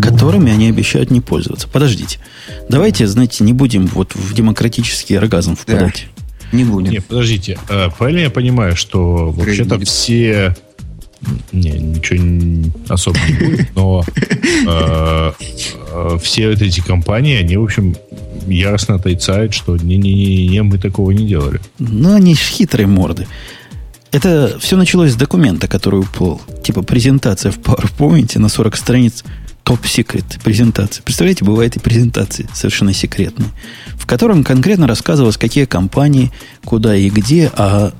Которыми 0.00 0.52
они 0.52 0.68
обещают 0.68 1.10
не 1.10 1.20
пользоваться. 1.20 1.68
Подождите. 1.68 2.18
Давайте, 2.68 3.06
знаете, 3.06 3.42
не 3.44 3.52
будем 3.52 3.86
вот 3.86 4.14
в 4.14 4.32
демократический 4.32 5.16
оргазм 5.16 5.56
впадать. 5.56 6.06
Да, 6.52 6.56
не 6.56 6.64
будем. 6.64 6.92
Нет, 6.92 7.04
подождите. 7.04 7.58
А, 7.68 7.90
правильно 7.90 8.20
я 8.20 8.30
понимаю, 8.30 8.76
что 8.76 9.30
вообще-то 9.30 9.78
все... 9.80 10.54
Не, 11.52 11.72
ничего 11.72 12.72
особо 12.88 13.18
не 13.28 13.34
будет, 13.34 13.76
но 13.76 14.04
э, 14.66 15.32
э, 15.92 16.18
все 16.22 16.48
вот 16.48 16.62
эти 16.62 16.80
компании, 16.80 17.36
они, 17.36 17.58
в 17.58 17.64
общем, 17.64 17.94
яростно 18.46 18.96
отрицают, 18.96 19.54
что 19.54 19.76
не-не-не, 19.76 20.62
мы 20.62 20.78
такого 20.78 21.10
не 21.10 21.26
делали. 21.26 21.60
Ну, 21.78 22.14
они 22.14 22.34
хитрые 22.34 22.86
морды. 22.86 23.26
Это 24.12 24.56
все 24.58 24.76
началось 24.76 25.12
с 25.12 25.16
документа, 25.16 25.68
который 25.68 26.00
упал. 26.00 26.40
Типа 26.64 26.82
презентация 26.82 27.52
в 27.52 27.58
PowerPoint 27.58 28.38
на 28.38 28.48
40 28.48 28.76
страниц 28.76 29.24
топ-секрет 29.62 30.24
презентации. 30.42 31.02
Представляете, 31.02 31.44
бывает 31.44 31.76
и 31.76 31.78
презентации 31.78 32.48
совершенно 32.52 32.92
секретные, 32.92 33.50
в 33.94 34.06
котором 34.06 34.42
конкретно 34.42 34.88
рассказывалось, 34.88 35.36
какие 35.36 35.64
компании, 35.64 36.32
куда 36.64 36.96
и 36.96 37.08
где, 37.08 37.50
а... 37.54 37.92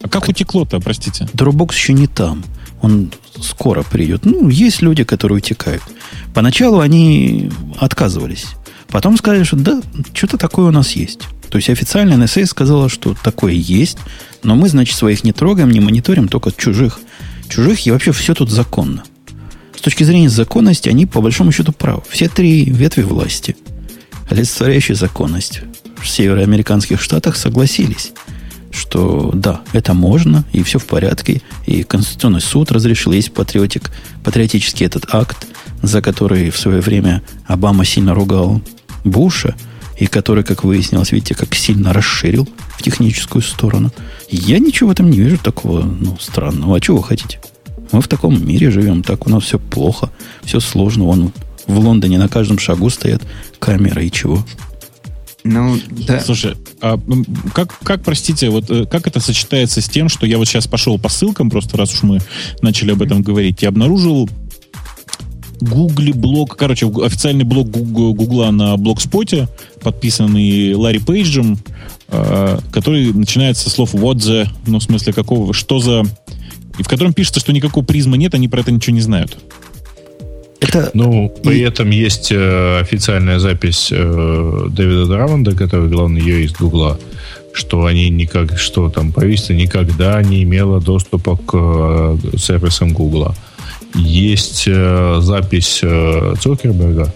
А 0.00 0.08
как 0.08 0.28
утекло-то, 0.28 0.78
простите? 0.78 1.28
Dropbox 1.34 1.72
еще 1.72 1.92
не 1.92 2.06
там. 2.06 2.44
Он 2.80 3.10
скоро 3.40 3.82
придет. 3.82 4.24
Ну, 4.24 4.48
есть 4.48 4.80
люди, 4.80 5.02
которые 5.02 5.38
утекают. 5.38 5.82
Поначалу 6.34 6.78
они 6.78 7.50
отказывались. 7.78 8.46
Потом 8.88 9.16
сказали, 9.16 9.44
что 9.44 9.56
да, 9.56 9.82
что-то 10.14 10.38
такое 10.38 10.66
у 10.66 10.72
нас 10.72 10.92
есть. 10.92 11.20
То 11.50 11.56
есть 11.56 11.70
официально 11.70 12.22
NSA 12.22 12.46
сказала, 12.46 12.88
что 12.88 13.14
такое 13.22 13.52
есть, 13.52 13.98
но 14.42 14.54
мы, 14.54 14.68
значит, 14.68 14.96
своих 14.96 15.24
не 15.24 15.32
трогаем, 15.32 15.70
не 15.70 15.80
мониторим, 15.80 16.28
только 16.28 16.52
чужих. 16.52 17.00
Чужих 17.48 17.86
и 17.86 17.90
вообще 17.90 18.12
все 18.12 18.34
тут 18.34 18.50
законно. 18.50 19.04
С 19.76 19.80
точки 19.80 20.04
зрения 20.04 20.28
законности 20.28 20.88
они 20.88 21.06
по 21.06 21.20
большому 21.20 21.52
счету 21.52 21.72
правы. 21.72 22.02
Все 22.08 22.28
три 22.28 22.64
ветви 22.64 23.02
власти, 23.02 23.56
олицетворяющие 24.28 24.94
законность 24.94 25.60
в 26.00 26.08
североамериканских 26.08 27.00
штатах 27.00 27.36
согласились, 27.36 28.12
что 28.70 29.30
да, 29.34 29.62
это 29.72 29.94
можно, 29.94 30.44
и 30.52 30.62
все 30.62 30.78
в 30.78 30.86
порядке, 30.86 31.42
и 31.66 31.82
Конституционный 31.82 32.40
суд 32.40 32.70
разрешил, 32.70 33.12
есть 33.12 33.32
патриотик, 33.32 33.90
патриотический 34.24 34.86
этот 34.86 35.06
акт, 35.14 35.46
за 35.82 36.02
который 36.02 36.50
в 36.50 36.58
свое 36.58 36.80
время 36.80 37.22
Обама 37.46 37.84
сильно 37.84 38.14
ругал 38.14 38.60
Буша, 39.04 39.54
и 39.98 40.06
который, 40.06 40.44
как 40.44 40.64
выяснилось, 40.64 41.12
видите, 41.12 41.34
как 41.34 41.54
сильно 41.54 41.92
расширил 41.92 42.48
в 42.76 42.82
техническую 42.82 43.42
сторону. 43.42 43.92
Я 44.30 44.58
ничего 44.58 44.88
в 44.88 44.92
этом 44.92 45.10
не 45.10 45.18
вижу 45.18 45.38
такого 45.38 45.82
ну, 45.82 46.16
странного. 46.20 46.76
А 46.76 46.80
чего 46.80 46.98
вы 46.98 47.04
хотите? 47.04 47.40
Мы 47.90 48.00
в 48.00 48.08
таком 48.08 48.46
мире 48.46 48.70
живем, 48.70 49.02
так 49.02 49.26
у 49.26 49.30
нас 49.30 49.42
все 49.44 49.58
плохо, 49.58 50.10
все 50.44 50.60
сложно. 50.60 51.04
Вон 51.04 51.32
в 51.66 51.78
Лондоне 51.78 52.18
на 52.18 52.28
каждом 52.28 52.58
шагу 52.58 52.90
стоят 52.90 53.22
камеры 53.58 54.06
и 54.06 54.12
чего. 54.12 54.44
Ну, 55.44 55.78
да. 55.90 56.20
Слушай, 56.20 56.56
а 56.80 57.00
как, 57.54 57.78
как, 57.80 58.02
простите, 58.02 58.50
вот 58.50 58.70
э, 58.70 58.84
как 58.86 59.06
это 59.06 59.20
сочетается 59.20 59.80
с 59.80 59.88
тем, 59.88 60.08
что 60.08 60.26
я 60.26 60.36
вот 60.36 60.46
сейчас 60.46 60.66
пошел 60.66 60.98
по 60.98 61.08
ссылкам, 61.08 61.48
просто 61.48 61.76
раз 61.76 61.94
уж 61.94 62.02
мы 62.02 62.18
начали 62.60 62.92
об 62.92 63.02
этом 63.02 63.22
говорить, 63.22 63.62
и 63.62 63.66
обнаружил 63.66 64.28
Гугли 65.60 66.12
блог, 66.12 66.56
короче, 66.56 66.86
официальный 66.86 67.44
блог 67.44 67.68
Гугла 67.68 68.50
на 68.50 68.76
блогспоте, 68.76 69.48
подписанный 69.82 70.74
Ларри 70.74 70.98
Пейджем, 70.98 71.58
э, 72.08 72.58
который 72.72 73.12
начинается 73.12 73.64
со 73.64 73.70
слов 73.70 73.94
what 73.94 74.16
the, 74.16 74.48
ну, 74.66 74.78
в 74.78 74.82
смысле, 74.82 75.12
какого, 75.12 75.52
что 75.52 75.78
за... 75.78 76.04
И 76.78 76.82
в 76.82 76.88
котором 76.88 77.12
пишется, 77.12 77.40
что 77.40 77.52
никакого 77.52 77.84
призма 77.84 78.16
нет, 78.16 78.34
они 78.34 78.48
про 78.48 78.60
это 78.60 78.70
ничего 78.70 78.94
не 78.94 79.00
знают. 79.00 79.36
Это... 80.60 80.90
Ну, 80.94 81.32
при 81.42 81.58
и... 81.58 81.62
этом 81.62 81.90
есть 81.90 82.32
э, 82.32 82.80
официальная 82.80 83.38
запись 83.38 83.88
э, 83.90 84.66
Дэвида 84.70 85.06
Драмонда, 85.06 85.54
который 85.54 85.88
главный 85.88 86.20
юрист 86.20 86.58
Гугла, 86.58 86.98
что 87.52 87.84
они 87.86 88.10
никак, 88.10 88.58
что 88.58 88.88
там 88.90 89.12
правительство 89.12 89.52
никогда 89.52 90.22
не 90.22 90.42
имело 90.42 90.80
доступа 90.80 91.36
к 91.36 91.52
э, 91.54 92.36
сервисам 92.36 92.92
Гугла. 92.92 93.34
Есть 93.94 94.64
э, 94.66 95.18
запись 95.22 95.80
э, 95.82 96.34
Цукерберга, 96.40 97.12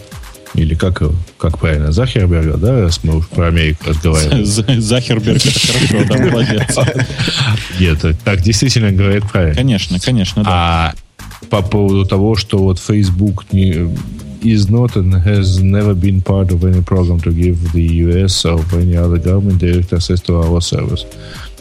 или 0.54 0.74
как, 0.74 1.02
как 1.38 1.58
правильно, 1.58 1.92
Захерберга, 1.92 2.56
да, 2.56 2.82
раз 2.82 3.00
мы 3.04 3.18
уж 3.18 3.28
про 3.28 3.48
Америку 3.48 3.84
разговариваем. 3.86 4.44
Захерберг, 4.44 5.44
это 5.44 5.60
хорошо, 5.60 6.04
да, 6.08 6.18
молодец. 6.30 6.78
Нет, 7.80 8.16
так 8.24 8.42
действительно 8.42 8.92
говорит 8.92 9.24
правильно. 9.30 9.54
Конечно, 9.54 9.98
конечно, 9.98 10.44
да. 10.44 10.50
А 10.50 10.94
по 11.48 11.62
поводу 11.62 12.06
того, 12.06 12.36
что 12.36 12.58
вот 12.58 12.78
Facebook 12.78 13.44
не, 13.52 13.94
is 14.42 14.68
not 14.70 14.96
and 14.96 15.14
has 15.24 15.60
never 15.62 15.94
been 15.94 16.20
part 16.20 16.50
of 16.50 16.64
any 16.64 16.82
program 16.82 17.20
to 17.20 17.32
give 17.32 17.72
the 17.72 17.82
US 18.06 18.44
or 18.44 18.60
any 18.74 18.96
other 18.96 19.18
government 19.18 19.58
direct 19.58 19.92
access 19.92 20.20
to 20.22 20.36
our 20.36 20.60
service. 20.60 21.06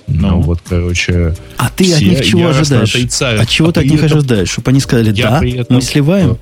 Ну, 0.07 0.27
ну 0.29 0.41
вот, 0.41 0.59
короче... 0.67 1.35
А 1.57 1.69
ты 1.69 1.93
от 1.93 2.01
них 2.01 2.25
чего 2.25 2.49
ожидаешь? 2.49 2.95
Отрицают. 2.95 3.41
От 3.41 3.49
чего 3.49 3.69
а 3.69 3.71
ты 3.71 3.81
от 3.81 3.85
них 3.85 4.03
этом... 4.03 4.17
ожидаешь? 4.17 4.49
Чтобы 4.49 4.71
они 4.71 4.79
сказали, 4.79 5.11
да, 5.11 5.43
этом... 5.43 5.75
мы 5.75 5.81
сливаем? 5.81 6.37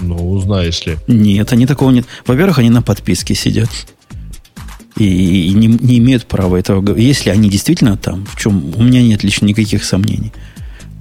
Ну, 0.00 0.38
знаешь 0.40 0.84
ли. 0.86 0.96
Нет, 1.06 1.52
они 1.52 1.66
такого 1.66 1.90
нет. 1.90 2.06
Во-первых, 2.26 2.58
они 2.58 2.70
на 2.70 2.82
подписке 2.82 3.34
сидят. 3.34 3.70
И, 4.96 5.48
и 5.48 5.54
не, 5.54 5.66
не 5.66 5.98
имеют 5.98 6.26
права 6.26 6.56
этого 6.56 6.80
говорить. 6.80 7.06
Если 7.06 7.30
они 7.30 7.50
действительно 7.50 7.96
там, 7.96 8.26
в 8.26 8.36
чем 8.40 8.74
у 8.76 8.82
меня 8.82 9.02
нет 9.02 9.24
лично 9.24 9.46
никаких 9.46 9.84
сомнений, 9.84 10.32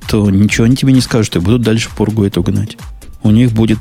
то 0.08 0.30
ничего 0.30 0.66
они 0.66 0.76
тебе 0.76 0.94
не 0.94 1.02
скажут 1.02 1.36
и 1.36 1.40
будут 1.40 1.62
дальше 1.62 1.90
поргу 1.96 2.24
эту 2.24 2.42
гнать. 2.42 2.78
У 3.22 3.30
них 3.30 3.52
будет 3.52 3.80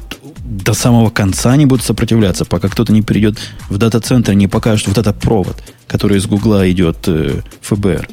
до 0.53 0.75
самого 0.75 1.11
конца 1.11 1.53
они 1.53 1.67
будут 1.67 1.85
сопротивляться, 1.85 2.45
пока 2.45 2.69
кто-то 2.69 2.93
не 2.93 3.03
придет 3.03 3.39
в 3.69 3.79
дата-центр 3.79 4.33
и 4.33 4.37
не 4.37 4.49
покажет 4.49 4.89
вот 4.89 4.99
этот 4.99 5.19
провод, 5.19 5.63
который 5.87 6.19
из 6.19 6.27
Гугла 6.27 6.71
идет 6.71 6.99
э, 7.07 7.41
ФБР. 7.63 8.09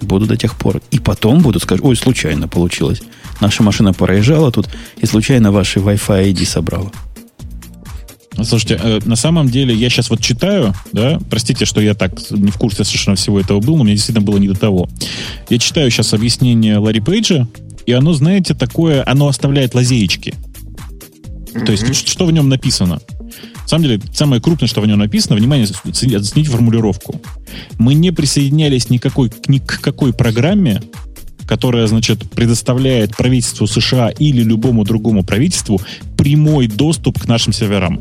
Буду 0.00 0.26
до 0.26 0.36
тех 0.36 0.56
пор. 0.56 0.82
И 0.90 0.98
потом 0.98 1.40
буду 1.40 1.60
сказать, 1.60 1.82
ой, 1.82 1.96
случайно 1.96 2.48
получилось. 2.48 3.02
Наша 3.40 3.62
машина 3.62 3.92
проезжала 3.92 4.50
тут 4.50 4.68
и 4.98 5.06
случайно 5.06 5.52
ваши 5.52 5.78
Wi-Fi 5.78 6.32
ID 6.32 6.44
собрала. 6.44 6.90
Слушайте, 8.42 8.78
э, 8.82 9.00
на 9.04 9.16
самом 9.16 9.48
деле 9.48 9.74
я 9.74 9.88
сейчас 9.88 10.10
вот 10.10 10.20
читаю, 10.20 10.74
да, 10.92 11.18
простите, 11.30 11.64
что 11.64 11.80
я 11.80 11.94
так 11.94 12.12
не 12.30 12.50
в 12.50 12.58
курсе 12.58 12.84
совершенно 12.84 13.16
всего 13.16 13.40
этого 13.40 13.60
был, 13.60 13.76
но 13.76 13.84
мне 13.84 13.94
действительно 13.94 14.26
было 14.26 14.38
не 14.38 14.48
до 14.48 14.58
того. 14.58 14.88
Я 15.48 15.58
читаю 15.58 15.90
сейчас 15.90 16.12
объяснение 16.12 16.78
Ларри 16.78 17.00
Пейджа, 17.00 17.46
и 17.86 17.92
оно, 17.92 18.12
знаете, 18.12 18.54
такое, 18.54 19.02
оно 19.06 19.28
оставляет 19.28 19.74
лазеечки. 19.74 20.34
То 21.64 21.72
есть, 21.72 22.08
что 22.08 22.26
в 22.26 22.32
нем 22.32 22.48
написано? 22.48 23.00
На 23.62 23.68
самом 23.68 23.84
деле, 23.84 24.00
самое 24.12 24.40
крупное, 24.40 24.68
что 24.68 24.80
в 24.80 24.86
нем 24.86 24.98
написано, 24.98 25.36
внимание, 25.36 25.66
оцените 25.84 26.50
формулировку. 26.50 27.20
Мы 27.78 27.94
не 27.94 28.12
присоединялись 28.12 28.90
никакой, 28.90 29.32
ни 29.48 29.58
к 29.58 29.80
какой 29.80 30.12
программе, 30.12 30.82
которая, 31.46 31.86
значит, 31.86 32.30
предоставляет 32.30 33.16
правительству 33.16 33.66
США 33.66 34.10
или 34.10 34.42
любому 34.42 34.84
другому 34.84 35.24
правительству 35.24 35.80
прямой 36.16 36.66
доступ 36.68 37.20
к 37.20 37.26
нашим 37.26 37.52
серверам. 37.52 38.00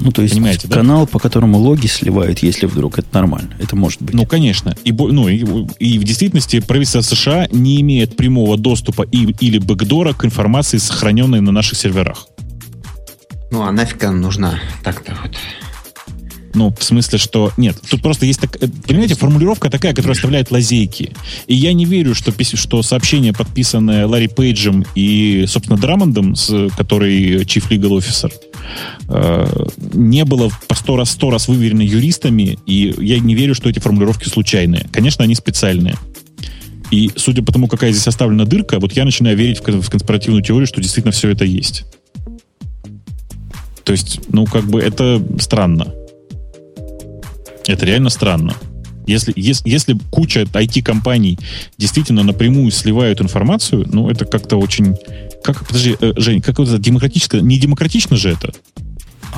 Ну, 0.00 0.10
то 0.10 0.22
есть 0.22 0.34
Понимаете, 0.34 0.68
канал, 0.68 1.06
да? 1.06 1.06
по 1.06 1.18
которому 1.18 1.58
логи 1.58 1.86
сливают, 1.86 2.40
если 2.40 2.66
вдруг 2.66 2.98
это 2.98 3.08
нормально. 3.12 3.54
Это 3.58 3.76
может 3.76 4.02
быть. 4.02 4.14
Ну, 4.14 4.26
конечно. 4.26 4.76
И, 4.84 4.92
ну, 4.92 5.28
и, 5.28 5.44
и 5.78 5.98
в 5.98 6.04
действительности 6.04 6.60
правительство 6.60 7.00
США 7.00 7.48
не 7.50 7.80
имеет 7.80 8.16
прямого 8.16 8.56
доступа 8.56 9.02
и, 9.02 9.34
или 9.40 9.58
бэкдора 9.58 10.12
к 10.12 10.24
информации, 10.24 10.78
сохраненной 10.78 11.40
на 11.40 11.52
наших 11.52 11.78
серверах. 11.78 12.26
Ну, 13.50 13.62
а 13.62 13.70
нафиг 13.70 14.02
она 14.04 14.18
нужна? 14.18 14.58
Так-то 14.82 15.16
вот. 15.22 15.32
Ну, 16.54 16.72
в 16.76 16.82
смысле, 16.82 17.18
что... 17.18 17.52
Нет, 17.56 17.76
тут 17.88 18.00
просто 18.00 18.26
есть... 18.26 18.40
Так, 18.40 18.56
э, 18.62 18.68
понимаете, 18.86 19.14
формулировка 19.14 19.70
такая, 19.70 19.92
которая 19.92 20.14
оставляет 20.14 20.50
лазейки. 20.50 21.12
И 21.46 21.54
я 21.54 21.72
не 21.72 21.84
верю, 21.84 22.14
что, 22.14 22.32
что 22.56 22.82
сообщение, 22.82 23.32
подписанное 23.32 24.06
Ларри 24.06 24.28
Пейджем 24.28 24.84
и, 24.94 25.44
собственно, 25.48 25.78
Драмондом, 25.78 26.34
который 26.76 27.42
Chief 27.42 27.68
Legal 27.68 27.98
Officer, 27.98 28.32
э, 29.08 29.66
не 29.92 30.24
было 30.24 30.50
по 30.68 30.74
сто 30.74 30.96
раз, 30.96 31.10
сто 31.10 31.30
раз 31.30 31.48
выверено 31.48 31.82
юристами, 31.82 32.58
и 32.66 32.94
я 32.98 33.18
не 33.18 33.34
верю, 33.34 33.54
что 33.54 33.68
эти 33.68 33.80
формулировки 33.80 34.28
случайные. 34.28 34.86
Конечно, 34.92 35.24
они 35.24 35.34
специальные. 35.34 35.96
И 36.90 37.10
судя 37.16 37.42
по 37.42 37.52
тому, 37.52 37.66
какая 37.66 37.90
здесь 37.90 38.06
оставлена 38.06 38.44
дырка, 38.44 38.78
вот 38.78 38.92
я 38.92 39.04
начинаю 39.04 39.36
верить 39.36 39.58
в 39.58 39.90
конспиративную 39.90 40.42
теорию, 40.42 40.66
что 40.66 40.80
действительно 40.80 41.12
все 41.12 41.30
это 41.30 41.44
есть. 41.44 41.84
То 43.82 43.92
есть, 43.92 44.20
ну, 44.28 44.46
как 44.46 44.64
бы 44.64 44.80
это 44.80 45.22
странно. 45.38 45.92
Это 47.66 47.86
реально 47.86 48.10
странно. 48.10 48.54
Если, 49.06 49.32
если, 49.36 49.68
если 49.68 49.98
куча 50.10 50.42
IT-компаний 50.42 51.38
действительно 51.76 52.22
напрямую 52.22 52.70
сливают 52.70 53.20
информацию, 53.20 53.86
ну, 53.90 54.08
это 54.08 54.24
как-то 54.24 54.56
очень... 54.56 54.96
Как, 55.42 55.66
подожди, 55.66 55.96
э, 56.00 56.12
Жень, 56.16 56.40
как 56.40 56.58
это 56.58 56.78
демократическое? 56.78 57.42
Не 57.42 57.58
демократично 57.58 58.16
же 58.16 58.30
это? 58.30 58.54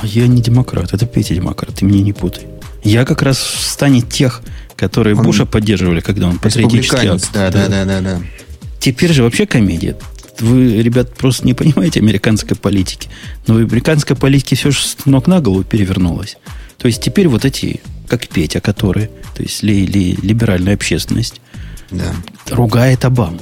А 0.01 0.07
я 0.07 0.28
не 0.28 0.40
демократ, 0.40 0.93
это 0.93 1.07
Петя 1.07 1.35
демократ, 1.35 1.74
ты 1.74 1.85
меня 1.85 2.03
не 2.03 2.12
путай. 2.12 2.47
Я 2.85 3.05
как 3.05 3.23
раз 3.23 3.39
в 3.39 3.61
стане 3.61 4.03
тех, 4.03 4.43
которые 4.77 5.16
он 5.16 5.24
Буша 5.24 5.47
поддерживали, 5.47 6.01
когда 6.01 6.28
он 6.28 6.39
патриотический 6.39 7.09
акт. 7.09 7.28
Да, 7.32 7.51
да, 7.51 7.66
да, 7.69 7.85
да, 7.85 8.01
да. 8.01 8.20
Теперь 8.78 9.12
же 9.12 9.24
вообще 9.24 9.47
комедия. 9.47 9.97
Вы, 10.39 10.82
ребят, 10.82 11.15
просто 11.15 11.47
не 11.47 11.55
понимаете 11.55 11.98
американской 11.98 12.57
политики. 12.57 13.09
Но 13.47 13.55
в 13.55 13.57
американской 13.57 14.15
политике 14.15 14.55
все 14.55 14.70
же 14.70 14.78
с 14.78 15.07
ног 15.07 15.27
на 15.27 15.40
голову 15.40 15.65
перевернулось. 15.65 16.36
То 16.78 16.86
есть 16.86 17.03
теперь 17.03 17.28
вот 17.28 17.44
эти 17.44 17.81
как 18.09 18.28
Петя, 18.28 18.61
который, 18.61 19.09
то 19.35 19.43
есть 19.43 19.62
ли, 19.62 19.86
ли, 19.86 20.16
либеральная 20.23 20.74
общественность, 20.74 21.40
да. 21.90 22.15
ругает 22.51 23.05
Обаму. 23.05 23.40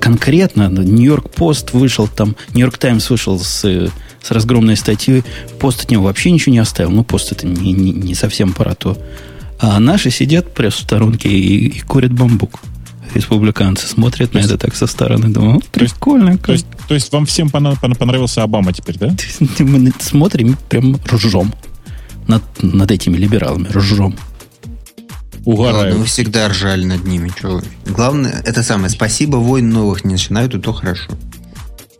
Конкретно 0.00 0.68
Нью-Йорк 0.68 1.30
Пост 1.30 1.72
вышел 1.72 2.06
там, 2.06 2.36
Нью-Йорк 2.54 2.78
Таймс 2.78 3.10
вышел 3.10 3.40
с, 3.40 3.90
с 4.22 4.30
разгромной 4.30 4.76
статьей, 4.76 5.24
пост 5.58 5.82
от 5.82 5.90
него 5.90 6.04
вообще 6.04 6.30
ничего 6.30 6.52
не 6.52 6.60
оставил. 6.60 6.90
Ну, 6.90 7.02
пост 7.02 7.32
это 7.32 7.46
не, 7.46 7.72
не, 7.72 7.90
не 7.90 8.14
совсем 8.14 8.52
про 8.52 8.76
то. 8.76 8.96
А 9.58 9.80
наши 9.80 10.10
сидят 10.10 10.54
пресс 10.54 10.74
в 10.74 10.80
сторонке 10.80 11.28
и, 11.28 11.66
и 11.66 11.80
курят 11.80 12.12
бамбук. 12.12 12.60
Республиканцы 13.14 13.88
смотрят 13.88 14.34
на 14.34 14.38
это 14.38 14.58
так 14.58 14.76
со 14.76 14.86
стороны, 14.86 15.28
думают, 15.28 15.64
прикольно. 15.66 16.38
То 16.38 16.52
есть, 16.52 16.66
то 16.86 16.94
есть 16.94 17.10
вам 17.12 17.26
всем 17.26 17.48
понравился 17.50 18.42
Обама 18.42 18.72
теперь, 18.72 18.98
да? 18.98 19.16
Мы 19.58 19.92
смотрим, 19.98 20.56
прям 20.68 21.00
ржем 21.10 21.52
над, 22.26 22.42
над 22.62 22.90
этими 22.90 23.16
либералами, 23.16 23.68
ржем. 23.68 24.16
Угораю. 25.44 25.76
Ладно, 25.76 25.96
вы 25.96 26.04
всегда 26.06 26.48
ржали 26.48 26.84
над 26.84 27.04
ними. 27.04 27.30
Что? 27.36 27.62
Главное, 27.86 28.42
это 28.44 28.62
самое, 28.62 28.90
спасибо, 28.90 29.36
войн 29.36 29.70
новых 29.70 30.04
не 30.04 30.12
начинают, 30.12 30.54
и 30.54 30.58
то 30.58 30.72
хорошо. 30.72 31.12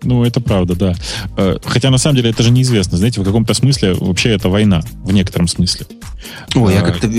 Ну, 0.02 0.24
это 0.24 0.40
правда, 0.40 0.74
да. 0.76 0.94
Э, 1.36 1.56
хотя, 1.64 1.90
на 1.90 1.98
самом 1.98 2.16
деле, 2.16 2.30
это 2.30 2.42
же 2.42 2.50
неизвестно. 2.50 2.96
Знаете, 2.96 3.20
в 3.20 3.24
каком-то 3.24 3.54
смысле 3.54 3.94
вообще 3.94 4.30
это 4.30 4.48
война. 4.48 4.82
В 5.02 5.12
некотором 5.12 5.48
смысле. 5.48 5.86
О, 6.54 6.66
а... 6.66 6.72
я 6.72 6.82
как-то 6.82 7.10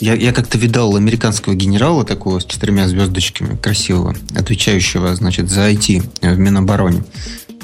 я, 0.00 0.14
я 0.14 0.32
как-то 0.32 0.58
видал 0.58 0.96
американского 0.96 1.54
генерала 1.54 2.04
такого 2.04 2.40
с 2.40 2.44
четырьмя 2.44 2.88
звездочками, 2.88 3.56
красивого, 3.56 4.14
отвечающего, 4.34 5.14
значит, 5.14 5.50
за 5.50 5.70
IT 5.70 6.02
в 6.20 6.38
Минобороне. 6.38 7.04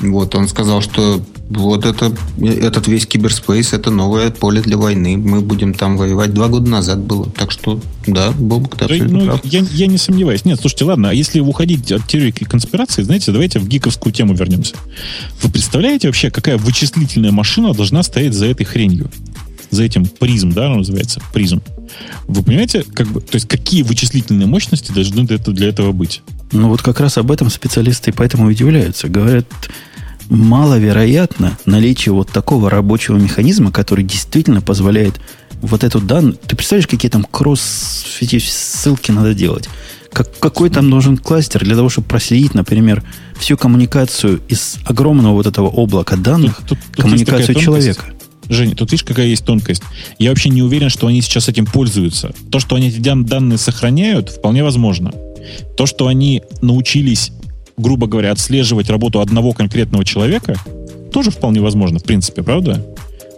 Вот, 0.00 0.34
он 0.34 0.48
сказал, 0.48 0.80
что 0.80 1.20
вот 1.50 1.86
это, 1.86 2.12
этот 2.40 2.88
весь 2.88 3.06
киберспейс 3.06 3.72
это 3.72 3.90
новое 3.90 4.30
поле 4.30 4.60
для 4.60 4.76
войны. 4.76 5.16
Мы 5.16 5.40
будем 5.40 5.72
там 5.72 5.96
воевать. 5.96 6.34
Два 6.34 6.48
года 6.48 6.68
назад 6.68 6.98
было. 6.98 7.28
Так 7.30 7.50
что, 7.50 7.80
да, 8.06 8.32
Бобок, 8.32 8.76
ты 8.76 8.84
абсолютно 8.84 9.18
ну, 9.18 9.24
прав. 9.26 9.40
Я, 9.44 9.64
я 9.72 9.86
не 9.86 9.98
сомневаюсь. 9.98 10.44
Нет, 10.44 10.60
слушайте, 10.60 10.84
ладно, 10.84 11.10
а 11.10 11.14
если 11.14 11.40
уходить 11.40 11.90
от 11.90 12.06
теории 12.06 12.30
конспирации, 12.30 13.02
знаете, 13.02 13.32
давайте 13.32 13.58
в 13.58 13.66
гиковскую 13.66 14.12
тему 14.12 14.34
вернемся. 14.34 14.76
Вы 15.42 15.50
представляете 15.50 16.08
вообще, 16.08 16.30
какая 16.30 16.58
вычислительная 16.58 17.32
машина 17.32 17.72
должна 17.72 18.02
стоять 18.02 18.34
за 18.34 18.46
этой 18.46 18.64
хренью? 18.64 19.10
За 19.70 19.82
этим 19.82 20.06
призм, 20.06 20.52
да, 20.52 20.66
она 20.66 20.76
называется, 20.76 21.20
призм. 21.32 21.62
Вы 22.26 22.42
понимаете, 22.42 22.84
как 22.94 23.06
бы, 23.08 23.20
то 23.20 23.36
есть 23.36 23.48
какие 23.48 23.82
вычислительные 23.82 24.46
мощности 24.46 24.92
должны 24.92 25.24
для 25.24 25.36
этого, 25.36 25.56
для 25.56 25.68
этого 25.68 25.92
быть? 25.92 26.22
Ну 26.52 26.68
вот 26.68 26.82
как 26.82 27.00
раз 27.00 27.18
об 27.18 27.30
этом 27.30 27.50
специалисты 27.50 28.12
поэтому 28.12 28.46
удивляются. 28.46 29.08
Говорят, 29.08 29.46
маловероятно 30.28 31.58
наличие 31.64 32.12
вот 32.12 32.30
такого 32.30 32.70
рабочего 32.70 33.16
механизма, 33.16 33.72
который 33.72 34.04
действительно 34.04 34.60
позволяет 34.60 35.20
вот 35.60 35.84
эту 35.84 36.00
данную... 36.00 36.34
Ты 36.34 36.56
представляешь, 36.56 36.86
какие 36.86 37.10
там 37.10 37.24
кросс 37.24 37.60
ссылки 37.60 39.10
надо 39.10 39.34
делать? 39.34 39.68
Как, 40.12 40.38
какой 40.38 40.70
там 40.70 40.88
нужен 40.88 41.16
кластер 41.16 41.64
для 41.64 41.76
того, 41.76 41.88
чтобы 41.88 42.08
проследить, 42.08 42.54
например, 42.54 43.02
всю 43.38 43.56
коммуникацию 43.56 44.40
из 44.48 44.76
огромного 44.84 45.34
вот 45.34 45.46
этого 45.46 45.68
облака 45.68 46.16
данных, 46.16 46.58
тут, 46.58 46.68
тут, 46.68 46.78
тут 46.78 47.02
коммуникацию 47.02 47.54
человека? 47.54 48.04
Женя, 48.48 48.74
тут 48.74 48.90
видишь, 48.90 49.04
какая 49.04 49.26
есть 49.26 49.44
тонкость. 49.44 49.82
Я 50.18 50.30
вообще 50.30 50.48
не 50.48 50.62
уверен, 50.62 50.88
что 50.88 51.06
они 51.06 51.20
сейчас 51.20 51.48
этим 51.48 51.66
пользуются. 51.66 52.32
То, 52.50 52.60
что 52.60 52.76
они 52.76 52.88
эти 52.88 52.98
данные 52.98 53.58
сохраняют, 53.58 54.30
вполне 54.30 54.64
возможно. 54.64 55.12
То, 55.76 55.84
что 55.84 56.06
они 56.06 56.42
научились 56.62 57.32
грубо 57.78 58.06
говоря, 58.06 58.32
отслеживать 58.32 58.90
работу 58.90 59.20
одного 59.20 59.52
конкретного 59.52 60.04
человека, 60.04 60.56
тоже 61.12 61.30
вполне 61.30 61.60
возможно, 61.60 61.98
в 61.98 62.04
принципе, 62.04 62.42
правда? 62.42 62.84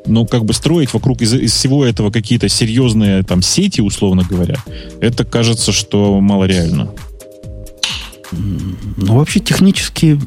Но 0.07 0.25
как 0.25 0.45
бы 0.45 0.55
строить 0.55 0.93
вокруг 0.93 1.21
из, 1.21 1.35
из 1.35 1.53
всего 1.53 1.85
этого 1.85 2.11
какие-то 2.11 2.49
серьезные 2.49 3.23
там 3.23 3.43
сети, 3.43 3.81
условно 3.81 4.25
говоря, 4.29 4.57
это 5.01 5.25
кажется, 5.25 5.73
что 5.73 6.21
малореально. 6.21 6.91
Ну, 8.33 9.17
вообще 9.17 9.41
технически 9.41 10.19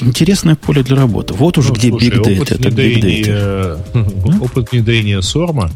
интересное 0.00 0.54
поле 0.54 0.82
для 0.82 0.96
работы. 0.96 1.34
Вот 1.34 1.58
уже 1.58 1.70
ну, 1.70 1.74
где 1.74 1.88
слушай, 1.90 2.10
Big 2.10 2.22
Data. 2.22 2.54
Это 2.54 2.68
Big 2.68 3.00
Data. 3.02 4.40
Опыт 4.44 4.72
внедрения 4.72 5.20
Сорма, 5.20 5.70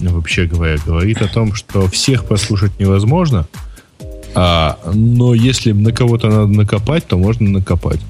вообще 0.00 0.46
говоря, 0.46 0.76
говорит 0.84 1.22
о 1.22 1.28
том, 1.28 1.54
что 1.54 1.88
всех 1.88 2.24
послушать 2.24 2.78
невозможно, 2.78 3.46
а, 4.34 4.78
но 4.92 5.34
если 5.34 5.72
на 5.72 5.92
кого-то 5.92 6.28
надо 6.28 6.46
накопать, 6.46 7.06
то 7.06 7.16
можно 7.16 7.48
накопать. 7.48 8.00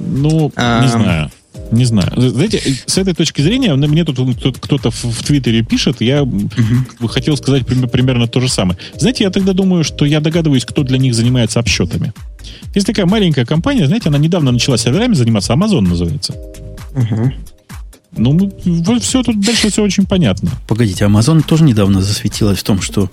Ну, 0.00 0.52
а... 0.56 0.82
не 0.82 0.88
знаю. 0.88 1.30
Не 1.70 1.84
знаю. 1.84 2.10
Знаете, 2.16 2.62
с 2.86 2.96
этой 2.96 3.12
точки 3.14 3.42
зрения, 3.42 3.74
мне 3.74 4.04
тут 4.04 4.16
кто-то 4.58 4.90
в 4.90 5.22
Твиттере 5.22 5.62
пишет, 5.62 6.00
я 6.00 6.22
угу. 6.22 7.08
хотел 7.08 7.36
сказать 7.36 7.66
примерно 7.66 8.26
то 8.26 8.40
же 8.40 8.48
самое. 8.48 8.78
Знаете, 8.96 9.24
я 9.24 9.30
тогда 9.30 9.52
думаю, 9.52 9.84
что 9.84 10.06
я 10.06 10.20
догадываюсь, 10.20 10.64
кто 10.64 10.82
для 10.82 10.96
них 10.96 11.14
занимается 11.14 11.60
обсчетами. 11.60 12.14
Есть 12.74 12.86
такая 12.86 13.04
маленькая 13.04 13.44
компания, 13.44 13.86
знаете, 13.86 14.08
она 14.08 14.18
недавно 14.18 14.50
начала 14.50 14.78
серверами 14.78 15.12
заниматься, 15.12 15.52
Amazon 15.52 15.82
называется. 15.82 16.34
Угу. 16.94 17.32
Ну, 18.16 18.50
все 19.00 19.22
тут 19.22 19.38
дальше 19.40 19.70
все 19.70 19.82
очень 19.82 20.06
понятно. 20.06 20.50
Погодите, 20.66 21.04
Amazon 21.04 21.42
тоже 21.46 21.64
недавно 21.64 22.00
засветилась 22.00 22.58
в 22.58 22.62
том, 22.62 22.80
что 22.80 23.10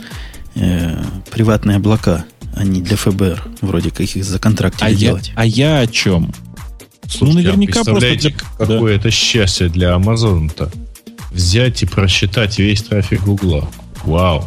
э, 0.55 0.97
приватные 1.31 1.77
облака, 1.77 2.25
а 2.55 2.63
не 2.63 2.81
для 2.81 2.97
ФБР, 2.97 3.43
вроде 3.61 3.91
как 3.91 4.01
их 4.01 4.23
за 4.23 4.39
контракт 4.39 4.77
а 4.81 4.93
делать. 4.93 5.29
Я, 5.29 5.33
а 5.35 5.45
я 5.45 5.79
о 5.79 5.87
чем? 5.87 6.33
Слушайте, 7.07 7.25
ну, 7.25 7.33
наверняка 7.33 7.81
а 7.81 7.83
просто 7.83 8.15
для... 8.15 8.31
какое 8.31 8.93
да. 8.93 8.99
это 8.99 9.11
счастье 9.11 9.69
для 9.69 9.93
Амазона-то. 9.93 10.71
Взять 11.31 11.83
и 11.83 11.85
просчитать 11.85 12.57
весь 12.59 12.83
трафик 12.83 13.23
Гугла. 13.23 13.69
Вау. 14.03 14.45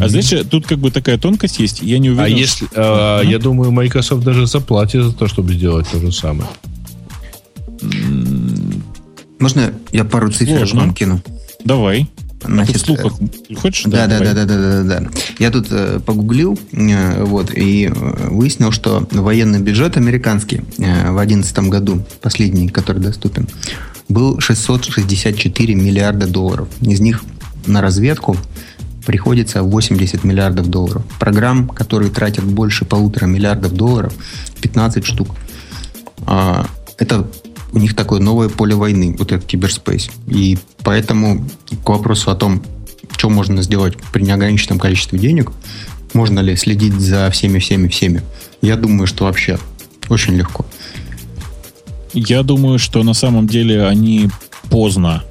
А 0.00 0.08
знаешь, 0.08 0.46
тут 0.50 0.66
как 0.66 0.78
бы 0.78 0.90
такая 0.90 1.18
тонкость 1.18 1.58
есть. 1.58 1.82
Я 1.82 1.98
не 1.98 2.10
уверен. 2.10 2.24
А 2.24 2.28
если, 2.28 2.68
а, 2.74 3.22
я 3.22 3.38
думаю, 3.38 3.70
Microsoft 3.70 4.22
даже 4.22 4.46
заплатит 4.46 5.04
за 5.04 5.12
то, 5.12 5.28
чтобы 5.28 5.54
сделать 5.54 5.88
то 5.90 5.98
же 5.98 6.12
самое. 6.12 6.48
Можно 9.38 9.72
я 9.92 10.04
пару 10.04 10.30
цифр 10.30 10.68
вам 10.74 10.94
кину? 10.94 11.22
Давай. 11.64 12.08
Значит, 12.44 12.80
слухах 12.80 13.12
хочешь? 13.56 13.84
Да, 13.84 14.06
да, 14.06 14.18
давай. 14.18 14.34
да, 14.34 14.44
да, 14.44 14.56
да, 14.56 14.82
да, 14.82 15.00
да. 15.00 15.10
Я 15.38 15.50
тут 15.50 15.68
э, 15.70 16.00
погуглил, 16.04 16.58
э, 16.72 17.24
вот, 17.24 17.52
и 17.54 17.86
э, 17.86 18.28
выяснил, 18.28 18.72
что 18.72 19.06
военный 19.10 19.60
бюджет 19.60 19.96
американский 19.96 20.62
э, 20.78 21.10
в 21.10 21.16
2011 21.16 21.58
году, 21.68 22.04
последний, 22.20 22.68
который 22.68 23.00
доступен, 23.00 23.48
был 24.08 24.40
664 24.40 25.74
миллиарда 25.74 26.26
долларов. 26.26 26.68
Из 26.80 27.00
них 27.00 27.22
на 27.66 27.80
разведку 27.80 28.36
приходится 29.06 29.62
80 29.62 30.24
миллиардов 30.24 30.68
долларов. 30.68 31.02
Программ, 31.18 31.68
которые 31.68 32.10
тратят 32.10 32.44
больше 32.44 32.84
полутора 32.84 33.26
миллиардов 33.26 33.72
долларов, 33.72 34.12
15 34.60 35.04
штук. 35.04 35.28
А, 36.26 36.66
это 36.98 37.28
у 37.72 37.78
них 37.78 37.96
такое 37.96 38.20
новое 38.20 38.48
поле 38.48 38.74
войны, 38.74 39.14
вот 39.18 39.32
этот 39.32 39.46
киберспейс. 39.46 40.10
И 40.26 40.58
поэтому 40.84 41.44
к 41.84 41.88
вопросу 41.88 42.30
о 42.30 42.34
том, 42.34 42.62
что 43.16 43.30
можно 43.30 43.62
сделать 43.62 43.96
при 44.12 44.22
неограниченном 44.22 44.78
количестве 44.78 45.18
денег, 45.18 45.52
можно 46.14 46.40
ли 46.40 46.56
следить 46.56 46.94
за 46.94 47.30
всеми, 47.30 47.58
всеми, 47.58 47.88
всеми, 47.88 48.22
я 48.60 48.76
думаю, 48.76 49.06
что 49.06 49.24
вообще 49.24 49.58
очень 50.08 50.34
легко. 50.34 50.66
Я 52.12 52.42
думаю, 52.42 52.78
что 52.78 53.02
на 53.02 53.14
самом 53.14 53.46
деле 53.46 53.86
они 53.86 54.28
поздно 54.68 55.24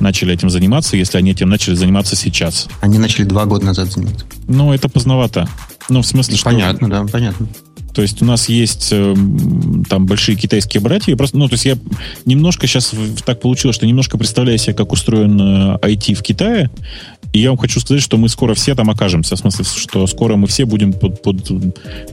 начали 0.00 0.34
этим 0.34 0.50
заниматься, 0.50 0.96
если 0.96 1.18
они 1.18 1.30
этим 1.30 1.48
начали 1.48 1.74
заниматься 1.74 2.16
сейчас. 2.16 2.66
Они 2.80 2.98
начали 2.98 3.24
два 3.24 3.46
года 3.46 3.66
назад 3.66 3.92
заниматься. 3.92 4.26
Ну, 4.48 4.72
это 4.72 4.88
поздновато. 4.88 5.48
Ну, 5.88 6.02
в 6.02 6.06
смысле, 6.06 6.36
что... 6.36 6.46
Понятно, 6.46 6.90
да, 6.90 7.04
понятно. 7.04 7.46
То 7.94 8.02
есть 8.02 8.22
у 8.22 8.24
нас 8.24 8.48
есть 8.48 8.88
э, 8.90 9.14
там 9.88 10.06
большие 10.06 10.36
китайские 10.36 10.80
братья. 10.80 11.14
Просто, 11.16 11.36
ну, 11.36 11.48
то 11.48 11.54
есть 11.54 11.64
я 11.64 11.76
немножко 12.24 12.66
сейчас 12.66 12.92
так 13.24 13.40
получилось, 13.40 13.76
что 13.76 13.86
немножко 13.86 14.16
представляю 14.16 14.58
себе, 14.58 14.74
как 14.74 14.92
устроен 14.92 15.40
э, 15.40 15.78
IT 15.82 16.14
в 16.14 16.22
Китае. 16.22 16.70
И 17.32 17.40
я 17.40 17.50
вам 17.50 17.58
хочу 17.58 17.80
сказать, 17.80 18.02
что 18.02 18.16
мы 18.16 18.28
скоро 18.28 18.54
все 18.54 18.74
там 18.74 18.90
окажемся. 18.90 19.36
В 19.36 19.38
смысле, 19.38 19.64
что 19.64 20.06
скоро 20.06 20.36
мы 20.36 20.46
все 20.46 20.64
будем 20.64 20.92
под, 20.92 21.22
под 21.22 21.50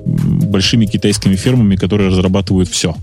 большими 0.05 0.85
китайскими 0.85 1.35
фирмами, 1.35 1.75
которые 1.75 2.09
разрабатывают 2.09 2.69
все. 2.69 2.95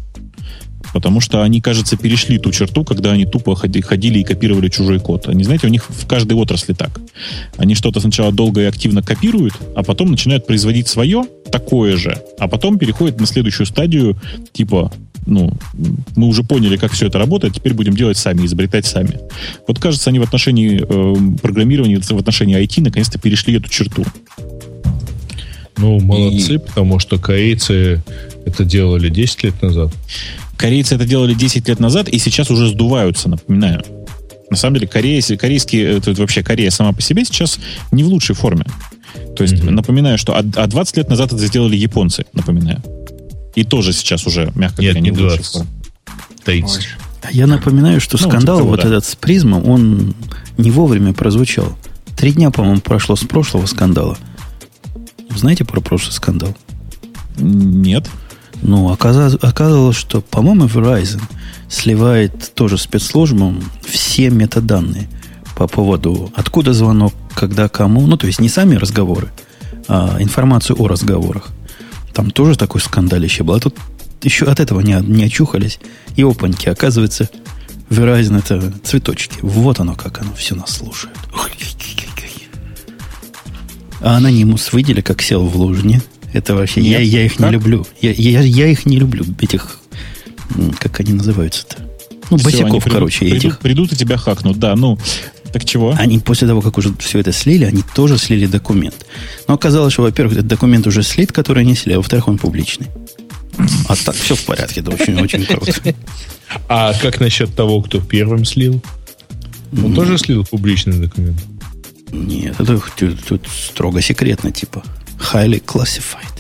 Потому 0.97 1.21
что 1.21 1.43
они, 1.43 1.61
кажется, 1.61 1.99
перешли 1.99 2.39
ту 2.39 2.51
черту, 2.53 2.83
когда 2.83 3.13
они 3.13 3.27
тупо 3.27 3.55
ходи- 3.55 3.83
ходили 3.83 4.21
и 4.21 4.25
копировали 4.25 4.71
чужой 4.71 4.99
код. 4.99 5.29
Они, 5.29 5.45
знаете, 5.45 5.67
у 5.67 5.71
них 5.71 5.91
в 5.91 6.07
каждой 6.07 6.33
отрасли 6.39 6.73
так. 6.73 7.03
Они 7.59 7.75
что-то 7.75 8.01
сначала 8.01 8.33
долго 8.33 8.63
и 8.63 8.65
активно 8.65 9.03
копируют, 9.03 9.53
а 9.75 9.83
потом 9.83 10.11
начинают 10.11 10.47
производить 10.47 10.89
свое, 10.89 11.27
такое 11.53 11.99
же, 11.99 12.17
а 12.39 12.49
потом 12.49 12.79
переходят 12.79 13.21
на 13.21 13.27
следующую 13.27 13.67
стадию, 13.67 14.17
типа, 14.55 14.91
ну, 15.27 15.53
мы 16.17 16.29
уже 16.29 16.43
поняли, 16.43 16.79
как 16.79 16.93
все 16.93 17.09
это 17.09 17.19
работает, 17.19 17.53
теперь 17.53 17.75
будем 17.75 17.95
делать 17.95 18.17
сами, 18.17 18.47
изобретать 18.47 18.87
сами. 18.87 19.21
Вот 19.69 19.79
кажется, 19.79 20.09
они 20.09 20.19
в 20.19 20.23
отношении 20.23 20.81
э, 20.81 21.39
программирования, 21.43 22.01
в 22.01 22.19
отношении 22.19 22.59
IT 22.59 22.81
наконец-то 22.81 23.19
перешли 23.19 23.55
эту 23.55 23.69
черту. 23.69 24.03
Ну, 25.77 26.01
молодцы, 26.01 26.59
потому 26.59 26.99
что 26.99 27.19
корейцы 27.19 28.03
это 28.47 28.65
делали 28.65 29.09
10 29.09 29.45
лет 29.45 29.63
назад. 29.63 29.93
Корейцы 30.57 30.95
это 30.95 31.05
делали 31.05 31.35
10 31.35 31.69
лет 31.69 31.81
назад 31.81 32.09
и 32.09 32.19
сейчас 32.19 32.51
уже 32.51 32.69
сдуваются, 32.69 33.29
напоминаю. 33.29 33.83
На 34.51 34.57
самом 34.57 34.75
деле, 34.77 34.87
Корея, 34.87 35.21
корейские, 35.37 35.97
это 35.99 36.13
вообще 36.15 36.43
Корея 36.43 36.71
сама 36.71 36.93
по 36.93 37.03
себе 37.03 37.25
сейчас 37.25 37.59
не 37.91 38.05
в 38.05 38.09
лучшей 38.09 38.35
форме. 38.37 38.65
То 39.37 39.43
есть, 39.43 39.63
Мгм. 39.63 39.75
напоминаю, 39.75 40.19
что 40.19 40.35
а, 40.35 40.39
а 40.57 40.67
20 40.67 40.97
лет 40.99 41.09
назад 41.09 41.33
это 41.33 41.45
сделали 41.47 41.77
японцы, 41.77 42.25
напоминаю. 42.33 42.83
И 43.55 43.65
тоже 43.65 43.93
сейчас 43.93 44.27
уже, 44.27 44.53
мягко 44.55 44.83
говоря, 44.83 45.01
не 45.01 45.11
в 45.11 45.15
лучшей 45.21 45.37
20. 45.39 45.53
форме. 45.53 45.69
30. 46.45 46.87
А 47.23 47.33
Я 47.33 47.47
напоминаю, 47.47 48.01
что 48.01 48.19
Ну, 48.23 48.29
скандал 48.29 48.59
типа 48.59 48.69
вот 48.69 48.83
да. 48.83 48.89
этот 48.89 49.05
с 49.05 49.17
призмом, 49.17 49.69
он 49.69 50.15
не 50.59 50.71
вовремя 50.71 51.13
прозвучал. 51.13 51.77
Три 52.17 52.33
дня, 52.33 52.51
по-моему, 52.51 52.81
прошло 52.81 53.17
с 53.17 53.25
прошлого 53.25 53.67
скандала. 53.67 54.17
Знаете 55.35 55.65
про 55.65 55.81
прошлый 55.81 56.13
скандал? 56.13 56.57
Нет. 57.37 58.09
Ну, 58.63 58.91
оказалось, 58.91 59.37
оказалось, 59.41 59.97
что, 59.97 60.21
по-моему, 60.21 60.65
Verizon 60.67 61.23
сливает 61.69 62.55
тоже 62.55 62.79
спецслужбам 62.79 63.63
все 63.85 64.31
метаданные 64.31 65.09
по 65.57 65.67
поводу, 65.67 66.33
откуда 66.35 66.73
звонок, 66.73 67.15
когда 67.35 67.69
кому. 67.69 68.07
Ну, 68.07 68.17
то 68.17 68.27
есть 68.27 68.41
не 68.41 68.49
сами 68.49 68.77
разговоры, 68.77 69.33
а 69.89 70.17
информацию 70.21 70.81
о 70.81 70.89
разговорах. 70.89 71.49
Там 72.13 72.31
тоже 72.31 72.57
такой 72.57 72.81
скандалище 72.81 73.43
был. 73.43 73.55
А 73.55 73.61
тут 73.61 73.77
еще 74.23 74.47
от 74.47 74.61
этого 74.61 74.81
не, 74.81 74.95
не 75.01 75.25
очухались. 75.25 75.79
И 76.17 76.23
опаньки, 76.23 76.69
оказывается, 76.69 77.29
Verizon 77.91 78.39
это 78.39 78.73
цветочки. 78.83 79.39
Вот 79.43 79.81
оно, 79.81 79.95
как 79.95 80.21
оно 80.21 80.33
все 80.35 80.55
нас 80.55 80.77
слушает. 80.77 81.17
А 84.01 84.17
анонимус 84.17 84.73
видели, 84.73 85.01
как 85.01 85.23
сел 85.23 85.47
в 85.47 85.57
лужу, 85.57 85.87
нет? 85.87 86.05
Это 86.37 86.55
вообще... 86.55 86.83
я, 86.83 86.99
Нет. 86.99 87.09
я 87.09 87.25
их 87.25 87.39
не 87.39 87.45
Как? 87.45 87.53
люблю. 87.53 87.87
Я, 88.03 88.13
я, 88.13 88.43
я 88.43 88.67
их 88.67 88.85
не 88.85 88.99
люблю, 88.99 89.25
этих... 89.41 89.79
Как 90.79 91.01
они 91.01 91.15
называются-то? 91.15 91.77
Ну, 92.31 92.37
они 92.37 92.45
босиков, 92.45 92.85
придут- 92.85 92.93
короче, 92.93 93.19
придут, 93.21 93.39
этих. 93.39 93.59
Придут 93.59 93.93
и 93.95 93.97
тебя 93.97 94.19
хакнут, 94.19 94.59
да. 94.59 94.77
Ну, 94.77 94.99
так 95.51 95.65
чего? 95.65 95.95
Они 95.97 96.19
после 96.19 96.47
того, 96.47 96.61
как 96.61 96.77
уже 96.77 96.95
все 96.99 97.21
это 97.21 97.33
слили, 97.33 97.65
они 97.65 97.83
тоже 97.95 98.19
слили 98.19 98.45
документ. 98.45 99.07
Но 99.49 99.55
оказалось, 99.55 99.95
что, 99.95 100.03
во-первых, 100.03 100.35
этот 100.35 100.47
документ 100.47 100.87
уже 100.87 101.03
слит, 101.03 101.33
который 101.33 101.63
они 101.63 101.75
слили, 101.75 101.95
а 101.95 101.99
во-вторых, 101.99 102.29
он 102.29 102.37
публичный. 102.37 102.89
А 103.89 103.97
так 103.97 104.15
все 104.15 104.35
в 104.35 104.45
порядке, 104.45 104.83
да, 104.83 104.93
очень, 104.93 105.19
очень 105.19 105.47
круто. 105.47 105.73
А 106.69 106.93
как 107.01 107.19
насчет 107.19 107.57
того, 107.57 107.81
кто 107.81 107.99
первым 107.99 108.45
слил? 108.45 108.83
Он 109.73 109.95
тоже 109.95 110.19
слил 110.19 110.45
публичный 110.45 110.99
документ? 110.99 111.41
Нет, 112.13 112.61
это 112.61 112.79
тут 113.27 113.49
строго 113.49 114.03
секретно, 114.03 114.53
типа. 114.53 114.85
Highly 115.19 115.65
classified. 115.65 116.37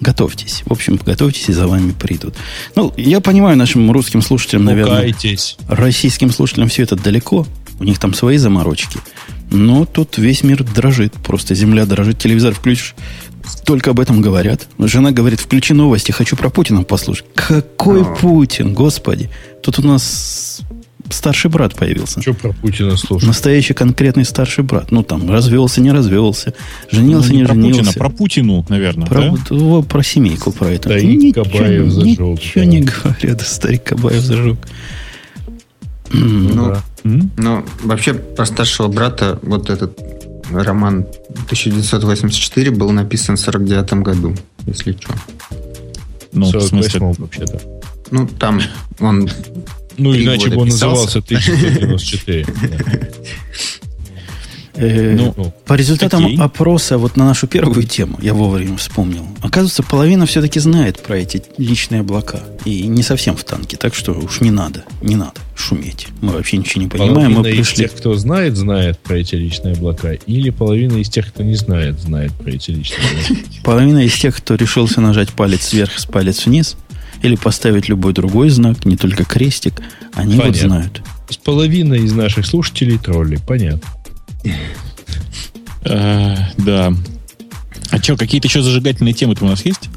Готовьтесь. 0.00 0.62
В 0.64 0.72
общем, 0.72 0.98
готовьтесь, 1.04 1.48
и 1.48 1.52
за 1.52 1.66
вами 1.66 1.90
придут. 1.90 2.34
Ну, 2.76 2.92
я 2.96 3.20
понимаю 3.20 3.56
нашим 3.56 3.90
русским 3.90 4.22
слушателям, 4.22 4.64
наверное, 4.64 4.98
Пугайтесь. 4.98 5.56
российским 5.68 6.30
слушателям 6.30 6.68
все 6.68 6.84
это 6.84 6.94
далеко. 6.94 7.46
У 7.80 7.84
них 7.84 7.98
там 7.98 8.14
свои 8.14 8.36
заморочки. 8.38 9.00
Но 9.50 9.86
тут 9.86 10.18
весь 10.18 10.42
мир 10.42 10.62
дрожит. 10.62 11.12
Просто 11.14 11.54
земля 11.54 11.84
дрожит. 11.86 12.18
Телевизор 12.18 12.54
включишь. 12.54 12.94
Только 13.64 13.90
об 13.90 14.00
этом 14.00 14.20
говорят. 14.20 14.66
Жена 14.78 15.10
говорит, 15.10 15.40
включи 15.40 15.74
новости, 15.74 16.12
хочу 16.12 16.36
про 16.36 16.50
Путина 16.50 16.82
послушать. 16.82 17.26
Какой 17.34 18.04
Путин, 18.04 18.74
господи. 18.74 19.30
Тут 19.62 19.78
у 19.78 19.82
нас 19.82 20.60
старший 21.10 21.50
брат 21.50 21.74
появился. 21.74 22.20
Что 22.20 22.34
про 22.34 22.52
Путина 22.52 22.96
слушать? 22.96 23.26
Настоящий 23.26 23.74
конкретный 23.74 24.24
старший 24.24 24.64
брат. 24.64 24.90
Ну, 24.90 25.02
там, 25.02 25.30
развелся, 25.30 25.80
не 25.80 25.92
развелся. 25.92 26.54
Женился, 26.90 27.32
Ну, 27.32 27.38
не, 27.38 27.44
про 27.44 27.54
женился. 27.54 27.78
Путина, 27.80 27.92
про 27.92 28.08
Путину, 28.10 28.66
наверное, 28.68 29.06
Про, 29.06 29.20
да? 29.30 29.56
о, 29.56 29.82
про 29.82 30.02
семейку, 30.02 30.52
про 30.52 30.68
это. 30.70 30.88
Старик 30.90 31.34
Кабаев 31.34 31.90
зажег, 31.90 32.18
Ничего 32.18 32.52
да. 32.54 32.64
не 32.64 32.80
говорят. 32.80 33.40
Старик 33.42 33.84
Кабаев 33.84 34.20
зажег. 34.22 34.58
Ну, 36.10 36.66
Да. 36.66 36.82
Ну, 37.04 37.64
вообще, 37.84 38.14
про 38.14 38.44
старшего 38.44 38.88
брата 38.88 39.38
вот 39.42 39.70
этот 39.70 39.98
роман 40.50 41.06
1984 41.46 42.70
был 42.70 42.90
написан 42.90 43.36
в 43.36 43.40
49 43.40 43.92
году, 44.02 44.34
если 44.66 44.92
что. 44.92 45.14
Ну, 46.32 46.46
в 46.46 46.60
смысле, 46.60 47.00
48-м 47.00 47.12
вообще-то. 47.18 47.60
Ну, 48.10 48.26
там 48.26 48.60
он... 49.00 49.28
Ну, 49.98 50.14
иначе 50.16 50.48
бы 50.50 50.62
он 50.62 50.68
назывался 50.68 51.18
1994. 51.18 52.46
Э, 54.80 55.16
Ну, 55.16 55.52
По 55.66 55.74
результатам 55.74 56.40
опроса 56.40 56.98
вот 56.98 57.16
на 57.16 57.24
нашу 57.26 57.48
первую 57.48 57.82
тему, 57.82 58.16
я 58.22 58.32
вовремя 58.32 58.76
вспомнил, 58.76 59.26
оказывается, 59.40 59.82
половина 59.82 60.24
все-таки 60.26 60.60
знает 60.60 61.00
про 61.02 61.18
эти 61.18 61.42
личные 61.56 62.02
облака. 62.02 62.40
И 62.64 62.86
не 62.86 63.02
совсем 63.02 63.36
в 63.36 63.42
танке, 63.42 63.76
так 63.76 63.94
что 63.96 64.12
уж 64.12 64.40
не 64.40 64.52
надо, 64.52 64.84
не 65.02 65.16
надо 65.16 65.34
шуметь. 65.56 66.06
Мы 66.20 66.32
вообще 66.32 66.58
ничего 66.58 66.82
не 66.82 66.88
понимаем, 66.88 67.30
мы 67.30 67.36
половина 67.36 67.60
из 67.60 67.66
пришли... 67.68 67.84
тех, 67.84 67.94
кто 67.96 68.14
знает, 68.14 68.56
знает 68.56 68.98
про 69.00 69.16
эти 69.16 69.34
личные 69.34 69.74
облака, 69.74 70.12
или 70.12 70.50
половина 70.50 70.98
из 70.98 71.08
тех, 71.08 71.26
кто 71.26 71.42
не 71.42 71.56
знает, 71.56 71.98
знает 71.98 72.32
про 72.34 72.50
эти 72.50 72.70
личные 72.70 73.00
облака. 73.00 73.42
Половина 73.64 74.04
из 74.04 74.14
тех, 74.14 74.36
кто 74.36 74.54
решился 74.54 75.00
нажать 75.00 75.30
палец 75.30 75.72
вверх 75.72 75.98
с 75.98 76.06
палец 76.06 76.46
вниз, 76.46 76.76
или 77.22 77.36
поставить 77.36 77.88
любой 77.88 78.12
другой 78.12 78.50
знак, 78.50 78.84
не 78.84 78.96
только 78.96 79.24
крестик, 79.24 79.80
они 80.14 80.36
вот 80.36 80.46
Понятно. 80.46 80.68
знают. 80.68 81.02
С 81.28 81.36
половиной 81.36 82.00
из 82.00 82.12
наших 82.12 82.46
слушателей 82.46 82.98
тролли, 82.98 83.38
понятно. 83.46 83.80
э, 85.82 86.36
да. 86.58 86.92
А 87.90 87.98
что, 87.98 88.16
какие-то 88.16 88.48
еще 88.48 88.62
зажигательные 88.62 89.14
темы-то 89.14 89.44
у 89.44 89.48
нас 89.48 89.64
есть? 89.64 89.88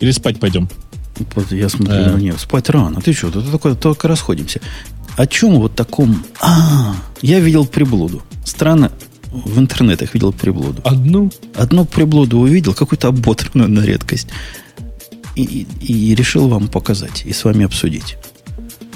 Или 0.00 0.10
спать 0.10 0.38
пойдем? 0.40 0.68
Вот 1.34 1.52
я 1.52 1.68
смотрю, 1.68 2.10
ну 2.10 2.18
нет, 2.18 2.38
спать 2.38 2.68
рано. 2.70 3.00
Ты 3.00 3.12
что, 3.12 3.30
тут 3.30 3.50
только, 3.50 3.74
только 3.74 4.08
расходимся. 4.08 4.60
О 5.16 5.26
чем 5.26 5.54
вот 5.60 5.74
таком... 5.76 6.24
А, 6.40 6.94
я 7.22 7.38
видел 7.38 7.66
приблуду. 7.66 8.22
Странно, 8.44 8.90
в 9.30 9.58
интернетах 9.58 10.12
видел 10.14 10.32
приблуду. 10.32 10.82
Одну? 10.84 11.30
Одну 11.54 11.84
приблуду 11.84 12.38
увидел, 12.38 12.74
какую-то 12.74 13.08
оботранную 13.08 13.70
на 13.70 13.80
редкость. 13.80 14.28
И, 15.34 15.42
и- 15.42 15.66
и 16.10 16.14
решил 16.14 16.48
вам 16.48 16.68
показать 16.68 17.22
и 17.24 17.32
с 17.32 17.44
вами 17.44 17.64
обсудить. 17.64 18.16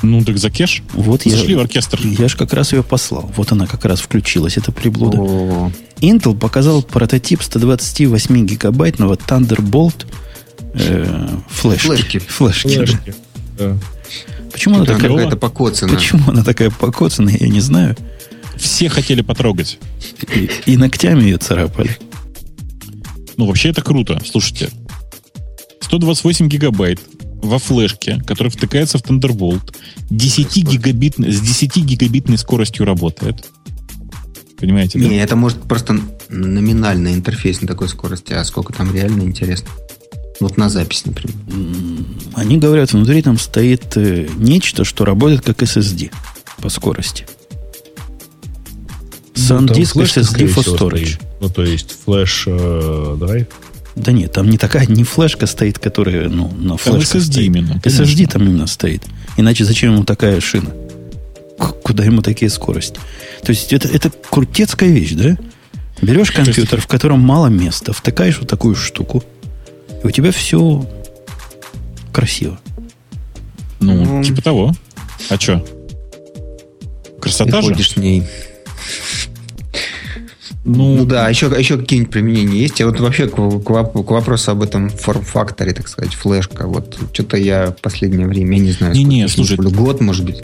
Ну, 0.03 0.25
так 0.25 0.39
за 0.39 0.51
кеш. 0.51 0.83
Вот 0.93 1.25
Зашли 1.25 1.53
я, 1.53 1.57
в 1.59 1.61
оркестр. 1.61 2.01
Я 2.05 2.29
же 2.29 2.37
как 2.37 2.53
раз 2.53 2.73
ее 2.73 2.85
послал. 2.85 3.31
Вот 3.37 3.51
она 3.51 3.67
как 3.67 3.85
раз 3.85 4.01
включилась, 4.01 4.57
эта 4.57 4.71
приблуда. 4.71 5.19
О, 5.19 5.73
Intel 6.01 6.39
показал 6.39 6.83
прототип 6.83 7.43
128 7.43 8.47
гигабайтного 8.47 9.15
Thunderbolt 9.15 10.07
э, 10.75 11.29
флешки. 11.49 11.87
Флешки. 11.89 12.19
Флешки. 12.21 12.69
Флешки. 12.69 13.15
Да. 13.59 13.77
Почему 14.53 14.77
она 14.77 14.85
такая? 14.85 15.11
какая-то 15.11 15.37
покоцана. 15.37 15.93
Почему 15.93 16.31
она 16.31 16.45
такая 16.45 16.71
покоцанная, 16.71 17.37
я 17.39 17.49
не 17.49 17.61
знаю. 17.61 17.97
Все 18.57 18.89
хотели 18.89 19.23
потрогать. 19.23 19.79
И, 20.35 20.49
и 20.67 20.77
ногтями 20.77 21.23
ее 21.25 21.39
царапали. 21.39 21.99
Ну, 23.37 23.47
вообще 23.47 23.71
это 23.71 23.83
круто. 23.83 24.21
Слушайте. 24.25 24.71
128 25.89 26.49
гигабайт 26.49 27.01
во 27.43 27.59
флешке, 27.59 28.23
который 28.27 28.49
втыкается 28.49 28.99
в 28.99 29.03
Thunderbolt, 29.03 29.75
10 30.11 30.65
гигабит, 30.65 31.15
с 31.17 31.41
10 31.41 31.77
гигабитной 31.77 32.37
скоростью 32.37 32.85
работает. 32.85 33.47
Понимаете, 34.59 34.99
да? 34.99 35.07
Не, 35.07 35.17
это 35.17 35.35
может 35.35 35.63
просто 35.63 35.99
номинальный 36.29 37.15
интерфейс 37.15 37.63
на 37.63 37.69
такой 37.69 37.89
скорости, 37.89 38.35
а 38.35 38.45
сколько 38.45 38.73
там 38.73 38.93
реально 38.93 39.23
интересно. 39.23 39.69
Вот 40.41 40.57
на 40.59 40.69
запись, 40.69 41.05
например. 41.07 41.35
Они 42.35 42.59
говорят, 42.59 42.93
внутри 42.93 43.23
там 43.23 43.39
стоит 43.39 43.97
э, 43.97 44.29
нечто, 44.37 44.85
что 44.85 45.05
работает 45.05 45.41
как 45.43 45.63
SSD 45.63 46.13
по 46.61 46.69
скорости. 46.69 47.27
Ну, 49.37 49.43
SanDisk 49.43 49.93
флешка, 49.93 50.21
SSD 50.21 50.55
for 50.55 50.65
storage. 50.65 51.07
стоит. 51.07 51.21
Ну, 51.41 51.49
то 51.49 51.65
есть 51.65 51.97
флеш 52.05 52.45
э, 52.47 53.17
драйв. 53.19 53.47
Да 53.99 54.13
нет, 54.13 54.33
там 54.33 54.49
не 54.49 54.59
такая, 54.59 54.87
не 54.87 55.05
флешка 55.05 55.47
стоит, 55.47 55.79
которая, 55.79 56.29
ну, 56.29 56.49
на 56.57 56.77
Там 56.77 56.79
флешке 56.99 57.19
SSD 57.19 57.23
стоит. 57.33 57.47
именно, 57.47 57.73
SSD 57.85 58.05
конечно. 58.07 58.27
там 58.29 58.43
именно 58.43 58.67
стоит. 58.67 59.03
Иначе 59.37 59.65
зачем 59.65 59.95
ему 59.95 60.05
такая 60.05 60.41
шина? 60.41 60.71
К- 61.59 61.73
Куда 61.83 62.05
ему 62.05 62.23
такие 62.23 62.51
скорости? 62.51 62.99
То 63.43 63.51
есть 63.51 63.73
это, 63.73 63.89
это 63.89 64.11
крутецкая 64.31 64.89
вещь, 64.91 65.13
да? 65.13 65.37
Берешь 66.01 66.31
компьютер, 66.31 66.81
в 66.81 66.87
котором 66.87 67.21
мало 67.21 67.49
места, 67.49 67.93
втыкаешь 67.93 68.39
вот 68.39 68.49
такую 68.49 68.77
штуку, 68.77 69.25
и 70.03 70.07
у 70.07 70.11
тебя 70.11 70.31
все 70.31 70.89
красиво. 72.13 72.59
Ну, 73.81 74.05
Ну. 74.05 74.23
типа 74.25 74.43
того. 74.43 74.73
А 75.29 75.39
что? 75.41 75.59
Ты 75.59 77.21
Красота 77.21 77.63
же? 77.63 77.69
ходишь 77.73 77.91
в 77.91 77.97
ней. 77.97 78.23
Ну, 80.69 80.97
Ну 80.97 81.07
да, 81.07 81.27
а 81.27 81.31
еще, 81.31 81.51
а 81.51 81.59
еще 81.59 81.79
какие-нибудь 81.79 82.13
применения 82.13 82.59
есть? 82.59 82.79
А 82.83 82.87
вот 82.87 83.01
вообще 83.01 83.27
к, 83.27 83.35
к 83.35 83.63
к 83.65 84.11
вопросу 84.11 84.51
об 84.51 84.63
этом 84.63 84.91
форм-факторе, 84.91 85.73
так 85.73 85.89
сказать, 85.89 86.13
флешка. 86.13 86.67
Вот 86.67 86.99
что-то 87.15 87.39
я 87.39 87.71
в 87.71 87.81
последнее 87.81 88.27
время, 88.29 88.59
я 88.59 88.65
не 88.65 88.73
знаю, 88.73 88.95
сколько 88.95 89.15
я 89.15 89.29
слушай. 89.29 89.57
слушаю, 89.57 89.75
год, 89.75 90.01
может 90.03 90.27
быть. 90.27 90.43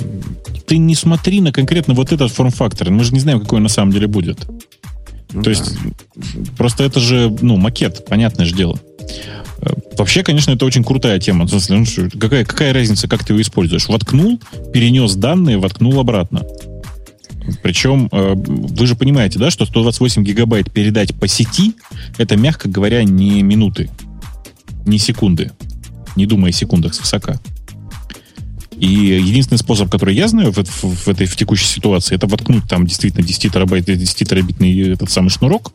ты 0.66 0.78
не 0.78 0.94
смотри 0.94 1.42
на 1.42 1.52
конкретно 1.52 1.92
вот 1.92 2.10
этот 2.10 2.32
форм-фактор. 2.32 2.90
Мы 2.90 3.05
же 3.05 3.12
не 3.12 3.20
знаем, 3.20 3.40
какой 3.40 3.59
он 3.59 3.64
на 3.64 3.68
самом 3.68 3.92
деле 3.92 4.06
будет. 4.06 4.38
Ну 5.34 5.42
То 5.42 5.51
да. 5.51 5.51
есть, 5.51 5.76
просто 6.56 6.84
это 6.84 7.01
же, 7.01 7.36
ну, 7.42 7.56
макет, 7.56 8.06
понятное 8.06 8.46
же 8.46 8.55
дело. 8.55 8.80
Э, 9.60 9.72
Вообще, 9.98 10.22
конечно, 10.22 10.52
это 10.52 10.64
очень 10.64 10.84
крутая 10.84 11.18
тема. 11.20 11.44
В 11.44 11.51
смысле, 11.51 11.76
ну, 11.78 12.09
какая, 12.18 12.46
какая 12.46 12.72
разница, 12.72 13.09
как 13.09 13.24
ты 13.24 13.34
его 13.34 13.42
используешь? 13.42 13.88
Воткнул, 13.88 14.40
перенес 14.72 15.14
данные, 15.16 15.59
воткнул 15.59 16.01
обратно. 16.01 16.44
Причем, 17.62 18.08
э, 18.10 18.34
вы 18.36 18.86
же 18.86 18.94
понимаете, 18.96 19.38
да, 19.38 19.50
что 19.50 19.66
128 19.66 20.24
гигабайт 20.24 20.72
передать 20.72 21.14
по 21.14 21.28
сети, 21.28 21.74
это, 22.18 22.36
мягко 22.36 22.68
говоря, 22.68 23.02
не 23.04 23.42
минуты, 23.42 23.90
не 24.86 24.98
секунды. 24.98 25.52
Не 26.16 26.26
думая 26.26 26.50
о 26.50 26.52
секундах 26.52 26.94
с 26.94 27.00
высока. 27.00 27.40
И 28.78 28.86
единственный 28.86 29.58
способ, 29.58 29.90
который 29.90 30.14
я 30.16 30.26
знаю 30.28 30.52
в, 30.52 30.58
в- 30.58 31.04
в 31.04 31.08
этой 31.08 31.26
в 31.26 31.36
текущей 31.36 31.66
ситуации, 31.66 32.14
это 32.16 32.26
воткнуть 32.26 32.64
там 32.68 32.86
действительно 32.86 33.24
10 33.26 33.52
терабайт, 33.52 33.84
10 33.84 34.28
терабитный 34.28 34.92
этот 34.92 35.10
самый 35.10 35.28
шнурок 35.30 35.72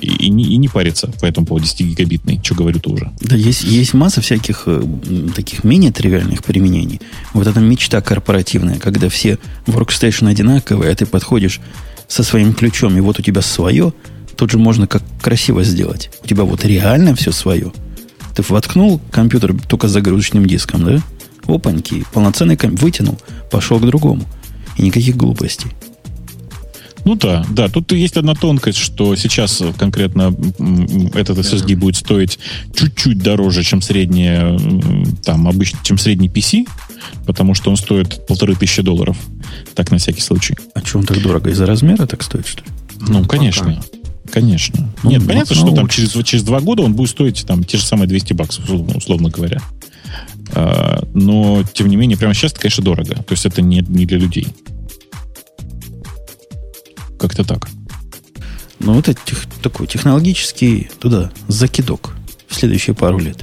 и, 0.00 0.26
и 0.26 0.28
не, 0.28 0.44
и 0.44 0.56
не 0.56 0.68
париться 0.68 1.08
по 1.20 1.26
этому 1.26 1.46
поводу 1.46 1.64
10 1.64 1.80
гигабитный. 1.80 2.40
Что 2.42 2.54
говорю-то 2.54 2.90
уже. 2.90 3.12
Да, 3.20 3.36
есть, 3.36 3.64
есть 3.64 3.94
масса 3.94 4.20
всяких 4.20 4.64
э, 4.66 4.82
таких 5.34 5.64
менее 5.64 5.92
тривиальных 5.92 6.42
применений. 6.42 7.00
Вот 7.32 7.46
эта 7.46 7.60
мечта 7.60 8.00
корпоративная, 8.00 8.78
когда 8.78 9.08
все 9.08 9.38
workstation 9.66 10.28
одинаковые, 10.28 10.92
а 10.92 10.94
ты 10.94 11.06
подходишь 11.06 11.60
со 12.08 12.22
своим 12.22 12.54
ключом, 12.54 12.96
и 12.96 13.00
вот 13.00 13.18
у 13.18 13.22
тебя 13.22 13.42
свое, 13.42 13.92
тут 14.36 14.50
же 14.50 14.58
можно 14.58 14.86
как 14.86 15.02
красиво 15.20 15.64
сделать. 15.64 16.10
У 16.22 16.26
тебя 16.26 16.44
вот 16.44 16.64
реально 16.64 17.14
все 17.14 17.32
свое. 17.32 17.72
Ты 18.34 18.42
воткнул 18.48 19.00
компьютер 19.10 19.54
только 19.68 19.88
с 19.88 19.92
загрузочным 19.92 20.46
диском, 20.46 20.84
да? 20.84 21.02
Опаньки, 21.46 22.04
полноценный 22.12 22.56
комп 22.56 22.80
вытянул, 22.80 23.18
пошел 23.50 23.78
к 23.78 23.86
другому. 23.86 24.24
И 24.76 24.82
никаких 24.82 25.16
глупостей. 25.16 25.70
Ну 27.06 27.14
да, 27.14 27.46
да, 27.48 27.68
тут 27.68 27.92
есть 27.92 28.16
одна 28.16 28.34
тонкость, 28.34 28.78
что 28.78 29.14
сейчас 29.14 29.60
э, 29.60 29.72
конкретно 29.78 30.34
этот 31.14 31.38
SSD 31.38 31.76
будет 31.76 31.94
стоить 31.94 32.36
чуть-чуть 32.74 33.18
дороже, 33.18 33.62
чем 33.62 33.80
средняя, 33.80 34.42
м, 34.42 35.16
там, 35.24 35.46
обычно, 35.46 35.78
чем 35.84 35.98
средний 35.98 36.28
PC, 36.28 36.66
потому 37.24 37.54
что 37.54 37.70
он 37.70 37.76
стоит 37.76 38.26
полторы 38.26 38.56
тысячи 38.56 38.82
долларов. 38.82 39.16
Так, 39.76 39.92
на 39.92 39.98
всякий 39.98 40.20
случай. 40.20 40.56
А 40.74 40.80
что 40.84 40.98
он 40.98 41.06
так 41.06 41.22
дорого? 41.22 41.48
Из-за 41.50 41.64
размера 41.64 42.06
так 42.06 42.24
стоит, 42.24 42.48
что 42.48 42.64
ли? 42.64 42.70
Ну, 43.06 43.22
пока. 43.22 43.36
конечно. 43.36 43.80
Конечно. 44.32 44.92
Ну, 45.04 45.10
Нет, 45.10 45.20
ну, 45.22 45.28
понятно, 45.28 45.54
что 45.54 45.66
там 45.66 45.74
научится. 45.76 46.12
через, 46.12 46.26
через 46.26 46.42
два 46.44 46.60
года 46.60 46.82
он 46.82 46.94
будет 46.94 47.10
стоить 47.10 47.46
там 47.46 47.62
те 47.62 47.78
же 47.78 47.84
самые 47.84 48.08
200 48.08 48.32
баксов, 48.32 48.64
условно, 48.64 48.96
условно 48.96 49.28
говоря. 49.30 49.62
А, 50.54 51.06
но, 51.14 51.62
тем 51.72 51.86
не 51.86 51.94
менее, 51.94 52.18
прямо 52.18 52.34
сейчас 52.34 52.50
это, 52.50 52.62
конечно, 52.62 52.82
дорого. 52.82 53.14
То 53.14 53.32
есть 53.32 53.46
это 53.46 53.62
не, 53.62 53.84
не 53.86 54.06
для 54.06 54.18
людей. 54.18 54.48
Как-то 57.18 57.44
так. 57.44 57.68
Ну, 58.78 58.98
это 58.98 59.14
тех- 59.14 59.46
такой 59.62 59.86
технологический 59.86 60.90
туда 60.98 61.30
закидок 61.48 62.12
в 62.48 62.54
следующие 62.54 62.94
пару 62.94 63.18
лет. 63.18 63.42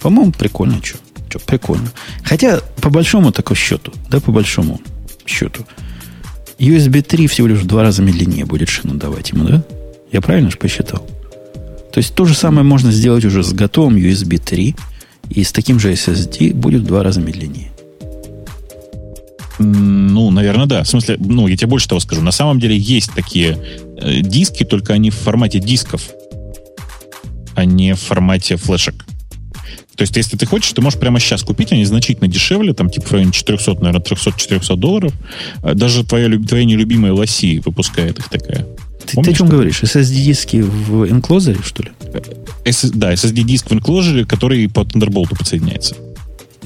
По-моему, 0.00 0.32
прикольно, 0.32 0.80
что. 0.82 0.98
Что, 1.28 1.38
прикольно. 1.40 1.92
Хотя, 2.24 2.60
по 2.80 2.88
большому 2.90 3.32
такому 3.32 3.56
счету, 3.56 3.92
да, 4.10 4.20
по 4.20 4.32
большому 4.32 4.80
счету, 5.26 5.66
USB 6.58 7.02
3 7.02 7.26
всего 7.26 7.48
лишь 7.48 7.60
в 7.60 7.66
два 7.66 7.82
раза 7.82 8.02
медленнее 8.02 8.46
будет 8.46 8.68
шину 8.68 8.94
давать 8.94 9.30
ему, 9.30 9.44
да? 9.44 9.62
Я 10.10 10.20
правильно 10.20 10.50
же 10.50 10.56
посчитал? 10.56 11.06
То 11.92 11.98
есть 11.98 12.14
то 12.14 12.24
же 12.24 12.34
самое 12.34 12.62
можно 12.64 12.90
сделать 12.90 13.24
уже 13.24 13.42
с 13.42 13.52
готовым 13.52 13.96
USB 13.96 14.38
3, 14.38 14.74
и 15.30 15.44
с 15.44 15.52
таким 15.52 15.78
же 15.78 15.92
SSD 15.92 16.54
будет 16.54 16.82
в 16.82 16.86
два 16.86 17.02
раза 17.02 17.20
медленнее. 17.20 17.70
Ну, 19.58 20.30
наверное, 20.30 20.66
да. 20.66 20.84
В 20.84 20.88
смысле, 20.88 21.16
ну, 21.18 21.46
я 21.48 21.56
тебе 21.56 21.66
больше 21.68 21.88
того 21.88 22.00
скажу. 22.00 22.22
На 22.22 22.30
самом 22.32 22.60
деле 22.60 22.76
есть 22.76 23.12
такие 23.12 23.58
э, 24.00 24.20
диски, 24.20 24.64
только 24.64 24.92
они 24.94 25.10
в 25.10 25.14
формате 25.16 25.58
дисков, 25.58 26.10
а 27.54 27.64
не 27.64 27.94
в 27.94 28.00
формате 28.00 28.56
флешек. 28.56 29.04
То 29.96 30.02
есть, 30.02 30.16
если 30.16 30.36
ты 30.36 30.46
хочешь, 30.46 30.72
ты 30.72 30.80
можешь 30.80 31.00
прямо 31.00 31.18
сейчас 31.18 31.42
купить, 31.42 31.72
они 31.72 31.84
значительно 31.84 32.28
дешевле, 32.28 32.72
там 32.72 32.88
типа 32.88 33.06
в 33.08 33.12
районе 33.14 33.32
400, 33.32 33.74
наверное, 33.82 34.00
300-400 34.00 34.76
долларов. 34.76 35.12
А 35.62 35.74
Даже 35.74 36.04
твоя, 36.04 36.38
твоя 36.38 36.64
нелюбимая 36.64 37.12
Лоси 37.12 37.60
выпускает 37.64 38.18
их 38.20 38.28
такая. 38.28 38.64
Ты, 39.00 39.06
ты 39.08 39.14
Помнишь, 39.14 39.34
о 39.34 39.38
чем 39.38 39.46
что- 39.48 39.56
говоришь? 39.56 39.82
SSD-диски 39.82 40.58
в 40.62 41.10
энклозере, 41.10 41.58
что 41.64 41.82
ли? 41.82 41.88
SS 42.64 42.90
да, 42.94 43.12
SSD-диск 43.12 43.70
в 43.70 43.72
Enclosure, 43.72 44.24
который 44.24 44.68
по 44.68 44.80
Thunderbolt 44.80 45.36
подсоединяется. 45.36 45.96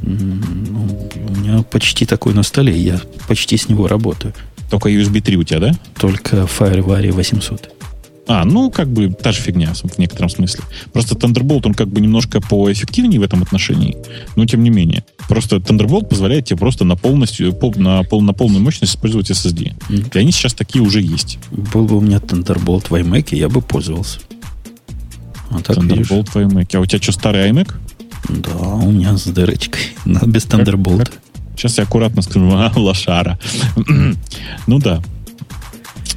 У 0.03 1.22
меня 1.43 1.63
почти 1.63 2.07
такой 2.07 2.35
на 2.35 2.43
столе, 2.43 2.77
я 2.77 3.01
почти 3.29 3.57
с 3.57 3.69
него 3.69 3.89
работаю. 3.89 4.35
Только 4.71 4.89
USB 4.89 5.21
3 5.21 5.37
у 5.37 5.43
тебя, 5.43 5.61
да? 5.61 5.73
Только 5.99 6.49
FireWire 6.59 7.13
800. 7.13 7.71
А, 8.29 8.45
ну, 8.45 8.71
как 8.71 8.89
бы 8.89 9.09
та 9.09 9.33
же 9.33 9.41
фигня 9.41 9.73
в 9.75 9.99
некотором 9.99 10.31
смысле. 10.31 10.63
Просто 10.93 11.17
Thunderbolt, 11.17 11.63
он 11.67 11.75
как 11.75 11.89
бы 11.89 12.01
немножко 12.01 12.41
поэффективнее 12.41 13.19
в 13.19 13.25
этом 13.25 13.43
отношении, 13.43 13.97
но 14.37 14.47
тем 14.47 14.63
не 14.63 14.71
менее. 14.71 15.05
Просто 15.29 15.57
Thunderbolt 15.57 16.09
позволяет 16.09 16.47
тебе 16.47 16.59
просто 16.59 16.85
на 16.85 16.97
полностью, 16.97 17.53
пол- 17.53 17.75
на, 17.77 18.05
пол, 18.05 18.23
на 18.23 18.33
полную 18.33 18.63
мощность 18.63 18.95
использовать 18.95 19.31
SSD. 19.31 19.75
И 20.15 20.19
они 20.19 20.31
сейчас 20.31 20.55
такие 20.55 20.83
уже 20.83 21.03
есть. 21.03 21.39
Был 21.51 21.85
бы 21.85 21.99
у 21.99 22.01
меня 22.01 22.19
Thunderbolt 22.19 22.87
в 22.89 22.95
iMac, 22.95 23.35
я 23.35 23.49
бы 23.49 23.61
пользовался. 23.61 24.21
А 25.51 25.61
так, 25.61 25.83
видишь, 25.83 26.07
Thunderbolt 26.07 26.31
в 26.31 26.37
iMac. 26.37 26.77
А 26.77 26.81
у 26.81 26.87
тебя 26.87 27.03
что, 27.03 27.13
старый 27.13 27.51
iMac? 27.51 27.73
да, 28.29 28.57
у 28.57 28.91
меня 28.91 29.17
с 29.17 29.25
дырочкой, 29.25 29.83
но 30.05 30.21
без 30.27 30.47
Thunderbolt. 30.47 31.11
Сейчас 31.57 31.79
я 31.79 31.85
аккуратно 31.85 32.23
скажу, 32.23 32.51
а, 32.53 32.73
лошара. 32.77 33.39
ну 34.67 34.79
да. 34.79 35.03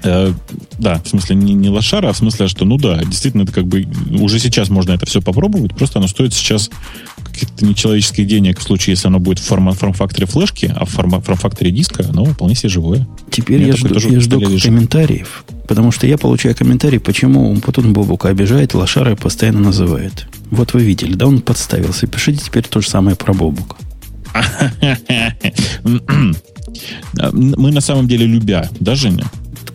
Э, 0.04 0.34
да, 0.78 1.02
в 1.04 1.08
смысле 1.08 1.36
не, 1.36 1.54
не 1.54 1.70
лошара, 1.70 2.10
а 2.10 2.14
в 2.14 2.18
смысле, 2.18 2.48
что 2.48 2.64
ну 2.66 2.78
да, 2.78 3.04
действительно, 3.04 3.44
это 3.44 3.52
как 3.52 3.66
бы 3.66 3.88
уже 4.20 4.40
сейчас 4.40 4.70
можно 4.70 4.92
это 4.92 5.06
все 5.06 5.22
попробовать, 5.22 5.76
просто 5.76 5.98
оно 6.00 6.08
стоит 6.08 6.34
сейчас 6.34 6.70
каких-то 7.24 7.66
нечеловеческих 7.66 8.28
денег 8.28 8.60
в 8.60 8.64
случае, 8.64 8.94
если 8.94 9.08
оно 9.08 9.20
будет 9.20 9.40
в 9.40 9.46
форма- 9.46 9.74
форм-факторе 9.74 10.28
флешки, 10.28 10.72
а 10.76 10.86
в 10.86 10.90
форма- 10.90 11.22
форм-факторе 11.22 11.72
диска 11.72 12.06
оно 12.08 12.26
вполне 12.26 12.56
себе 12.56 12.70
живое. 12.70 13.08
Теперь 13.32 13.64
я 13.64 13.76
жду, 13.76 13.96
я 13.96 14.20
жду 14.20 14.40
комментариев, 14.60 15.44
потому 15.68 15.92
что 15.92 16.06
я 16.06 16.18
получаю 16.18 16.56
комментарии, 16.56 17.00
почему 17.00 17.56
потом 17.62 17.94
Бобука 17.94 18.30
обижает, 18.30 18.74
лошара 18.74 19.16
постоянно 19.16 19.60
называет. 19.60 20.28
Вот 20.52 20.74
вы 20.74 20.84
видели, 20.84 21.14
да, 21.14 21.26
он 21.26 21.42
подставился. 21.42 22.06
Пишите 22.06 22.44
теперь 22.46 22.64
то 22.64 22.80
же 22.80 22.90
самое 22.90 23.16
про 23.16 23.34
Бобука. 23.34 23.76
Мы 27.34 27.72
на 27.72 27.82
самом 27.82 28.08
деле 28.08 28.26
любя, 28.26 28.70
да, 28.80 28.96
Женя? 28.96 29.26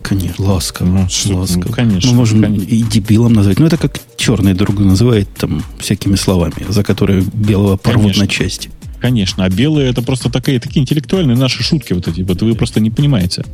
Конечно, 0.03 0.45
ласково. 0.45 0.87
Ну, 0.87 1.09
что, 1.09 1.37
ласково. 1.37 1.63
ну, 1.67 1.71
конечно, 1.71 2.09
Мы 2.09 2.17
можем 2.17 2.41
конечно. 2.41 2.67
и 2.67 2.81
дебилом 2.83 3.33
назвать. 3.33 3.59
Ну, 3.59 3.65
это 3.65 3.77
как 3.77 3.97
черный 4.17 4.53
друг 4.53 4.77
называет 4.79 5.29
там 5.35 5.63
всякими 5.79 6.15
словами, 6.15 6.53
за 6.67 6.83
которые 6.83 7.21
белого 7.33 7.77
порвут 7.77 8.03
Конечно. 8.13 8.23
на 8.23 8.27
части. 8.27 8.69
Конечно, 8.99 9.45
а 9.45 9.49
белые 9.49 9.89
это 9.89 10.01
просто 10.01 10.29
такие, 10.29 10.59
такие 10.59 10.81
интеллектуальные 10.81 11.37
наши 11.37 11.63
шутки 11.63 11.93
вот 11.93 12.07
эти. 12.07 12.21
Вот 12.21 12.41
вы 12.41 12.53
просто 12.55 12.79
не 12.79 12.91
понимаете. 12.91 13.45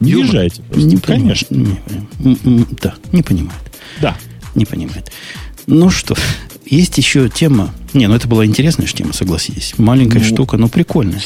Не 0.00 0.10
Юмор. 0.12 0.26
въезжайте 0.26 0.62
просто. 0.62 0.86
Не 0.88 0.96
Конечно. 0.96 1.48
понимает. 1.48 2.44
Не 2.44 2.66
Да, 2.82 2.94
не 3.12 3.22
понимает. 3.22 3.60
Да. 4.00 4.16
Не 4.54 4.64
понимает. 4.66 5.10
Ну 5.66 5.88
что, 5.90 6.16
есть 6.66 6.96
еще 6.98 7.28
тема. 7.28 7.70
Не, 7.92 8.06
ну 8.06 8.14
это 8.14 8.26
была 8.28 8.46
интересная 8.46 8.86
же 8.86 8.94
тема, 8.94 9.12
согласитесь. 9.12 9.74
Маленькая 9.78 10.20
Ну. 10.20 10.24
штука, 10.24 10.56
но 10.56 10.68
прикольная. 10.68 11.20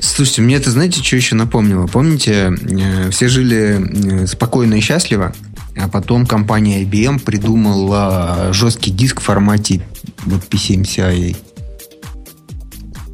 Слушайте, 0.00 0.42
мне 0.42 0.56
это, 0.56 0.70
знаете, 0.70 1.02
что 1.02 1.16
еще 1.16 1.34
напомнило? 1.34 1.86
Помните, 1.86 2.52
э, 2.60 3.10
все 3.10 3.28
жили 3.28 4.22
э, 4.22 4.26
спокойно 4.26 4.74
и 4.74 4.80
счастливо, 4.80 5.34
а 5.76 5.88
потом 5.88 6.26
компания 6.26 6.82
IBM 6.84 7.18
придумала 7.20 8.50
жесткий 8.52 8.90
диск 8.90 9.20
в 9.20 9.24
формате 9.24 9.82
вот 10.26 10.42
P7CI. 10.48 11.36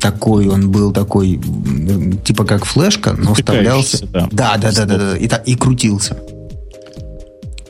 Такой 0.00 0.48
он 0.48 0.70
был 0.70 0.92
такой, 0.92 1.38
типа 2.24 2.44
как 2.44 2.64
флешка, 2.64 3.12
но 3.18 3.34
вставлялся. 3.34 4.06
да. 4.06 4.28
Да, 4.32 4.56
да, 4.56 4.72
да, 4.72 4.84
да, 4.86 4.96
да. 4.98 5.16
И, 5.16 5.28
и 5.52 5.54
крутился. 5.56 6.16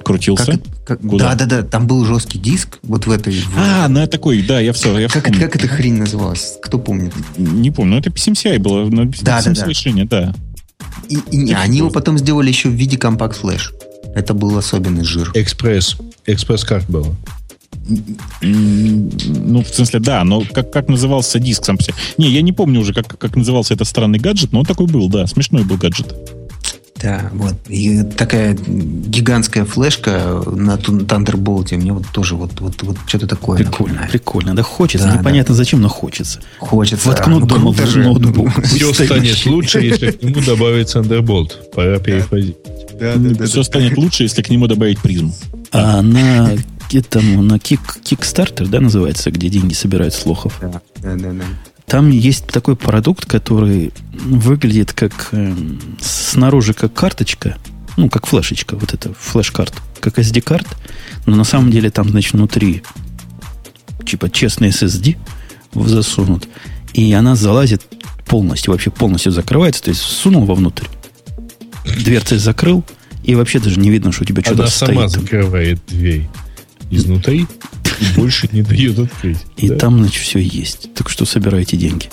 Крутился. 0.04 0.52
Как, 0.52 0.60
как- 0.98 1.00
Куда? 1.08 1.34
да, 1.34 1.46
да, 1.46 1.62
да. 1.62 1.62
Там 1.62 1.86
был 1.86 2.04
жесткий 2.04 2.38
диск, 2.38 2.78
вот 2.82 3.06
в 3.06 3.10
этой. 3.12 3.32
в- 3.32 3.56
А, 3.56 3.86
на 3.88 4.06
такой, 4.08 4.42
да, 4.42 4.58
я 4.60 4.72
все, 4.72 4.98
я 4.98 5.06
как, 5.08 5.18
это, 5.18 5.26
вспомнил. 5.32 5.40
как 5.46 5.56
эта 5.56 5.68
хрень 5.68 5.94
называлась? 5.94 6.54
Кто 6.60 6.78
помнит? 6.78 7.12
Не 7.38 7.70
помню, 7.70 7.92
но 7.92 7.98
это 7.98 8.10
PCMCI 8.10 8.58
было. 8.58 8.88
На 8.90 9.06
Да, 9.22 9.40
да, 9.42 9.52
да. 9.52 9.66
решение, 9.66 10.04
да. 10.04 10.34
И, 11.08 11.18
и 11.30 11.52
они 11.52 11.78
его 11.78 11.90
потом 11.90 12.18
сделали 12.18 12.48
еще 12.48 12.68
в 12.68 12.72
виде 12.72 12.98
компакт-флеш. 12.98 13.72
Это 14.14 14.34
был 14.34 14.58
особенный 14.58 15.04
жир. 15.04 15.30
Экспресс. 15.34 15.96
Экспресс-карт 16.26 16.88
было. 16.90 17.14
М, 18.42 19.10
Ну, 19.26 19.62
в 19.62 19.68
смысле, 19.68 20.00
да, 20.00 20.24
но 20.24 20.42
как, 20.52 20.72
как 20.72 20.88
назывался 20.88 21.38
диск 21.38 21.64
сам 21.64 21.76
по 21.76 21.82
себе? 21.82 21.94
Не, 22.18 22.28
я 22.30 22.42
не 22.42 22.52
помню 22.52 22.80
уже, 22.80 22.92
как, 22.92 23.16
как 23.18 23.36
назывался 23.36 23.74
этот 23.74 23.86
странный 23.88 24.18
гаджет, 24.18 24.52
но 24.52 24.60
он 24.60 24.66
такой 24.66 24.86
был, 24.86 25.08
да, 25.08 25.26
смешной 25.26 25.64
был 25.64 25.76
гаджет. 25.76 26.14
Да, 27.02 27.30
вот. 27.32 27.54
И 27.68 28.02
такая 28.02 28.54
гигантская 28.54 29.64
флешка 29.64 30.42
на 30.46 30.74
Thunderbolt. 30.76 31.74
Мне 31.76 31.92
вот 31.92 32.06
тоже 32.12 32.34
вот, 32.36 32.60
вот, 32.60 32.82
вот 32.82 32.96
что-то 33.06 33.26
такое 33.26 33.58
Прикольно, 33.58 33.78
напоминает. 33.94 34.10
прикольно. 34.12 34.54
Да 34.54 34.62
хочется, 34.62 35.06
Да, 35.08 35.16
непонятно 35.18 35.54
зачем, 35.54 35.80
но 35.80 35.88
хочется. 35.88 36.40
Хочется. 36.58 37.08
Воткнуть 37.08 37.40
Ну, 37.40 37.46
дома 37.46 37.72
в 37.72 37.86
же. 37.86 38.02
ноутбук. 38.02 38.62
Все 38.64 38.92
Стоит. 38.92 39.08
станет 39.10 39.46
лучше, 39.46 39.80
если 39.80 40.10
к 40.10 40.22
нему 40.22 40.40
добавить 40.44 40.94
Thunderbolt. 40.94 41.70
Пора 41.74 41.98
переходить. 41.98 42.56
Все 43.46 43.62
станет 43.62 43.96
лучше, 43.96 44.24
если 44.24 44.42
к 44.42 44.50
нему 44.50 44.66
добавить 44.66 44.98
призму. 45.00 45.34
А 45.72 46.02
на 46.02 46.50
этому, 46.92 47.40
на 47.42 47.58
кик, 47.58 47.80
Kickstarter, 48.04 48.66
да, 48.66 48.80
называется, 48.80 49.30
где 49.30 49.48
деньги 49.48 49.72
собирают 49.74 50.12
с 50.12 50.26
лохов. 50.26 50.58
Да, 50.60 50.82
да, 50.96 51.14
да, 51.14 51.30
да. 51.32 51.44
Там 51.90 52.08
есть 52.10 52.46
такой 52.46 52.76
продукт, 52.76 53.26
который 53.26 53.92
выглядит 54.12 54.92
как 54.92 55.30
эм, 55.32 55.80
снаружи 56.00 56.72
как 56.72 56.92
карточка, 56.94 57.56
ну, 57.96 58.08
как 58.08 58.26
флешечка, 58.26 58.76
вот 58.76 58.94
это 58.94 59.12
флеш-карт, 59.12 59.74
как 59.98 60.16
SD-карт, 60.20 60.68
но 61.26 61.34
на 61.34 61.42
самом 61.42 61.72
деле 61.72 61.90
там, 61.90 62.08
значит, 62.08 62.34
внутри 62.34 62.84
типа 64.06 64.30
честный 64.30 64.68
SSD 64.68 65.16
засунут, 65.74 66.46
и 66.92 67.12
она 67.12 67.34
залазит 67.34 67.82
полностью, 68.24 68.72
вообще 68.72 68.90
полностью 68.90 69.32
закрывается, 69.32 69.82
то 69.82 69.90
есть 69.90 70.00
сунул 70.00 70.44
вовнутрь, 70.44 70.86
дверцей 71.84 72.38
закрыл, 72.38 72.84
и 73.24 73.34
вообще 73.34 73.58
даже 73.58 73.80
не 73.80 73.90
видно, 73.90 74.12
что 74.12 74.22
у 74.22 74.26
тебя 74.26 74.42
что-то 74.42 74.62
Она 74.62 74.70
стоит. 74.70 74.88
сама 74.90 75.08
там. 75.08 75.22
закрывает 75.22 75.80
дверь 75.88 76.28
изнутри 76.90 77.46
и 78.00 78.18
больше 78.18 78.48
не 78.52 78.62
дает 78.62 78.98
открыть. 78.98 79.38
И 79.56 79.68
Да. 79.68 79.76
там, 79.76 79.98
значит, 79.98 80.22
все 80.22 80.38
есть. 80.40 80.92
Так 80.94 81.08
что 81.08 81.24
собирайте 81.24 81.76
деньги. 81.76 82.08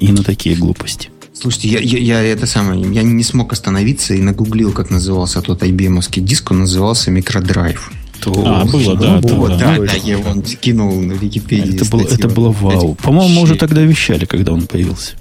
И 0.00 0.08
на 0.12 0.22
такие 0.22 0.56
глупости. 0.56 1.10
Слушайте, 1.32 1.68
я, 1.68 1.80
я, 1.80 1.98
я 1.98 2.22
это 2.22 2.46
самое, 2.46 2.80
я 2.94 3.02
не 3.02 3.22
смог 3.22 3.52
остановиться 3.52 4.14
и 4.14 4.22
нагуглил, 4.22 4.72
как 4.72 4.88
назывался 4.90 5.42
тот 5.42 5.62
IBM-овский 5.62 6.22
диск, 6.22 6.50
он 6.50 6.60
назывался 6.60 7.10
микродрайв. 7.10 7.90
А, 8.24 8.64
было, 8.64 8.96
да, 8.96 9.20
да, 9.20 9.34
вот, 9.34 9.50
да. 9.50 9.58
да, 9.58 9.76
Точно. 9.76 9.86
да, 9.86 10.00
я 10.08 10.16
его 10.16 10.42
скинул 10.44 10.98
на 11.00 11.12
Википедии. 11.12 11.74
Это 11.76 11.84
было, 11.84 12.00
это 12.02 12.28
было 12.28 12.50
вау. 12.50 12.94
По-моему, 12.94 13.34
мы 13.34 13.42
уже 13.42 13.56
тогда 13.56 13.82
вещали, 13.82 14.24
когда 14.24 14.52
он 14.54 14.62
появился. 14.66 15.12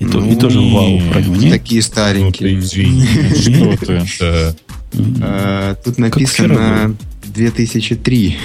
И, 0.00 0.06
то- 0.06 0.18
и 0.24 0.30
Ну, 0.32 0.36
тоже 0.40 0.58
вау 0.58 1.00
про 1.12 1.20
него, 1.20 1.36
нет? 1.36 1.52
Такие 1.52 1.80
Ну 1.80 1.82
ты 1.84 1.88
старенькие. 1.88 2.58
извини. 2.58 3.06
Что 3.38 3.76
ты? 3.76 4.02
Да. 4.20 4.54
А, 5.20 5.74
тут 5.84 5.98
написано 5.98 6.96
2003. 7.38 8.36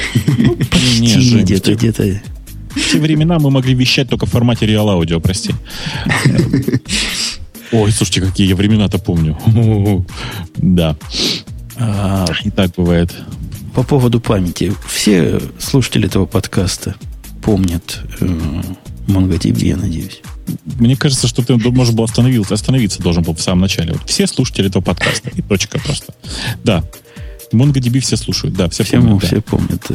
Не, 1.00 1.14
Почти 1.14 1.40
где-то, 1.42 1.76
где-то. 1.76 2.22
В 2.70 2.92
те 2.92 3.00
времена 3.00 3.38
мы 3.40 3.52
могли 3.52 3.74
вещать 3.76 4.10
только 4.10 4.26
в 4.26 4.30
формате 4.30 4.66
реал 4.66 4.90
аудио, 4.90 5.20
прости. 5.20 5.54
Ой, 7.72 7.92
слушайте, 7.92 8.22
какие 8.22 8.48
я 8.48 8.56
времена-то 8.56 8.98
помню. 9.00 9.38
Да, 10.58 10.96
А, 11.76 12.26
и 12.44 12.50
так 12.52 12.72
бывает. 12.78 13.14
по 13.76 13.84
поводу 13.84 14.20
памяти. 14.20 14.74
Все 14.88 15.42
слушатели 15.60 16.08
этого 16.08 16.26
подкаста 16.26 16.96
помнят 17.44 18.00
э, 18.22 18.26
MongoDB, 19.08 19.66
я 19.66 19.78
надеюсь. 19.78 20.22
Мне 20.80 20.96
кажется, 20.96 21.28
что 21.28 21.42
ты 21.44 21.56
можешь 21.58 21.94
был 21.94 22.04
остановиться, 22.04 22.54
остановиться 22.54 23.02
должен 23.02 23.24
был 23.24 23.34
в 23.34 23.42
самом 23.42 23.62
начале. 23.62 23.94
Вот 23.94 24.10
все 24.10 24.28
слушатели 24.28 24.68
этого 24.68 24.84
подкаста. 24.84 25.30
И 25.36 25.42
точка 25.42 25.80
просто. 25.80 26.14
Да. 26.64 26.84
MongoDB 27.54 28.00
все 28.00 28.18
слушают. 28.18 28.56
Да, 28.56 28.70
все 28.70 28.84
Все, 28.84 28.98
помнят. 29.00 29.20
да. 29.22 29.28
все 29.28 29.42
помнят. 29.42 29.86
э, 29.90 29.94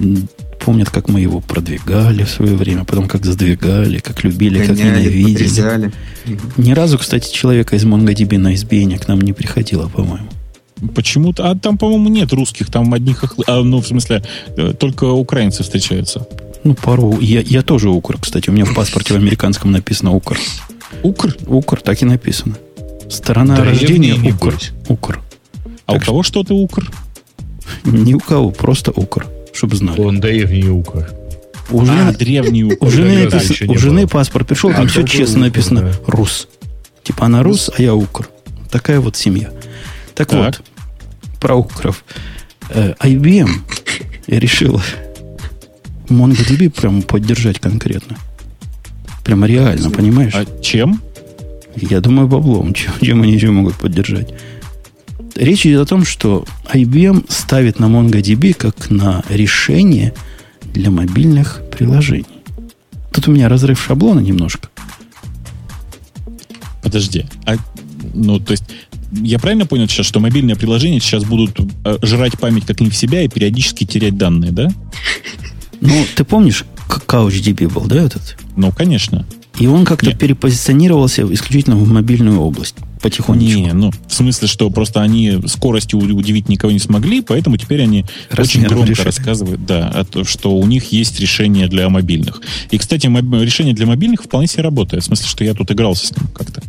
м, 0.00 0.28
Помнят, 0.58 0.90
как 0.90 1.08
мы 1.08 1.20
его 1.20 1.40
продвигали 1.40 2.24
в 2.24 2.30
свое 2.30 2.56
время, 2.56 2.84
потом 2.84 3.06
как 3.06 3.24
сдвигали, 3.24 3.98
как 3.98 4.24
любили, 4.24 4.58
как 4.66 4.76
Гоняли, 4.76 4.88
ненавидели. 5.02 5.32
подрезали. 5.34 5.92
Ни 6.56 6.72
разу, 6.72 6.98
кстати, 6.98 7.32
человека 7.32 7.76
из 7.76 7.84
MongoDB 7.84 8.38
на 8.38 8.52
SBN 8.54 8.98
к 8.98 9.06
нам 9.06 9.20
не 9.20 9.32
приходило, 9.32 9.86
по-моему. 9.88 10.26
Почему-то. 10.94 11.50
А 11.50 11.54
там, 11.56 11.78
по-моему, 11.78 12.08
нет 12.08 12.32
русских, 12.32 12.70
там 12.70 12.92
одни 12.94 13.12
хохлы. 13.14 13.44
А, 13.46 13.62
ну, 13.62 13.80
в 13.80 13.86
смысле, 13.86 14.22
э, 14.56 14.72
только 14.78 15.04
украинцы 15.04 15.62
встречаются. 15.62 16.26
Ну, 16.64 16.74
пару. 16.74 17.20
Я, 17.20 17.40
я 17.42 17.62
тоже 17.62 17.88
укр, 17.90 18.18
кстати. 18.20 18.50
У 18.50 18.52
меня 18.52 18.64
в 18.64 18.74
паспорте 18.74 19.14
в 19.14 19.16
американском 19.18 19.70
написано 19.70 20.12
укр. 20.12 20.38
Укр? 21.02 21.36
Укр, 21.46 21.80
так 21.80 22.02
и 22.02 22.04
написано. 22.04 22.56
Сторона 23.08 23.56
Древний, 23.56 23.70
рождения 24.12 24.32
укр. 24.34 24.58
Укр. 24.88 25.20
А 25.86 25.92
Так 25.94 26.02
у 26.02 26.04
кого 26.06 26.22
что 26.22 26.42
ты 26.42 26.52
укр? 26.54 26.90
Ни 27.84 28.14
у 28.14 28.20
кого, 28.20 28.50
просто 28.50 28.90
укр, 28.92 29.26
чтобы 29.52 29.76
знали. 29.76 30.00
Он 30.00 30.20
древний 30.20 30.68
укр. 30.68 31.08
У 31.70 31.80
А, 31.80 31.84
жены, 31.84 32.12
древний 32.12 32.64
укр. 32.64 32.76
у 32.80 32.90
жены, 32.90 33.28
не 33.62 33.74
у 33.74 33.78
жены 33.78 34.06
паспорт 34.06 34.46
пришел, 34.46 34.70
А, 34.70 34.74
там 34.74 34.86
все 34.88 35.00
только 35.00 35.12
честно 35.12 35.38
укр, 35.40 35.46
написано 35.46 35.80
да. 35.82 35.92
рус. 36.06 36.48
Типа 37.02 37.26
она 37.26 37.42
рус, 37.42 37.70
а 37.76 37.80
я 37.82 37.94
укр. 37.94 38.28
Такая 38.70 39.00
вот 39.00 39.16
семья. 39.16 39.50
Так, 40.14 40.28
Так. 40.28 40.38
вот, 40.58 40.62
про 41.40 41.54
укров. 41.56 42.04
Э, 42.70 42.94
IBM 43.00 43.48
решила 44.26 44.82
MongoDB 46.08 46.70
прям 46.70 47.02
поддержать 47.02 47.58
конкретно. 47.60 48.16
Прямо 49.24 49.46
реально, 49.46 49.90
понимаешь? 49.90 50.34
А 50.34 50.44
чем? 50.62 51.00
Я 51.76 52.00
думаю, 52.00 52.28
баблом. 52.28 52.74
Чем, 52.74 52.92
чем 53.00 53.22
они 53.22 53.34
еще 53.34 53.50
могут 53.50 53.74
поддержать? 53.74 54.28
Речь 55.36 55.66
идет 55.66 55.82
о 55.82 55.86
том, 55.86 56.04
что 56.04 56.46
IBM 56.72 57.26
ставит 57.28 57.78
на 57.78 57.86
MongoDB 57.86 58.54
как 58.54 58.90
на 58.90 59.22
решение 59.28 60.14
для 60.72 60.90
мобильных 60.90 61.62
приложений. 61.70 62.26
Тут 63.12 63.28
у 63.28 63.32
меня 63.32 63.48
разрыв 63.48 63.82
шаблона 63.82 64.20
немножко. 64.20 64.68
Подожди. 66.82 67.26
А, 67.44 67.56
ну, 68.14 68.40
то 68.40 68.52
есть, 68.52 68.64
я 69.12 69.38
правильно 69.38 69.66
понял 69.66 69.88
сейчас, 69.88 70.06
что 70.06 70.20
мобильные 70.20 70.56
приложения 70.56 71.00
сейчас 71.00 71.24
будут 71.24 71.58
э, 71.84 71.98
жрать 72.02 72.38
память 72.38 72.64
как 72.66 72.80
не 72.80 72.88
в 72.88 72.96
себя 72.96 73.22
и 73.22 73.28
периодически 73.28 73.84
терять 73.84 74.16
данные, 74.16 74.52
да? 74.52 74.70
Ну, 75.80 76.04
ты 76.14 76.24
помнишь, 76.24 76.64
CouchDB 76.88 77.72
был, 77.72 77.84
да, 77.84 77.96
этот? 77.96 78.36
Ну, 78.56 78.72
конечно. 78.72 79.26
И 79.58 79.66
он 79.66 79.84
как-то 79.84 80.06
Нет. 80.06 80.18
перепозиционировался 80.18 81.22
исключительно 81.32 81.76
в 81.76 81.88
мобильную 81.88 82.40
область. 82.40 82.76
Потихонечку. 83.10 83.60
Не, 83.60 83.72
ну, 83.72 83.92
в 84.08 84.12
смысле, 84.12 84.48
что 84.48 84.68
просто 84.70 85.00
они 85.00 85.40
скоростью 85.46 86.00
удивить 86.00 86.48
никого 86.48 86.72
не 86.72 86.78
смогли, 86.80 87.20
поэтому 87.20 87.56
теперь 87.56 87.82
они 87.82 88.00
очень 88.30 88.36
Размером 88.36 88.68
громко 88.68 88.90
решили. 88.90 89.06
рассказывают, 89.06 89.64
да, 89.64 89.88
о 89.88 90.04
том, 90.04 90.24
что 90.24 90.56
у 90.56 90.66
них 90.66 90.90
есть 90.92 91.20
решение 91.20 91.68
для 91.68 91.88
мобильных. 91.88 92.40
И, 92.72 92.78
кстати, 92.78 93.06
моб- 93.06 93.42
решение 93.44 93.74
для 93.74 93.86
мобильных 93.86 94.22
вполне 94.24 94.48
себе 94.48 94.64
работает. 94.64 95.04
В 95.04 95.06
смысле, 95.06 95.26
что 95.28 95.44
я 95.44 95.54
тут 95.54 95.70
игрался 95.70 96.08
с 96.08 96.16
ним 96.16 96.26
как-то. 96.34 96.62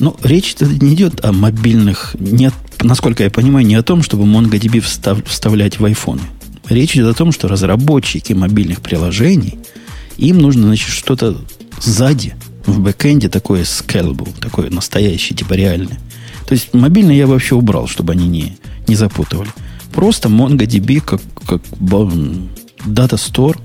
Ну, 0.00 0.16
речь 0.24 0.56
не 0.60 0.94
идет 0.94 1.24
о 1.24 1.32
мобильных, 1.32 2.16
нет, 2.18 2.54
насколько 2.82 3.22
я 3.22 3.30
понимаю, 3.30 3.64
не 3.66 3.74
о 3.76 3.82
том, 3.82 4.02
чтобы 4.02 4.24
MongoDB 4.24 4.80
встав- 4.80 5.24
вставлять 5.28 5.78
в 5.78 5.84
айфоны. 5.84 6.22
Речь 6.68 6.94
идет 6.96 7.06
о 7.08 7.14
том, 7.14 7.32
что 7.32 7.48
разработчики 7.48 8.32
мобильных 8.32 8.80
приложений, 8.80 9.58
им 10.16 10.38
нужно, 10.38 10.66
значит, 10.68 10.88
что-то 10.90 11.36
сзади 11.80 12.34
в 12.70 12.80
бэкэнде 12.80 13.28
такой 13.28 13.62
scalable, 13.62 14.32
такой 14.40 14.70
настоящий, 14.70 15.34
типа 15.34 15.54
реальный. 15.54 15.98
То 16.46 16.54
есть 16.54 16.74
мобильный 16.74 17.16
я 17.16 17.26
вообще 17.26 17.54
убрал, 17.54 17.86
чтобы 17.86 18.12
они 18.12 18.28
не, 18.28 18.56
не 18.86 18.94
запутывали. 18.94 19.50
Просто 19.92 20.28
MongoDB 20.28 21.00
как, 21.00 21.20
как 21.46 21.62
Data 22.84 23.16
Store. 23.16 23.58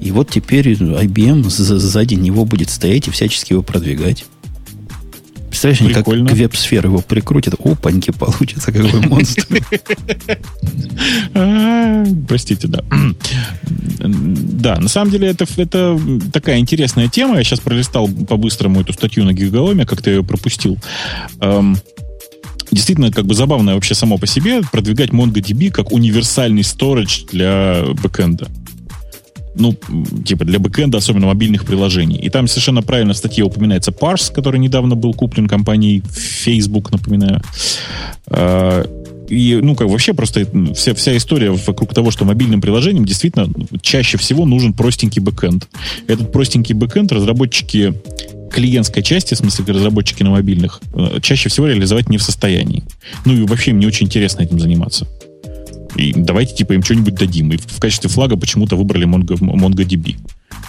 И 0.00 0.10
вот 0.10 0.30
теперь 0.30 0.72
IBM 0.72 1.48
сзади 1.48 2.14
него 2.14 2.44
будет 2.44 2.70
стоять 2.70 3.08
и 3.08 3.10
всячески 3.10 3.52
его 3.52 3.62
продвигать. 3.62 4.26
Представляешь, 5.54 5.94
как 5.94 6.04
к 6.06 6.32
веб-сферы 6.32 6.88
его 6.88 7.00
прикрутят. 7.00 7.54
Опаньки, 7.64 8.10
получится 8.10 8.72
какой 8.72 9.06
монстр. 9.06 9.46
Простите, 12.28 12.66
да. 12.66 12.82
Да, 14.04 14.76
на 14.80 14.88
самом 14.88 15.10
деле 15.10 15.28
это, 15.28 15.46
это 15.56 15.98
такая 16.32 16.58
интересная 16.58 17.08
тема. 17.08 17.36
Я 17.36 17.44
сейчас 17.44 17.60
пролистал 17.60 18.08
по-быстрому 18.08 18.80
эту 18.80 18.92
статью 18.92 19.24
на 19.24 19.32
Гигаломе, 19.32 19.86
как 19.86 20.02
ты 20.02 20.10
ее 20.10 20.24
пропустил. 20.24 20.78
Эм, 21.40 21.78
действительно, 22.70 23.12
как 23.12 23.24
бы 23.24 23.34
забавно 23.34 23.74
вообще 23.74 23.94
само 23.94 24.18
по 24.18 24.26
себе 24.26 24.62
продвигать 24.62 25.10
MongoDB 25.10 25.70
как 25.70 25.92
универсальный 25.92 26.64
сторож 26.64 27.24
для 27.30 27.84
бэкэнда 28.02 28.48
ну, 29.54 29.74
типа 30.24 30.44
для 30.44 30.58
бэкэнда, 30.58 30.98
особенно 30.98 31.26
мобильных 31.26 31.64
приложений. 31.64 32.18
И 32.22 32.30
там 32.30 32.48
совершенно 32.48 32.82
правильно 32.82 33.14
в 33.14 33.16
статье 33.16 33.44
упоминается 33.44 33.90
Parse, 33.90 34.32
который 34.32 34.58
недавно 34.58 34.96
был 34.96 35.14
куплен 35.14 35.48
компанией 35.48 36.02
Facebook, 36.10 36.90
напоминаю. 36.90 37.40
А, 38.28 38.84
и, 39.28 39.58
ну, 39.62 39.74
как 39.74 39.88
вообще 39.88 40.12
просто 40.12 40.46
вся, 40.74 40.94
вся 40.94 41.16
история 41.16 41.50
вокруг 41.50 41.94
того, 41.94 42.10
что 42.10 42.24
мобильным 42.24 42.60
приложением 42.60 43.04
действительно 43.04 43.48
чаще 43.80 44.18
всего 44.18 44.44
нужен 44.44 44.72
простенький 44.72 45.22
бэкэнд. 45.22 45.68
Этот 46.08 46.32
простенький 46.32 46.74
бэкэнд 46.74 47.12
разработчики 47.12 47.94
клиентской 48.50 49.02
части, 49.02 49.34
в 49.34 49.38
смысле 49.38 49.74
разработчики 49.74 50.22
на 50.22 50.30
мобильных, 50.30 50.80
э, 50.94 51.18
чаще 51.20 51.48
всего 51.48 51.66
реализовать 51.66 52.08
не 52.08 52.18
в 52.18 52.22
состоянии. 52.22 52.84
Ну 53.24 53.34
и 53.34 53.42
вообще 53.42 53.70
им 53.72 53.80
не 53.80 53.86
очень 53.86 54.06
интересно 54.06 54.42
этим 54.42 54.60
заниматься. 54.60 55.08
И 55.96 56.12
давайте 56.14 56.54
типа 56.54 56.72
им 56.72 56.82
что-нибудь 56.82 57.14
дадим. 57.14 57.52
И 57.52 57.56
в 57.56 57.78
качестве 57.78 58.10
флага 58.10 58.36
почему-то 58.36 58.76
выбрали 58.76 59.06
Mongo, 59.06 59.38
MongoDB. 59.38 60.16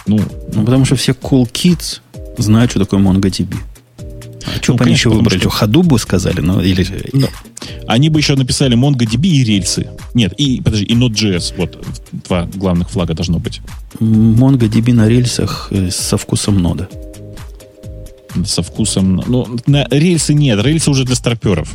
Ну, 0.06 0.20
ну, 0.52 0.64
потому 0.64 0.84
что 0.84 0.96
все 0.96 1.12
cool 1.12 1.50
kids 1.50 2.00
знают, 2.38 2.70
что 2.70 2.80
такое 2.80 3.00
MongoDB. 3.00 3.54
А 4.46 4.62
что 4.62 4.72
ну, 4.72 4.78
бы 4.78 4.84
они 4.84 4.92
еще 4.92 5.10
выбрали? 5.10 5.40
Что... 5.40 5.48
Hadoop 5.48 5.98
сказали? 5.98 6.40
Ну, 6.40 6.60
или... 6.60 6.86
Ну, 7.12 7.26
они 7.88 8.08
бы 8.08 8.20
еще 8.20 8.36
написали 8.36 8.76
MongoDB 8.76 9.26
и 9.26 9.44
рельсы. 9.44 9.88
Нет, 10.14 10.32
и, 10.38 10.60
подожди, 10.60 10.84
и 10.84 10.94
Node.js. 10.94 11.54
Вот 11.56 11.84
два 12.28 12.44
главных 12.54 12.90
флага 12.90 13.14
должно 13.14 13.38
быть. 13.38 13.60
MongoDB 13.98 14.92
на 14.92 15.08
рельсах 15.08 15.68
э, 15.70 15.90
со 15.90 16.16
вкусом 16.16 16.58
нода. 16.62 16.88
Со 18.44 18.62
вкусом... 18.62 19.22
Ну, 19.26 19.58
на 19.66 19.86
рельсы 19.90 20.34
нет. 20.34 20.62
Рельсы 20.62 20.90
уже 20.90 21.04
для 21.04 21.16
старперов. 21.16 21.68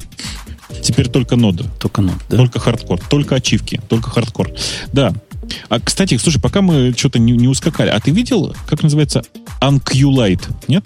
Теперь 0.81 1.09
только 1.09 1.35
нода. 1.35 1.65
Только 1.79 2.01
нод, 2.01 2.15
да? 2.29 2.37
Только 2.37 2.59
хардкор. 2.59 2.99
Только 3.09 3.35
ачивки. 3.35 3.81
Только 3.87 4.09
хардкор. 4.09 4.51
Да. 4.91 5.13
А, 5.69 5.79
кстати, 5.79 6.17
слушай, 6.17 6.41
пока 6.41 6.61
мы 6.61 6.93
что-то 6.95 7.19
не, 7.19 7.33
не 7.33 7.47
ускакали, 7.47 7.89
а 7.89 7.99
ты 7.99 8.11
видел, 8.11 8.55
как 8.67 8.83
называется, 8.83 9.23
Unqlite, 9.59 10.43
нет? 10.67 10.85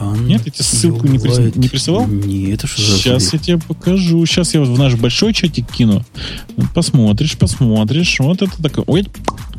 Un 0.00 0.26
Нет, 0.26 0.42
я 0.44 0.50
тебе 0.50 0.64
ссылку 0.64 1.06
не, 1.06 1.18
прис... 1.18 1.54
не 1.54 1.68
присылал? 1.68 2.06
Нет, 2.06 2.58
это 2.58 2.66
что 2.66 2.82
за 2.82 2.96
Сейчас 2.96 3.32
я 3.32 3.38
тебе 3.38 3.58
покажу. 3.58 4.24
Сейчас 4.26 4.54
я 4.54 4.62
в 4.62 4.78
наш 4.78 4.94
большой 4.94 5.34
чатик 5.34 5.70
кину. 5.70 6.04
Посмотришь, 6.74 7.36
посмотришь. 7.36 8.18
Вот 8.18 8.42
это 8.42 8.62
такое. 8.62 8.84
Ой, 8.86 9.06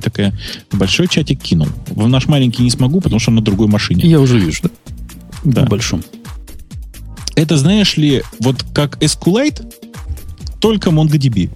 такая 0.01 0.37
большой 0.71 1.07
чатик 1.07 1.41
кинул. 1.41 1.67
В 1.87 2.07
наш 2.07 2.27
маленький 2.27 2.63
не 2.63 2.71
смогу, 2.71 2.99
потому 2.99 3.19
что 3.19 3.29
он 3.31 3.35
на 3.35 3.41
другой 3.41 3.67
машине. 3.67 4.03
Я 4.05 4.19
уже 4.19 4.39
вижу, 4.39 4.63
да? 4.63 4.69
Да. 5.43 5.65
В 5.65 5.69
большом. 5.69 6.03
Это, 7.35 7.57
знаешь 7.57 7.97
ли, 7.97 8.23
вот 8.39 8.63
как 8.73 8.97
SQLite, 9.01 9.73
только 10.59 10.89
MongoDB. 10.91 11.49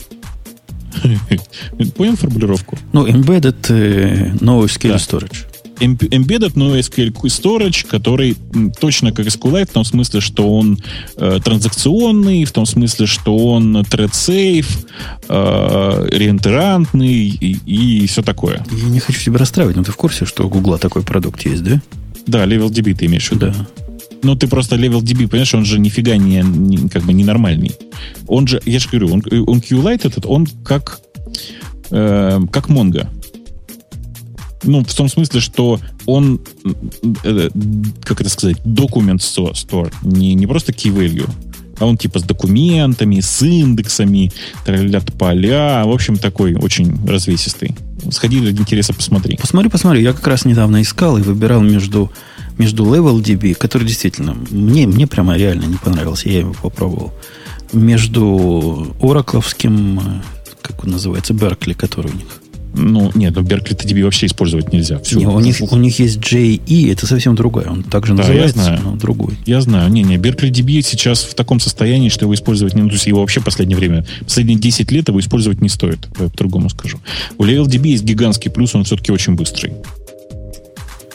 Понял 1.96 2.16
формулировку? 2.16 2.78
Ну, 2.94 3.08
embedded 3.08 3.68
э, 3.70 4.34
NoSQL 4.34 4.90
да. 4.90 4.96
Storage. 4.96 5.46
Embedded 5.80 6.56
NoSQL 6.56 7.12
Storage, 7.12 7.88
который 7.88 8.36
точно 8.80 9.12
как 9.12 9.28
SQLite, 9.28 9.70
в 9.70 9.74
том 9.74 9.86
смысле, 9.86 10.22
что 10.22 10.52
он 10.58 10.80
э, 11.18 11.40
транзакционный, 11.44 12.46
в 12.46 12.52
том 12.52 12.66
смысле, 12.66 13.06
что 13.06 13.38
он 13.38 13.78
thread 13.78 14.12
safe, 14.12 14.88
э, 15.30 16.08
реентрантный 16.12 17.28
и, 17.28 17.58
и 17.66 18.08
все 18.08 18.24
такое. 18.24 18.66
Я 18.72 18.90
не 18.90 19.00
хочу 19.00 19.22
тебя 19.22 19.38
расстраивать, 19.38 19.76
но 19.76 19.84
ты 19.84 19.92
в 19.92 19.98
курсе, 19.98 20.26
что 20.26 20.48
у 20.48 20.50
Гугла 20.50 20.80
такой 20.80 21.04
продукт 21.04 21.46
есть, 21.46 21.64
да? 21.64 21.82
Да, 22.26 22.46
LevelDB 22.46 22.96
ты 22.96 23.06
имеешь 23.06 23.30
в 23.30 23.34
виду. 23.34 23.54
Да. 23.56 23.87
Ну, 24.24 24.36
ты 24.36 24.48
просто 24.48 24.76
LevelDB, 24.76 25.28
понимаешь, 25.28 25.54
он 25.54 25.66
же 25.66 25.80
нифига 25.80 26.18
не, 26.18 26.42
не 26.42 26.90
как 26.90 27.04
бы 27.04 27.14
ненормальный. 27.14 27.72
Он 28.28 28.48
же, 28.48 28.62
я 28.66 28.80
же 28.80 28.90
говорю, 28.90 29.14
он, 29.14 29.24
он 29.48 29.60
SQLite 29.60 30.08
этот, 30.08 30.26
он 30.26 30.48
как, 30.64 31.00
э, 31.92 32.40
как 32.52 32.70
Mongo. 32.70 33.08
Ну, 34.64 34.84
в 34.84 34.94
том 34.94 35.08
смысле, 35.08 35.40
что 35.40 35.80
он, 36.06 36.42
э, 37.24 37.50
как 38.04 38.22
это 38.22 38.30
сказать, 38.30 38.58
документ 38.66 39.22
store, 39.22 39.94
не, 40.02 40.34
не 40.34 40.48
просто 40.48 40.72
key 40.72 40.92
value, 40.92 41.30
а 41.80 41.86
он 41.86 41.98
типа 41.98 42.20
с 42.20 42.24
документами, 42.24 43.20
с 43.20 43.42
индексами, 43.44 44.32
троллят 44.66 45.14
поля, 45.14 45.84
в 45.86 45.92
общем, 45.92 46.18
такой 46.18 46.56
очень 46.56 46.98
развесистый. 47.08 47.76
Сходи 48.12 48.44
ради 48.44 48.60
интереса, 48.60 48.94
посмотри. 48.94 49.38
Посмотри, 49.38 49.70
посмотри. 49.70 50.04
Я 50.04 50.14
как 50.14 50.26
раз 50.28 50.46
недавно 50.46 50.82
искал 50.82 51.18
и 51.18 51.22
выбирал 51.22 51.62
между 51.62 52.12
между 52.58 52.86
LevelDB, 52.86 53.56
который 53.56 53.88
действительно 53.88 54.36
мне, 54.50 54.88
мне 54.88 55.08
прямо 55.08 55.36
реально 55.38 55.66
не 55.66 55.78
понравился, 55.78 56.30
я 56.30 56.40
его 56.40 56.54
попробовал, 56.54 57.14
между 57.74 58.96
Оракловским, 59.02 60.00
э, 60.00 60.04
как 60.62 60.84
он 60.84 60.92
называется, 60.92 61.34
Беркли, 61.34 61.74
который 61.74 62.12
у 62.12 62.16
них. 62.16 62.42
Ну, 62.78 63.12
нет, 63.16 63.36
но 63.36 63.42
Беркли 63.42 63.76
DB 63.76 64.04
вообще 64.04 64.28
использовать 64.28 64.72
нельзя. 64.72 65.00
Все. 65.00 65.18
Не, 65.18 65.28
у, 65.28 65.40
них, 65.40 65.58
у 65.62 65.76
них 65.78 66.00
есть 66.00 66.20
JE, 66.20 66.92
это 66.92 67.08
совсем 67.08 67.36
другое. 67.36 67.68
Он 67.70 67.84
также 67.84 68.14
да, 68.14 68.20
называется, 68.20 68.60
я 68.60 68.66
знаю. 68.66 68.82
но 68.84 68.96
другой. 68.96 69.36
Я 69.46 69.62
знаю. 69.62 69.90
Не, 69.90 70.04
не, 70.04 70.18
Беркли 70.18 70.52
DB 70.52 70.82
сейчас 70.82 71.24
в 71.24 71.34
таком 71.34 71.60
состоянии, 71.60 72.10
что 72.10 72.26
его 72.26 72.36
использовать 72.36 72.76
не... 72.76 72.84
Ну, 72.84 72.90
то 72.90 72.94
есть 72.94 73.08
его 73.08 73.22
вообще 73.22 73.40
в 73.40 73.46
последнее 73.46 73.78
время, 73.78 74.06
последние 74.22 74.60
10 74.60 74.92
лет 74.92 75.08
его 75.08 75.20
использовать 75.20 75.62
не 75.62 75.70
стоит. 75.70 76.08
По-другому 76.16 76.70
скажу. 76.70 77.00
У 77.38 77.46
LevelDB 77.46 77.88
есть 77.88 78.04
гигантский 78.04 78.52
плюс, 78.52 78.76
он 78.76 78.84
все-таки 78.84 79.12
очень 79.12 79.36
быстрый. 79.36 79.74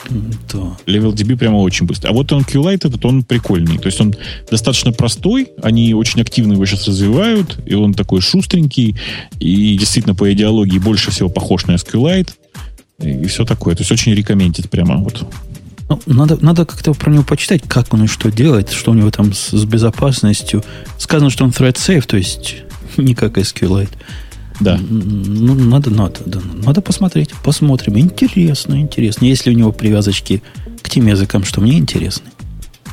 Да. 0.09 0.77
LevelDB 0.85 1.37
прямо 1.37 1.57
очень 1.57 1.85
быстро. 1.85 2.09
А 2.09 2.13
вот 2.13 2.31
он 2.31 2.41
QLite 2.41 2.87
этот, 2.87 3.05
он 3.05 3.23
прикольный. 3.23 3.77
То 3.77 3.87
есть 3.87 3.99
он 4.01 4.13
достаточно 4.49 4.91
простой, 4.91 5.49
они 5.61 5.93
очень 5.93 6.21
активно 6.21 6.53
его 6.53 6.65
сейчас 6.65 6.87
развивают, 6.87 7.59
и 7.65 7.73
он 7.73 7.93
такой 7.93 8.21
шустренький, 8.21 8.97
и 9.39 9.77
действительно 9.77 10.15
по 10.15 10.31
идеологии 10.33 10.79
больше 10.79 11.11
всего 11.11 11.29
похож 11.29 11.65
на 11.65 11.73
SQLite, 11.75 12.29
и 12.99 13.25
все 13.25 13.45
такое. 13.45 13.75
То 13.75 13.81
есть 13.81 13.91
очень 13.91 14.13
рекомендит 14.13 14.69
прямо 14.69 14.97
вот. 14.97 15.25
Ну, 15.89 15.99
надо, 16.05 16.37
надо 16.43 16.65
как-то 16.65 16.93
про 16.93 17.11
него 17.11 17.23
почитать, 17.23 17.61
как 17.67 17.93
он 17.93 18.05
и 18.05 18.07
что 18.07 18.31
делает, 18.31 18.71
что 18.71 18.91
у 18.91 18.93
него 18.93 19.11
там 19.11 19.33
с, 19.33 19.51
с 19.51 19.65
безопасностью. 19.65 20.63
Сказано, 20.97 21.29
что 21.29 21.43
он 21.43 21.51
thread 21.51 21.75
safe, 21.75 22.05
то 22.05 22.17
есть 22.17 22.55
не 22.97 23.15
как 23.15 23.37
SQLite. 23.37 23.91
Да. 24.63 24.79
Ну, 24.79 25.55
надо, 25.55 25.89
надо, 25.89 26.19
да, 26.25 26.39
надо 26.63 26.81
посмотреть. 26.81 27.31
Посмотрим. 27.43 27.97
Интересно, 27.97 28.79
интересно. 28.79 29.25
Есть 29.25 29.45
ли 29.45 29.53
у 29.53 29.57
него 29.57 29.71
привязочки 29.71 30.41
к 30.81 30.89
тем 30.89 31.07
языкам, 31.07 31.43
что 31.43 31.61
мне 31.61 31.77
интересны? 31.77 32.25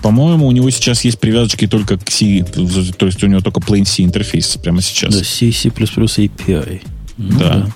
По-моему, 0.03 0.47
у 0.47 0.53
него 0.53 0.71
сейчас 0.71 1.05
есть 1.05 1.19
привязочки 1.19 1.67
только 1.67 1.99
к 1.99 2.11
C, 2.11 2.43
то 2.43 3.07
есть 3.07 3.23
у 3.23 3.27
него 3.27 3.41
только 3.41 3.61
plain 3.61 3.85
C 3.85 4.03
интерфейс 4.03 4.57
прямо 4.57 4.81
сейчас. 4.81 5.15
Да, 5.15 5.23
C, 5.23 5.53
C++ 5.53 5.69
API. 5.69 6.83
Ну, 7.19 7.39
да. 7.39 7.55
да. 7.55 7.73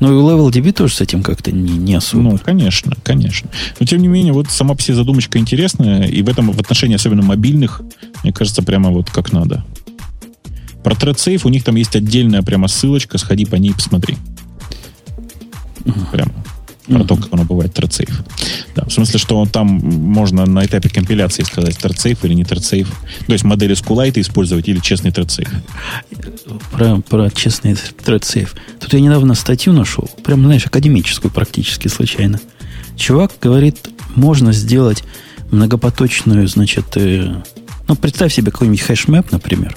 Ну 0.00 0.08
и 0.08 0.32
LevelDB 0.32 0.72
тоже 0.72 0.94
с 0.94 1.00
этим 1.02 1.22
как-то 1.22 1.52
не, 1.52 1.76
не 1.76 1.94
особо. 1.94 2.22
Ну, 2.22 2.38
конечно, 2.38 2.96
конечно. 3.02 3.50
Но 3.78 3.84
тем 3.84 4.00
не 4.00 4.08
менее, 4.08 4.32
вот 4.32 4.50
сама 4.50 4.74
себе 4.78 4.94
задумочка 4.94 5.38
интересная, 5.38 6.06
и 6.06 6.22
в 6.22 6.28
этом 6.30 6.50
в 6.50 6.58
отношении 6.58 6.96
особенно 6.96 7.22
мобильных, 7.22 7.82
мне 8.22 8.32
кажется, 8.32 8.62
прямо 8.62 8.90
вот 8.90 9.10
как 9.10 9.32
надо. 9.32 9.64
Про 10.82 10.94
ThreadSafe 10.94 11.40
у 11.44 11.48
них 11.48 11.64
там 11.64 11.76
есть 11.76 11.94
отдельная 11.96 12.42
прямо 12.42 12.68
ссылочка, 12.68 13.18
сходи 13.18 13.44
по 13.44 13.56
ней 13.56 13.74
посмотри. 13.74 14.16
Прямо. 16.12 16.32
Про 16.86 17.04
то, 17.04 17.16
как 17.16 17.28
оно 17.32 17.44
бывает 17.44 17.78
ThreadSafe. 17.78 18.12
Да, 18.74 18.84
в 18.84 18.92
смысле, 18.92 19.18
что 19.18 19.46
там 19.46 19.66
можно 19.66 20.46
на 20.46 20.64
этапе 20.64 20.88
компиляции 20.88 21.42
сказать 21.42 21.76
ThreadSafe 21.76 22.18
или 22.22 22.34
не 22.34 22.42
ThreadSafe. 22.42 22.88
То 23.26 23.32
есть 23.32 23.44
модели 23.44 23.76
SQLite 23.76 24.20
использовать 24.20 24.68
или 24.68 24.78
честный 24.80 25.10
ThreadSafe. 25.10 25.50
Про, 26.72 27.00
про 27.00 27.30
честный 27.30 27.72
ThreadSafe. 27.72 28.48
Тут 28.80 28.92
я 28.92 29.00
недавно 29.00 29.34
статью 29.34 29.72
нашел, 29.72 30.10
прям, 30.24 30.42
знаешь, 30.42 30.66
академическую 30.66 31.30
практически 31.30 31.88
случайно. 31.88 32.40
Чувак 32.96 33.32
говорит, 33.40 33.88
можно 34.16 34.52
сделать 34.52 35.04
многопоточную, 35.50 36.46
значит, 36.48 36.96
э, 36.96 37.42
ну, 37.88 37.96
представь 37.96 38.32
себе 38.32 38.50
какой-нибудь 38.50 38.80
хэшмэп, 38.80 39.32
например, 39.32 39.76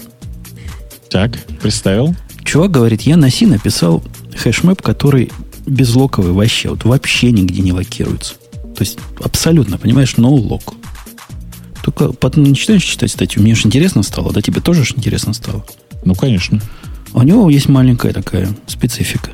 так, 1.10 1.38
представил. 1.62 2.16
Чувак 2.44 2.72
говорит, 2.72 3.02
я 3.02 3.18
на 3.18 3.30
C 3.30 3.48
написал 3.48 4.04
хэшмэп, 4.36 4.82
который 4.82 5.32
безлоковый 5.66 6.34
вообще, 6.34 6.70
вот 6.70 6.84
вообще 6.84 7.32
нигде 7.32 7.62
не 7.62 7.72
локируется. 7.72 8.36
То 8.76 8.82
есть 8.82 8.98
абсолютно, 9.22 9.78
понимаешь, 9.78 10.16
no 10.16 10.36
log. 10.36 10.74
Только 11.84 12.12
потом 12.14 12.44
начинаешь 12.44 12.84
читать 12.84 13.12
статью, 13.12 13.42
мне 13.42 13.56
же 13.56 13.68
интересно 13.68 14.04
стало, 14.04 14.32
да 14.34 14.42
тебе 14.42 14.62
тоже 14.62 14.84
ж 14.84 14.94
интересно 14.96 15.34
стало. 15.34 15.66
Ну, 16.06 16.16
конечно. 16.16 16.62
У 17.14 17.22
него 17.22 17.50
есть 17.50 17.70
маленькая 17.70 18.14
такая 18.14 18.50
специфика. 18.68 19.32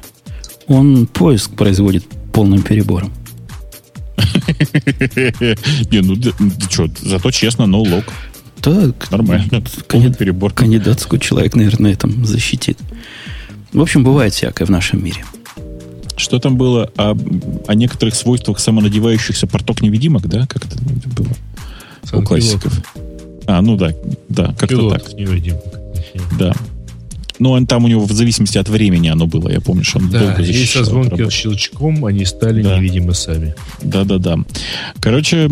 Он 0.67 1.07
поиск 1.07 1.51
производит 1.51 2.05
полным 2.33 2.61
перебором. 2.61 3.13
Не, 5.91 6.01
ну 6.01 6.15
ты 6.15 6.33
что, 6.69 6.87
зато 7.01 7.31
честно, 7.31 7.63
no 7.63 7.83
log. 7.83 8.03
Так, 8.61 9.09
Нормально. 9.11 9.61
кандид- 9.87 10.17
перебор. 10.17 10.53
кандидатскую 10.53 11.19
человек, 11.19 11.55
наверное, 11.55 11.89
на 11.91 11.93
этом 11.93 12.25
защитит. 12.25 12.77
В 13.71 13.81
общем, 13.81 14.03
бывает 14.03 14.33
всякое 14.33 14.65
в 14.65 14.69
нашем 14.69 15.03
мире. 15.03 15.23
Что 16.17 16.39
там 16.39 16.57
было 16.57 16.91
о, 16.97 17.15
о 17.67 17.75
некоторых 17.75 18.15
свойствах 18.15 18.59
самонадевающихся 18.59 19.47
порток-невидимок, 19.47 20.27
да? 20.27 20.45
Как 20.47 20.65
это 20.65 20.77
было? 21.15 21.29
У 22.03 22.07
Сан 22.07 22.25
классиков. 22.25 22.73
А, 23.47 23.61
ну 23.61 23.77
да, 23.77 23.91
да, 24.27 24.47
как-то 24.47 24.67
Пилот 24.67 25.03
так. 25.05 25.13
невидимок. 25.13 25.63
Да. 26.37 26.53
Ну, 27.39 27.51
он 27.51 27.65
там 27.65 27.85
у 27.85 27.87
него 27.87 28.05
в 28.05 28.11
зависимости 28.11 28.57
от 28.57 28.67
времени 28.69 29.07
оно 29.07 29.25
было. 29.25 29.49
Я 29.49 29.61
помню, 29.61 29.83
что 29.85 29.99
он 29.99 30.09
Да, 30.09 30.19
долго 30.19 30.41
и 30.41 30.45
защищал 30.45 30.83
со 30.83 30.89
от 30.89 30.93
звонким 30.93 31.11
работы. 31.17 31.31
щелчком 31.35 32.05
они 32.05 32.25
стали 32.25 32.61
Да. 32.61 32.77
невидимы 32.77 33.13
сами. 33.13 33.55
Да-да-да. 33.81 34.39
Короче, 34.99 35.49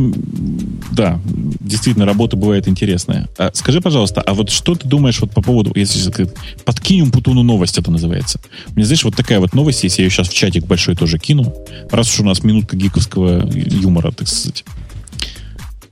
да, 0.91 1.19
действительно, 1.61 2.05
работа 2.05 2.35
бывает 2.35 2.68
интересная. 2.68 3.30
А 3.38 3.51
скажи, 3.53 3.80
пожалуйста, 3.81 4.22
а 4.22 4.34
вот 4.34 4.49
что 4.49 4.76
ты 4.76 4.88
думаешь 4.88 5.19
вот 5.22 5.31
по 5.31 5.41
поводу, 5.41 5.72
если 5.76 6.27
подкинем 6.65 7.11
Путуну 7.11 7.43
новость, 7.43 7.77
это 7.77 7.89
называется. 7.89 8.39
Меня, 8.76 8.85
знаешь, 8.85 9.03
вот 9.05 9.15
такая 9.15 9.39
вот 9.39 9.53
новость, 9.53 9.84
если 9.84 10.01
я 10.01 10.05
ее 10.07 10.11
сейчас 10.11 10.27
в 10.30 10.34
чатик 10.34 10.65
большой 10.65 10.95
тоже 10.95 11.18
кину, 11.19 11.53
раз 11.89 12.14
уж 12.14 12.19
у 12.19 12.23
нас 12.26 12.43
минутка 12.43 12.76
гиковского 12.76 13.49
юмора, 13.49 14.11
так 14.11 14.27
сказать. 14.27 14.65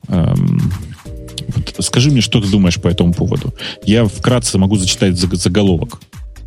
Эм, 0.08 0.72
вот 1.56 1.76
скажи 1.86 2.12
мне, 2.12 2.22
что 2.22 2.42
ты 2.42 2.50
думаешь 2.50 2.80
по 2.80 2.88
этому 2.88 3.14
поводу. 3.14 3.54
Я 3.84 4.06
вкратце 4.06 4.58
могу 4.58 4.76
зачитать 4.76 5.14
заг- 5.14 5.36
заголовок. 5.36 6.02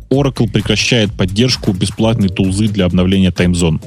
Oracle 0.09 0.49
прекращает 0.51 1.13
поддержку 1.13 1.71
бесплатной 1.71 2.29
тулзы 2.29 2.67
для 2.67 2.85
обновления 2.85 3.31
таймзон. 3.31 3.81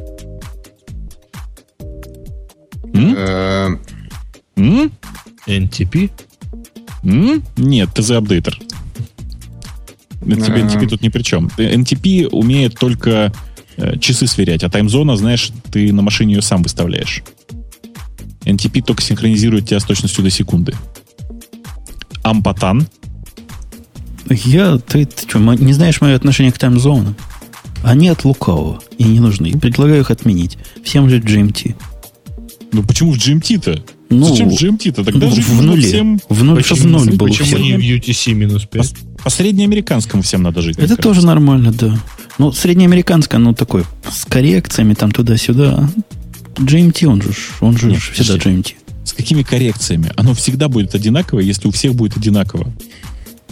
Э? 2.95 3.69
NTP? 5.47 6.11
М? 7.05 7.43
Нет, 7.57 7.91
ты 7.95 8.03
за 8.03 8.19
апдейтер. 8.19 8.59
Тебе. 10.21 10.63
NTP 10.63 10.89
тут 10.89 11.03
ни 11.03 11.09
при 11.09 11.23
чем. 11.23 11.51
NTP 11.57 12.29
умеет 12.29 12.79
только 12.79 13.33
э, 13.77 13.99
часы 13.99 14.29
сверять, 14.29 14.63
а 14.63 14.71
таймзона, 14.71 15.17
знаешь, 15.17 15.51
ты 15.73 15.93
на 15.93 16.03
машине 16.03 16.35
ее 16.35 16.43
сам 16.43 16.63
выставляешь. 16.63 17.25
NTP 18.45 18.83
только 18.83 19.03
синхронизирует 19.03 19.69
тебя 19.69 19.81
с 19.81 19.85
точностью 19.85 20.23
до 20.23 20.31
секунды. 20.31 20.75
Ампатан. 22.23 22.87
Я, 24.29 24.79
ты, 24.79 25.05
ты 25.05 25.29
что, 25.29 25.39
не 25.39 25.73
знаешь 25.73 26.01
мое 26.01 26.15
отношение 26.17 26.53
к 26.53 26.59
таймзонам? 26.59 27.17
Они 27.83 28.09
от 28.09 28.25
лукавого 28.25 28.81
и 28.97 29.05
не 29.05 29.21
нужны. 29.21 29.53
Предлагаю 29.59 30.01
их 30.01 30.11
отменить. 30.11 30.57
Всем 30.85 31.11
же 31.11 31.19
GMT. 31.19 31.75
Ну 32.73 32.83
почему 32.85 33.13
в 33.13 33.17
GMT-то? 33.17 33.83
Ну, 34.09 34.27
Зачем 34.27 34.51
в 34.51 34.53
GMT-то? 34.53 35.05
Тогда 35.05 35.27
ну, 35.27 35.33
в 35.33 35.63
нуле. 35.63 35.83
всем 35.83 36.21
В 36.29 36.45
нуль, 36.45 36.57
Почему? 36.63 36.79
в 36.79 36.87
ноль 36.87 37.17
был 37.17 37.27
Почему 37.29 37.47
всех. 37.47 37.59
не 37.61 37.73
в 37.77 37.81
UTC 37.81 38.35
минус 38.35 38.63
по, 38.65 38.79
5? 38.79 38.95
по 39.25 39.31
среднеамериканскому 39.31 40.23
всем 40.23 40.43
надо 40.43 40.61
жить. 40.61 40.79
Это 40.79 40.97
тоже 40.97 41.25
нормально, 41.27 41.73
да. 41.73 41.99
Ну, 42.39 42.53
среднеамериканское, 42.53 43.41
ну, 43.41 43.55
такое, 43.55 43.85
с 44.11 44.25
коррекциями 44.27 44.95
там 44.95 45.13
туда-сюда. 45.13 45.89
GMT, 46.57 47.07
он 47.07 47.23
же, 47.23 47.31
он 47.61 47.77
же 47.79 47.91
Нет, 47.91 48.01
всегда. 48.01 48.37
GMT. 48.37 48.75
С 49.05 49.13
какими 49.13 49.43
коррекциями? 49.43 50.13
Оно 50.17 50.35
всегда 50.35 50.69
будет 50.69 50.95
одинаковое, 50.95 51.45
если 51.45 51.69
у 51.69 51.71
всех 51.71 51.95
будет 51.95 52.17
одинаково. 52.17 52.73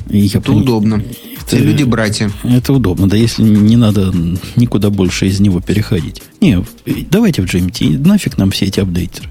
Я 0.09 0.27
Это 0.27 0.39
пон- 0.53 0.63
удобно. 0.63 1.03
Все 1.47 1.57
Это- 1.57 1.65
люди 1.67 1.83
братья. 1.85 2.31
Это 2.45 2.73
удобно, 2.73 3.09
да, 3.09 3.17
если 3.17 3.43
не 3.43 3.77
надо 3.77 4.13
никуда 4.57 4.91
больше 4.91 5.27
из 5.29 5.41
него 5.41 5.61
переходить. 5.61 6.23
Не, 6.41 6.65
давайте 7.11 7.43
в 7.43 7.47
GMT, 7.47 7.99
нафиг 8.07 8.39
нам 8.39 8.51
все 8.51 8.67
эти 8.67 8.81
апдейтеры. 8.81 9.29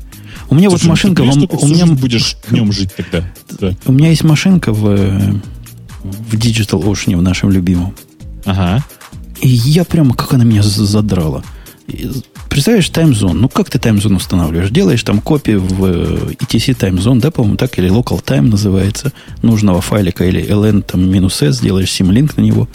У 0.50 0.56
меня 0.56 0.70
Слушай, 0.70 0.84
вот 0.84 0.90
машинка, 0.90 1.24
ну, 1.24 1.32
ты 1.34 1.56
вам- 1.56 1.64
у 1.64 1.68
меня, 1.68 1.86
будешь 1.86 2.38
днем 2.50 2.72
жить 2.72 2.90
тогда. 2.96 3.24
Да. 3.60 3.74
у 3.86 3.92
меня 3.92 4.10
есть 4.10 4.24
машинка 4.24 4.72
в, 4.74 4.84
в 6.04 6.34
Digital 6.36 6.84
Ocean, 6.84 7.18
в 7.18 7.22
нашем 7.22 7.52
любимом. 7.52 7.94
Ага. 8.46 8.84
И 9.42 9.48
я 9.48 9.84
прямо, 9.86 10.14
как 10.16 10.34
она 10.34 10.44
меня 10.44 10.64
задрала. 10.64 11.44
Представляешь, 12.50 12.90
таймзон. 12.90 13.40
Ну, 13.42 13.48
как 13.48 13.70
ты 13.70 13.78
таймзон 13.80 14.16
устанавливаешь? 14.16 14.72
Делаешь 14.72 15.04
там 15.04 15.22
копию 15.22 15.62
в 15.62 15.86
э, 15.86 16.34
ETC 16.34 16.74
таймзон, 16.74 17.20
да, 17.20 17.30
по-моему, 17.32 17.58
так, 17.58 17.78
или 17.78 17.90
local 17.90 18.24
time 18.24 18.50
называется, 18.50 19.14
нужного 19.44 19.82
файлика, 19.82 20.26
или 20.26 20.44
ln 20.44 20.82
там 20.82 21.10
минус 21.10 21.42
s, 21.42 21.60
делаешь 21.60 21.92
симлинк 21.92 22.36
на 22.38 22.42
него. 22.42 22.68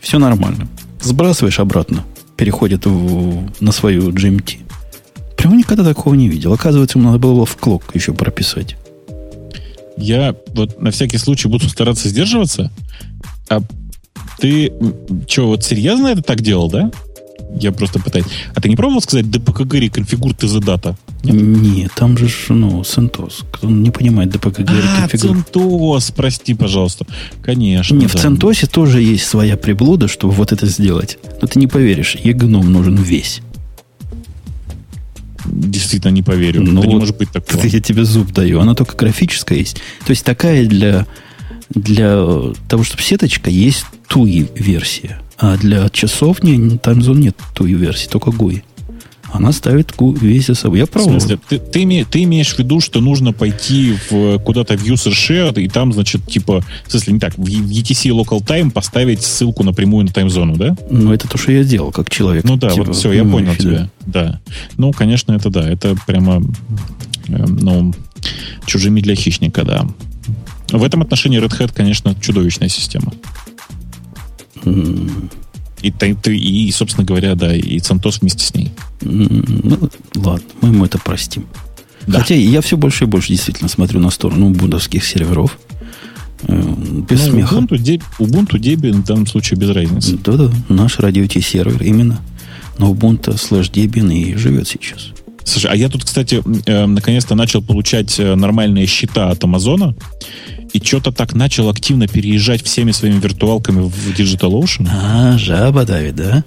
Все 0.00 0.18
нормально. 0.18 0.68
Сбрасываешь 1.00 1.60
обратно, 1.60 2.04
переходит 2.36 2.86
в- 2.86 3.48
на 3.60 3.72
свою 3.72 4.10
GMT. 4.10 4.58
Прямо 5.36 5.56
никогда 5.56 5.84
такого 5.84 6.14
не 6.14 6.28
видел. 6.28 6.52
Оказывается, 6.52 6.98
ему 6.98 7.08
надо 7.08 7.18
было 7.20 7.46
в 7.46 7.56
клок 7.56 7.84
еще 7.94 8.12
прописать. 8.14 8.76
Я 9.96 10.34
вот 10.54 10.80
на 10.80 10.90
всякий 10.90 11.18
случай 11.18 11.48
буду 11.48 11.68
стараться 11.68 12.08
сдерживаться. 12.08 12.70
А 13.48 13.60
ты 14.38 14.72
что, 15.28 15.46
вот 15.48 15.62
серьезно 15.62 16.08
это 16.08 16.22
так 16.22 16.40
делал, 16.40 16.68
да? 16.68 16.90
Я 17.60 17.72
просто 17.72 18.00
пытаюсь. 18.00 18.26
А 18.54 18.60
ты 18.60 18.68
не 18.68 18.76
пробовал 18.76 19.00
сказать 19.00 19.26
DPKG 19.26 19.78
реконфигур 19.78 20.32
TZ 20.32 20.64
дата? 20.64 20.96
Нет, 21.22 21.92
там 21.94 22.18
же, 22.18 22.28
ну, 22.48 22.80
CentOS. 22.82 23.44
Кто 23.52 23.68
не 23.70 23.90
понимает 23.90 24.34
DPKG 24.34 24.68
А, 24.68 25.08
конфигур- 25.08 25.44
CentOS, 25.52 26.12
прости, 26.14 26.54
пожалуйста. 26.54 27.06
Конечно. 27.42 27.94
Не, 27.94 28.06
в 28.06 28.14
да. 28.14 28.28
CentOS 28.28 28.66
тоже 28.66 29.00
есть 29.00 29.24
своя 29.26 29.56
приблуда, 29.56 30.08
чтобы 30.08 30.34
вот 30.34 30.52
это 30.52 30.66
сделать. 30.66 31.18
Но 31.40 31.46
ты 31.46 31.58
не 31.58 31.66
поверишь, 31.66 32.16
егном 32.16 32.72
нужен 32.72 32.96
весь. 32.96 33.40
Действительно 35.46 36.10
не 36.10 36.22
поверю. 36.22 36.62
Ну 36.62 36.80
это 36.80 36.88
не 36.88 36.94
вот 36.94 37.00
может 37.00 37.18
быть 37.18 37.30
такого. 37.30 37.58
Это 37.58 37.68
я 37.68 37.80
тебе 37.80 38.04
зуб 38.04 38.32
даю. 38.32 38.60
Она 38.60 38.74
только 38.74 38.96
графическая 38.96 39.58
есть. 39.58 39.76
То 40.06 40.10
есть 40.10 40.24
такая 40.24 40.66
для, 40.66 41.06
для 41.70 42.16
того, 42.68 42.82
чтобы 42.82 43.02
сеточка, 43.02 43.50
есть 43.50 43.84
туи 44.08 44.48
версия. 44.54 45.20
А 45.38 45.56
для 45.56 45.88
часовни 45.90 46.78
таймзон 46.78 47.20
нет 47.20 47.36
туи 47.54 47.74
версии, 47.74 48.08
только 48.08 48.30
GUI. 48.30 48.62
Она 49.34 49.50
ставит 49.50 49.92
весь 49.98 50.46
собой. 50.46 50.78
Я 50.78 50.86
В 50.86 50.90
пробовал. 50.90 51.18
смысле, 51.18 51.40
ты, 51.48 51.58
ты, 51.58 52.04
ты 52.08 52.22
имеешь 52.22 52.54
в 52.54 52.58
виду, 52.60 52.78
что 52.78 53.00
нужно 53.00 53.32
пойти 53.32 53.96
в, 54.08 54.38
куда-то 54.38 54.76
в 54.78 54.84
user 54.84 55.10
share, 55.10 55.60
и 55.60 55.68
там, 55.68 55.92
значит, 55.92 56.24
типа, 56.24 56.64
в 56.86 56.90
смысле, 56.90 57.14
не 57.14 57.18
так, 57.18 57.36
в 57.36 57.42
ETC 57.42 58.10
local 58.10 58.40
time 58.44 58.70
поставить 58.70 59.22
ссылку 59.22 59.64
напрямую 59.64 60.06
на 60.06 60.12
таймзону, 60.12 60.54
да? 60.56 60.76
Ну, 60.88 61.12
это 61.12 61.26
то, 61.26 61.36
что 61.36 61.50
я 61.50 61.64
делал, 61.64 61.90
как 61.90 62.10
человек. 62.10 62.44
Ну 62.44 62.56
да, 62.56 62.70
типа, 62.70 62.84
вот 62.84 62.96
все, 62.96 63.10
я 63.10 63.24
понял 63.24 63.56
тебя. 63.56 63.90
Да. 64.06 64.40
Ну, 64.76 64.92
конечно, 64.92 65.32
это 65.32 65.50
да. 65.50 65.68
Это 65.68 65.96
прямо, 66.06 66.40
э, 67.26 67.44
ну, 67.46 67.92
чужими 68.66 69.00
для 69.00 69.16
хищника, 69.16 69.64
да. 69.64 69.84
В 70.70 70.84
этом 70.84 71.02
отношении 71.02 71.42
Red 71.42 71.58
Hat, 71.58 71.72
конечно, 71.74 72.14
чудовищная 72.20 72.68
система. 72.68 73.12
И, 74.64 75.90
ты- 75.90 76.14
ты- 76.14 76.36
и, 76.36 76.70
собственно 76.72 77.04
говоря, 77.06 77.34
да, 77.34 77.54
и 77.54 77.78
CentOS 77.78 78.18
вместе 78.20 78.44
с 78.44 78.54
ней. 78.54 78.70
Ну, 79.02 79.90
ладно, 80.16 80.46
мы 80.62 80.68
ему 80.68 80.84
это 80.86 80.98
простим. 80.98 81.46
Да. 82.06 82.20
Хотя 82.20 82.34
я 82.34 82.60
все 82.60 82.76
больше 82.76 83.04
и 83.04 83.06
больше 83.06 83.28
действительно 83.28 83.68
смотрю 83.68 84.00
на 84.00 84.10
сторону 84.10 84.50
бундовских 84.50 85.04
серверов. 85.04 85.58
Э, 86.46 86.74
Без 87.08 87.26
Ну, 87.26 87.32
смеха. 87.32 87.54
Ubuntu, 87.56 87.76
Deb- 87.78 88.02
Ubuntu, 88.18 88.58
Debian 88.58 89.02
в 89.02 89.04
данном 89.04 89.26
случае 89.26 89.58
без 89.58 89.70
разницы. 89.70 90.18
Да-да, 90.24 90.50
наш 90.68 90.98
радио 90.98 91.26
сервер 91.26 91.82
именно 91.82 92.20
на 92.78 92.84
Ubuntu 92.90 93.36
слэш 93.38 93.70
Debian 93.70 94.12
и 94.14 94.34
живет 94.36 94.68
сейчас. 94.68 95.12
Слушай, 95.44 95.72
а 95.72 95.76
я 95.76 95.88
тут, 95.88 96.04
кстати, 96.04 96.42
э, 96.66 96.86
наконец-то 96.86 97.34
начал 97.34 97.62
получать 97.62 98.18
э, 98.18 98.34
нормальные 98.34 98.86
счета 98.86 99.30
от 99.30 99.44
Амазона, 99.44 99.94
и 100.72 100.78
что-то 100.82 101.12
так 101.12 101.34
начал 101.34 101.68
активно 101.68 102.08
переезжать 102.08 102.62
всеми 102.64 102.92
своими 102.92 103.20
виртуалками 103.20 103.80
в 103.82 104.18
DigitalOcean. 104.18 104.88
А, 104.90 105.38
жаба 105.38 105.84
давит, 105.84 106.16
да? 106.16 106.44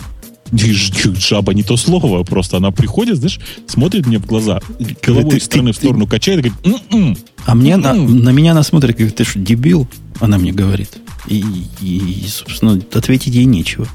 И 0.51 0.71
Жаба 0.73 1.53
не 1.53 1.61
то 1.63 1.75
слово, 1.77 2.23
просто 2.23 2.57
она 2.57 2.71
приходит, 2.71 3.17
знаешь, 3.17 3.39
смотрит 3.67 4.05
мне 4.07 4.17
в 4.17 4.25
глаза, 4.25 4.61
головой 5.05 5.31
ты- 5.31 5.37
из 5.37 5.43
стороны 5.43 5.71
ты- 5.71 5.73
в 5.73 5.77
сторону 5.77 6.07
качает 6.07 6.39
и 6.45 6.49
говорит, 6.49 6.83
«М-м». 6.93 7.17
А 7.45 7.53
мне 7.53 7.75
на, 7.77 7.89
М-м. 7.91 8.19
на 8.23 8.29
меня 8.29 8.51
она 8.53 8.63
смотрит, 8.63 8.97
как 8.97 9.11
ты 9.11 9.25
что, 9.25 9.39
дебил? 9.39 9.87
Она 10.21 10.37
мне 10.37 10.53
говорит. 10.53 10.97
И, 11.27 11.43
и, 11.81 12.25
собственно, 12.29 12.81
ответить 12.93 13.33
ей 13.35 13.43
нечего. 13.45 13.87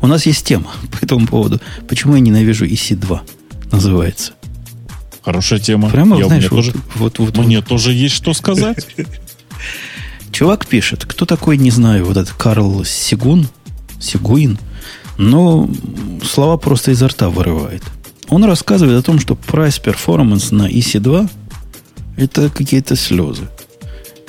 У 0.00 0.06
нас 0.06 0.24
есть 0.26 0.46
тема 0.46 0.70
по 0.92 1.04
этому 1.04 1.26
поводу. 1.26 1.60
Почему 1.88 2.14
я 2.14 2.20
ненавижу 2.20 2.64
EC2? 2.64 3.20
Называется. 3.72 4.32
Хорошая 5.28 5.58
тема. 5.58 5.90
Прямо, 5.90 6.18
Я, 6.18 6.24
знаешь, 6.24 6.50
вот, 6.50 6.56
тоже, 6.56 6.72
вот, 6.94 7.18
вот, 7.18 7.36
мне 7.36 7.60
тоже 7.60 7.92
есть 7.92 8.14
что 8.14 8.32
сказать. 8.32 8.86
Чувак 10.32 10.66
пишет, 10.66 11.04
кто 11.04 11.26
такой, 11.26 11.58
не 11.58 11.70
знаю, 11.70 12.06
вот 12.06 12.16
этот 12.16 12.32
Карл 12.32 12.82
Сигун, 12.86 13.46
Сигуин, 14.00 14.58
но 15.18 15.68
слова 16.24 16.56
просто 16.56 16.92
изо 16.92 17.08
рта 17.08 17.28
вырывает. 17.28 17.82
он 18.30 18.42
рассказывает 18.44 18.98
о 18.98 19.02
том, 19.02 19.20
что 19.20 19.34
price 19.34 19.82
performance 19.84 20.54
на 20.54 20.66
EC2 20.66 21.28
это 22.16 22.48
какие-то 22.48 22.96
слезы. 22.96 23.48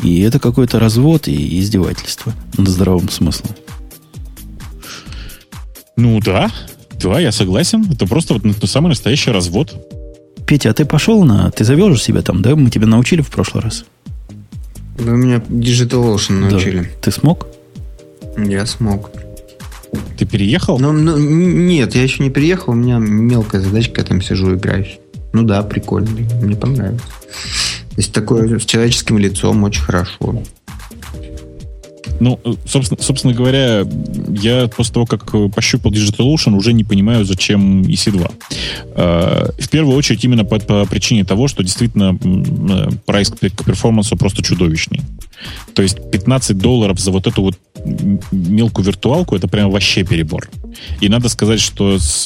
И 0.03 0.19
это 0.19 0.37
какой-то 0.37 0.79
развод 0.79 1.29
и 1.29 1.59
издевательство 1.61 2.33
над 2.57 2.67
здравым 2.67 3.07
смыслом. 3.07 3.51
Ну 5.95 6.19
да, 6.19 6.51
да, 7.01 7.21
я 7.21 7.31
согласен. 7.31 7.89
Это 7.89 8.05
просто 8.05 8.33
вот 8.33 8.69
самый 8.69 8.89
настоящий 8.89 9.31
развод. 9.31 9.73
Петя, 10.49 10.71
а 10.71 10.73
ты 10.73 10.83
пошел 10.83 11.23
на... 11.23 11.51
Ты 11.51 11.63
завел 11.63 11.93
же 11.93 12.01
себя 12.01 12.23
там, 12.23 12.41
да? 12.41 12.55
Мы 12.55 12.71
тебя 12.71 12.87
научили 12.87 13.21
в 13.21 13.29
прошлый 13.29 13.63
раз. 13.63 13.85
Да, 14.97 15.11
меня 15.11 15.35
Digital 15.35 16.15
Ocean 16.15 16.49
научили. 16.49 16.79
Да. 16.79 16.87
Ты 17.01 17.11
смог? 17.11 17.45
Я 18.35 18.65
смог. 18.65 19.11
Ты 20.17 20.25
переехал? 20.25 20.79
Ну, 20.79 20.91
ну, 20.91 21.19
нет, 21.19 21.93
я 21.93 22.01
еще 22.01 22.23
не 22.23 22.31
переехал. 22.31 22.73
У 22.73 22.75
меня 22.75 22.97
мелкая 22.97 23.61
задачка, 23.61 24.01
я 24.01 24.07
там 24.07 24.23
сижу, 24.23 24.55
играюсь. 24.55 24.97
Ну 25.33 25.43
да, 25.43 25.61
прикольно. 25.61 26.09
Мне 26.41 26.55
понравилось. 26.55 26.99
То 27.01 27.97
есть 27.97 28.11
такое 28.11 28.57
с 28.57 28.65
человеческим 28.65 29.19
лицом 29.19 29.63
очень 29.63 29.83
хорошо. 29.83 30.41
Ну, 32.19 32.39
собственно, 32.65 33.01
собственно 33.01 33.33
говоря, 33.33 33.85
я 34.29 34.67
после 34.67 34.93
того, 34.93 35.05
как 35.05 35.31
пощупал 35.53 35.91
DigitalOcean, 35.91 36.53
уже 36.55 36.73
не 36.73 36.83
понимаю, 36.83 37.25
зачем 37.25 37.83
EC2. 37.83 38.31
А, 38.95 39.51
в 39.57 39.69
первую 39.69 39.97
очередь 39.97 40.23
именно 40.23 40.45
по, 40.45 40.59
по 40.59 40.85
причине 40.85 41.23
того, 41.23 41.47
что 41.47 41.63
действительно 41.63 42.17
прайс 43.05 43.29
к 43.29 43.63
перформансу 43.63 44.17
просто 44.17 44.43
чудовищный. 44.43 45.01
То 45.73 45.81
есть 45.81 46.11
15 46.11 46.57
долларов 46.57 46.99
за 46.99 47.11
вот 47.11 47.27
эту 47.27 47.41
вот 47.41 47.57
мелкую 48.31 48.85
виртуалку, 48.85 49.35
это 49.35 49.47
прям 49.47 49.71
вообще 49.71 50.03
перебор. 50.03 50.49
И 50.99 51.09
надо 51.09 51.29
сказать, 51.29 51.61
что 51.61 51.97
с, 51.97 52.25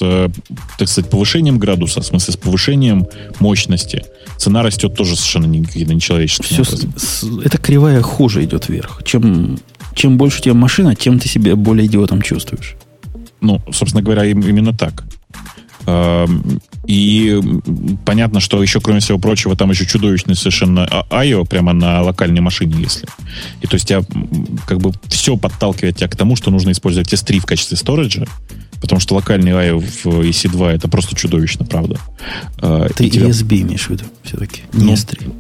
так 0.78 0.88
сказать, 0.88 1.10
повышением 1.10 1.60
градуса, 1.60 2.02
в 2.02 2.06
смысле 2.06 2.34
с 2.34 2.38
повышением 2.38 3.08
мощности, 3.40 4.04
цена 4.38 4.64
растет 4.64 4.95
тоже 4.95 5.15
совершенно 5.15 5.45
нечеловеческим 5.45 6.64
Все, 6.64 6.64
с, 6.64 7.23
эта 7.43 7.57
кривая 7.57 8.01
хуже 8.01 8.43
идет 8.43 8.69
вверх. 8.69 9.01
Чем 9.05 9.57
чем 9.95 10.18
больше 10.18 10.39
у 10.39 10.41
тебя 10.43 10.53
машина, 10.53 10.95
тем 10.95 11.19
ты 11.19 11.27
себя 11.27 11.55
более 11.55 11.85
идиотом 11.88 12.22
чувствуешь. 12.22 12.76
Ну, 13.41 13.61
собственно 13.72 14.01
говоря, 14.01 14.26
именно 14.26 14.73
так. 14.73 15.03
И 16.85 17.41
понятно, 18.05 18.39
что 18.39 18.61
еще, 18.61 18.80
кроме 18.80 18.99
всего 18.99 19.19
прочего, 19.19 19.55
там 19.55 19.69
еще 19.69 19.85
чудовищный 19.85 20.35
совершенно 20.35 20.88
IO 21.10 21.45
прямо 21.45 21.73
на 21.73 22.01
локальной 22.01 22.41
машине, 22.41 22.76
если. 22.80 23.07
И 23.61 23.68
то 23.68 23.76
есть 23.76 23.88
тебя 23.88 24.01
как 24.65 24.80
бы 24.80 24.91
все 25.07 25.38
подталкивает 25.38 25.97
тебя 25.97 26.07
к 26.07 26.15
тому, 26.15 26.35
что 26.35 26.51
нужно 26.51 26.72
использовать 26.72 27.11
S3 27.14 27.39
в 27.39 27.45
качестве 27.45 27.77
сториджа, 27.77 28.26
потому 28.84 28.99
что 28.99 29.15
локальный 29.15 29.51
IO 29.51 29.80
в 29.80 30.05
EC2 30.05 30.72
это 30.72 30.89
просто 30.89 31.15
чудовищно, 31.15 31.64
правда. 31.64 31.97
А, 32.57 32.89
Ты 32.89 33.07
и 33.07 33.10
тебя... 33.10 33.27
ESB 33.27 33.61
имеешь 33.61 33.88
в 33.88 33.91
виду 33.91 34.03
все-таки, 34.23 34.64
не 34.73 34.84
ну, 34.84 34.93
S3 34.93 35.34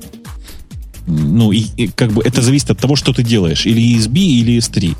ну, 1.05 1.51
и, 1.51 1.65
и 1.75 1.87
как 1.87 2.13
бы 2.13 2.21
это 2.23 2.41
зависит 2.41 2.71
от 2.71 2.79
того, 2.79 2.95
что 2.95 3.11
ты 3.11 3.21
делаешь. 3.23 3.65
Или 3.65 3.97
ESB, 3.97 4.17
или 4.17 4.57
S3. 4.57 4.95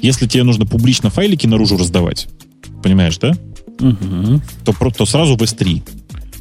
Если 0.00 0.28
тебе 0.28 0.44
нужно 0.44 0.64
публично 0.64 1.10
файлики 1.10 1.48
наружу 1.48 1.76
раздавать, 1.76 2.28
понимаешь, 2.84 3.18
да? 3.18 3.32
Угу. 3.80 4.40
То, 4.64 4.90
то 4.96 5.06
сразу 5.06 5.36
в 5.36 5.42
S3. 5.42 5.82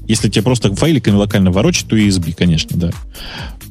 Если 0.08 0.30
тебе 0.30 0.44
просто 0.44 0.76
файликами 0.76 1.16
локально 1.16 1.50
ворочать, 1.50 1.88
то 1.88 1.98
ESB, 1.98 2.36
конечно, 2.36 2.78
да. 2.78 2.92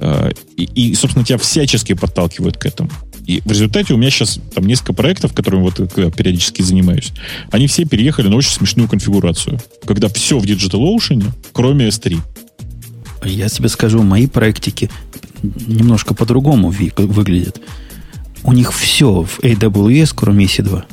А, 0.00 0.30
и, 0.56 0.64
и, 0.64 0.94
собственно, 0.96 1.24
тебя 1.24 1.38
всячески 1.38 1.92
подталкивают 1.92 2.56
к 2.56 2.66
этому. 2.66 2.90
И 3.26 3.40
в 3.44 3.50
результате 3.50 3.94
у 3.94 3.96
меня 3.96 4.10
сейчас 4.10 4.40
там 4.54 4.66
несколько 4.66 4.92
проектов, 4.92 5.32
которыми 5.32 5.62
вот 5.62 5.78
я 5.96 6.10
периодически 6.10 6.62
занимаюсь, 6.62 7.12
они 7.50 7.66
все 7.66 7.84
переехали 7.84 8.28
на 8.28 8.36
очень 8.36 8.50
смешную 8.50 8.88
конфигурацию. 8.88 9.60
Когда 9.86 10.08
все 10.08 10.38
в 10.38 10.44
DigitalOcean, 10.44 11.24
кроме 11.52 11.88
S3. 11.88 12.18
Я 13.24 13.48
тебе 13.48 13.68
скажу, 13.68 14.02
мои 14.02 14.26
проектики 14.26 14.90
немножко 15.42 16.14
по-другому 16.14 16.70
выглядят. 16.70 17.60
У 18.42 18.52
них 18.52 18.72
все 18.72 19.22
в 19.22 19.38
AWS, 19.40 20.12
кроме 20.16 20.46
EC2. 20.46 20.84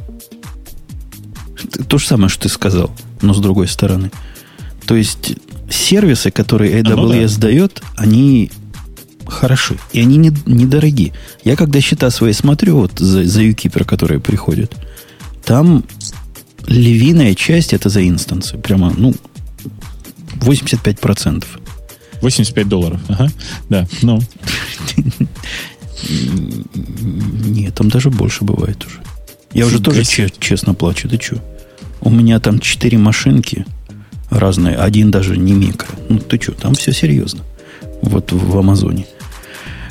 То 1.88 1.98
же 1.98 2.06
самое, 2.06 2.30
что 2.30 2.44
ты 2.44 2.50
сказал, 2.50 2.92
но 3.22 3.34
с 3.34 3.40
другой 3.40 3.68
стороны. 3.68 4.12
То 4.86 4.96
есть 4.96 5.34
сервисы, 5.70 6.30
которые 6.32 6.82
AWS 6.82 6.96
ну, 6.96 7.10
да. 7.10 7.48
дает, 7.48 7.82
они 7.96 8.52
хороши. 9.30 9.78
И 9.94 10.02
они 10.02 10.18
не, 10.18 10.32
недорогие. 10.46 11.14
Я 11.44 11.56
когда 11.56 11.82
счета 11.82 12.10
свои 12.10 12.34
смотрю, 12.34 12.78
вот 12.78 13.00
за, 13.00 13.24
за 13.24 13.44
Ukeeper, 13.44 13.86
которые 13.86 14.20
приходят, 14.20 14.76
там 15.44 15.84
львиная 16.68 17.36
часть 17.36 17.74
это 17.74 17.90
за 17.90 18.08
инстансы. 18.08 18.58
Прямо, 18.58 18.94
ну, 18.96 19.14
85%. 20.36 21.46
85 22.22 22.68
долларов. 22.68 23.00
Ага. 23.08 23.30
Да, 23.70 23.88
ну. 24.02 24.20
Нет, 27.46 27.76
там 27.76 27.90
даже 27.90 28.10
больше 28.10 28.44
бывает 28.44 28.86
уже. 28.86 29.02
Я 29.54 29.66
уже 29.66 29.82
тоже 29.82 30.04
честно 30.04 30.74
плачу. 30.74 31.10
Ты 31.10 31.20
что? 31.20 31.42
У 32.02 32.10
меня 32.10 32.40
там 32.40 32.60
четыре 32.60 32.98
машинки 32.98 33.66
разные. 34.30 34.76
Один 34.76 35.12
даже 35.12 35.38
не 35.38 35.54
микро. 35.54 35.90
Ну, 36.08 36.20
ты 36.20 36.40
что, 36.42 36.54
там 36.54 36.76
все 36.76 36.92
серьезно. 36.92 37.44
Вот 38.02 38.32
в 38.32 38.58
Амазоне. 38.58 39.06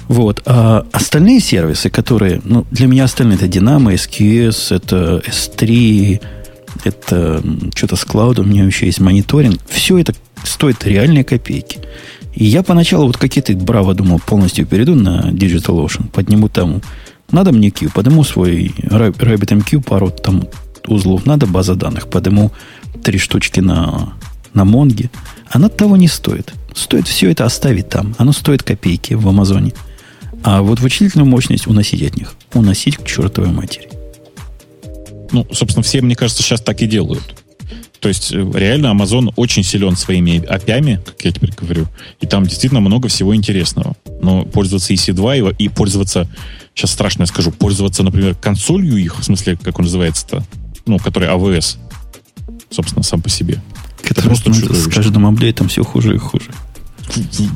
Вот. 0.09 0.43
А 0.47 0.87
остальные 0.93 1.41
сервисы, 1.41 1.91
которые... 1.91 2.41
Ну, 2.45 2.67
для 2.71 2.87
меня 2.87 3.05
остальные 3.05 3.37
это 3.37 3.47
Dynamo, 3.47 3.95
SQS, 3.95 4.75
это 4.75 5.23
S3, 5.27 6.21
это 6.85 7.43
что-то 7.75 7.97
с 7.97 8.05
клаудом, 8.05 8.47
у 8.47 8.49
меня 8.49 8.65
еще 8.65 8.87
есть 8.87 9.01
мониторинг. 9.01 9.61
Все 9.69 9.99
это 9.99 10.15
стоит 10.45 10.85
реальные 10.85 11.25
копейки. 11.25 11.81
И 12.35 12.45
я 12.45 12.63
поначалу 12.63 13.07
вот 13.07 13.17
какие-то 13.17 13.53
браво 13.55 13.95
думал, 13.95 14.21
полностью 14.21 14.67
перейду 14.67 14.95
на 14.95 15.31
DigitalOcean, 15.31 16.09
подниму 16.09 16.49
там, 16.49 16.81
надо 17.31 17.53
мне 17.53 17.71
Q, 17.71 17.91
подниму 17.91 18.25
свой 18.25 18.75
RabbitMQ, 18.79 19.83
пару 19.83 20.11
там 20.11 20.49
узлов, 20.87 21.27
надо 21.27 21.47
база 21.47 21.75
данных, 21.75 22.09
подниму 22.09 22.53
три 23.03 23.19
штучки 23.19 23.61
на, 23.61 24.15
на 24.55 24.65
Монге. 24.65 25.11
Оно 25.51 25.69
того 25.69 25.97
не 25.97 26.09
стоит. 26.09 26.53
Стоит 26.75 27.09
все 27.09 27.31
это 27.31 27.45
оставить 27.45 27.89
там. 27.89 28.15
Оно 28.19 28.33
стоит 28.33 28.63
копейки 28.63 29.15
в 29.15 29.29
Амазоне. 29.29 29.73
А 30.43 30.63
вот 30.63 30.81
вычислительную 30.81 31.29
мощность 31.29 31.67
уносить 31.67 32.03
от 32.03 32.17
них. 32.17 32.35
Уносить 32.55 32.97
к 32.97 33.07
чертовой 33.07 33.51
матери. 33.51 33.89
Ну, 35.33 35.47
собственно, 35.53 35.83
все, 35.83 36.01
мне 36.01 36.15
кажется, 36.15 36.43
сейчас 36.43 36.61
так 36.61 36.81
и 36.81 36.87
делают. 36.87 37.35
То 38.01 38.09
есть 38.09 38.33
э, 38.33 38.37
реально 38.55 38.89
Amazon 38.89 39.33
очень 39.37 39.65
силен 39.65 39.97
своими 39.97 40.41
API, 40.41 41.05
как 41.05 41.25
я 41.25 41.33
теперь 41.33 41.53
говорю, 41.53 41.87
и 42.21 42.27
там 42.27 42.45
действительно 42.45 42.81
много 42.81 43.09
всего 43.09 43.35
интересного. 43.35 43.97
Но 44.21 44.45
пользоваться 44.45 44.93
EC2 44.93 45.55
и, 45.59 45.65
и 45.65 45.69
пользоваться, 45.69 46.29
сейчас 46.75 46.93
страшно 46.93 47.23
я 47.23 47.27
скажу, 47.27 47.51
пользоваться, 47.51 48.03
например, 48.03 48.35
консолью 48.37 48.97
их, 48.97 49.19
в 49.19 49.25
смысле, 49.25 49.59
как 49.61 49.79
он 49.79 49.85
называется-то, 49.85 50.45
ну, 50.87 50.99
который 50.99 51.29
AWS, 51.29 51.77
собственно, 52.71 53.03
сам 53.03 53.21
по 53.21 53.29
себе. 53.29 53.61
Это 54.05 54.23
просто 54.23 54.53
с 54.53 54.87
каждым 54.87 55.27
апдейтом 55.27 55.69
все 55.69 55.83
хуже 55.83 56.15
и 56.15 56.19
хуже. 56.19 56.51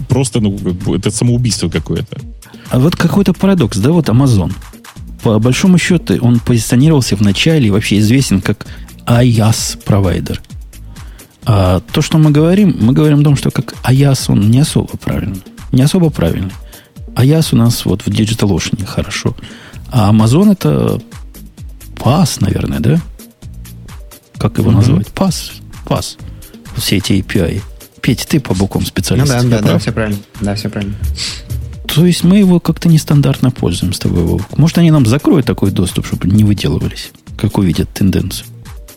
Просто, 0.09 0.41
ну, 0.41 0.57
это 0.95 1.11
самоубийство 1.11 1.69
какое-то. 1.69 2.19
А 2.70 2.79
вот 2.79 2.97
какой-то 2.97 3.33
парадокс, 3.33 3.79
да, 3.79 3.91
вот 3.91 4.09
Amazon. 4.09 4.53
По 5.23 5.39
большому 5.39 5.79
счету, 5.79 6.19
он 6.20 6.41
позиционировался 6.41 7.16
в 7.16 7.20
начале 7.20 7.69
и 7.69 7.70
вообще 7.70 7.99
известен 7.99 8.41
как 8.41 8.66
IaaS 9.07 9.79
провайдер. 9.85 10.41
А 11.45 11.81
то, 11.93 12.03
что 12.03 12.19
мы 12.19 12.31
говорим, 12.31 12.77
мы 12.81 12.93
говорим 12.93 13.20
о 13.20 13.24
том, 13.24 13.37
что 13.37 13.51
как 13.51 13.74
IaaS, 13.85 14.27
он 14.29 14.51
не 14.51 14.61
особо 14.61 14.97
правильный. 14.97 15.43
Не 15.70 15.83
особо 15.83 16.11
правильный. 16.11 16.53
IaaS 17.15 17.49
у 17.53 17.57
нас 17.57 17.85
вот 17.85 18.03
в 18.03 18.09
DigitalOcean 18.09 18.85
хорошо. 18.87 19.37
А 19.91 20.12
Amazon 20.12 20.53
это 20.53 21.01
PaaS, 21.97 22.39
наверное, 22.41 22.81
да? 22.81 23.01
Как 24.39 24.59
его 24.59 24.70
mm-hmm. 24.70 24.74
назвать? 24.74 25.09
PaaS. 25.09 25.53
PaaS. 25.85 26.16
Все 26.77 26.97
эти 26.97 27.12
API. 27.12 27.62
Петь, 28.03 28.27
ты 28.29 28.41
по 28.41 28.53
бокам 28.53 28.85
специалист. 28.85 29.33
Ну 29.33 29.49
да, 29.49 29.61
да, 29.61 29.73
да, 29.73 29.79
все 29.79 29.93
правильно. 29.93 30.19
Да, 30.41 30.55
все 30.57 30.69
правильно. 30.69 30.95
То 31.87 32.05
есть 32.05 32.24
мы 32.24 32.39
его 32.39 32.59
как-то 32.59 32.89
нестандартно 32.89 33.51
пользуем 33.51 33.93
с 33.93 33.99
тобой, 33.99 34.41
Может, 34.57 34.79
они 34.79 34.91
нам 34.91 35.07
закроют 35.07 35.47
такой 35.47 35.70
доступ, 35.70 36.07
чтобы 36.07 36.27
не 36.27 36.43
выделывались, 36.43 37.12
как 37.37 37.59
увидят 37.59 37.93
тенденцию. 37.93 38.47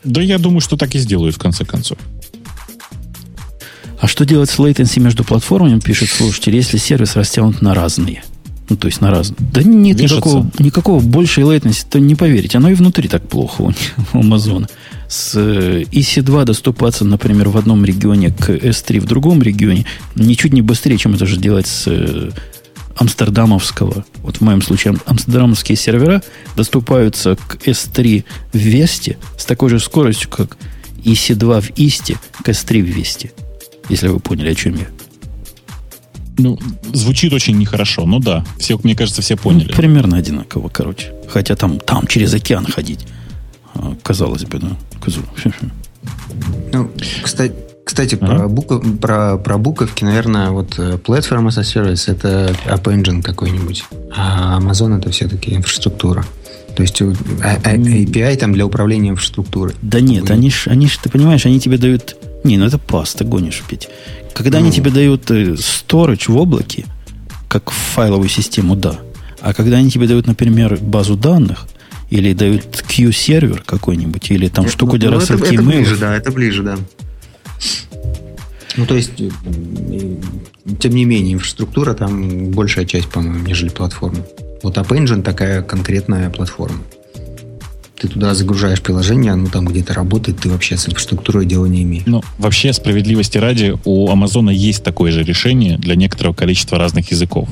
Да 0.04 0.22
я 0.22 0.40
думаю, 0.40 0.62
что 0.62 0.76
так 0.76 0.96
и 0.96 1.00
сделают 1.00 1.36
в 1.36 1.40
конце 1.40 1.66
концов. 1.66 1.98
А 4.00 4.08
что 4.08 4.26
делать 4.26 4.50
с 4.50 4.60
latency 4.60 5.00
между 5.00 5.24
платформами, 5.24 5.80
пишет 5.80 6.10
слушатель, 6.10 6.56
если 6.56 6.78
сервис 6.78 7.16
растянут 7.16 7.62
на 7.62 7.74
разные? 7.74 8.24
Ну, 8.70 8.78
то 8.78 8.88
есть 8.88 9.02
на 9.02 9.12
разные. 9.12 9.38
Да 9.52 9.62
нет 9.62 10.00
никакого, 10.00 10.50
никакого 10.58 11.00
большей 11.00 11.44
latency, 11.44 11.86
то 11.90 12.00
не 12.00 12.16
поверите. 12.16 12.58
Оно 12.58 12.70
и 12.70 12.74
внутри 12.74 13.08
так 13.08 13.28
плохо 13.28 13.62
у, 13.62 13.68
у 14.14 14.22
Amazon. 14.22 14.70
С 15.08 15.36
EC2 15.38 16.42
э, 16.42 16.46
доступаться, 16.46 17.06
например, 17.06 17.50
в 17.50 17.58
одном 17.58 17.86
регионе 17.86 18.32
к 18.32 18.50
S3 18.50 19.00
в 19.00 19.06
другом 19.06 19.42
регионе 19.42 19.86
ничуть 20.16 20.54
не 20.54 20.62
быстрее, 20.62 20.98
чем 20.98 21.14
это 21.14 21.26
же 21.26 21.38
делать 21.38 21.68
с 21.68 21.84
э, 21.88 22.32
амстердамовского, 22.96 24.06
вот 24.18 24.38
в 24.38 24.42
моем 24.42 24.62
случае 24.62 24.96
амстердамовские 25.06 25.76
сервера 25.76 26.24
доступаются 26.56 27.36
к 27.36 27.58
S3 27.68 28.24
в 28.54 28.58
Весте 28.58 29.18
с 29.38 29.46
такой 29.46 29.70
же 29.70 29.80
скоростью, 29.80 30.30
как 30.30 30.58
EC2 31.04 31.62
в 31.62 31.72
Исте 31.78 32.18
к 32.44 32.50
S3 32.50 32.82
в 32.82 32.86
Весте. 32.86 33.32
Если 33.90 34.08
вы 34.08 34.20
поняли, 34.20 34.50
о 34.50 34.56
чем 34.56 34.76
я. 34.76 34.88
Ну, 36.38 36.60
звучит 36.94 37.32
очень 37.34 37.58
нехорошо. 37.58 38.06
Ну 38.06 38.20
да, 38.20 38.46
все, 38.60 38.80
мне 38.84 38.96
кажется, 38.96 39.22
все 39.22 39.38
поняли. 39.38 39.70
Ну, 39.70 39.76
примерно 39.76 40.18
одинаково, 40.18 40.70
короче. 40.70 41.14
Хотя 41.30 41.56
там, 41.56 41.80
там 41.80 42.08
через 42.08 42.34
океан 42.34 42.66
ходить. 42.66 43.06
Казалось 44.04 44.46
бы, 44.46 44.60
да. 44.60 44.78
Ну, 46.72 46.92
кстати, 47.24 47.54
кстати, 47.86 48.18
ага. 48.20 48.36
про, 48.36 48.48
букв, 48.48 49.00
про, 49.00 49.38
про 49.38 49.58
буковки, 49.58 50.04
наверное, 50.04 50.50
вот 50.50 50.78
э, 50.80 50.98
Platform 50.98 51.48
as 51.48 51.60
a 51.60 51.62
Service 51.62 52.12
это 52.12 52.56
App 52.66 52.84
Engine 52.84 53.22
какой-нибудь, 53.22 53.86
а 54.16 54.60
Amazon 54.60 54.98
это 54.98 55.12
все-таки 55.12 55.56
инфраструктура. 55.56 56.26
То 56.76 56.82
есть 56.82 57.02
э, 57.02 57.14
а, 57.44 57.58
а, 57.64 57.76
API 57.76 58.36
там 58.38 58.54
для 58.54 58.66
управления 58.66 59.10
инфраструктурой. 59.10 59.76
Да 59.82 60.02
нет, 60.02 60.30
они 60.32 60.50
ж, 60.50 60.68
они 60.68 60.88
ж, 60.88 60.98
ты 60.98 61.10
понимаешь, 61.10 61.46
они 61.46 61.60
тебе 61.60 61.78
дают... 61.78 62.18
Не, 62.44 62.58
ну 62.58 62.66
это 62.66 62.78
паста, 62.78 63.24
гонишь 63.24 63.64
пить. 63.68 63.88
Когда 64.34 64.60
ну. 64.60 64.66
они 64.66 64.74
тебе 64.74 64.92
дают 64.92 65.30
storage 65.30 66.32
в 66.32 66.36
облаке, 66.38 66.86
как 67.48 67.70
в 67.70 67.76
файловую 67.76 68.30
систему, 68.30 68.76
да. 68.76 69.00
А 69.42 69.54
когда 69.54 69.78
они 69.78 69.90
тебе 69.92 70.08
дают, 70.08 70.28
например, 70.28 70.78
базу 70.82 71.16
данных, 71.16 71.68
или 72.10 72.34
дают 72.34 72.84
Q-сервер 72.88 73.64
какой-нибудь, 73.66 74.32
или 74.32 74.48
там 74.48 74.66
ну, 74.66 74.72
штуку 74.72 74.98
для 74.98 75.10
ну, 75.10 75.18
рассылки 75.18 75.46
это, 75.46 75.54
это 75.56 75.64
ближе, 75.64 75.98
да, 75.98 76.16
это 76.16 76.32
ближе, 76.32 76.64
да. 76.64 76.78
Ну, 78.78 78.86
то 78.86 78.96
есть, 78.96 79.16
тем 79.16 80.96
не 80.96 81.06
менее, 81.06 81.34
инфраструктура 81.34 81.94
там 81.94 82.52
большая 82.52 82.86
часть, 82.86 83.08
по-моему, 83.08 83.46
нежели 83.46 83.70
платформа. 83.70 84.26
Вот 84.64 84.78
App 84.78 84.88
Engine 84.90 85.22
такая 85.22 85.62
конкретная 85.62 86.30
платформа. 86.30 86.80
Ты 88.00 88.10
туда 88.10 88.36
загружаешь 88.36 88.82
приложение, 88.82 89.32
оно 89.32 89.48
там 89.48 89.66
где-то 89.66 89.94
работает, 89.94 90.40
ты 90.40 90.50
вообще 90.50 90.76
с 90.76 90.88
инфраструктурой 90.88 91.46
дела 91.46 91.66
не 91.66 91.84
имеешь. 91.84 92.04
Ну, 92.06 92.22
вообще, 92.38 92.74
справедливости 92.74 93.38
ради, 93.38 93.78
у 93.86 94.10
Амазона 94.10 94.50
есть 94.50 94.84
такое 94.84 95.12
же 95.12 95.24
решение 95.24 95.78
для 95.78 95.96
некоторого 95.96 96.34
количества 96.34 96.78
разных 96.78 97.12
языков. 97.12 97.48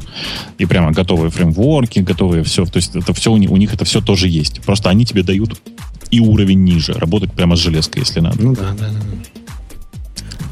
И 0.58 0.66
прямо 0.66 0.92
готовые 0.92 1.32
фреймворки, 1.32 2.00
готовые 2.00 2.44
все. 2.44 2.66
То 2.66 2.78
есть 2.78 2.96
это 2.96 3.14
все 3.14 3.32
у 3.32 3.38
них, 3.38 3.52
у 3.52 3.58
них 3.58 3.74
это 3.74 3.86
все 3.86 4.02
тоже 4.02 4.28
есть. 4.28 4.62
Просто 4.62 4.90
они 4.90 5.06
тебе 5.06 5.24
дают 5.24 5.62
и 6.12 6.20
уровень 6.20 6.64
ниже, 6.64 6.94
работать 6.94 7.32
прямо 7.32 7.56
с 7.56 7.60
железкой, 7.60 8.02
если 8.02 8.20
надо. 8.20 8.42
Ну 8.42 8.54
да, 8.54 8.72
да, 8.78 8.90
да. 8.90 9.00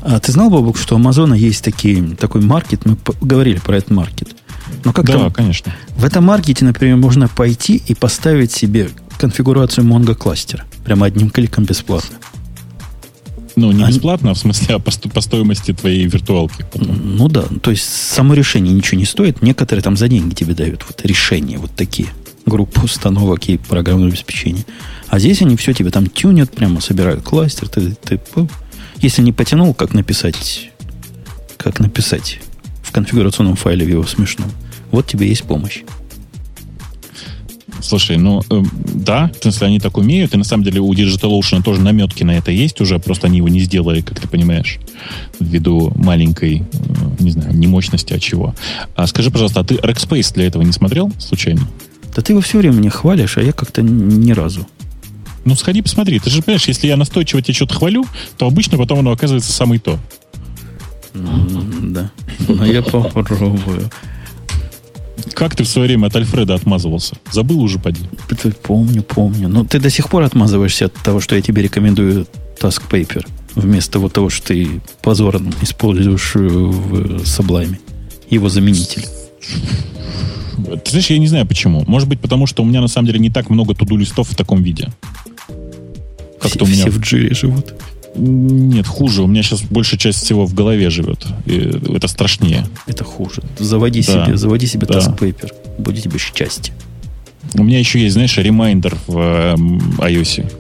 А 0.03 0.19
ты 0.19 0.31
знал, 0.31 0.49
Бабук, 0.49 0.77
что 0.77 0.95
у 0.95 0.97
Амазона 0.97 1.34
есть 1.34 1.63
такие, 1.63 2.15
такой 2.15 2.41
маркет? 2.41 2.85
Мы 2.85 2.97
говорили 3.19 3.59
про 3.59 3.77
этот 3.77 3.91
маркет. 3.91 4.30
Но 4.84 4.93
как 4.93 5.05
да, 5.05 5.30
конечно. 5.30 5.73
В 5.95 6.05
этом 6.05 6.23
маркете, 6.23 6.65
например, 6.65 6.95
можно 6.95 7.27
пойти 7.27 7.81
и 7.85 7.93
поставить 7.93 8.51
себе 8.51 8.89
конфигурацию 9.22 9.85
Mongo 9.85 10.15
кластера. 10.15 10.65
Прямо 10.84 11.06
одним 11.06 11.30
кликом 11.30 11.64
бесплатно. 11.64 12.18
Ну, 13.56 13.72
не 13.72 13.85
бесплатно, 13.85 14.31
а 14.31 14.34
в 14.34 14.38
смысле, 14.38 14.76
а 14.76 14.80
по, 14.80 14.91
по 15.10 15.22
стоимости 15.22 15.73
твоей 15.73 16.07
виртуалки. 16.07 16.65
Потом. 16.72 17.18
Ну 17.18 17.27
да, 17.27 17.43
то 17.61 17.69
есть 17.69 17.84
само 17.84 18.34
решение 18.34 18.73
ничего 18.73 18.98
не 18.98 19.06
стоит. 19.06 19.43
Некоторые 19.43 19.84
там 19.84 19.95
за 19.95 20.07
деньги 20.07 20.34
тебе 20.34 20.56
дают 20.56 20.85
вот 20.88 21.06
решения 21.06 21.60
вот 21.60 21.69
такие. 21.76 22.10
Группу 22.48 22.81
установок 22.81 23.48
и 23.48 23.57
программного 23.57 24.10
обеспечения. 24.10 24.65
А 25.07 25.19
здесь 25.19 25.43
они 25.43 25.56
все 25.56 25.73
тебе 25.73 25.91
там 25.91 26.07
тюнят, 26.07 26.49
прямо 26.49 26.81
собирают 26.81 27.22
кластер. 27.22 27.68
Ты, 27.68 27.91
ты, 27.91 28.19
если 28.98 29.22
не 29.22 29.34
потянул, 29.34 29.76
как 29.76 29.93
написать, 29.93 30.72
как 31.57 31.80
написать 31.80 32.39
в 32.81 32.91
конфигурационном 32.91 33.56
файле 33.56 33.85
в 33.85 33.89
его 33.89 34.03
смешном, 34.03 34.49
вот 34.89 35.06
тебе 35.06 35.27
есть 35.27 35.43
помощь. 35.43 35.84
Слушай, 37.82 38.18
ну 38.18 38.41
э, 38.49 38.62
да, 38.74 39.32
в 39.40 39.41
смысле, 39.41 39.68
они 39.68 39.80
так 39.80 39.98
умеют, 39.98 40.34
и 40.34 40.38
на 40.38 40.44
самом 40.44 40.64
деле 40.64 40.80
у 40.80 40.94
DigitalOcean 40.94 41.64
тоже 41.64 41.82
наметки 41.82 42.24
на 42.24 42.32
это 42.32 42.52
есть 42.52 42.80
уже, 42.82 42.99
просто 42.99 43.28
они 43.28 43.38
его 43.38 43.49
не 43.49 43.60
сделали, 43.62 44.02
как 44.02 44.20
ты 44.20 44.28
понимаешь, 44.28 44.80
ввиду 45.40 45.91
маленькой, 45.95 46.60
э, 46.60 46.84
не 47.20 47.32
знаю, 47.32 47.56
не 47.56 47.68
мощности, 47.68 48.14
а 48.14 48.20
чего. 48.20 48.56
А 48.95 49.08
скажи, 49.08 49.32
пожалуйста, 49.32 49.62
а 49.62 49.64
ты 49.64 49.76
Rackspace 49.76 50.34
для 50.34 50.48
этого 50.48 50.64
не 50.64 50.72
смотрел 50.72 51.12
случайно? 51.20 51.68
Да 52.16 52.22
ты 52.22 52.34
его 52.34 52.41
все 52.41 52.58
время 52.58 52.76
мне 52.76 52.90
хвалишь, 52.90 53.38
а 53.38 53.41
я 53.41 53.53
как-то 53.53 53.82
ни 53.82 54.32
разу. 54.32 54.68
Ну, 55.44 55.56
сходи, 55.56 55.82
посмотри. 55.82 56.20
Ты 56.20 56.30
же 56.30 56.44
понимаешь, 56.44 56.68
если 56.68 56.88
я 56.88 56.98
настойчиво 56.98 57.41
тебе 57.41 57.53
что-то 57.53 57.74
хвалю, 57.74 58.06
то 58.38 58.45
обычно 58.45 58.78
потом 58.78 58.99
оно 58.99 59.12
оказывается 59.12 59.52
самое 59.52 59.80
то. 59.80 59.98
Mm, 61.14 61.91
да. 61.91 62.12
Но 62.48 62.66
я 62.66 62.82
попробую. 62.82 63.90
Как 65.34 65.56
ты 65.56 65.64
в 65.64 65.68
свое 65.68 65.88
время 65.88 66.07
от 66.07 66.15
Альфреда 66.15 66.56
отмазывался? 66.56 67.15
Забыл 67.31 67.61
уже, 67.61 67.80
поди. 67.80 68.02
Помню, 68.64 69.03
помню. 69.03 69.48
Но 69.48 69.64
ты 69.64 69.80
до 69.80 69.89
сих 69.89 70.10
пор 70.10 70.23
отмазываешься 70.23 70.85
от 70.85 70.93
того, 70.93 71.19
что 71.19 71.35
я 71.35 71.41
тебе 71.41 71.61
рекомендую 71.61 72.27
Task 72.60 72.84
Paper, 72.89 73.26
вместо 73.56 73.99
вот 73.99 74.14
того, 74.14 74.30
что 74.30 74.48
ты 74.48 74.81
позорно 75.02 75.52
используешь 75.61 76.35
в 76.35 77.23
Sublime. 77.23 77.77
Его 78.30 78.49
заменитель. 78.49 79.06
Ты 80.56 80.91
знаешь, 80.91 81.10
я 81.10 81.18
не 81.18 81.27
знаю 81.27 81.45
почему. 81.48 81.84
Может 81.88 82.07
быть, 82.07 82.19
потому 82.19 82.45
что 82.45 82.64
у 82.64 82.65
меня 82.65 82.81
на 82.81 82.88
самом 82.88 83.07
деле 83.07 83.19
не 83.19 83.30
так 83.30 83.49
много 83.49 83.73
туду 83.73 83.98
листов 83.98 84.30
в 84.30 84.35
таком 84.35 84.61
виде. 84.61 84.89
Как-то 86.39 86.65
все, 86.65 86.65
у 86.65 86.68
меня... 86.68 86.81
все 86.84 86.91
в 86.91 86.99
джире 86.99 87.34
живут. 87.34 87.73
Нет, 88.16 88.88
хуже. 88.88 89.24
У 89.24 89.28
меня 89.28 89.42
сейчас 89.42 89.62
большая 89.62 90.00
часть 90.00 90.24
всего 90.24 90.46
в 90.46 90.54
голове 90.54 90.90
живет. 90.90 91.26
И 91.46 91.58
это 91.96 92.08
страшнее. 92.08 92.68
Это 92.88 93.04
хуже. 93.04 93.42
Заводи 93.58 94.04
да. 94.04 94.26
себе, 94.26 94.38
заводи 94.38 94.68
себе 94.68 94.86
да. 94.88 95.00
Task 95.00 95.18
Paper. 95.18 95.52
Будет 95.78 96.04
тебе 96.04 96.20
счастье. 96.20 96.74
У 97.54 97.64
меня 97.64 97.80
еще 97.80 98.00
есть, 98.00 98.14
знаешь, 98.14 98.38
ремайдер 98.38 98.98
в 99.08 99.18
э, 99.18 99.56
iOS. 99.56 100.52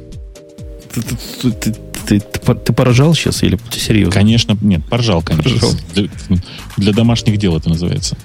Ты, 0.93 1.01
ты, 1.01 1.51
ты, 1.51 1.73
ты, 2.05 2.19
ты, 2.19 2.55
ты 2.55 2.73
поражал 2.73 3.13
сейчас 3.13 3.43
или 3.43 3.57
ты 3.57 3.79
серьезно? 3.79 4.13
Конечно, 4.13 4.57
нет, 4.61 4.83
поражал, 4.85 5.21
конечно. 5.21 5.51
Поражал. 5.51 5.79
Для, 5.93 6.07
для 6.77 6.93
домашних 6.93 7.37
дел 7.37 7.57
это 7.57 7.69
называется. 7.69 8.17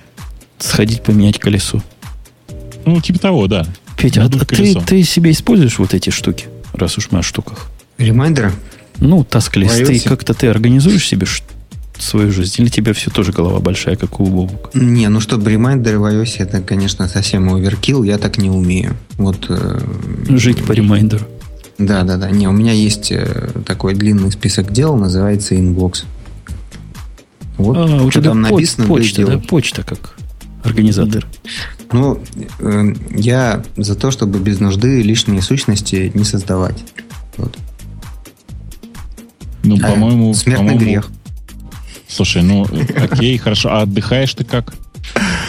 Сходить 0.58 1.02
поменять 1.02 1.38
колесо. 1.38 1.82
Ну, 2.84 3.00
типа 3.00 3.18
того, 3.18 3.46
да. 3.46 3.66
Петя, 3.96 4.24
а 4.24 4.28
ты, 4.28 4.74
ты 4.74 5.02
себе 5.02 5.30
используешь 5.30 5.78
вот 5.78 5.94
эти 5.94 6.10
штуки, 6.10 6.46
раз 6.72 6.98
уж 6.98 7.10
мы 7.10 7.20
о 7.20 7.22
штуках? 7.22 7.70
Ремайдеры? 7.98 8.52
Ну, 9.00 9.24
тасклисты. 9.24 10.00
Как-то 10.00 10.34
ты 10.34 10.48
организуешь 10.48 11.06
себе 11.06 11.26
свою 11.98 12.32
жизнь? 12.32 12.54
Или 12.58 12.68
тебе 12.68 12.92
все 12.92 13.10
тоже 13.10 13.32
голова 13.32 13.60
большая, 13.60 13.96
как 13.96 14.20
у 14.20 14.26
Бобука? 14.26 14.70
Не, 14.74 15.08
ну 15.08 15.20
чтобы 15.20 15.50
ремайдеры 15.50 15.98
в 15.98 16.04
iOS, 16.04 16.36
это, 16.38 16.60
конечно, 16.60 17.08
совсем 17.08 17.52
оверкил, 17.52 18.02
я 18.02 18.18
так 18.18 18.38
не 18.38 18.50
умею. 18.50 18.96
Вот, 19.16 19.46
э, 19.48 19.80
Жить 20.28 20.64
по 20.64 20.72
ремайдеру. 20.72 21.24
Да, 21.78 22.02
да, 22.02 22.16
да. 22.16 22.30
Не, 22.30 22.48
у 22.48 22.52
меня 22.52 22.72
есть 22.72 23.12
э, 23.12 23.50
такой 23.66 23.94
длинный 23.94 24.32
список 24.32 24.72
дел, 24.72 24.96
называется 24.96 25.54
Inbox. 25.54 26.04
Вот 27.58 27.76
а, 27.76 28.02
у 28.02 28.10
тебя 28.10 28.30
там 28.30 28.42
написано. 28.42 28.86
Почта, 28.86 29.26
да, 29.26 29.38
почта 29.38 29.82
как 29.82 30.16
организатор. 30.64 31.26
Ну, 31.92 32.22
э, 32.58 32.94
я 33.14 33.62
за 33.76 33.94
то, 33.94 34.10
чтобы 34.10 34.38
без 34.38 34.58
нужды 34.60 35.02
лишние 35.02 35.42
сущности 35.42 36.10
не 36.14 36.24
создавать. 36.24 36.82
Вот. 37.36 37.56
Ну, 39.66 39.76
а, 39.82 39.90
по-моему... 39.90 40.34
Смертный 40.34 40.68
по-моему, 40.68 40.80
грех. 40.80 41.10
Слушай, 42.08 42.42
ну, 42.42 42.66
окей, 42.96 43.36
хорошо. 43.36 43.70
А 43.70 43.82
отдыхаешь 43.82 44.32
ты 44.34 44.44
как? 44.44 44.74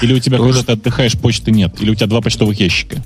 Или 0.01 0.13
у 0.13 0.19
тебя, 0.19 0.37
когда 0.37 0.63
ты 0.63 0.71
отдыхаешь, 0.73 1.13
почты 1.13 1.51
нет? 1.51 1.75
Или 1.79 1.91
у 1.91 1.95
тебя 1.95 2.07
два 2.07 2.21
почтовых 2.21 2.59
ящика? 2.59 3.01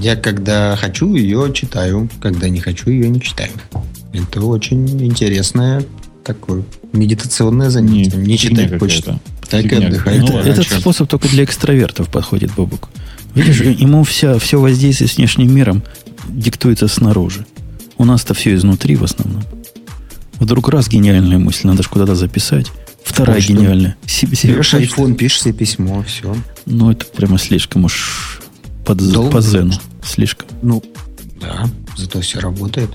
Я 0.00 0.16
когда 0.16 0.76
хочу, 0.76 1.14
ее 1.14 1.52
читаю. 1.54 2.08
Когда 2.20 2.48
не 2.48 2.60
хочу, 2.60 2.90
ее 2.90 3.08
не 3.08 3.20
читаю. 3.20 3.52
Это 4.12 4.42
очень 4.42 4.88
интересное 5.04 5.84
такое 6.24 6.64
медитационное 6.92 7.70
занятие. 7.70 8.16
Не, 8.16 8.26
не 8.26 8.38
читать 8.38 8.78
почту. 8.78 9.20
Так 9.48 9.64
и 9.64 9.74
отдыхать. 9.74 10.28
Это, 10.28 10.38
этот 10.38 10.68
способ 10.68 11.08
только 11.08 11.28
для 11.28 11.44
экстравертов 11.44 12.08
подходит, 12.08 12.52
Бобук. 12.54 12.88
Видишь, 13.34 13.60
ему 13.60 14.02
вся, 14.02 14.38
все 14.38 14.60
воздействие 14.60 15.08
с 15.08 15.16
внешним 15.16 15.54
миром 15.54 15.82
диктуется 16.28 16.88
снаружи. 16.88 17.46
У 18.00 18.06
нас-то 18.06 18.32
все 18.32 18.54
изнутри 18.54 18.96
в 18.96 19.04
основном. 19.04 19.42
Вдруг 20.38 20.70
раз 20.70 20.88
гениальная 20.88 21.36
мысль, 21.36 21.66
надо 21.66 21.82
же 21.82 21.90
куда-то 21.90 22.14
записать. 22.14 22.72
Вторая 23.04 23.36
Ой, 23.36 23.42
гениальная. 23.42 23.94
Себе, 24.06 24.36
себе 24.36 24.54
Берешь 24.54 24.72
iPhone, 24.72 25.14
пишешь 25.14 25.42
себе 25.42 25.52
письмо, 25.52 26.02
все. 26.04 26.34
Ну, 26.64 26.90
это 26.90 27.04
прямо 27.04 27.38
слишком 27.38 27.84
уж 27.84 28.40
под, 28.86 29.00
по 29.30 29.42
зену. 29.42 29.74
Слишком. 30.02 30.48
Ну, 30.62 30.82
да, 31.42 31.68
зато 31.94 32.22
все 32.22 32.40
работает. 32.40 32.88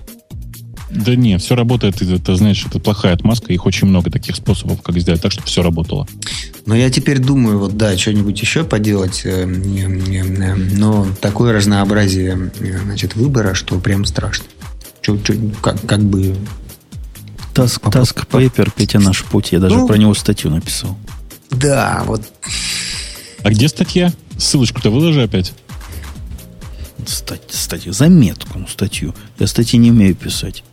Да 0.89 1.15
не, 1.15 1.37
все 1.37 1.55
работает, 1.55 2.01
это, 2.01 2.35
знаешь, 2.35 2.65
это 2.65 2.79
плохая 2.79 3.13
отмазка, 3.13 3.53
их 3.53 3.67
очень 3.67 3.87
много 3.87 4.09
таких 4.09 4.35
способов, 4.35 4.81
как 4.81 4.97
сделать 4.97 5.21
так, 5.21 5.31
чтобы 5.31 5.47
все 5.47 5.61
работало. 5.61 6.07
Но 6.65 6.75
я 6.75 6.89
теперь 6.89 7.19
думаю, 7.19 7.59
вот 7.59 7.77
да, 7.77 7.95
что-нибудь 7.95 8.41
еще 8.41 8.63
поделать, 8.63 9.21
э, 9.23 9.45
но 9.45 11.05
такое 11.21 11.53
разнообразие, 11.53 12.51
э, 12.59 12.79
значит, 12.79 13.15
выбора, 13.15 13.53
что 13.53 13.77
прям 13.79 14.05
страшно. 14.05 14.45
Чё, 15.05 15.19
как, 15.61 15.79
как 15.85 16.03
бы... 16.03 16.35
Task, 17.53 17.79
task 17.83 18.27
Paper, 18.27 18.71
Петя, 18.75 18.99
наш 18.99 19.23
путь, 19.23 19.51
я 19.51 19.59
даже 19.59 19.75
ну, 19.75 19.87
про 19.87 19.97
него 19.97 20.13
статью 20.15 20.49
написал. 20.49 20.97
Да, 21.51 22.03
вот. 22.05 22.21
А 23.43 23.49
где 23.51 23.67
статья? 23.67 24.11
Ссылочку-то 24.37 24.89
выложи 24.89 25.21
опять. 25.21 25.53
Стать, 27.05 27.43
статью, 27.49 27.93
заметку, 27.93 28.57
ну, 28.57 28.67
статью. 28.67 29.13
Я 29.37 29.45
статьи 29.45 29.77
не 29.79 29.91
умею 29.91 30.15
писать. 30.15 30.63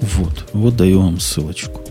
Вот, 0.00 0.48
вот 0.54 0.76
даю 0.76 1.02
вам 1.02 1.20
ссылочку. 1.20 1.82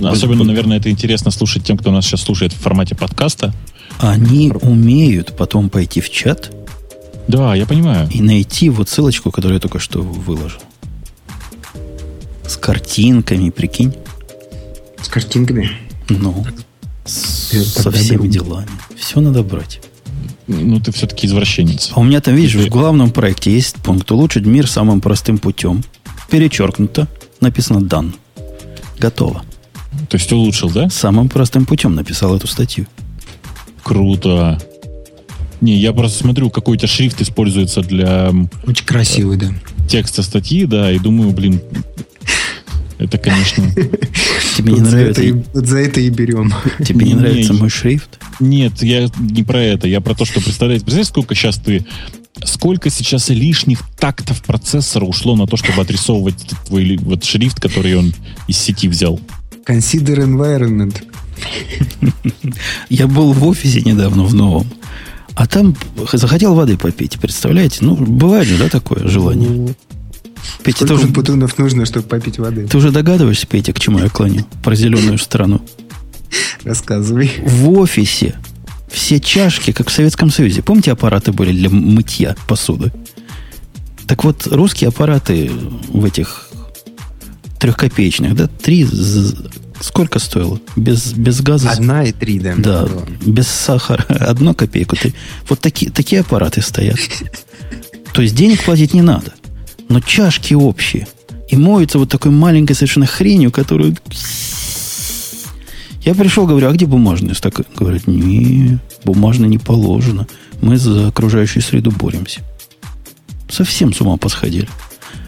Особенно, 0.00 0.44
наверное, 0.44 0.78
это 0.78 0.90
интересно 0.90 1.30
слушать 1.30 1.62
тем, 1.62 1.76
кто 1.76 1.90
нас 1.90 2.06
сейчас 2.06 2.22
слушает 2.22 2.52
в 2.54 2.58
формате 2.58 2.94
подкаста. 2.94 3.52
Они 3.98 4.50
умеют 4.62 5.36
потом 5.36 5.68
пойти 5.68 6.00
в 6.00 6.08
чат 6.10 6.50
Да, 7.28 7.54
я 7.54 7.66
понимаю. 7.66 8.08
и 8.10 8.22
найти 8.22 8.70
вот 8.70 8.88
ссылочку, 8.88 9.30
которую 9.30 9.56
я 9.56 9.60
только 9.60 9.78
что 9.78 10.00
выложил. 10.00 10.60
С 12.50 12.56
картинками, 12.56 13.50
прикинь. 13.50 13.94
С 15.00 15.06
картинками. 15.08 15.70
Ну, 16.08 16.44
Это 17.04 17.64
со 17.64 17.92
всеми 17.92 18.22
беру. 18.22 18.26
делами. 18.26 18.68
Все 18.98 19.20
надо 19.20 19.44
брать. 19.44 19.80
Ну, 20.48 20.80
ты 20.80 20.90
все-таки 20.90 21.28
извращенец. 21.28 21.92
А 21.94 22.00
у 22.00 22.02
меня 22.02 22.20
там, 22.20 22.34
видишь, 22.34 22.54
Ты- 22.54 22.66
в 22.66 22.68
главном 22.68 23.12
проекте 23.12 23.52
есть 23.52 23.76
пункт 23.76 24.10
«Улучшить 24.10 24.46
мир 24.46 24.66
самым 24.66 25.00
простым 25.00 25.38
путем». 25.38 25.84
Перечеркнуто. 26.28 27.06
Написано 27.40 27.82
«Дан». 27.82 28.16
Готово. 28.98 29.44
То 30.08 30.16
есть 30.16 30.32
улучшил, 30.32 30.70
да? 30.70 30.90
Самым 30.90 31.28
простым 31.28 31.66
путем 31.66 31.94
написал 31.94 32.34
эту 32.36 32.48
статью. 32.48 32.86
Круто. 33.84 34.60
Не, 35.60 35.78
я 35.78 35.92
просто 35.92 36.18
смотрю, 36.24 36.50
какой 36.50 36.74
у 36.74 36.78
тебя 36.78 36.88
шрифт 36.88 37.20
используется 37.22 37.82
для 37.82 38.32
Очень 38.66 38.86
красивый, 38.86 39.36
да. 39.36 39.52
текста 39.88 40.24
статьи, 40.24 40.64
да, 40.64 40.90
и 40.90 40.98
думаю, 40.98 41.30
блин, 41.30 41.60
это, 43.00 43.18
конечно... 43.18 43.70
Тебе 44.56 44.72
не 44.74 44.80
Вот 44.80 44.88
за, 44.88 44.98
это 44.98 45.22
нравится, 45.22 45.50
за 45.54 45.78
это 45.78 46.00
и 46.00 46.10
берем. 46.10 46.52
тебе 46.84 47.06
не 47.06 47.14
нравится 47.14 47.54
мой 47.54 47.70
шрифт? 47.70 48.18
Нет, 48.40 48.82
я 48.82 49.08
не 49.18 49.42
про 49.42 49.62
это. 49.62 49.88
Я 49.88 50.00
про 50.00 50.14
то, 50.14 50.24
что 50.24 50.40
представляете, 50.40 50.84
представляете, 50.84 51.08
сколько 51.08 51.34
сейчас 51.34 51.58
ты... 51.58 51.86
Сколько 52.44 52.90
сейчас 52.90 53.28
лишних 53.28 53.82
тактов 53.98 54.42
процессора 54.42 55.04
ушло 55.04 55.36
на 55.36 55.46
то, 55.46 55.56
чтобы 55.56 55.82
отрисовывать 55.82 56.46
твой 56.66 56.96
вот 56.98 57.24
шрифт, 57.24 57.60
который 57.60 57.96
он 57.96 58.14
из 58.48 58.56
сети 58.56 58.88
взял? 58.88 59.20
Consider 59.66 60.18
environment. 60.18 61.02
Я 62.88 63.06
был 63.06 63.32
в 63.32 63.46
офисе 63.46 63.82
недавно, 63.82 64.24
в 64.24 64.34
новом. 64.34 64.66
А 65.34 65.46
там 65.46 65.74
захотел 66.12 66.54
воды 66.54 66.76
попить, 66.76 67.18
представляете? 67.18 67.78
Ну, 67.80 67.94
бывает 67.94 68.46
же, 68.46 68.58
да, 68.58 68.68
такое 68.68 69.06
желание? 69.08 69.74
Петя, 70.62 70.86
Сколько 70.86 71.04
уже, 71.04 71.08
путунов 71.08 71.58
нужно, 71.58 71.86
чтобы 71.86 72.06
попить 72.06 72.38
воды? 72.38 72.66
ты 72.66 72.76
уже 72.76 72.90
догадываешься, 72.90 73.46
Петя, 73.46 73.72
к 73.72 73.80
чему 73.80 73.98
я 73.98 74.08
клоню? 74.08 74.44
Про 74.62 74.74
зеленую 74.74 75.18
страну. 75.18 75.60
Рассказывай. 76.64 77.30
В 77.44 77.70
офисе 77.70 78.34
все 78.90 79.20
чашки, 79.20 79.72
как 79.72 79.88
в 79.88 79.92
Советском 79.92 80.30
Союзе. 80.30 80.62
Помните, 80.62 80.92
аппараты 80.92 81.32
были 81.32 81.52
для 81.52 81.70
мытья 81.70 82.34
посуды? 82.46 82.92
Так 84.06 84.24
вот, 84.24 84.46
русские 84.48 84.88
аппараты 84.88 85.50
в 85.88 86.04
этих 86.04 86.48
трехкопеечных, 87.60 88.34
да, 88.34 88.48
три, 88.48 88.86
сколько 89.80 90.18
стоило? 90.18 90.60
Без, 90.76 91.12
без 91.12 91.40
газа? 91.40 91.70
Одна 91.70 92.04
и 92.04 92.12
три, 92.12 92.40
да. 92.40 92.54
Да, 92.56 92.88
без 93.24 93.46
сахара. 93.46 94.02
Одну 94.08 94.54
копейку. 94.54 94.96
Ты, 94.96 95.14
вот 95.48 95.60
такие, 95.60 95.90
такие 95.90 96.22
аппараты 96.22 96.62
стоят. 96.62 96.98
То 98.12 98.22
есть 98.22 98.34
денег 98.34 98.64
платить 98.64 98.94
не 98.94 99.02
надо. 99.02 99.32
Но 99.90 100.00
чашки 100.00 100.54
общие. 100.54 101.06
И 101.48 101.56
моются 101.56 101.98
вот 101.98 102.08
такой 102.08 102.30
маленькой 102.30 102.74
совершенно 102.74 103.06
хренью, 103.06 103.50
которую... 103.50 103.96
Я 106.04 106.14
пришел, 106.14 106.46
говорю, 106.46 106.68
а 106.68 106.72
где 106.72 106.86
бумажные 106.86 107.34
стаканы? 107.34 107.68
Говорят, 107.76 108.06
не, 108.06 108.78
бумажные 109.04 109.48
не 109.48 109.58
положено. 109.58 110.28
Мы 110.62 110.78
за 110.78 111.08
окружающую 111.08 111.60
среду 111.62 111.90
боремся. 111.90 112.40
Совсем 113.48 113.92
с 113.92 114.00
ума 114.00 114.16
посходили. 114.16 114.68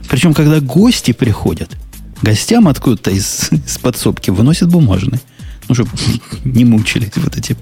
Причем, 0.09 0.33
когда 0.33 0.61
гости 0.61 1.11
приходят, 1.11 1.77
гостям 2.23 2.69
откуда-то 2.69 3.11
из, 3.11 3.51
из 3.51 3.79
подсобки 3.79 4.31
выносят 4.31 4.71
бумажные. 4.71 5.21
Ну, 5.69 5.75
чтобы 5.75 5.91
не 6.45 6.65
мучились 6.65 7.11
вот 7.17 7.37
этим. 7.37 7.57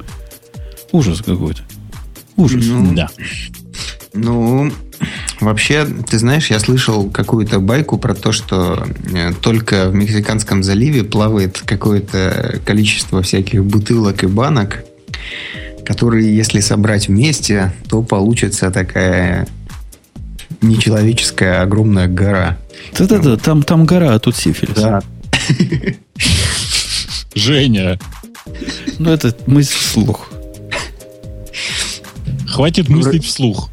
Ужас 0.93 1.23
какой-то. 1.23 1.63
Ужас. 2.37 2.63
Ну, 2.67 2.95
Да. 2.95 3.09
Ну, 4.13 4.71
вообще, 5.41 5.87
ты 5.87 6.19
знаешь, 6.19 6.51
я 6.51 6.61
слышал 6.61 7.11
какую-то 7.11 7.61
байку 7.61 7.99
про 7.99 8.15
то, 8.15 8.33
что 8.33 8.87
э, 9.13 9.33
только 9.41 9.89
в 9.89 9.95
Мексиканском 9.95 10.63
заливе 10.63 11.05
плавает 11.05 11.61
какое-то 11.65 12.61
количество 12.65 13.23
всяких 13.23 13.65
бутылок 13.65 14.23
и 14.23 14.27
банок, 14.27 14.85
которые, 15.85 16.35
если 16.37 16.61
собрать 16.61 17.09
вместе, 17.09 17.73
то 17.89 18.03
получится 18.03 18.71
такая 18.71 19.49
нечеловеческая 20.61 21.63
огромная 21.63 22.07
гора. 22.07 22.59
Да-да-да, 22.99 23.37
там, 23.37 23.63
там 23.63 23.85
гора, 23.87 24.15
а 24.15 24.19
тут 24.19 24.37
сифилис. 24.37 24.75
Да. 24.75 25.03
Женя, 27.35 27.99
Ну, 28.99 29.11
это 29.11 29.35
мысль 29.47 29.75
вслух. 29.77 30.31
хватит 32.47 32.89
мыслить 32.89 33.25
вслух. 33.25 33.71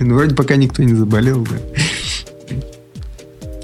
Ну, 0.00 0.14
вроде 0.14 0.34
пока 0.34 0.56
никто 0.56 0.82
не 0.82 0.94
заболел, 0.94 1.46
да. 1.46 1.56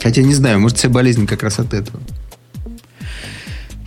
Хотя 0.03 0.23
не 0.23 0.35
знаю, 0.35 0.61
может, 0.61 0.79
вся 0.79 0.89
болезнь 0.89 1.27
как 1.27 1.43
раз 1.43 1.59
от 1.59 1.75
этого. 1.75 2.01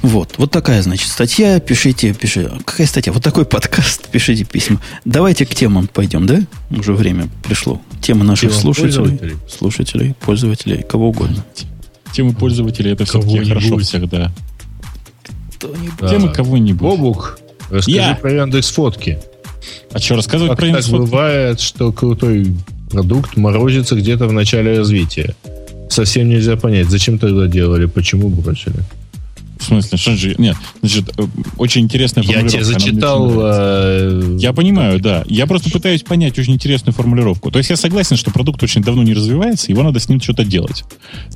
Вот, 0.02 0.34
вот 0.38 0.50
такая, 0.50 0.82
значит, 0.82 1.10
статья. 1.10 1.60
Пишите, 1.60 2.14
пишите. 2.14 2.52
Какая 2.66 2.88
статья? 2.88 3.14
Вот 3.14 3.24
такой 3.24 3.46
подкаст. 3.46 4.08
Пишите 4.10 4.44
письма. 4.46 4.82
Давайте 5.06 5.46
к 5.46 5.54
темам 5.54 5.88
пойдем, 5.88 6.26
да? 6.26 6.42
Уже 6.72 6.94
время 6.94 7.30
пришло. 7.44 7.80
Темы 8.02 8.24
наших 8.26 8.50
Темам 8.50 8.62
слушателей, 8.62 8.96
пользователей. 8.98 9.38
слушателей, 9.48 10.16
пользователей, 10.20 10.84
кого 10.84 11.10
угодно. 11.10 11.46
Темы 12.14 12.34
пользователей 12.34 12.94
это 12.94 13.06
все-таки 13.06 13.46
хорошо 13.48 13.78
всегда. 13.78 14.32
Кто-нибудь. 15.56 15.92
Да. 16.00 16.10
Темы 16.10 16.34
кого-нибудь. 16.34 16.82
Бобук, 16.82 17.40
расскажи 17.70 17.98
Я. 17.98 18.16
про 18.16 18.32
Яндекс 18.34 18.70
фотки. 18.72 19.20
А 19.94 20.00
что, 20.00 20.16
рассказывать 20.16 20.52
Как 20.58 20.60
про 20.60 20.82
так 20.82 20.92
бывает, 20.92 21.60
что 21.60 21.92
крутой 21.92 22.54
продукт 22.90 23.38
морозится 23.38 23.96
где-то 23.96 24.28
в 24.28 24.34
начале 24.34 24.78
развития? 24.78 25.36
Совсем 25.90 26.30
нельзя 26.30 26.56
понять, 26.56 26.90
зачем 26.90 27.20
тогда 27.20 27.48
делали, 27.48 27.86
почему 27.86 28.30
бросили. 28.30 28.78
В 29.60 29.64
смысле, 29.64 29.98
что 29.98 30.16
же... 30.16 30.36
Нет, 30.40 30.56
значит, 30.82 31.12
э, 31.18 31.24
очень 31.58 31.82
интересная 31.82 32.24
Я 32.24 32.40
формулировка. 32.40 32.58
тебе 32.58 32.76
она 32.76 32.80
мне 32.80 32.90
зачитал... 32.92 33.32
э, 33.38 34.38
Я 34.40 34.54
понимаю, 34.54 35.00
да. 35.00 35.24
Я 35.28 35.46
просто 35.46 35.70
пытаюсь 35.70 36.02
понять 36.02 36.40
очень 36.40 36.54
интересную 36.54 36.96
формулировку. 36.96 37.52
То 37.52 37.60
есть 37.60 37.70
я 37.70 37.76
согласен, 37.76 38.16
что 38.16 38.32
продукт 38.32 38.64
очень 38.64 38.82
давно 38.82 39.04
не 39.04 39.14
развивается, 39.14 39.72
его 39.72 39.84
надо 39.84 40.00
с 40.00 40.10
ним 40.10 40.20
что-то 40.20 40.46
делать. 40.46 40.84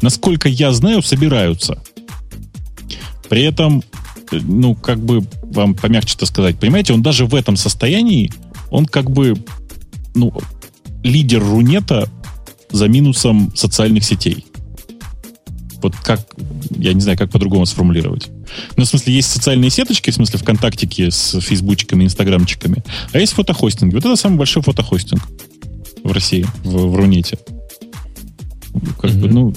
Насколько 0.01 0.49
я 0.49 0.71
знаю, 0.71 1.03
собираются. 1.03 1.77
При 3.29 3.43
этом, 3.43 3.83
э, 4.31 4.39
ну, 4.41 4.73
как 4.73 4.99
бы 4.99 5.23
вам 5.43 5.75
помягче-то 5.75 6.25
сказать, 6.25 6.57
понимаете, 6.59 6.93
он 6.93 7.03
даже 7.03 7.27
в 7.27 7.35
этом 7.35 7.57
состоянии, 7.57 8.31
он 8.69 8.85
как 8.85 9.09
бы, 9.09 9.35
ну, 10.13 10.33
лидер 11.03 11.43
Рунета 11.43 12.09
за 12.71 12.87
минусом 12.87 13.53
социальных 13.55 14.03
сетей. 14.03 14.45
Вот 15.81 15.95
как, 15.97 16.21
я 16.71 16.93
не 16.93 17.01
знаю, 17.01 17.17
как 17.17 17.29
по-другому 17.29 17.65
сформулировать. 17.65 18.29
Ну, 18.75 18.85
в 18.85 18.87
смысле, 18.87 19.13
есть 19.13 19.29
социальные 19.29 19.69
сеточки, 19.69 20.09
в 20.09 20.15
смысле, 20.15 20.39
ВКонтактики 20.39 21.09
с 21.09 21.39
фейсбучками, 21.39 22.05
инстаграмчиками, 22.05 22.83
а 23.11 23.19
есть 23.19 23.33
фотохостинги. 23.33 23.93
Вот 23.93 24.05
это 24.05 24.15
самый 24.15 24.37
большой 24.37 24.63
фотохостинг 24.63 25.21
в 26.03 26.11
России, 26.11 26.45
в, 26.63 26.87
в 26.87 26.95
Рунете. 26.95 27.37
Как 28.99 29.11
бы, 29.11 29.27
Мгм. 29.27 29.33
ну, 29.33 29.53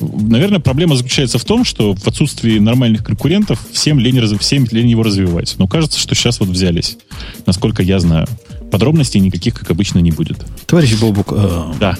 наверное, 0.00 0.60
проблема 0.60 0.96
заключается 0.96 1.38
в 1.38 1.44
том, 1.44 1.64
что 1.64 1.94
в 1.94 2.06
отсутствии 2.06 2.58
нормальных 2.58 3.04
конкурентов 3.04 3.60
всем 3.72 3.98
лень, 3.98 4.20
всем 4.38 4.66
лень 4.70 4.90
его 4.90 5.02
развивать. 5.02 5.54
Но 5.58 5.66
кажется, 5.66 5.98
что 5.98 6.14
сейчас 6.14 6.40
вот 6.40 6.48
взялись, 6.50 6.98
насколько 7.46 7.82
я 7.82 7.98
знаю. 8.00 8.26
Подробностей 8.70 9.20
никаких, 9.20 9.54
как 9.54 9.70
обычно, 9.70 9.98
не 9.98 10.10
будет. 10.12 10.44
Товарищ 10.66 10.98
Бобук, 10.98 11.32
э, 11.32 11.72
Да, 11.80 11.98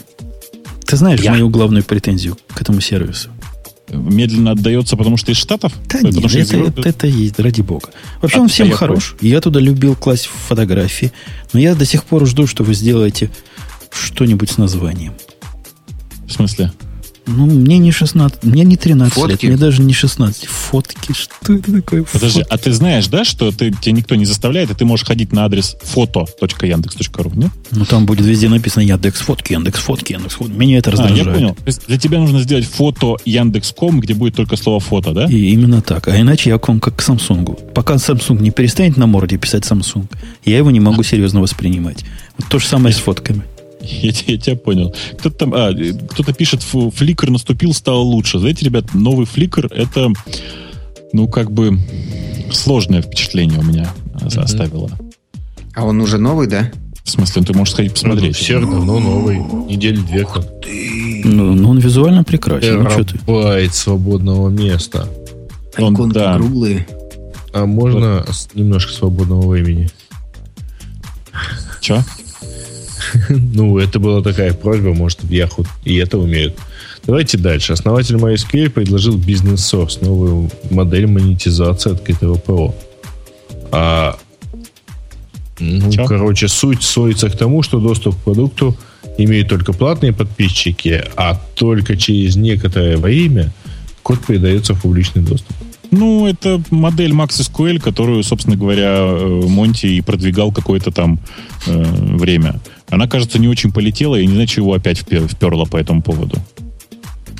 ты 0.86 0.96
знаешь 0.96 1.20
Я. 1.20 1.32
мою 1.32 1.48
главную 1.48 1.84
претензию 1.84 2.36
к 2.54 2.60
этому 2.60 2.80
сервису? 2.80 3.30
медленно 3.92 4.52
отдается, 4.52 4.96
потому 4.96 5.16
что 5.16 5.32
из 5.32 5.36
Штатов? 5.36 5.72
Да 5.88 5.98
Ой, 5.98 6.04
нет, 6.04 6.14
потому 6.14 6.28
что 6.28 6.38
это, 6.38 6.56
Европы? 6.56 6.80
это, 6.80 6.88
это 6.90 7.06
есть, 7.08 7.38
ради 7.40 7.60
бога. 7.60 7.90
Вообще 8.22 8.36
А- 8.38 8.40
он 8.40 8.46
а 8.46 8.48
всем 8.48 8.68
я 8.68 8.74
хорош. 8.76 9.16
Я 9.20 9.40
туда 9.40 9.58
любил 9.60 9.96
класть 9.96 10.26
фотографии. 10.26 11.12
Но 11.52 11.58
я 11.60 11.74
до 11.74 11.84
сих 11.84 12.04
пор 12.04 12.26
жду, 12.26 12.46
что 12.46 12.62
вы 12.62 12.74
сделаете 12.74 13.30
что-нибудь 13.90 14.50
с 14.50 14.58
названием. 14.58 15.12
В 16.26 16.32
смысле? 16.32 16.72
Ну, 17.26 17.46
мне 17.46 17.78
не 17.78 17.92
16, 17.92 18.42
мне 18.44 18.64
не 18.64 18.76
13 18.76 19.16
лет, 19.16 19.30
Фотки? 19.32 19.46
мне 19.46 19.56
даже 19.56 19.82
не 19.82 19.92
16. 19.92 20.46
Фотки, 20.46 21.12
что 21.12 21.52
это 21.54 21.72
такое? 21.72 22.04
Подожди, 22.04 22.40
Фотки. 22.40 22.54
а 22.54 22.58
ты 22.58 22.72
знаешь, 22.72 23.06
да, 23.08 23.24
что 23.24 23.50
ты, 23.52 23.70
тебя 23.70 23.92
никто 23.92 24.14
не 24.16 24.24
заставляет, 24.24 24.70
и 24.70 24.74
ты 24.74 24.84
можешь 24.84 25.06
ходить 25.06 25.32
на 25.32 25.44
адрес 25.44 25.76
foto.yandex.ru, 25.94 27.36
нет? 27.36 27.50
Ну, 27.72 27.84
там 27.84 28.06
будет 28.06 28.26
везде 28.26 28.48
написано 28.48 28.82
Яндекс 28.82 29.20
фотки, 29.20 29.52
Яндекс 29.52 29.80
фотки, 29.80 30.12
Яндекс 30.12 30.34
фотки. 30.34 30.52
Меня 30.52 30.78
это 30.78 30.90
А, 30.90 30.94
я 30.94 30.98
раздражает. 31.02 31.34
понял. 31.38 31.54
То 31.54 31.62
есть 31.66 31.86
для 31.86 31.98
тебя 31.98 32.18
нужно 32.18 32.40
сделать 32.40 32.64
фото 32.66 33.16
Яндекс.ком, 33.24 34.00
где 34.00 34.14
будет 34.14 34.34
только 34.34 34.56
слово 34.56 34.80
фото, 34.80 35.12
да? 35.12 35.26
И 35.26 35.50
именно 35.52 35.82
так. 35.82 36.08
А 36.08 36.20
иначе 36.20 36.50
я 36.50 36.58
к 36.58 36.68
вам 36.68 36.80
как 36.80 36.96
к 36.96 37.00
Samsung. 37.08 37.72
Пока 37.72 37.94
Samsung 37.94 38.40
не 38.42 38.50
перестанет 38.50 38.96
на 38.96 39.06
морде 39.06 39.36
писать 39.38 39.64
Samsung, 39.64 40.06
я 40.44 40.56
его 40.58 40.70
не 40.70 40.80
могу 40.80 41.02
серьезно 41.02 41.40
воспринимать. 41.40 42.04
Вот 42.38 42.48
то 42.48 42.58
же 42.58 42.66
самое 42.66 42.94
с 42.94 42.98
фотками. 42.98 43.42
Я, 44.02 44.12
я 44.26 44.38
тебя 44.38 44.56
понял. 44.56 44.94
Кто-то 45.18 45.36
там, 45.36 45.54
а, 45.54 45.72
кто-то 46.10 46.32
пишет, 46.32 46.62
фликер 46.62 47.30
наступил, 47.30 47.72
стало 47.72 48.00
лучше. 48.00 48.38
Знаете, 48.38 48.64
ребят, 48.64 48.94
новый 48.94 49.26
фликер 49.26 49.66
это, 49.72 50.12
ну, 51.12 51.28
как 51.28 51.50
бы 51.50 51.78
сложное 52.52 53.02
впечатление 53.02 53.58
у 53.58 53.62
меня 53.62 53.92
mm-hmm. 54.14 54.40
оставило. 54.40 54.90
А 55.74 55.84
он 55.84 56.00
уже 56.00 56.18
новый, 56.18 56.46
да? 56.46 56.70
В 57.04 57.10
смысле, 57.10 57.42
ты 57.42 57.54
можешь 57.54 57.72
сходить 57.74 57.94
посмотреть. 57.94 58.36
Ну, 58.36 58.44
все 58.44 58.58
равно 58.58 59.00
новый. 59.00 59.38
Недели 59.38 59.96
две 59.96 60.24
как. 60.24 60.44
Ну, 61.24 61.54
ну, 61.54 61.70
он 61.70 61.78
визуально 61.78 62.22
прекрасен. 62.22 62.82
Ну, 62.82 63.04
Терабайт 63.04 63.74
свободного 63.74 64.48
места. 64.48 65.08
Он, 65.78 65.94
Иконки 65.94 66.14
да. 66.14 66.36
круглые. 66.36 66.86
А 67.52 67.66
можно 67.66 68.24
вот. 68.26 68.48
немножко 68.54 68.92
свободного 68.92 69.48
времени? 69.48 69.90
Че? 71.80 72.04
ну, 73.28 73.78
это 73.78 73.98
была 73.98 74.22
такая 74.22 74.52
просьба, 74.52 74.92
может, 74.94 75.24
Яху 75.24 75.64
и 75.84 75.96
это 75.96 76.18
умеют. 76.18 76.56
Давайте 77.06 77.38
дальше. 77.38 77.72
Основатель 77.72 78.16
MySQL 78.16 78.70
предложил 78.70 79.18
Business 79.18 79.56
Source, 79.56 80.04
новую 80.04 80.50
модель 80.70 81.06
монетизации 81.06 81.92
открытого 81.92 82.36
ПО. 82.36 82.74
А, 83.72 84.16
ну, 85.58 85.90
Че? 85.92 86.06
короче, 86.06 86.48
суть 86.48 86.82
сводится 86.82 87.28
к 87.30 87.36
тому, 87.36 87.62
что 87.62 87.80
доступ 87.80 88.16
к 88.16 88.18
продукту 88.18 88.76
имеют 89.18 89.48
только 89.48 89.72
платные 89.72 90.12
подписчики, 90.12 91.04
а 91.16 91.40
только 91.54 91.96
через 91.96 92.36
некоторое 92.36 92.96
время 92.96 93.52
код 94.02 94.24
передается 94.26 94.74
в 94.74 94.82
публичный 94.82 95.22
доступ. 95.22 95.56
Ну, 95.90 96.26
это 96.26 96.62
модель 96.70 97.12
MaxSQL, 97.12 97.80
которую, 97.80 98.22
собственно 98.22 98.56
говоря, 98.56 98.94
э, 98.96 99.42
Монти 99.48 99.86
и 99.86 100.00
продвигал 100.00 100.52
какое-то 100.52 100.92
там 100.92 101.18
э, 101.66 101.82
время. 102.16 102.60
Она, 102.90 103.06
кажется, 103.06 103.38
не 103.38 103.48
очень 103.48 103.72
полетела, 103.72 104.16
и 104.16 104.26
не 104.26 104.32
знаю, 104.32 104.46
чего 104.46 104.74
опять 104.74 104.98
вперла 104.98 105.64
по 105.64 105.76
этому 105.76 106.02
поводу. 106.02 106.36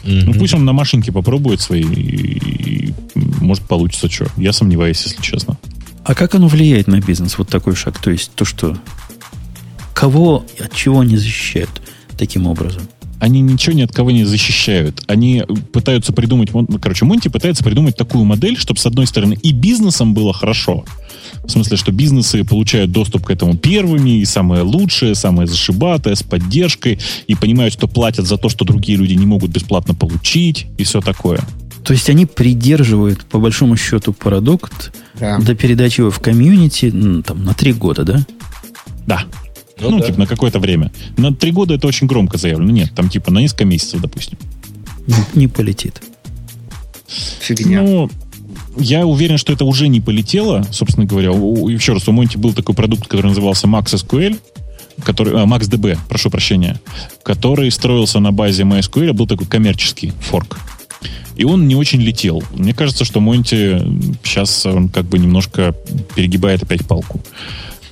Mm-hmm. 0.04 0.22
Ну, 0.26 0.34
пусть 0.34 0.54
он 0.54 0.64
на 0.64 0.72
машинке 0.72 1.12
попробует 1.12 1.60
свои, 1.60 1.82
и, 1.82 2.88
и, 2.88 2.94
может, 3.14 3.64
получится 3.64 4.10
что. 4.10 4.26
Я 4.36 4.52
сомневаюсь, 4.52 5.02
если 5.04 5.20
честно. 5.20 5.58
А 6.04 6.14
как 6.14 6.34
оно 6.34 6.48
влияет 6.48 6.86
на 6.86 7.00
бизнес, 7.00 7.36
вот 7.36 7.48
такой 7.48 7.74
шаг? 7.76 7.98
То 7.98 8.10
есть 8.10 8.32
то, 8.34 8.44
что 8.44 8.76
кого 9.94 10.46
от 10.58 10.74
чего 10.74 11.00
они 11.00 11.16
защищают 11.16 11.82
таким 12.16 12.46
образом? 12.46 12.82
Они 13.18 13.42
ничего 13.42 13.74
ни 13.74 13.82
от 13.82 13.92
кого 13.92 14.10
не 14.10 14.24
защищают. 14.24 15.02
Они 15.06 15.44
пытаются 15.74 16.14
придумать... 16.14 16.50
Короче, 16.80 17.04
Монти 17.04 17.28
пытается 17.28 17.62
придумать 17.62 17.94
такую 17.94 18.24
модель, 18.24 18.56
чтобы, 18.56 18.80
с 18.80 18.86
одной 18.86 19.06
стороны, 19.06 19.34
и 19.34 19.52
бизнесом 19.52 20.14
было 20.14 20.32
хорошо, 20.32 20.86
в 21.44 21.50
смысле, 21.50 21.76
что 21.76 21.92
бизнесы 21.92 22.44
получают 22.44 22.92
доступ 22.92 23.26
к 23.26 23.30
этому 23.30 23.56
первыми, 23.56 24.20
и 24.20 24.24
самое 24.24 24.62
лучшее, 24.62 25.14
самое 25.14 25.46
зашибатое, 25.46 26.14
с 26.14 26.22
поддержкой, 26.22 26.98
и 27.26 27.34
понимают, 27.34 27.72
что 27.72 27.88
платят 27.88 28.26
за 28.26 28.36
то, 28.36 28.48
что 28.48 28.64
другие 28.64 28.98
люди 28.98 29.14
не 29.14 29.26
могут 29.26 29.50
бесплатно 29.50 29.94
получить, 29.94 30.66
и 30.78 30.84
все 30.84 31.00
такое. 31.00 31.40
То 31.84 31.92
есть 31.92 32.08
они 32.10 32.26
придерживают, 32.26 33.24
по 33.24 33.38
большому 33.38 33.76
счету, 33.76 34.12
продукт 34.12 34.92
да. 35.18 35.38
до 35.38 35.54
передачи 35.54 36.00
его 36.00 36.10
в 36.10 36.20
комьюнити 36.20 36.90
там, 37.26 37.44
на 37.44 37.54
три 37.54 37.72
года, 37.72 38.04
да? 38.04 38.26
Да. 39.06 39.22
Ну, 39.80 39.90
ну 39.90 39.98
да. 39.98 40.06
типа, 40.06 40.18
на 40.18 40.26
какое-то 40.26 40.58
время. 40.58 40.92
На 41.16 41.34
три 41.34 41.52
года 41.52 41.74
это 41.74 41.86
очень 41.86 42.06
громко 42.06 42.36
заявлено. 42.36 42.70
Нет, 42.70 42.92
там, 42.94 43.08
типа, 43.08 43.32
на 43.32 43.38
несколько 43.38 43.64
месяцев, 43.64 44.00
допустим. 44.00 44.38
Не, 45.06 45.14
не 45.34 45.48
полетит. 45.48 46.02
Фигня. 47.08 47.82
Ну, 47.82 48.10
я 48.80 49.06
уверен, 49.06 49.38
что 49.38 49.52
это 49.52 49.64
уже 49.64 49.88
не 49.88 50.00
полетело, 50.00 50.66
собственно 50.72 51.06
говоря. 51.06 51.30
Еще 51.30 51.92
раз, 51.92 52.08
у 52.08 52.12
Монти 52.12 52.36
был 52.36 52.52
такой 52.52 52.74
продукт, 52.74 53.06
который 53.06 53.26
назывался 53.26 53.66
Max 53.66 53.94
SQL, 53.94 54.38
который, 55.04 55.34
а, 55.34 55.46
MaxDB, 55.46 55.98
прошу 56.08 56.30
прощения, 56.30 56.80
который 57.22 57.70
строился 57.70 58.20
на 58.20 58.32
базе 58.32 58.64
MySQL, 58.64 59.12
был 59.12 59.26
такой 59.26 59.46
коммерческий 59.46 60.12
форк. 60.20 60.58
И 61.36 61.44
он 61.44 61.68
не 61.68 61.74
очень 61.74 62.00
летел. 62.00 62.42
Мне 62.54 62.74
кажется, 62.74 63.04
что 63.04 63.20
Монти 63.20 63.80
сейчас 64.22 64.66
он 64.66 64.88
как 64.88 65.04
бы 65.04 65.18
немножко 65.18 65.74
перегибает 66.14 66.62
опять 66.62 66.86
палку. 66.86 67.20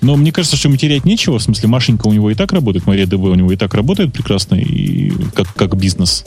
Но 0.01 0.17
мне 0.17 0.33
кажется, 0.33 0.57
что 0.57 0.69
ему 0.69 0.77
терять 0.77 1.05
нечего. 1.05 1.39
В 1.39 1.43
смысле, 1.43 1.69
Машенька 1.69 2.07
у 2.07 2.13
него 2.13 2.31
и 2.31 2.35
так 2.35 2.53
работает, 2.53 2.85
MariaDB 2.85 3.31
у 3.31 3.35
него 3.35 3.53
и 3.53 3.57
так 3.57 3.75
работает 3.75 4.13
прекрасно, 4.13 4.55
и 4.55 5.11
как, 5.35 5.53
как 5.55 5.77
бизнес. 5.77 6.25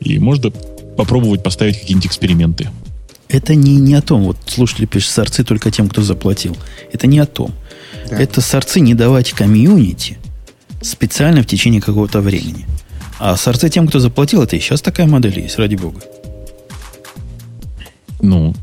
И 0.00 0.18
можно 0.18 0.50
попробовать 0.96 1.42
поставить 1.42 1.80
какие-нибудь 1.80 2.06
эксперименты. 2.06 2.70
Это 3.32 3.54
не, 3.54 3.76
не 3.76 3.94
о 3.94 4.02
том. 4.02 4.24
Вот 4.24 4.36
слушатели 4.46 4.84
пишут, 4.84 5.10
сорцы 5.10 5.42
только 5.42 5.70
тем, 5.70 5.88
кто 5.88 6.02
заплатил. 6.02 6.54
Это 6.92 7.06
не 7.06 7.18
о 7.18 7.24
том. 7.24 7.50
Да. 8.10 8.18
Это 8.20 8.42
сорцы 8.42 8.78
не 8.78 8.94
давать 8.94 9.32
комьюнити 9.32 10.18
специально 10.82 11.42
в 11.42 11.46
течение 11.46 11.80
какого-то 11.80 12.20
времени. 12.20 12.66
А 13.18 13.36
сорцы 13.36 13.70
тем, 13.70 13.88
кто 13.88 14.00
заплатил, 14.00 14.42
это 14.42 14.56
и 14.56 14.60
сейчас 14.60 14.82
такая 14.82 15.06
модель 15.06 15.40
есть, 15.40 15.58
ради 15.58 15.76
бога. 15.76 16.02
Ну, 18.20 18.54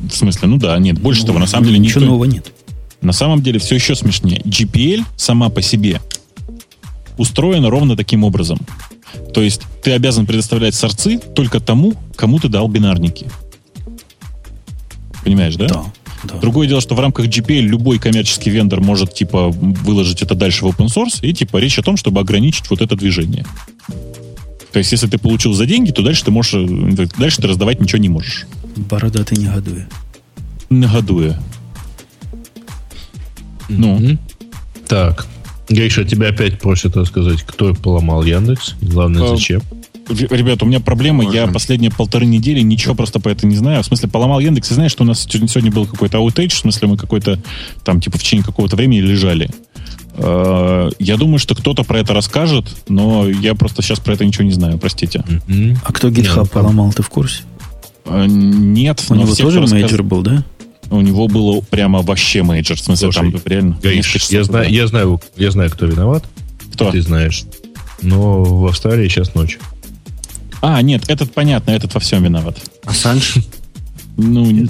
в 0.00 0.14
смысле, 0.14 0.48
ну 0.48 0.56
да, 0.56 0.78
нет. 0.78 1.00
Больше 1.00 1.22
ну, 1.22 1.26
того, 1.28 1.38
на 1.40 1.48
самом 1.48 1.66
деле 1.66 1.78
ничего 1.78 2.00
никто... 2.00 2.12
нового 2.12 2.24
нет. 2.24 2.52
На 3.00 3.12
самом 3.12 3.42
деле 3.42 3.58
все 3.58 3.74
еще 3.74 3.96
смешнее. 3.96 4.40
GPL 4.44 5.04
сама 5.16 5.48
по 5.48 5.62
себе 5.62 6.00
устроена 7.18 7.70
ровно 7.70 7.96
таким 7.96 8.22
образом. 8.22 8.60
То 9.34 9.42
есть 9.42 9.62
ты 9.82 9.92
обязан 9.92 10.26
предоставлять 10.26 10.76
сорцы 10.76 11.18
только 11.18 11.58
тому, 11.58 11.94
кому 12.14 12.38
ты 12.38 12.48
дал 12.48 12.68
бинарники. 12.68 13.26
Понимаешь, 15.24 15.56
да? 15.56 15.68
Да. 15.68 15.84
Да. 16.24 16.36
Другое 16.36 16.68
дело, 16.68 16.80
что 16.80 16.94
в 16.94 17.00
рамках 17.00 17.26
GPL 17.26 17.62
любой 17.62 17.98
коммерческий 17.98 18.50
вендор 18.50 18.80
может 18.80 19.12
типа 19.12 19.48
выложить 19.50 20.22
это 20.22 20.34
дальше 20.34 20.64
в 20.64 20.68
open 20.68 20.86
source, 20.86 21.18
и 21.22 21.32
типа 21.32 21.56
речь 21.56 21.78
о 21.78 21.82
том, 21.82 21.96
чтобы 21.96 22.20
ограничить 22.20 22.70
вот 22.70 22.80
это 22.80 22.94
движение. 22.96 23.44
То 24.72 24.78
есть, 24.78 24.90
если 24.92 25.06
ты 25.06 25.18
получил 25.18 25.52
за 25.52 25.66
деньги, 25.66 25.90
то 25.90 26.02
дальше 26.02 26.24
ты 26.24 26.30
можешь 26.30 26.54
э, 26.54 27.06
дальше 27.18 27.42
ты 27.42 27.48
раздавать 27.48 27.80
ничего 27.80 27.98
не 27.98 28.08
можешь. 28.08 28.46
Борода 28.76 29.22
ты 29.22 29.36
не 29.36 29.46
годуя. 29.46 29.86
Не 30.70 30.86
годуя. 30.86 31.42
Ну. 33.68 33.98
Mm-hmm. 33.98 34.18
Так. 34.88 35.26
Гриша, 35.68 36.04
тебя 36.04 36.28
опять 36.28 36.58
просят 36.58 36.96
рассказать, 36.96 37.42
кто 37.42 37.74
поломал 37.74 38.22
Яндекс. 38.24 38.74
Главное, 38.80 39.24
а, 39.24 39.36
зачем. 39.36 39.62
Ребята, 40.08 40.64
у 40.64 40.68
меня 40.68 40.80
проблема. 40.80 41.24
Можно. 41.24 41.36
Я 41.36 41.46
последние 41.46 41.90
полторы 41.90 42.26
недели 42.26 42.60
ничего 42.60 42.94
просто 42.94 43.20
по 43.20 43.28
это 43.28 43.46
не 43.46 43.56
знаю. 43.56 43.82
В 43.82 43.86
смысле, 43.86 44.08
поломал 44.08 44.40
Яндекс. 44.40 44.70
И 44.70 44.74
знаешь, 44.74 44.92
что 44.92 45.04
у 45.04 45.06
нас 45.06 45.26
сегодня 45.28 45.70
был 45.70 45.86
какой-то 45.86 46.18
аутейдж, 46.18 46.54
в 46.54 46.58
смысле, 46.58 46.88
мы 46.88 46.96
какой-то 46.96 47.38
там, 47.84 48.00
типа, 48.00 48.18
в 48.18 48.22
течение 48.22 48.44
какого-то 48.44 48.76
времени 48.76 49.00
лежали. 49.00 49.50
А, 50.14 50.88
я 50.98 51.16
думаю, 51.16 51.38
что 51.38 51.54
кто-то 51.54 51.84
про 51.84 52.00
это 52.00 52.12
расскажет, 52.14 52.66
но 52.88 53.28
я 53.28 53.54
просто 53.54 53.82
сейчас 53.82 54.00
про 54.00 54.14
это 54.14 54.24
ничего 54.24 54.44
не 54.44 54.52
знаю, 54.52 54.78
простите. 54.78 55.24
А 55.84 55.92
кто 55.92 56.08
GitHub 56.08 56.48
поломал, 56.48 56.92
ты 56.92 57.02
в 57.02 57.08
курсе? 57.08 57.42
А, 58.04 58.26
нет. 58.26 59.04
У 59.08 59.14
него 59.14 59.34
тоже 59.34 59.60
major 59.60 60.02
был, 60.02 60.22
да? 60.22 60.44
у 60.90 61.00
него 61.00 61.26
было 61.26 61.60
прямо 61.62 62.02
вообще 62.02 62.42
major. 62.42 62.76
В 62.76 62.80
смысле, 62.80 63.12
Слушай, 63.12 63.32
там 63.32 63.40
реально... 63.46 63.78
Гаиш, 63.82 64.14
я, 64.30 64.44
знаю, 64.44 64.70
я, 64.70 64.86
знаю, 64.86 65.20
я 65.36 65.50
знаю, 65.50 65.70
кто 65.70 65.86
виноват. 65.86 66.24
Кто? 66.74 66.90
Ты 66.90 67.00
знаешь. 67.00 67.44
Но 68.02 68.42
в 68.42 68.66
Австралии 68.66 69.08
сейчас 69.08 69.34
ночь. 69.34 69.58
А, 70.62 70.80
нет, 70.80 71.04
этот 71.08 71.32
понятно, 71.34 71.72
этот 71.72 71.92
во 71.92 72.00
всем 72.00 72.22
виноват. 72.22 72.56
А 72.84 72.94
Санж? 72.94 73.34
Ну, 74.16 74.68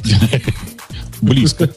близко. 1.20 1.70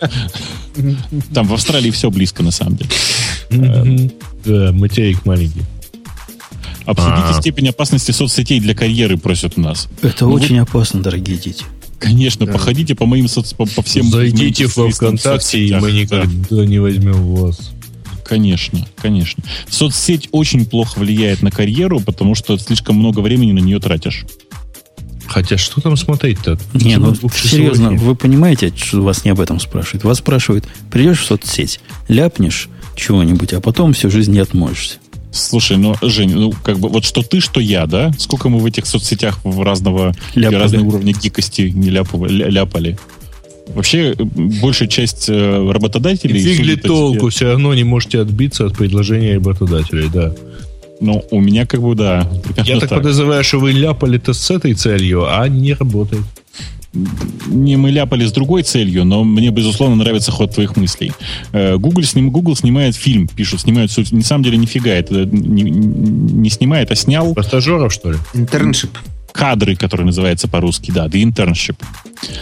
Там 1.33 1.47
в 1.47 1.53
Австралии 1.53 1.91
все 1.91 2.09
близко, 2.09 2.41
на 2.41 2.51
самом 2.51 2.77
деле. 2.77 4.11
Да, 4.45 4.71
материк 4.71 5.25
маленький. 5.25 5.63
Обсудите 6.85 7.27
а. 7.29 7.41
степень 7.41 7.69
опасности 7.69 8.11
соцсетей 8.11 8.59
для 8.59 8.73
карьеры, 8.73 9.17
просят 9.17 9.57
у 9.57 9.61
нас. 9.61 9.89
Это 10.01 10.25
ну, 10.25 10.31
очень 10.31 10.59
опасно, 10.59 11.01
дорогие 11.01 11.37
дети. 11.37 11.65
Конечно, 11.99 12.45
да. 12.45 12.53
походите 12.53 12.95
по 12.95 13.05
моим 13.05 13.27
соц... 13.27 13.53
по, 13.53 13.65
по 13.65 13.81
всем... 13.81 14.09
Зайдите 14.09 14.67
в 14.67 14.91
ВКонтакте, 14.91 15.65
и 15.65 15.73
мы 15.73 15.91
никогда 15.91 16.29
да. 16.49 16.65
не 16.65 16.79
возьмем 16.79 17.35
вас. 17.35 17.71
Конечно, 18.25 18.85
конечно. 18.97 19.43
Соцсеть 19.69 20.29
очень 20.31 20.65
плохо 20.65 20.99
влияет 20.99 21.43
на 21.43 21.51
карьеру, 21.51 21.99
потому 21.99 22.33
что 22.33 22.57
слишком 22.57 22.97
много 22.97 23.19
времени 23.19 23.51
на 23.51 23.59
нее 23.59 23.79
тратишь. 23.79 24.25
Хотя 25.27 25.57
что 25.57 25.81
там 25.81 25.95
смотреть-то? 25.95 26.57
Не, 26.73 26.97
ну 26.97 27.15
серьезно, 27.31 27.91
вы 27.91 28.15
понимаете, 28.15 28.73
что 28.75 29.01
вас 29.01 29.25
не 29.25 29.31
об 29.31 29.39
этом 29.39 29.59
спрашивают? 29.59 30.03
Вас 30.03 30.19
спрашивают, 30.19 30.65
придешь 30.91 31.19
в 31.19 31.25
соцсеть, 31.25 31.79
ляпнешь 32.07 32.69
чего-нибудь, 32.95 33.53
а 33.53 33.61
потом 33.61 33.93
всю 33.93 34.09
жизнь 34.09 34.31
не 34.31 34.39
отмоешься. 34.39 34.97
Слушай, 35.31 35.77
ну, 35.77 35.95
Жень, 36.01 36.33
ну, 36.33 36.53
как 36.63 36.79
бы, 36.79 36.87
вот 36.87 37.03
что 37.03 37.21
ты, 37.21 37.41
что 37.41 37.59
я, 37.59 37.85
да? 37.87 38.11
Сколько 38.17 38.47
мы 38.47 38.59
в 38.59 38.65
этих 38.65 38.85
соцсетях 38.85 39.39
в 39.43 39.61
разного, 39.61 40.15
ляпали. 40.33 40.61
разные 40.61 40.81
уровни 40.81 41.13
гикости 41.13 41.63
не 41.63 41.89
ляпали, 41.89 42.49
ляпали? 42.49 42.97
Вообще, 43.73 44.13
большая 44.15 44.87
часть 44.87 45.29
э, 45.29 45.71
работодателей... 45.71 46.39
Фиг 46.39 46.59
ли 46.65 46.75
толку, 46.75 47.29
все 47.29 47.47
равно 47.47 47.73
не 47.73 47.83
можете 47.83 48.21
отбиться 48.21 48.65
от 48.65 48.77
предложения 48.77 49.35
работодателей, 49.35 50.09
да. 50.13 50.33
Ну, 51.01 51.25
у 51.31 51.41
меня 51.41 51.65
как 51.65 51.81
бы, 51.81 51.95
да. 51.95 52.29
Я 52.63 52.79
так, 52.79 52.89
так 52.89 52.99
подозреваю, 52.99 53.43
что 53.43 53.59
вы 53.59 53.71
ляпали-то 53.71 54.33
с 54.33 54.51
этой 54.51 54.73
целью, 54.73 55.25
а 55.27 55.47
не 55.49 55.73
работает. 55.73 56.23
не 57.47 57.75
мы 57.75 57.91
ляпали 57.91 58.25
с 58.25 58.31
другой 58.31 58.63
целью, 58.63 59.03
но 59.03 59.23
мне, 59.23 59.49
безусловно, 59.49 59.95
нравится 59.95 60.31
ход 60.31 60.53
твоих 60.53 60.77
мыслей. 60.77 61.11
Э, 61.51 61.77
Google, 61.77 62.03
сним, 62.03 62.29
Google 62.29 62.55
снимает 62.55 62.95
фильм, 62.95 63.27
пишут, 63.27 63.61
снимают, 63.61 63.91
на 64.11 64.21
самом 64.21 64.43
деле 64.43 64.57
нифига, 64.57 64.91
это 64.91 65.25
не, 65.25 65.63
не 65.63 66.49
снимает, 66.49 66.91
а 66.91 66.95
снял... 66.95 67.33
Про 67.33 67.43
стажеров, 67.43 67.91
что 67.91 68.11
ли? 68.11 68.17
Интерншип. 68.33 68.91
Кадры, 69.35 69.75
который 69.75 70.05
называется 70.05 70.47
по-русски, 70.47 70.91
да, 70.91 71.07
The 71.07 71.23
Internship. 71.23 71.75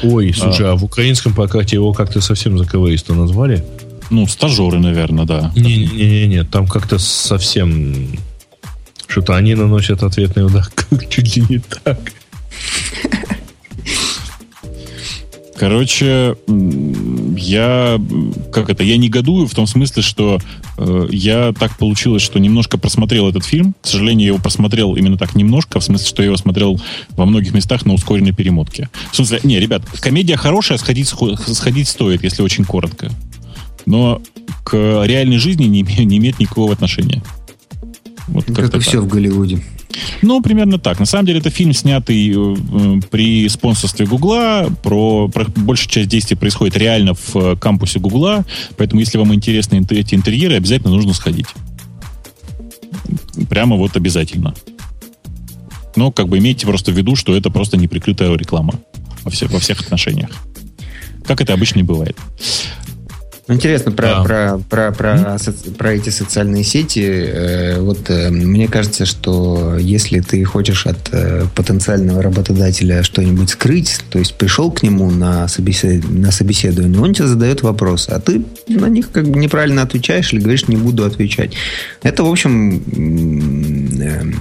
Ой, 0.03 0.31
слушай, 0.31 0.67
а, 0.67 0.73
а 0.73 0.75
в 0.75 0.83
украинском 0.83 1.33
прокате 1.33 1.75
его 1.77 1.91
как-то 1.91 2.21
совсем 2.21 2.57
заковыристо 2.57 3.15
назвали? 3.15 3.65
Ну, 4.11 4.27
стажеры, 4.27 4.79
наверное, 4.79 5.25
да. 5.25 5.51
Не-не-не, 5.55 6.43
там 6.43 6.67
как-то 6.67 6.99
совсем... 6.99 8.09
Что-то 9.07 9.35
они 9.35 9.55
наносят 9.55 10.03
ответный 10.03 10.45
удар 10.45 10.69
чуть 11.09 11.35
ли 11.35 11.45
не 11.49 11.59
так. 11.59 11.99
Короче, 15.55 16.35
я 17.37 17.99
как 18.51 18.69
это, 18.69 18.83
я 18.83 18.97
негодую 18.97 19.47
в 19.47 19.55
том 19.55 19.65
смысле, 19.65 20.03
что 20.03 20.39
я 21.09 21.53
так 21.53 21.77
получилось, 21.77 22.21
что 22.21 22.39
немножко 22.39 22.77
просмотрел 22.77 23.29
этот 23.29 23.45
фильм. 23.45 23.75
К 23.81 23.87
сожалению, 23.87 24.21
я 24.21 24.27
его 24.33 24.39
просмотрел 24.39 24.95
именно 24.95 25.17
так 25.17 25.35
немножко, 25.35 25.79
в 25.79 25.83
смысле, 25.83 26.07
что 26.07 26.23
я 26.23 26.27
его 26.27 26.37
смотрел 26.37 26.79
во 27.11 27.25
многих 27.25 27.53
местах 27.53 27.85
на 27.85 27.93
ускоренной 27.93 28.33
перемотке. 28.33 28.89
В 29.11 29.15
смысле, 29.15 29.39
не, 29.43 29.59
ребят, 29.59 29.83
комедия 29.99 30.35
хорошая, 30.35 30.77
сходить, 30.77 31.13
сходить 31.47 31.87
стоит, 31.87 32.23
если 32.23 32.41
очень 32.41 32.65
коротко. 32.65 33.11
Но 33.85 34.21
к 34.63 34.75
реальной 35.05 35.37
жизни 35.37 35.65
не, 35.65 35.81
не 35.81 36.17
имеет 36.17 36.39
никакого 36.39 36.73
отношения. 36.73 37.21
Вот 38.27 38.45
как, 38.45 38.71
как 38.71 38.75
и 38.75 38.79
все 38.79 38.99
в 39.01 39.07
Голливуде. 39.07 39.61
Ну, 40.21 40.41
примерно 40.41 40.79
так. 40.79 40.99
На 40.99 41.05
самом 41.05 41.25
деле, 41.25 41.39
это 41.39 41.49
фильм, 41.49 41.73
снятый 41.73 42.33
э, 42.35 42.99
при 43.09 43.47
спонсорстве 43.49 44.05
Гугла. 44.05 44.69
Про, 44.81 45.27
про 45.27 45.45
большая 45.55 45.89
часть 45.89 46.09
действий 46.09 46.35
происходит 46.35 46.77
реально 46.77 47.13
в 47.13 47.35
э, 47.35 47.55
кампусе 47.55 47.99
Гугла. 47.99 48.45
Поэтому, 48.77 49.01
если 49.01 49.17
вам 49.17 49.33
интересны 49.33 49.85
эти 49.89 50.15
интерьеры, 50.15 50.55
обязательно 50.55 50.91
нужно 50.91 51.13
сходить. 51.13 51.47
Прямо 53.49 53.75
вот 53.75 53.95
обязательно. 53.95 54.53
Но 55.95 56.11
как 56.11 56.27
бы 56.27 56.37
имейте 56.37 56.65
просто 56.65 56.91
в 56.91 56.97
виду, 56.97 57.15
что 57.15 57.35
это 57.35 57.49
просто 57.49 57.77
неприкрытая 57.77 58.35
реклама 58.35 58.79
во, 59.23 59.31
все, 59.31 59.47
во 59.47 59.59
всех 59.59 59.81
отношениях. 59.81 60.29
Как 61.25 61.41
это 61.41 61.53
обычно 61.53 61.79
и 61.79 61.83
бывает. 61.83 62.17
Интересно 63.49 63.91
про, 63.91 64.07
да. 64.07 64.23
про, 64.23 64.59
про, 64.69 64.91
про, 64.93 65.15
mm-hmm. 65.15 65.75
про 65.75 65.93
эти 65.93 66.09
социальные 66.09 66.63
сети. 66.63 67.03
Э, 67.05 67.79
вот 67.81 68.09
э, 68.09 68.29
мне 68.29 68.69
кажется, 68.69 69.05
что 69.05 69.75
если 69.77 70.21
ты 70.21 70.45
хочешь 70.45 70.85
от 70.85 71.09
э, 71.11 71.45
потенциального 71.53 72.21
работодателя 72.21 73.03
что-нибудь 73.03 73.49
скрыть, 73.49 73.99
то 74.09 74.17
есть 74.17 74.35
пришел 74.35 74.71
к 74.71 74.81
нему 74.81 75.11
на, 75.11 75.49
собесед... 75.49 76.09
на 76.09 76.31
собеседование, 76.31 77.01
он 77.01 77.13
тебе 77.13 77.27
задает 77.27 77.63
вопросы, 77.63 78.11
а 78.11 78.21
ты 78.21 78.45
на 78.69 78.85
них 78.87 79.11
как 79.11 79.27
бы 79.27 79.37
неправильно 79.37 79.81
отвечаешь 79.81 80.31
или 80.31 80.39
говоришь 80.39 80.69
не 80.69 80.77
буду 80.77 81.03
отвечать. 81.03 81.51
Это, 82.01 82.23
в 82.23 82.31
общем, 82.31 82.81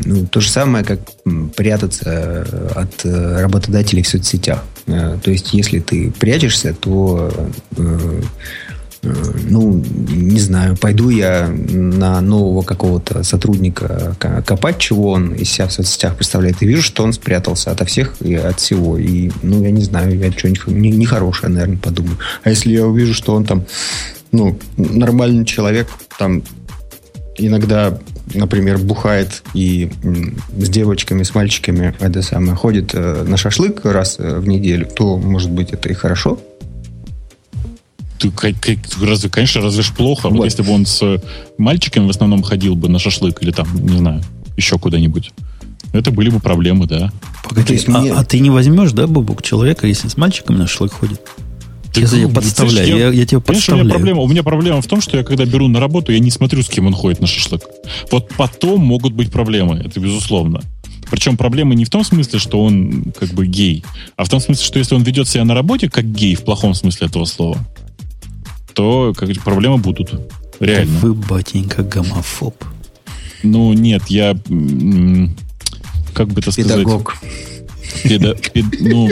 ну, 0.05 0.27
то 0.27 0.41
же 0.41 0.49
самое, 0.49 0.85
как 0.85 1.01
прятаться 1.57 2.47
от 2.77 3.05
работодателей 3.05 4.03
в 4.03 4.09
соцсетях. 4.09 4.63
То 4.87 5.31
есть, 5.31 5.55
если 5.55 5.81
ты 5.81 6.13
прячешься, 6.13 6.73
то 6.79 7.33
ну, 9.03 9.85
не 10.09 10.39
знаю, 10.39 10.77
пойду 10.77 11.09
я 11.09 11.49
на 11.49 12.21
нового 12.21 12.63
какого-то 12.63 13.25
сотрудника 13.25 14.15
копать, 14.19 14.79
чего 14.79 15.11
он 15.11 15.35
из 15.35 15.51
себя 15.51 15.67
в 15.67 15.73
соцсетях 15.73 16.17
представляет, 16.17 16.63
и 16.63 16.67
вижу, 16.67 16.83
что 16.83 17.03
он 17.03 17.13
спрятался 17.13 17.73
ото 17.73 17.85
всех 17.85 18.15
и 18.21 18.35
от 18.35 18.61
всего. 18.61 18.97
И, 18.97 19.33
ну, 19.43 19.63
я 19.63 19.73
не 19.73 19.83
знаю, 19.83 20.17
я 20.17 20.31
что-нибудь 20.31 20.67
нехорошее, 20.69 21.49
не 21.49 21.55
наверное, 21.57 21.79
подумаю. 21.79 22.17
А 22.45 22.51
если 22.51 22.73
я 22.73 22.87
увижу, 22.87 23.13
что 23.13 23.35
он 23.35 23.45
там, 23.45 23.65
ну, 24.31 24.57
нормальный 24.77 25.45
человек, 25.45 25.89
там, 26.17 26.45
иногда, 27.37 27.99
например, 28.35 28.79
бухает 28.79 29.43
и 29.53 29.91
с 30.57 30.69
девочками, 30.69 31.25
с 31.25 31.35
мальчиками 31.35 31.95
это 31.99 32.23
самое, 32.23 32.55
ходит 32.55 32.95
э, 32.95 33.25
на 33.27 33.37
шашлык 33.37 33.85
раз 33.85 34.17
э, 34.21 34.39
в 34.39 34.47
неделю, 34.47 34.87
то, 34.87 35.17
может 35.17 35.51
быть, 35.51 35.73
это 35.73 35.89
и 35.89 35.95
хорошо 35.95 36.39
ты, 38.31 38.79
разве, 39.01 39.29
конечно, 39.31 39.61
разве 39.61 39.83
ж 39.83 39.93
плохо. 39.93 40.29
Вот. 40.29 40.39
вот 40.39 40.45
если 40.45 40.63
бы 40.63 40.73
он 40.73 40.87
с 40.87 41.21
мальчиками 41.59 42.07
в 42.07 42.11
основном 42.11 42.43
ходил 42.43 42.77
бы 42.77 42.89
на 42.89 42.99
шашлык 42.99 43.43
или 43.43 43.51
там, 43.51 43.69
не 43.75 43.99
знаю, 43.99 44.23
еще 44.57 44.79
куда-нибудь, 44.79 45.33
это 45.93 46.11
были 46.11 46.31
бы 46.31 46.41
проблемы, 46.41 46.87
да. 46.87 47.13
Погоди, 47.49 47.79
а, 47.87 48.01
мне... 48.01 48.13
а 48.13 48.25
ты 48.25 48.39
не 48.41 48.51
возьмешь, 48.51 48.93
да, 48.93 49.07
Бубук, 49.07 49.43
человека, 49.43 49.87
если 49.87 50.09
с 50.09 50.17
мальчиками 50.17 50.57
на 50.57 50.67
шашлык 50.67 50.93
ходит? 50.93 51.21
Я, 51.95 52.09
ну, 52.11 52.31
подставляю, 52.31 52.89
я, 52.89 52.97
я, 52.97 53.11
я 53.11 53.27
тебя 53.27 53.41
подставляю. 53.41 53.85
У 53.85 53.89
меня, 53.89 53.95
проблема, 53.95 54.21
у 54.23 54.29
меня 54.29 54.43
проблема 54.43 54.81
в 54.81 54.87
том, 54.87 55.03
что 55.03 55.19
я 55.19 55.25
когда 55.25 55.45
беру 55.45 55.69
на 55.69 55.79
работу, 55.79 56.11
я 56.11 56.21
не 56.21 56.31
смотрю, 56.31 56.63
с 56.63 56.69
кем 56.69 56.87
он 56.87 56.95
ходит 56.95 57.21
на 57.21 57.27
шашлык. 57.27 57.65
Вот 58.11 58.31
потом 58.37 58.81
могут 58.81 59.13
быть 59.13 59.31
проблемы, 59.31 59.77
это 59.85 60.01
безусловно. 60.01 60.63
Причем 61.11 61.37
проблема 61.37 61.75
не 61.75 61.85
в 61.85 61.91
том 61.91 62.05
смысле, 62.05 62.39
что 62.39 62.63
он 62.63 63.13
как 63.19 63.31
бы 63.35 63.47
гей, 63.47 63.85
а 64.17 64.25
в 64.25 64.31
том 64.31 64.41
смысле, 64.41 64.65
что 64.65 64.79
если 64.79 64.95
он 64.95 65.03
ведет 65.03 65.29
себя 65.29 65.45
на 65.45 65.53
работе 65.53 65.91
как 65.91 66.11
гей, 66.11 66.35
в 66.35 66.43
плохом 66.43 66.73
смысле 66.73 67.09
этого 67.09 67.27
слова, 67.27 67.59
то 68.75 69.13
как, 69.17 69.31
проблемы 69.43 69.79
будут. 69.79 70.13
Реально. 70.61 70.99
Вы, 70.99 71.15
батенька, 71.15 71.83
гомофоб. 71.83 72.55
Ну, 73.43 73.73
нет, 73.73 74.03
я... 74.09 74.37
Как 76.15 76.29
бы 76.29 76.41
это 76.41 76.53
сказать? 76.53 76.73
Педагог. 76.73 77.17
Педа, 78.05 78.35
пед, 78.35 78.65
ну, 78.81 79.09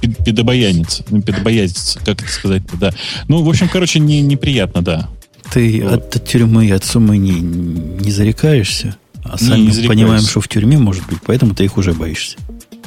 пед, 0.00 0.24
педобоянец. 0.24 1.02
Ну, 1.10 1.22
педобоязец, 1.22 1.98
как 2.04 2.22
это 2.22 2.30
сказать-то, 2.30 2.76
да. 2.76 2.94
Ну, 3.28 3.42
в 3.42 3.48
общем, 3.48 3.68
короче, 3.68 4.00
не, 4.00 4.20
неприятно, 4.20 4.82
да. 4.82 5.08
Ты 5.52 5.82
вот. 5.82 6.16
от 6.16 6.26
тюрьмы 6.26 6.66
и 6.66 6.70
от 6.70 6.84
сумы 6.84 7.16
не, 7.16 7.40
не 7.40 8.10
зарекаешься? 8.10 8.96
А 9.24 9.38
сами 9.38 9.60
не, 9.60 9.82
не 9.82 9.88
понимаем, 9.88 10.22
что 10.22 10.40
в 10.40 10.48
тюрьме 10.48 10.78
может 10.78 11.06
быть, 11.06 11.18
поэтому 11.24 11.54
ты 11.54 11.64
их 11.64 11.76
уже 11.76 11.92
боишься. 11.92 12.36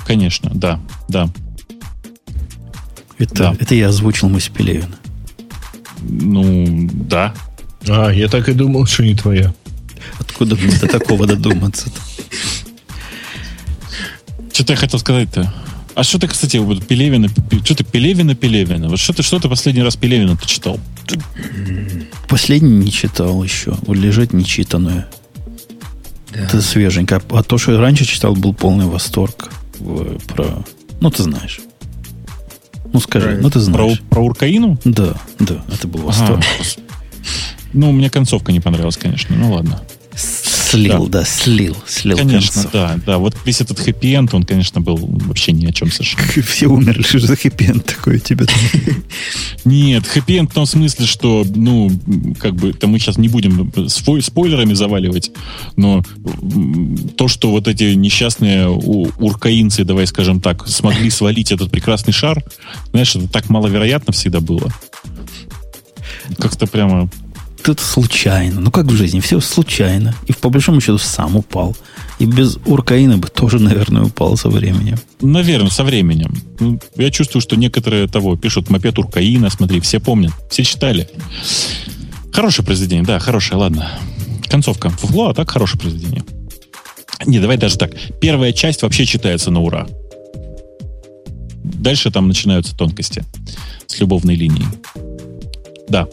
Конечно, 0.05 0.51
да, 0.53 0.79
да. 1.07 1.29
Это, 3.17 3.35
да. 3.35 3.55
это 3.59 3.75
я 3.75 3.89
озвучил 3.89 4.29
мысль 4.29 4.51
Пелевина. 4.51 4.95
Ну, 6.01 6.89
да. 6.93 7.33
А, 7.87 8.09
я 8.09 8.27
так 8.27 8.49
и 8.49 8.53
думал, 8.53 8.85
что 8.85 9.03
не 9.03 9.15
твоя. 9.15 9.53
Откуда 10.19 10.55
мне 10.55 10.75
до 10.77 10.87
такого 10.87 11.27
додуматься-то? 11.27 11.99
Что-то 14.53 14.73
я 14.73 14.77
хотел 14.77 14.99
сказать-то. 14.99 15.53
А 15.93 16.03
что 16.03 16.19
ты, 16.19 16.27
кстати, 16.27 16.57
вот 16.57 16.85
Пелевина, 16.85 17.27
что 17.63 17.75
ты 17.75 17.83
Пелевина, 17.83 18.33
Пелевина? 18.33 18.87
Вот 18.87 18.99
что 18.99 19.13
ты, 19.13 19.23
что 19.23 19.39
ты 19.39 19.49
последний 19.49 19.83
раз 19.83 19.95
Пелевина 19.95 20.37
ты 20.37 20.47
читал? 20.47 20.79
Последний 22.29 22.85
не 22.85 22.91
читал 22.91 23.43
еще. 23.43 23.75
Вот 23.81 23.97
лежать 23.97 24.33
нечитанное. 24.33 25.07
Да. 26.33 26.39
Это 26.39 26.61
свеженько. 26.61 27.21
А 27.31 27.43
то, 27.43 27.57
что 27.57 27.73
я 27.73 27.79
раньше 27.79 28.05
читал, 28.05 28.35
был 28.35 28.53
полный 28.53 28.85
восторг 28.85 29.51
про... 30.27 30.63
Ну, 31.01 31.11
ты 31.11 31.23
знаешь. 31.23 31.59
Ну, 32.93 32.99
скажи, 32.99 33.35
про, 33.35 33.41
ну 33.41 33.49
ты 33.49 33.59
знаешь. 33.59 33.99
Про, 33.99 34.15
про 34.15 34.21
Уркаину? 34.21 34.77
Да, 34.83 35.15
да, 35.39 35.63
это 35.71 35.87
был 35.87 36.01
восторг. 36.01 36.39
Ага. 36.39 36.85
Ну, 37.73 37.91
мне 37.91 38.09
концовка 38.09 38.51
не 38.51 38.59
понравилась, 38.59 38.97
конечно. 38.97 39.35
Ну, 39.35 39.53
ладно. 39.53 39.81
Слил, 40.71 41.07
да, 41.07 41.19
да 41.19 41.25
слил. 41.25 41.75
Слил 41.85 42.17
Конечно, 42.17 42.53
концов. 42.53 42.71
да, 42.71 42.99
да. 43.05 43.17
Вот 43.17 43.35
весь 43.45 43.59
этот 43.59 43.79
хэппи-энд, 43.79 44.33
он, 44.33 44.43
конечно, 44.43 44.79
был 44.79 44.95
вообще 44.97 45.51
ни 45.51 45.65
о 45.65 45.73
чем 45.73 45.91
совершенно. 45.91 46.23
Все 46.47 46.67
умерли, 46.67 47.01
что 47.03 47.19
за 47.19 47.35
хэппи-энд 47.35 47.85
такой 47.85 48.15
у 48.15 48.19
тебя 48.19 48.45
Нет, 49.65 50.05
хэппи-энд 50.07 50.49
в 50.49 50.53
том 50.53 50.65
смысле, 50.65 51.05
что, 51.05 51.45
ну, 51.55 51.91
как 52.39 52.55
бы, 52.55 52.71
то 52.71 52.87
мы 52.87 52.99
сейчас 52.99 53.17
не 53.17 53.27
будем 53.27 53.71
спойлерами 53.89 54.73
заваливать, 54.73 55.31
но 55.75 56.03
то, 57.17 57.27
что 57.27 57.51
вот 57.51 57.67
эти 57.67 57.93
несчастные 57.93 58.69
уркаинцы, 58.69 59.83
давай 59.83 60.07
скажем 60.07 60.39
так, 60.39 60.67
смогли 60.67 61.09
свалить 61.11 61.51
этот 61.51 61.69
прекрасный 61.69 62.13
шар, 62.13 62.43
знаешь, 62.91 63.13
это 63.15 63.27
так 63.27 63.49
маловероятно 63.49 64.13
всегда 64.13 64.39
было. 64.39 64.71
Как-то 66.37 66.65
прямо 66.65 67.09
это 67.69 67.83
случайно. 67.83 68.61
Ну, 68.61 68.71
как 68.71 68.85
в 68.85 68.95
жизни, 68.95 69.19
все 69.19 69.39
случайно. 69.39 70.15
И 70.27 70.33
по 70.33 70.49
большому 70.49 70.81
счету 70.81 70.97
сам 70.97 71.35
упал. 71.35 71.75
И 72.19 72.25
без 72.25 72.57
Уркаина 72.65 73.17
бы 73.17 73.27
тоже, 73.27 73.59
наверное, 73.59 74.03
упал 74.03 74.37
со 74.37 74.49
временем. 74.49 74.97
Наверное, 75.21 75.71
со 75.71 75.83
временем. 75.83 76.35
Ну, 76.59 76.79
я 76.95 77.11
чувствую, 77.11 77.41
что 77.41 77.55
некоторые 77.55 78.07
того 78.07 78.35
пишут 78.35 78.69
мопед 78.69 78.97
Уркаина, 78.99 79.49
смотри, 79.49 79.79
все 79.79 79.99
помнят, 79.99 80.31
все 80.49 80.63
читали. 80.63 81.09
Хорошее 82.31 82.65
произведение, 82.65 83.05
да, 83.05 83.19
хорошее, 83.19 83.59
ладно. 83.59 83.91
Концовка 84.47 84.89
фуфло, 84.89 85.29
а 85.29 85.33
так 85.33 85.49
хорошее 85.49 85.81
произведение. 85.81 86.23
Не, 87.25 87.39
давай 87.39 87.57
даже 87.57 87.77
так. 87.77 87.91
Первая 88.19 88.53
часть 88.53 88.81
вообще 88.81 89.05
читается 89.05 89.51
на 89.51 89.61
ура. 89.61 89.87
Дальше 91.63 92.11
там 92.11 92.27
начинаются 92.27 92.75
тонкости 92.75 93.23
с 93.87 93.99
любовной 93.99 94.35
линией. 94.35 94.67
Да, 95.89 96.07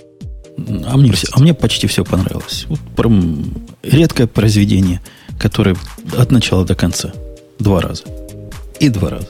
а 0.87 0.97
мне, 0.97 1.13
все, 1.13 1.29
а 1.33 1.41
мне 1.41 1.55
почти 1.55 1.87
все 1.87 2.05
понравилось. 2.05 2.67
Вот 2.69 2.81
прям 2.97 3.45
редкое 3.83 4.27
произведение, 4.27 5.01
которое 5.39 5.77
от 6.17 6.31
начала 6.31 6.65
до 6.65 6.75
конца. 6.75 7.13
Два 7.59 7.81
раза. 7.81 8.05
И 8.81 8.89
два 8.89 9.11
раза. 9.11 9.29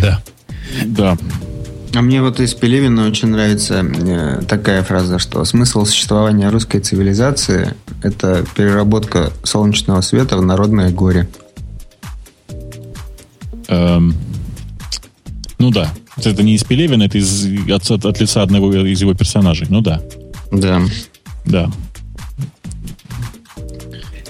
Да. 0.00 0.22
Да. 0.86 1.18
А 1.92 2.02
мне 2.02 2.22
вот 2.22 2.38
из 2.38 2.54
Пелевина 2.54 3.08
очень 3.08 3.28
нравится 3.28 3.84
э, 3.84 4.42
такая 4.46 4.84
фраза, 4.84 5.18
что 5.18 5.44
смысл 5.44 5.84
существования 5.84 6.48
русской 6.48 6.78
цивилизации– 6.78 7.74
это 8.02 8.44
переработка 8.54 9.32
солнечного 9.42 10.00
света 10.00 10.36
в 10.36 10.42
народное 10.42 10.90
горе. 10.90 11.28
Эм, 13.66 14.14
ну 15.58 15.70
да. 15.70 15.92
Это 16.26 16.42
не 16.42 16.54
из 16.54 16.64
Пелевина, 16.64 17.04
это 17.04 17.18
из, 17.18 17.46
от, 17.70 17.90
от, 17.90 18.04
от 18.04 18.20
лица 18.20 18.42
одного 18.42 18.74
из 18.74 19.00
его 19.00 19.14
персонажей. 19.14 19.66
Ну 19.70 19.80
да. 19.80 20.00
Да. 20.52 20.82
Да. 21.44 21.70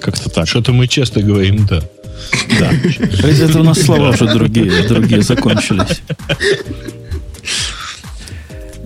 Как-то 0.00 0.30
так. 0.30 0.48
Что-то 0.48 0.72
мы 0.72 0.86
часто 0.88 1.22
говорим, 1.22 1.66
да. 1.66 1.82
Да. 2.58 2.70
Это 3.26 3.60
у 3.60 3.62
нас 3.62 3.80
слова 3.80 4.10
уже 4.10 4.26
другие, 4.32 4.86
другие 4.88 5.22
закончились. 5.22 6.02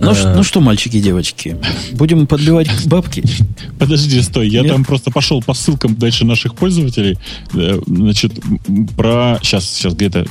Ну, 0.05 0.15
ш- 0.15 0.33
ну 0.35 0.43
что, 0.43 0.61
мальчики 0.61 0.97
и 0.97 1.01
девочки, 1.01 1.57
будем 1.93 2.27
подбивать 2.27 2.69
бабки? 2.87 3.23
Подожди, 3.79 4.21
стой, 4.21 4.47
я 4.49 4.61
Нет? 4.61 4.71
там 4.71 4.85
просто 4.85 5.11
пошел 5.11 5.41
по 5.41 5.53
ссылкам 5.53 5.95
дальше 5.95 6.25
наших 6.25 6.55
пользователей. 6.55 7.17
Э, 7.53 7.79
Значит, 7.85 8.33
про... 8.95 9.39
Сейчас, 9.41 9.69
сейчас 9.69 9.93
где-то... 9.93 10.25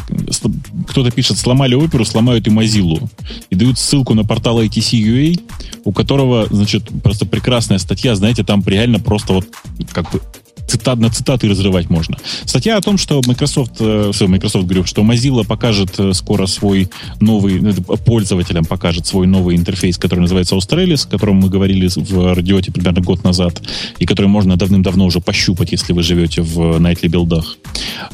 Кто-то 0.89 1.11
пишет, 1.11 1.39
сломали 1.39 1.75
оперу, 1.75 2.05
сломают 2.05 2.47
и 2.47 2.51
Mozilla. 2.51 3.07
И 3.51 3.55
дают 3.55 3.79
ссылку 3.79 4.15
на 4.15 4.25
портал 4.25 4.63
ITC.ua, 4.63 5.41
у 5.85 5.93
которого, 5.93 6.47
значит, 6.51 6.85
просто 7.03 7.27
прекрасная 7.27 7.79
статья, 7.79 8.15
знаете, 8.15 8.45
там 8.45 8.63
реально 8.67 9.01
просто 9.01 9.33
вот 9.35 9.47
как 9.93 10.11
бы 10.13 10.21
цитат 10.67 10.99
на 10.99 11.11
цитаты 11.11 11.49
разрывать 11.49 11.91
можно. 11.91 12.17
Статья 12.45 12.77
о 12.77 12.81
том, 12.81 12.99
что 12.99 13.21
Microsoft, 13.27 13.77
э, 13.81 14.11
всё, 14.13 14.29
Microsoft 14.29 14.67
говорю, 14.67 14.85
что 14.85 15.03
Mozilla 15.03 15.47
покажет 15.47 15.99
э, 15.99 16.13
скоро 16.13 16.47
свой 16.47 16.89
новый, 17.21 17.59
это 17.71 17.83
пользователям 17.83 18.65
покажет 18.65 19.07
свой 19.07 19.27
новый 19.27 19.57
интерфейс, 19.57 19.99
который 19.99 20.21
называется 20.21 20.57
Australis, 20.57 21.07
о 21.07 21.11
котором 21.11 21.37
мы 21.37 21.49
говорили 21.49 21.89
в 21.95 22.35
радиоте 22.35 22.73
примерно 22.73 23.01
год 23.01 23.25
назад, 23.25 23.63
и 23.99 24.07
который 24.07 24.27
можно 24.27 24.57
давным-давно 24.57 25.05
уже 25.07 25.21
пощупать, 25.21 25.73
если 25.73 25.93
вы 25.93 26.03
живете 26.03 26.43
в 26.43 26.79
Nightly 26.79 27.09
билдах. 27.09 27.57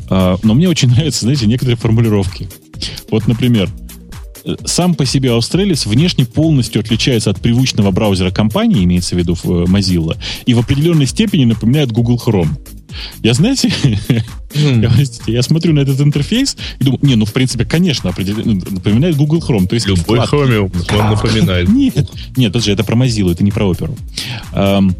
А, 0.08 0.38
Но 0.42 0.54
мне 0.54 0.68
очень 0.68 0.88
нравятся, 0.94 1.20
знаете, 1.20 1.46
некоторые 1.46 1.76
формулировки. 1.76 2.48
Вот, 3.10 3.26
например, 3.26 3.68
э, 3.68 3.89
сам 4.64 4.94
по 4.94 5.04
себе 5.04 5.30
Australis 5.30 5.88
внешне 5.88 6.24
полностью 6.24 6.80
отличается 6.80 7.30
от 7.30 7.40
привычного 7.40 7.90
браузера 7.90 8.30
компании, 8.30 8.84
имеется 8.84 9.14
в 9.14 9.18
виду 9.18 9.34
э, 9.34 9.46
Mozilla, 9.64 10.16
и 10.46 10.54
в 10.54 10.58
определенной 10.58 11.06
степени 11.06 11.44
напоминает 11.44 11.92
Google 11.92 12.20
Chrome. 12.24 12.50
Я, 13.22 13.34
знаете, 13.34 13.72
я, 14.54 14.90
простите, 14.90 15.32
я 15.32 15.42
смотрю 15.42 15.72
на 15.72 15.80
этот 15.80 16.00
интерфейс 16.00 16.56
и 16.78 16.84
думаю, 16.84 17.00
не, 17.02 17.14
ну, 17.14 17.24
в 17.24 17.32
принципе, 17.32 17.64
конечно, 17.64 18.10
определенно 18.10 18.54
напоминает 18.54 19.16
Google 19.16 19.38
Chrome. 19.38 19.66
То 19.66 19.74
есть 19.74 19.86
Любой 19.86 20.18
вклад- 20.18 20.30
Chromium, 20.30 20.98
он 20.98 21.10
напоминает. 21.10 21.68
нет, 21.72 22.10
нет, 22.36 22.52
подожди, 22.52 22.72
это 22.72 22.84
про 22.84 22.96
Mozilla, 22.96 23.32
это 23.32 23.44
не 23.44 23.52
про 23.52 23.66
оперу. 23.66 23.96
Эм, 24.52 24.96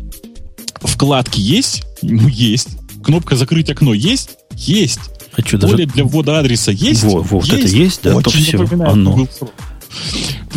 вкладки 0.81 1.41
есть? 1.41 1.83
Ну, 2.03 2.29
есть. 2.29 2.69
Кнопка 3.03 3.37
закрыть 3.37 3.71
окно 3.71 3.95
есть? 3.95 4.31
Есть. 4.57 5.01
А 5.37 5.43
что, 5.43 5.59
Поле 5.59 5.87
даже... 5.87 5.87
для 5.87 6.05
ввода 6.05 6.39
адреса 6.41 6.73
есть? 6.73 7.05
Во, 7.05 7.21
вот 7.23 7.49
это 7.49 7.67
есть, 7.67 8.01
да, 8.03 8.13
то 8.13 8.17
Очень 8.19 8.43
всё, 8.43 8.59
напоминает 8.59 8.93
оно. 8.93 9.29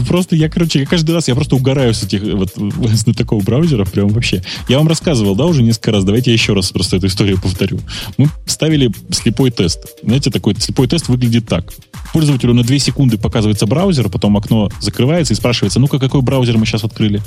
Просто 0.08 0.36
я, 0.36 0.50
короче, 0.50 0.80
я 0.80 0.86
каждый 0.86 1.12
раз, 1.12 1.28
я 1.28 1.36
просто 1.36 1.56
угораю 1.56 1.94
с 1.94 2.04
этих 2.04 2.22
вот 2.22 2.54
с 2.56 3.04
такого 3.16 3.44
браузеров, 3.44 3.92
прям 3.92 4.10
вообще. 4.10 4.44
Я 4.68 4.78
вам 4.78 4.88
рассказывал, 4.88 5.36
да, 5.36 5.46
уже 5.46 5.64
несколько 5.64 5.92
раз, 5.92 6.04
давайте 6.04 6.32
я 6.32 6.34
еще 6.34 6.54
раз 6.54 6.72
просто 6.72 6.98
эту 6.98 7.08
историю 7.08 7.40
повторю. 7.40 7.80
Мы 8.18 8.30
ставили 8.46 8.92
слепой 9.12 9.52
тест. 9.52 9.80
Знаете, 10.04 10.30
такой 10.30 10.56
слепой 10.56 10.88
тест 10.88 11.10
выглядит 11.10 11.48
так. 11.48 11.74
Пользователю 12.12 12.54
на 12.54 12.64
2 12.64 12.80
секунды 12.80 13.18
показывается 13.18 13.66
браузер, 13.66 14.10
потом 14.10 14.38
окно 14.38 14.70
закрывается 14.80 15.34
и 15.34 15.36
спрашивается, 15.36 15.80
ну-ка, 15.80 16.00
какой 16.00 16.22
браузер 16.22 16.58
мы 16.58 16.66
сейчас 16.66 16.84
открыли? 16.84 17.22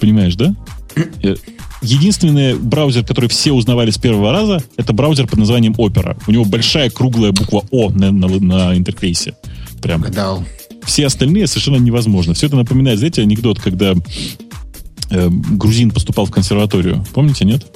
Понимаешь, 0.00 0.34
да? 0.36 0.54
Единственный 1.82 2.54
браузер, 2.56 3.04
который 3.04 3.28
все 3.28 3.52
узнавали 3.52 3.90
с 3.90 3.98
первого 3.98 4.32
раза, 4.32 4.62
это 4.76 4.92
браузер 4.92 5.26
под 5.26 5.38
названием 5.38 5.74
Opera. 5.74 6.16
У 6.26 6.32
него 6.32 6.44
большая 6.44 6.90
круглая 6.90 7.32
буква 7.32 7.64
О 7.70 7.90
на, 7.90 8.10
на- 8.10 8.28
на 8.40 8.76
интерфейсе. 8.76 9.34
Прям. 9.82 10.00
Гадал. 10.00 10.44
Все 10.84 11.06
остальные 11.06 11.46
совершенно 11.48 11.76
невозможно. 11.76 12.34
Все 12.34 12.46
это 12.46 12.56
напоминает, 12.56 12.98
знаете, 12.98 13.22
анекдот, 13.22 13.60
когда 13.60 13.94
э, 15.10 15.28
грузин 15.30 15.90
поступал 15.90 16.26
в 16.26 16.30
консерваторию. 16.30 17.04
Помните, 17.12 17.44
нет? 17.44 17.66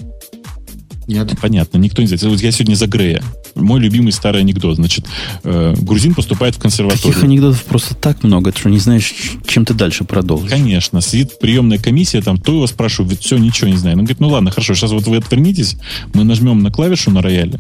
Нет. 1.11 1.33
Понятно, 1.41 1.79
никто 1.79 2.03
не 2.03 2.09
знает. 2.09 2.23
Вот 2.23 2.41
я 2.41 2.53
сегодня 2.53 2.77
за 2.77 2.87
Грея. 2.87 3.23
Мой 3.57 3.81
любимый 3.81 4.13
старый 4.13 4.43
анекдот. 4.43 4.77
Значит, 4.77 5.07
э, 5.43 5.75
грузин 5.81 6.15
поступает 6.15 6.55
в 6.55 6.59
консерваторию. 6.59 7.03
Таких 7.03 7.25
анекдотов 7.25 7.65
просто 7.65 7.95
так 7.97 8.23
много, 8.23 8.53
что 8.57 8.71
не 8.71 8.79
знаешь, 8.79 9.13
чем 9.47 9.65
ты 9.65 9.75
дальше 9.75 10.05
продолжишь. 10.05 10.51
Конечно, 10.51 11.01
сидит 11.01 11.41
приемная 11.41 11.79
комиссия, 11.79 12.23
там, 12.23 12.39
то 12.39 12.53
его 12.53 12.67
спрашивают, 12.69 13.21
все, 13.21 13.39
ничего 13.39 13.69
не 13.69 13.77
знаю. 13.77 13.97
Он 13.97 14.05
говорит, 14.05 14.21
ну 14.21 14.29
ладно, 14.29 14.51
хорошо, 14.53 14.75
сейчас 14.75 14.93
вот 14.93 15.07
вы 15.09 15.17
отвернитесь, 15.17 15.77
мы 16.15 16.23
нажмем 16.23 16.63
на 16.63 16.71
клавишу 16.71 17.11
на 17.11 17.23
рояле, 17.23 17.59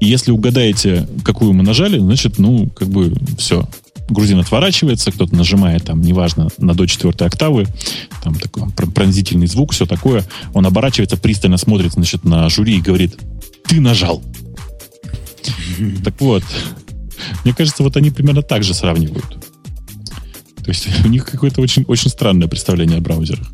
и 0.00 0.06
если 0.06 0.30
угадаете, 0.30 1.08
какую 1.24 1.52
мы 1.52 1.62
нажали, 1.62 1.98
значит, 1.98 2.38
ну, 2.38 2.68
как 2.68 2.88
бы, 2.88 3.14
все. 3.38 3.68
Грузин 4.08 4.38
отворачивается, 4.38 5.12
кто-то 5.12 5.34
нажимает, 5.34 5.84
там, 5.84 6.00
неважно, 6.00 6.48
на 6.58 6.74
до 6.74 6.86
четвертой 6.86 7.26
октавы, 7.26 7.66
там 8.22 8.34
такой 8.34 8.70
пр- 8.70 8.90
пронзительный 8.90 9.46
звук, 9.46 9.72
все 9.72 9.86
такое. 9.86 10.24
Он 10.52 10.66
оборачивается, 10.66 11.16
пристально 11.16 11.56
смотрит, 11.56 11.92
значит, 11.92 12.24
на 12.24 12.48
жюри 12.48 12.78
и 12.78 12.82
говорит, 12.82 13.16
ты 13.66 13.80
нажал. 13.80 14.22
Так 16.04 16.20
вот, 16.20 16.44
мне 17.44 17.54
кажется, 17.54 17.82
вот 17.82 17.96
они 17.96 18.10
примерно 18.10 18.42
так 18.42 18.62
же 18.62 18.74
сравнивают. 18.74 19.38
То 20.64 20.70
есть 20.70 20.86
у 21.04 21.08
них 21.08 21.26
какое-то 21.26 21.60
очень, 21.60 21.84
очень 21.88 22.08
странное 22.08 22.46
представление 22.46 22.98
о 22.98 23.00
браузерах. 23.00 23.50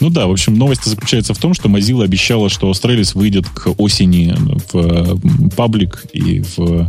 Ну 0.00 0.08
да, 0.08 0.26
в 0.26 0.32
общем, 0.32 0.54
новость 0.54 0.84
заключается 0.84 1.34
в 1.34 1.38
том, 1.38 1.52
что 1.52 1.68
Mozilla 1.68 2.04
обещала, 2.04 2.48
что 2.48 2.70
Australis 2.70 3.12
выйдет 3.14 3.46
к 3.46 3.74
осени 3.78 4.34
в 4.72 5.50
паблик 5.50 6.06
и 6.14 6.40
в 6.40 6.58
э, 6.60 6.86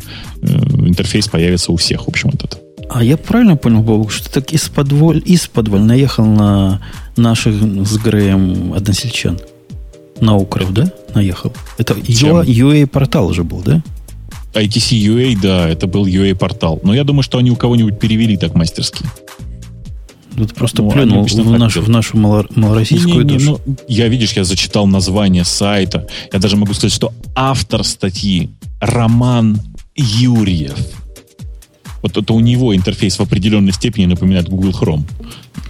интерфейс 0.87 1.27
появится 1.27 1.73
у 1.73 1.75
всех. 1.75 2.05
В 2.05 2.07
общем, 2.07 2.29
вот 2.31 2.45
это. 2.45 2.66
А 2.89 3.03
я 3.03 3.17
правильно 3.17 3.57
понял, 3.57 3.81
Бобок, 3.81 4.11
что 4.11 4.31
так 4.31 4.53
из-под 4.53 4.91
из 5.25 5.49
наехал 5.55 6.25
на 6.25 6.81
наших 7.15 7.53
с 7.85 7.97
Греем 7.97 8.73
односельчан? 8.73 9.39
На 10.19 10.35
Укров, 10.35 10.73
да? 10.73 10.91
Наехал. 11.13 11.53
Это? 11.77 11.93
UA-портал 11.93 13.33
же 13.33 13.43
был, 13.43 13.61
да? 13.61 13.83
ITC 14.53 14.97
UA, 14.97 15.39
да, 15.41 15.69
это 15.69 15.85
был 15.85 16.05
UA-портал. 16.05 16.79
Но 16.83 16.93
я 16.95 17.03
думаю, 17.03 17.21
что 17.23 17.37
они 17.37 17.51
у 17.51 17.55
кого-нибудь 17.55 17.99
перевели 17.99 18.37
так 18.37 18.55
мастерски. 18.55 19.03
Тут 20.35 20.53
просто 20.53 20.81
Ну, 20.83 20.91
плюнул 20.91 21.23
в 21.25 21.59
нашу, 21.59 21.81
в 21.81 21.89
нашу 21.89 22.17
мало- 22.17 22.45
малороссийскую 22.55 23.23
Не-не-не, 23.25 23.37
душу. 23.39 23.61
ну, 23.65 23.75
я, 23.87 24.07
видишь, 24.07 24.33
я 24.33 24.43
зачитал 24.43 24.87
название 24.87 25.43
сайта. 25.43 26.07
Я 26.31 26.39
даже 26.39 26.57
могу 26.57 26.73
сказать, 26.73 26.93
что 26.93 27.11
автор 27.35 27.83
статьи 27.83 28.51
Роман 28.79 29.59
Юрьев. 29.95 30.77
Вот 32.07 32.23
это 32.23 32.33
у 32.33 32.39
него 32.39 32.73
интерфейс 32.73 33.19
в 33.19 33.21
определенной 33.21 33.73
степени 33.73 34.05
напоминает 34.05 34.47
Google 34.47 34.69
Chrome. 34.69 35.03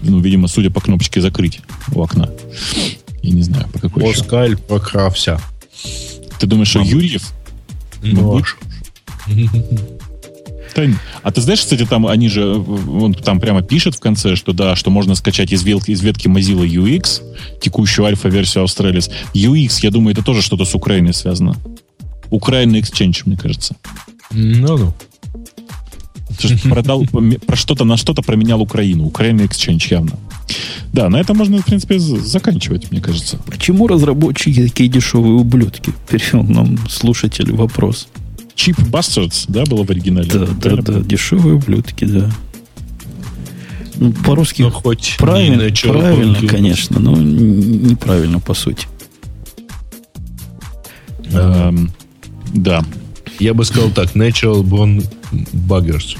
Ну, 0.03 0.19
видимо, 0.19 0.47
судя 0.47 0.69
по 0.69 0.79
кнопочке 0.81 1.19
закрыть 1.19 1.61
у 1.93 2.01
окна. 2.01 2.29
Я 3.23 3.33
не 3.33 3.41
знаю, 3.41 3.67
по 3.73 3.79
какой 3.79 4.07
еще. 4.07 4.21
Оскаль 4.21 4.55
прокрався. 4.55 5.41
Ты 6.39 6.45
думаешь, 6.45 6.67
что 6.69 6.81
Юрьев? 6.81 7.33
Ну, 8.03 8.41
Ну, 9.25 10.93
А 11.23 11.31
ты 11.31 11.41
знаешь, 11.41 11.61
кстати, 11.61 11.87
там 11.87 12.05
они 12.05 12.29
же, 12.29 12.45
он 12.45 13.15
там 13.15 13.39
прямо 13.39 13.63
пишет 13.63 13.95
в 13.95 13.99
конце, 13.99 14.35
что 14.35 14.53
да, 14.53 14.75
что 14.75 14.91
можно 14.91 15.15
скачать 15.15 15.51
из 15.51 15.63
ветки, 15.63 15.89
из 15.89 16.03
ветки 16.03 16.27
Mozilla 16.27 16.67
UX, 16.67 17.23
текущую 17.59 18.05
альфа-версию 18.05 18.63
Australis. 18.65 19.09
UX, 19.33 19.79
я 19.81 19.89
думаю, 19.89 20.13
это 20.13 20.23
тоже 20.23 20.43
что-то 20.43 20.65
с 20.65 20.75
Украиной 20.75 21.15
связано. 21.15 21.55
Украина 22.29 22.75
Exchange, 22.75 23.23
мне 23.25 23.37
кажется. 23.37 23.75
ну-ну. 24.29 24.93
Продал, 26.69 27.05
про 27.45 27.55
что-то 27.55 27.85
на 27.85 27.97
что-то 27.97 28.21
променял 28.21 28.61
Украину. 28.61 29.05
Украина 29.05 29.41
Exchange 29.41 29.87
явно. 29.89 30.11
Да, 30.93 31.09
на 31.09 31.17
этом 31.17 31.37
можно, 31.37 31.59
в 31.61 31.65
принципе, 31.65 31.99
заканчивать, 31.99 32.91
мне 32.91 33.01
кажется. 33.01 33.37
Почему 33.47 33.87
разработчики 33.87 34.63
такие 34.67 34.89
дешевые 34.89 35.33
ублюдки? 35.33 35.93
Перевел 36.09 36.43
нам 36.43 36.77
слушатель 36.89 37.51
вопрос. 37.53 38.07
Cheap 38.55 38.89
Bastards, 38.89 39.45
да, 39.47 39.63
было 39.65 39.83
в 39.83 39.89
оригинале? 39.91 40.29
Да, 40.29 40.47
да, 40.47 40.75
да, 40.77 40.99
дешевые 41.01 41.55
ублюдки, 41.55 42.05
да. 42.05 42.29
Ну, 43.99 44.11
по-русски 44.11 44.61
Ну, 44.61 44.71
хоть 44.71 45.15
правильно, 45.17 45.57
правильно, 45.83 46.33
получилось. 46.33 46.51
конечно, 46.51 46.99
но 46.99 47.15
неправильно 47.17 48.39
по 48.39 48.53
сути. 48.53 48.87
Эм, 51.31 51.91
да. 52.53 52.83
Я 53.39 53.53
бы 53.53 53.65
сказал 53.65 53.89
так, 53.91 54.15
Natural 54.15 54.63
Born 54.63 55.03
Buggers. 55.53 56.17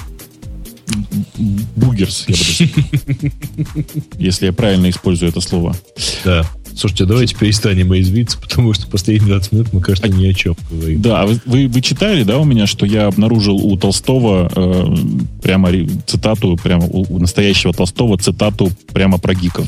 Бугерс, 1.76 2.24
я 2.28 2.36
сказал. 2.36 2.68
Если 4.18 4.46
я 4.46 4.52
правильно 4.52 4.90
использую 4.90 5.30
это 5.30 5.40
слово. 5.40 5.76
Да. 6.24 6.44
Слушайте, 6.74 7.06
давайте 7.06 7.34
перестанем 7.34 7.92
извиться, 7.98 8.38
потому 8.38 8.72
что 8.72 8.86
последние 8.86 9.30
20 9.30 9.52
минут 9.52 9.72
мы, 9.72 9.80
кажется, 9.80 10.08
ни 10.08 10.26
о 10.26 10.32
чем 10.32 10.54
говорим. 10.70 11.02
Да, 11.02 11.22
а 11.22 11.26
вы, 11.26 11.40
вы, 11.44 11.66
вы 11.66 11.80
читали, 11.80 12.22
да, 12.22 12.38
у 12.38 12.44
меня, 12.44 12.66
что 12.68 12.86
я 12.86 13.06
обнаружил 13.06 13.56
у 13.56 13.76
Толстого 13.76 14.50
э, 14.54 14.96
прямо 15.42 15.70
цитату, 16.06 16.56
прямо 16.62 16.86
у, 16.86 17.04
у 17.08 17.18
настоящего 17.18 17.72
Толстого 17.72 18.16
цитату 18.16 18.70
прямо 18.92 19.18
про 19.18 19.34
гиков. 19.34 19.66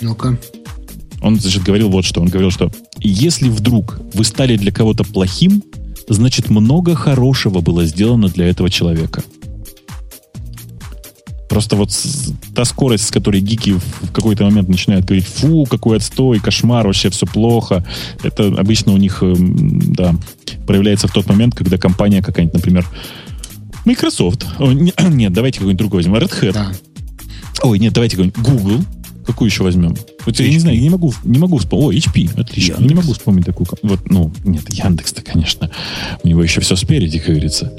Ну-ка. 0.00 0.38
Он, 1.20 1.38
значит, 1.38 1.62
говорил 1.62 1.90
вот 1.90 2.04
что. 2.04 2.20
Он 2.20 2.28
говорил, 2.28 2.50
что 2.50 2.70
если 3.00 3.48
вдруг 3.48 4.00
вы 4.14 4.24
стали 4.24 4.56
для 4.56 4.72
кого-то 4.72 5.04
плохим, 5.04 5.62
значит, 6.08 6.48
много 6.48 6.94
хорошего 6.94 7.60
было 7.60 7.84
сделано 7.84 8.28
для 8.28 8.46
этого 8.46 8.70
человека. 8.70 9.22
Просто 11.54 11.76
вот 11.76 11.90
та 12.52 12.64
скорость, 12.64 13.06
с 13.06 13.10
которой 13.12 13.40
гики 13.40 13.78
в 13.78 14.10
какой-то 14.10 14.42
момент 14.42 14.68
начинают 14.68 15.04
говорить, 15.04 15.24
фу, 15.24 15.66
какой 15.70 15.98
отстой, 15.98 16.40
кошмар, 16.40 16.84
вообще 16.84 17.10
все 17.10 17.26
плохо, 17.26 17.86
это 18.24 18.48
обычно 18.48 18.92
у 18.92 18.96
них, 18.96 19.22
эм, 19.22 19.78
да, 19.94 20.16
проявляется 20.66 21.06
в 21.06 21.12
тот 21.12 21.28
момент, 21.28 21.54
когда 21.54 21.78
компания 21.78 22.22
какая-нибудь, 22.22 22.54
например, 22.56 22.84
Microsoft. 23.84 24.44
О, 24.58 24.72
не- 24.72 24.92
нет, 25.10 25.32
давайте 25.32 25.60
какой-нибудь 25.60 25.78
другой 25.78 25.98
возьмем. 25.98 26.16
Red 26.16 26.42
Hat. 26.42 26.52
Да. 26.54 26.72
Ой, 27.62 27.78
нет, 27.78 27.92
давайте 27.92 28.16
какой-нибудь 28.16 28.42
Google. 28.42 28.84
Какую 29.26 29.48
еще 29.48 29.62
возьмем? 29.62 29.96
Вот 30.26 30.38
я 30.38 30.48
не 30.48 30.58
знаю, 30.58 30.76
я 30.76 30.82
не 30.82 30.90
могу, 30.90 31.12
не 31.24 31.38
могу 31.38 31.58
вспомнить. 31.58 32.06
О, 32.06 32.10
HP, 32.10 32.40
отлично. 32.40 32.72
Я 32.72 32.78
не 32.78 32.84
Яндекс. 32.84 33.02
могу 33.02 33.12
вспомнить 33.14 33.46
такую. 33.46 33.66
Вот, 33.82 34.10
ну, 34.10 34.32
нет, 34.44 34.72
Яндекс-то, 34.72 35.22
конечно. 35.22 35.70
У 36.22 36.28
него 36.28 36.42
еще 36.42 36.60
все 36.60 36.76
спереди, 36.76 37.18
как 37.18 37.30
говорится. 37.30 37.72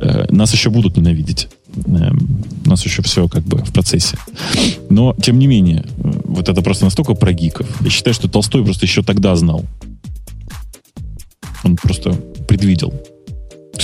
Э, 0.00 0.26
нас 0.30 0.52
еще 0.52 0.70
будут 0.70 0.96
ненавидеть. 0.96 1.48
Эм, 1.86 2.44
у 2.64 2.68
нас 2.68 2.84
еще 2.84 3.02
все 3.02 3.28
как 3.28 3.44
бы 3.44 3.58
в 3.58 3.72
процессе. 3.72 4.16
Но, 4.88 5.14
тем 5.20 5.38
не 5.38 5.46
менее, 5.46 5.84
вот 5.96 6.48
это 6.48 6.62
просто 6.62 6.84
настолько 6.84 7.14
про 7.14 7.32
гиков. 7.32 7.66
Я 7.82 7.90
считаю, 7.90 8.14
что 8.14 8.28
Толстой 8.28 8.64
просто 8.64 8.86
еще 8.86 9.02
тогда 9.02 9.34
знал. 9.36 9.64
Он 11.64 11.76
просто 11.76 12.12
предвидел. 12.46 12.94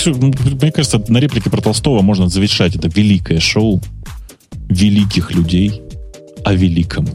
Ну, 0.05 0.33
Мне 0.61 0.71
кажется, 0.71 1.03
на 1.07 1.17
реплике 1.17 1.49
про 1.49 1.61
Толстого 1.61 2.01
можно 2.01 2.29
завершать 2.29 2.75
это 2.75 2.87
великое 2.87 3.39
шоу 3.39 3.81
великих 4.69 5.31
людей 5.31 5.81
о 6.43 6.53
великом. 6.53 7.07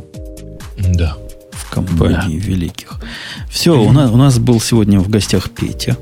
Да. 0.78 1.16
в 1.52 1.70
компании 1.70 2.38
великих. 2.38 3.00
Все, 3.50 3.80
у 3.80 3.92
нас, 3.92 4.10
у 4.10 4.16
нас 4.16 4.38
был 4.38 4.60
сегодня 4.60 5.00
в 5.00 5.08
гостях 5.08 5.50
Петя. 5.50 5.96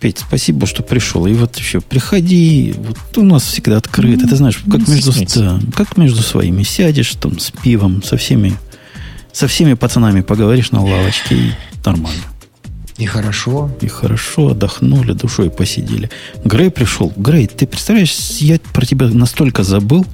Петь, 0.00 0.18
спасибо, 0.26 0.66
что 0.66 0.82
пришел. 0.82 1.26
И 1.26 1.34
вот 1.34 1.56
еще 1.56 1.80
приходи. 1.80 2.74
Вот 2.78 3.18
у 3.18 3.22
нас 3.22 3.42
всегда 3.42 3.76
открыто. 3.76 4.26
Ты 4.26 4.36
знаешь, 4.36 4.58
как 4.70 4.88
между, 4.88 5.12
да, 5.34 5.60
как 5.76 5.96
между 5.98 6.22
своими 6.22 6.62
сядешь 6.62 7.14
там 7.16 7.38
с 7.38 7.50
пивом, 7.50 8.02
со 8.02 8.16
всеми, 8.16 8.54
со 9.32 9.46
всеми 9.46 9.74
пацанами 9.74 10.22
поговоришь 10.22 10.70
на 10.70 10.82
лавочке 10.82 11.34
и 11.34 11.52
нормально. 11.84 12.22
И 12.96 13.06
хорошо. 13.06 13.70
И 13.82 13.88
хорошо 13.88 14.48
отдохнули, 14.48 15.12
душой 15.12 15.50
посидели. 15.50 16.10
Грей 16.44 16.70
пришел. 16.70 17.12
Грей, 17.16 17.46
ты 17.46 17.66
представляешь, 17.66 18.14
я 18.40 18.58
про 18.72 18.86
тебя 18.86 19.08
настолько 19.08 19.62
забыл, 19.64 20.06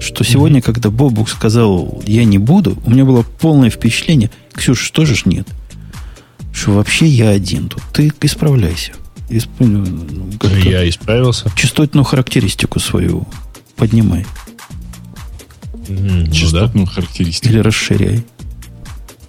что 0.00 0.24
сегодня, 0.24 0.60
когда 0.62 0.90
Бобук 0.90 1.28
сказал, 1.28 2.02
я 2.06 2.24
не 2.24 2.38
буду, 2.38 2.76
у 2.84 2.90
меня 2.90 3.04
было 3.04 3.22
полное 3.22 3.70
впечатление, 3.70 4.30
Ксюша, 4.52 4.92
тоже 4.92 5.14
ж 5.14 5.24
нет, 5.26 5.46
что 6.52 6.72
вообще 6.72 7.06
я 7.06 7.30
один 7.30 7.68
тут. 7.68 7.82
Ты 7.92 8.12
исправляйся. 8.22 8.92
Исп- 9.28 9.48
ну, 9.58 10.32
как-то 10.38 10.56
Я 10.68 10.88
исправился. 10.88 11.50
Частотную 11.54 12.04
характеристику 12.04 12.80
свою 12.80 13.26
поднимай. 13.76 14.24
М, 15.88 16.20
Ну 16.20 16.26
да. 16.26 16.32
Частотную 16.32 16.86
характеристику. 16.86 17.48
Или 17.52 17.58
расширяй. 17.58 18.24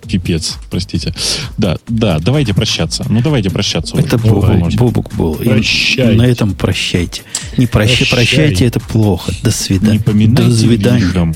Пипец, 0.09 0.57
простите. 0.71 1.13
Да, 1.57 1.77
да, 1.87 2.19
давайте 2.19 2.53
прощаться. 2.53 3.05
Ну, 3.09 3.21
давайте 3.21 3.49
прощаться. 3.49 3.95
уже. 3.95 4.05
Это 4.05 4.17
Ну, 4.23 4.69
Бобук, 4.75 5.13
был. 5.15 5.35
И 5.35 5.45
Прощайте. 5.45 6.17
на 6.17 6.23
этом 6.23 6.55
прощайте. 6.55 7.21
Не 7.57 7.67
прощайте, 7.67 8.15
Прощайте. 8.15 8.65
это 8.65 8.79
плохо. 8.79 9.31
До 9.43 9.51
свидания. 9.51 10.01
Не 10.13 10.27
До 10.27 10.51
свидания. 10.51 11.33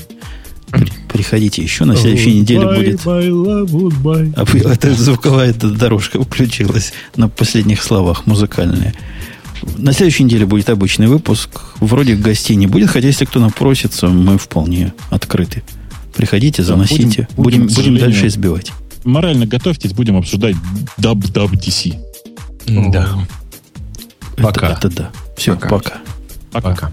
Приходите 1.12 1.62
еще 1.62 1.84
на 1.84 1.94
следующей 1.94 2.34
неделе 2.40 2.62
Goodbye, 2.64 2.76
будет. 2.76 3.00
my 3.04 3.28
love, 3.28 3.70
goodbye. 3.70 4.32
А 4.36 4.44
вы- 4.44 4.58
это 4.58 4.92
звуковая 4.94 5.50
эта 5.50 5.70
дорожка 5.70 6.20
включилась 6.20 6.92
на 7.14 7.28
последних 7.28 7.80
словах 7.82 8.26
музыкальная. 8.26 8.92
На 9.78 9.92
следующей 9.92 10.24
неделе 10.24 10.46
будет 10.46 10.68
обычный 10.70 11.06
выпуск. 11.06 11.48
Вроде 11.78 12.16
гостей 12.16 12.56
не 12.56 12.66
будет, 12.66 12.90
хотя 12.90 13.06
если 13.06 13.24
кто 13.24 13.38
напросится, 13.38 14.08
мы 14.08 14.36
вполне 14.36 14.92
открыты. 15.10 15.62
Приходите, 16.16 16.62
Да, 16.62 16.68
заносите. 16.68 17.02
будем- 17.02 17.12
Будем, 17.12 17.26
будем, 17.36 17.60
будем, 17.62 17.70
сожалению, 17.70 18.00
дальше 18.00 18.26
избивать. 18.28 18.72
Морально 19.04 19.46
готовьтесь, 19.46 19.92
будем 19.92 20.16
обсуждать 20.16 20.56
WWDC. 20.98 21.98
Да. 22.66 23.08
Это- 24.36 24.42
Пока. 24.42 24.68
Это, 24.72 24.88
да. 24.90 25.10
Все, 25.36 25.54
пока. 25.54 25.68
Пока. 25.68 26.00
Пока. 26.70 26.92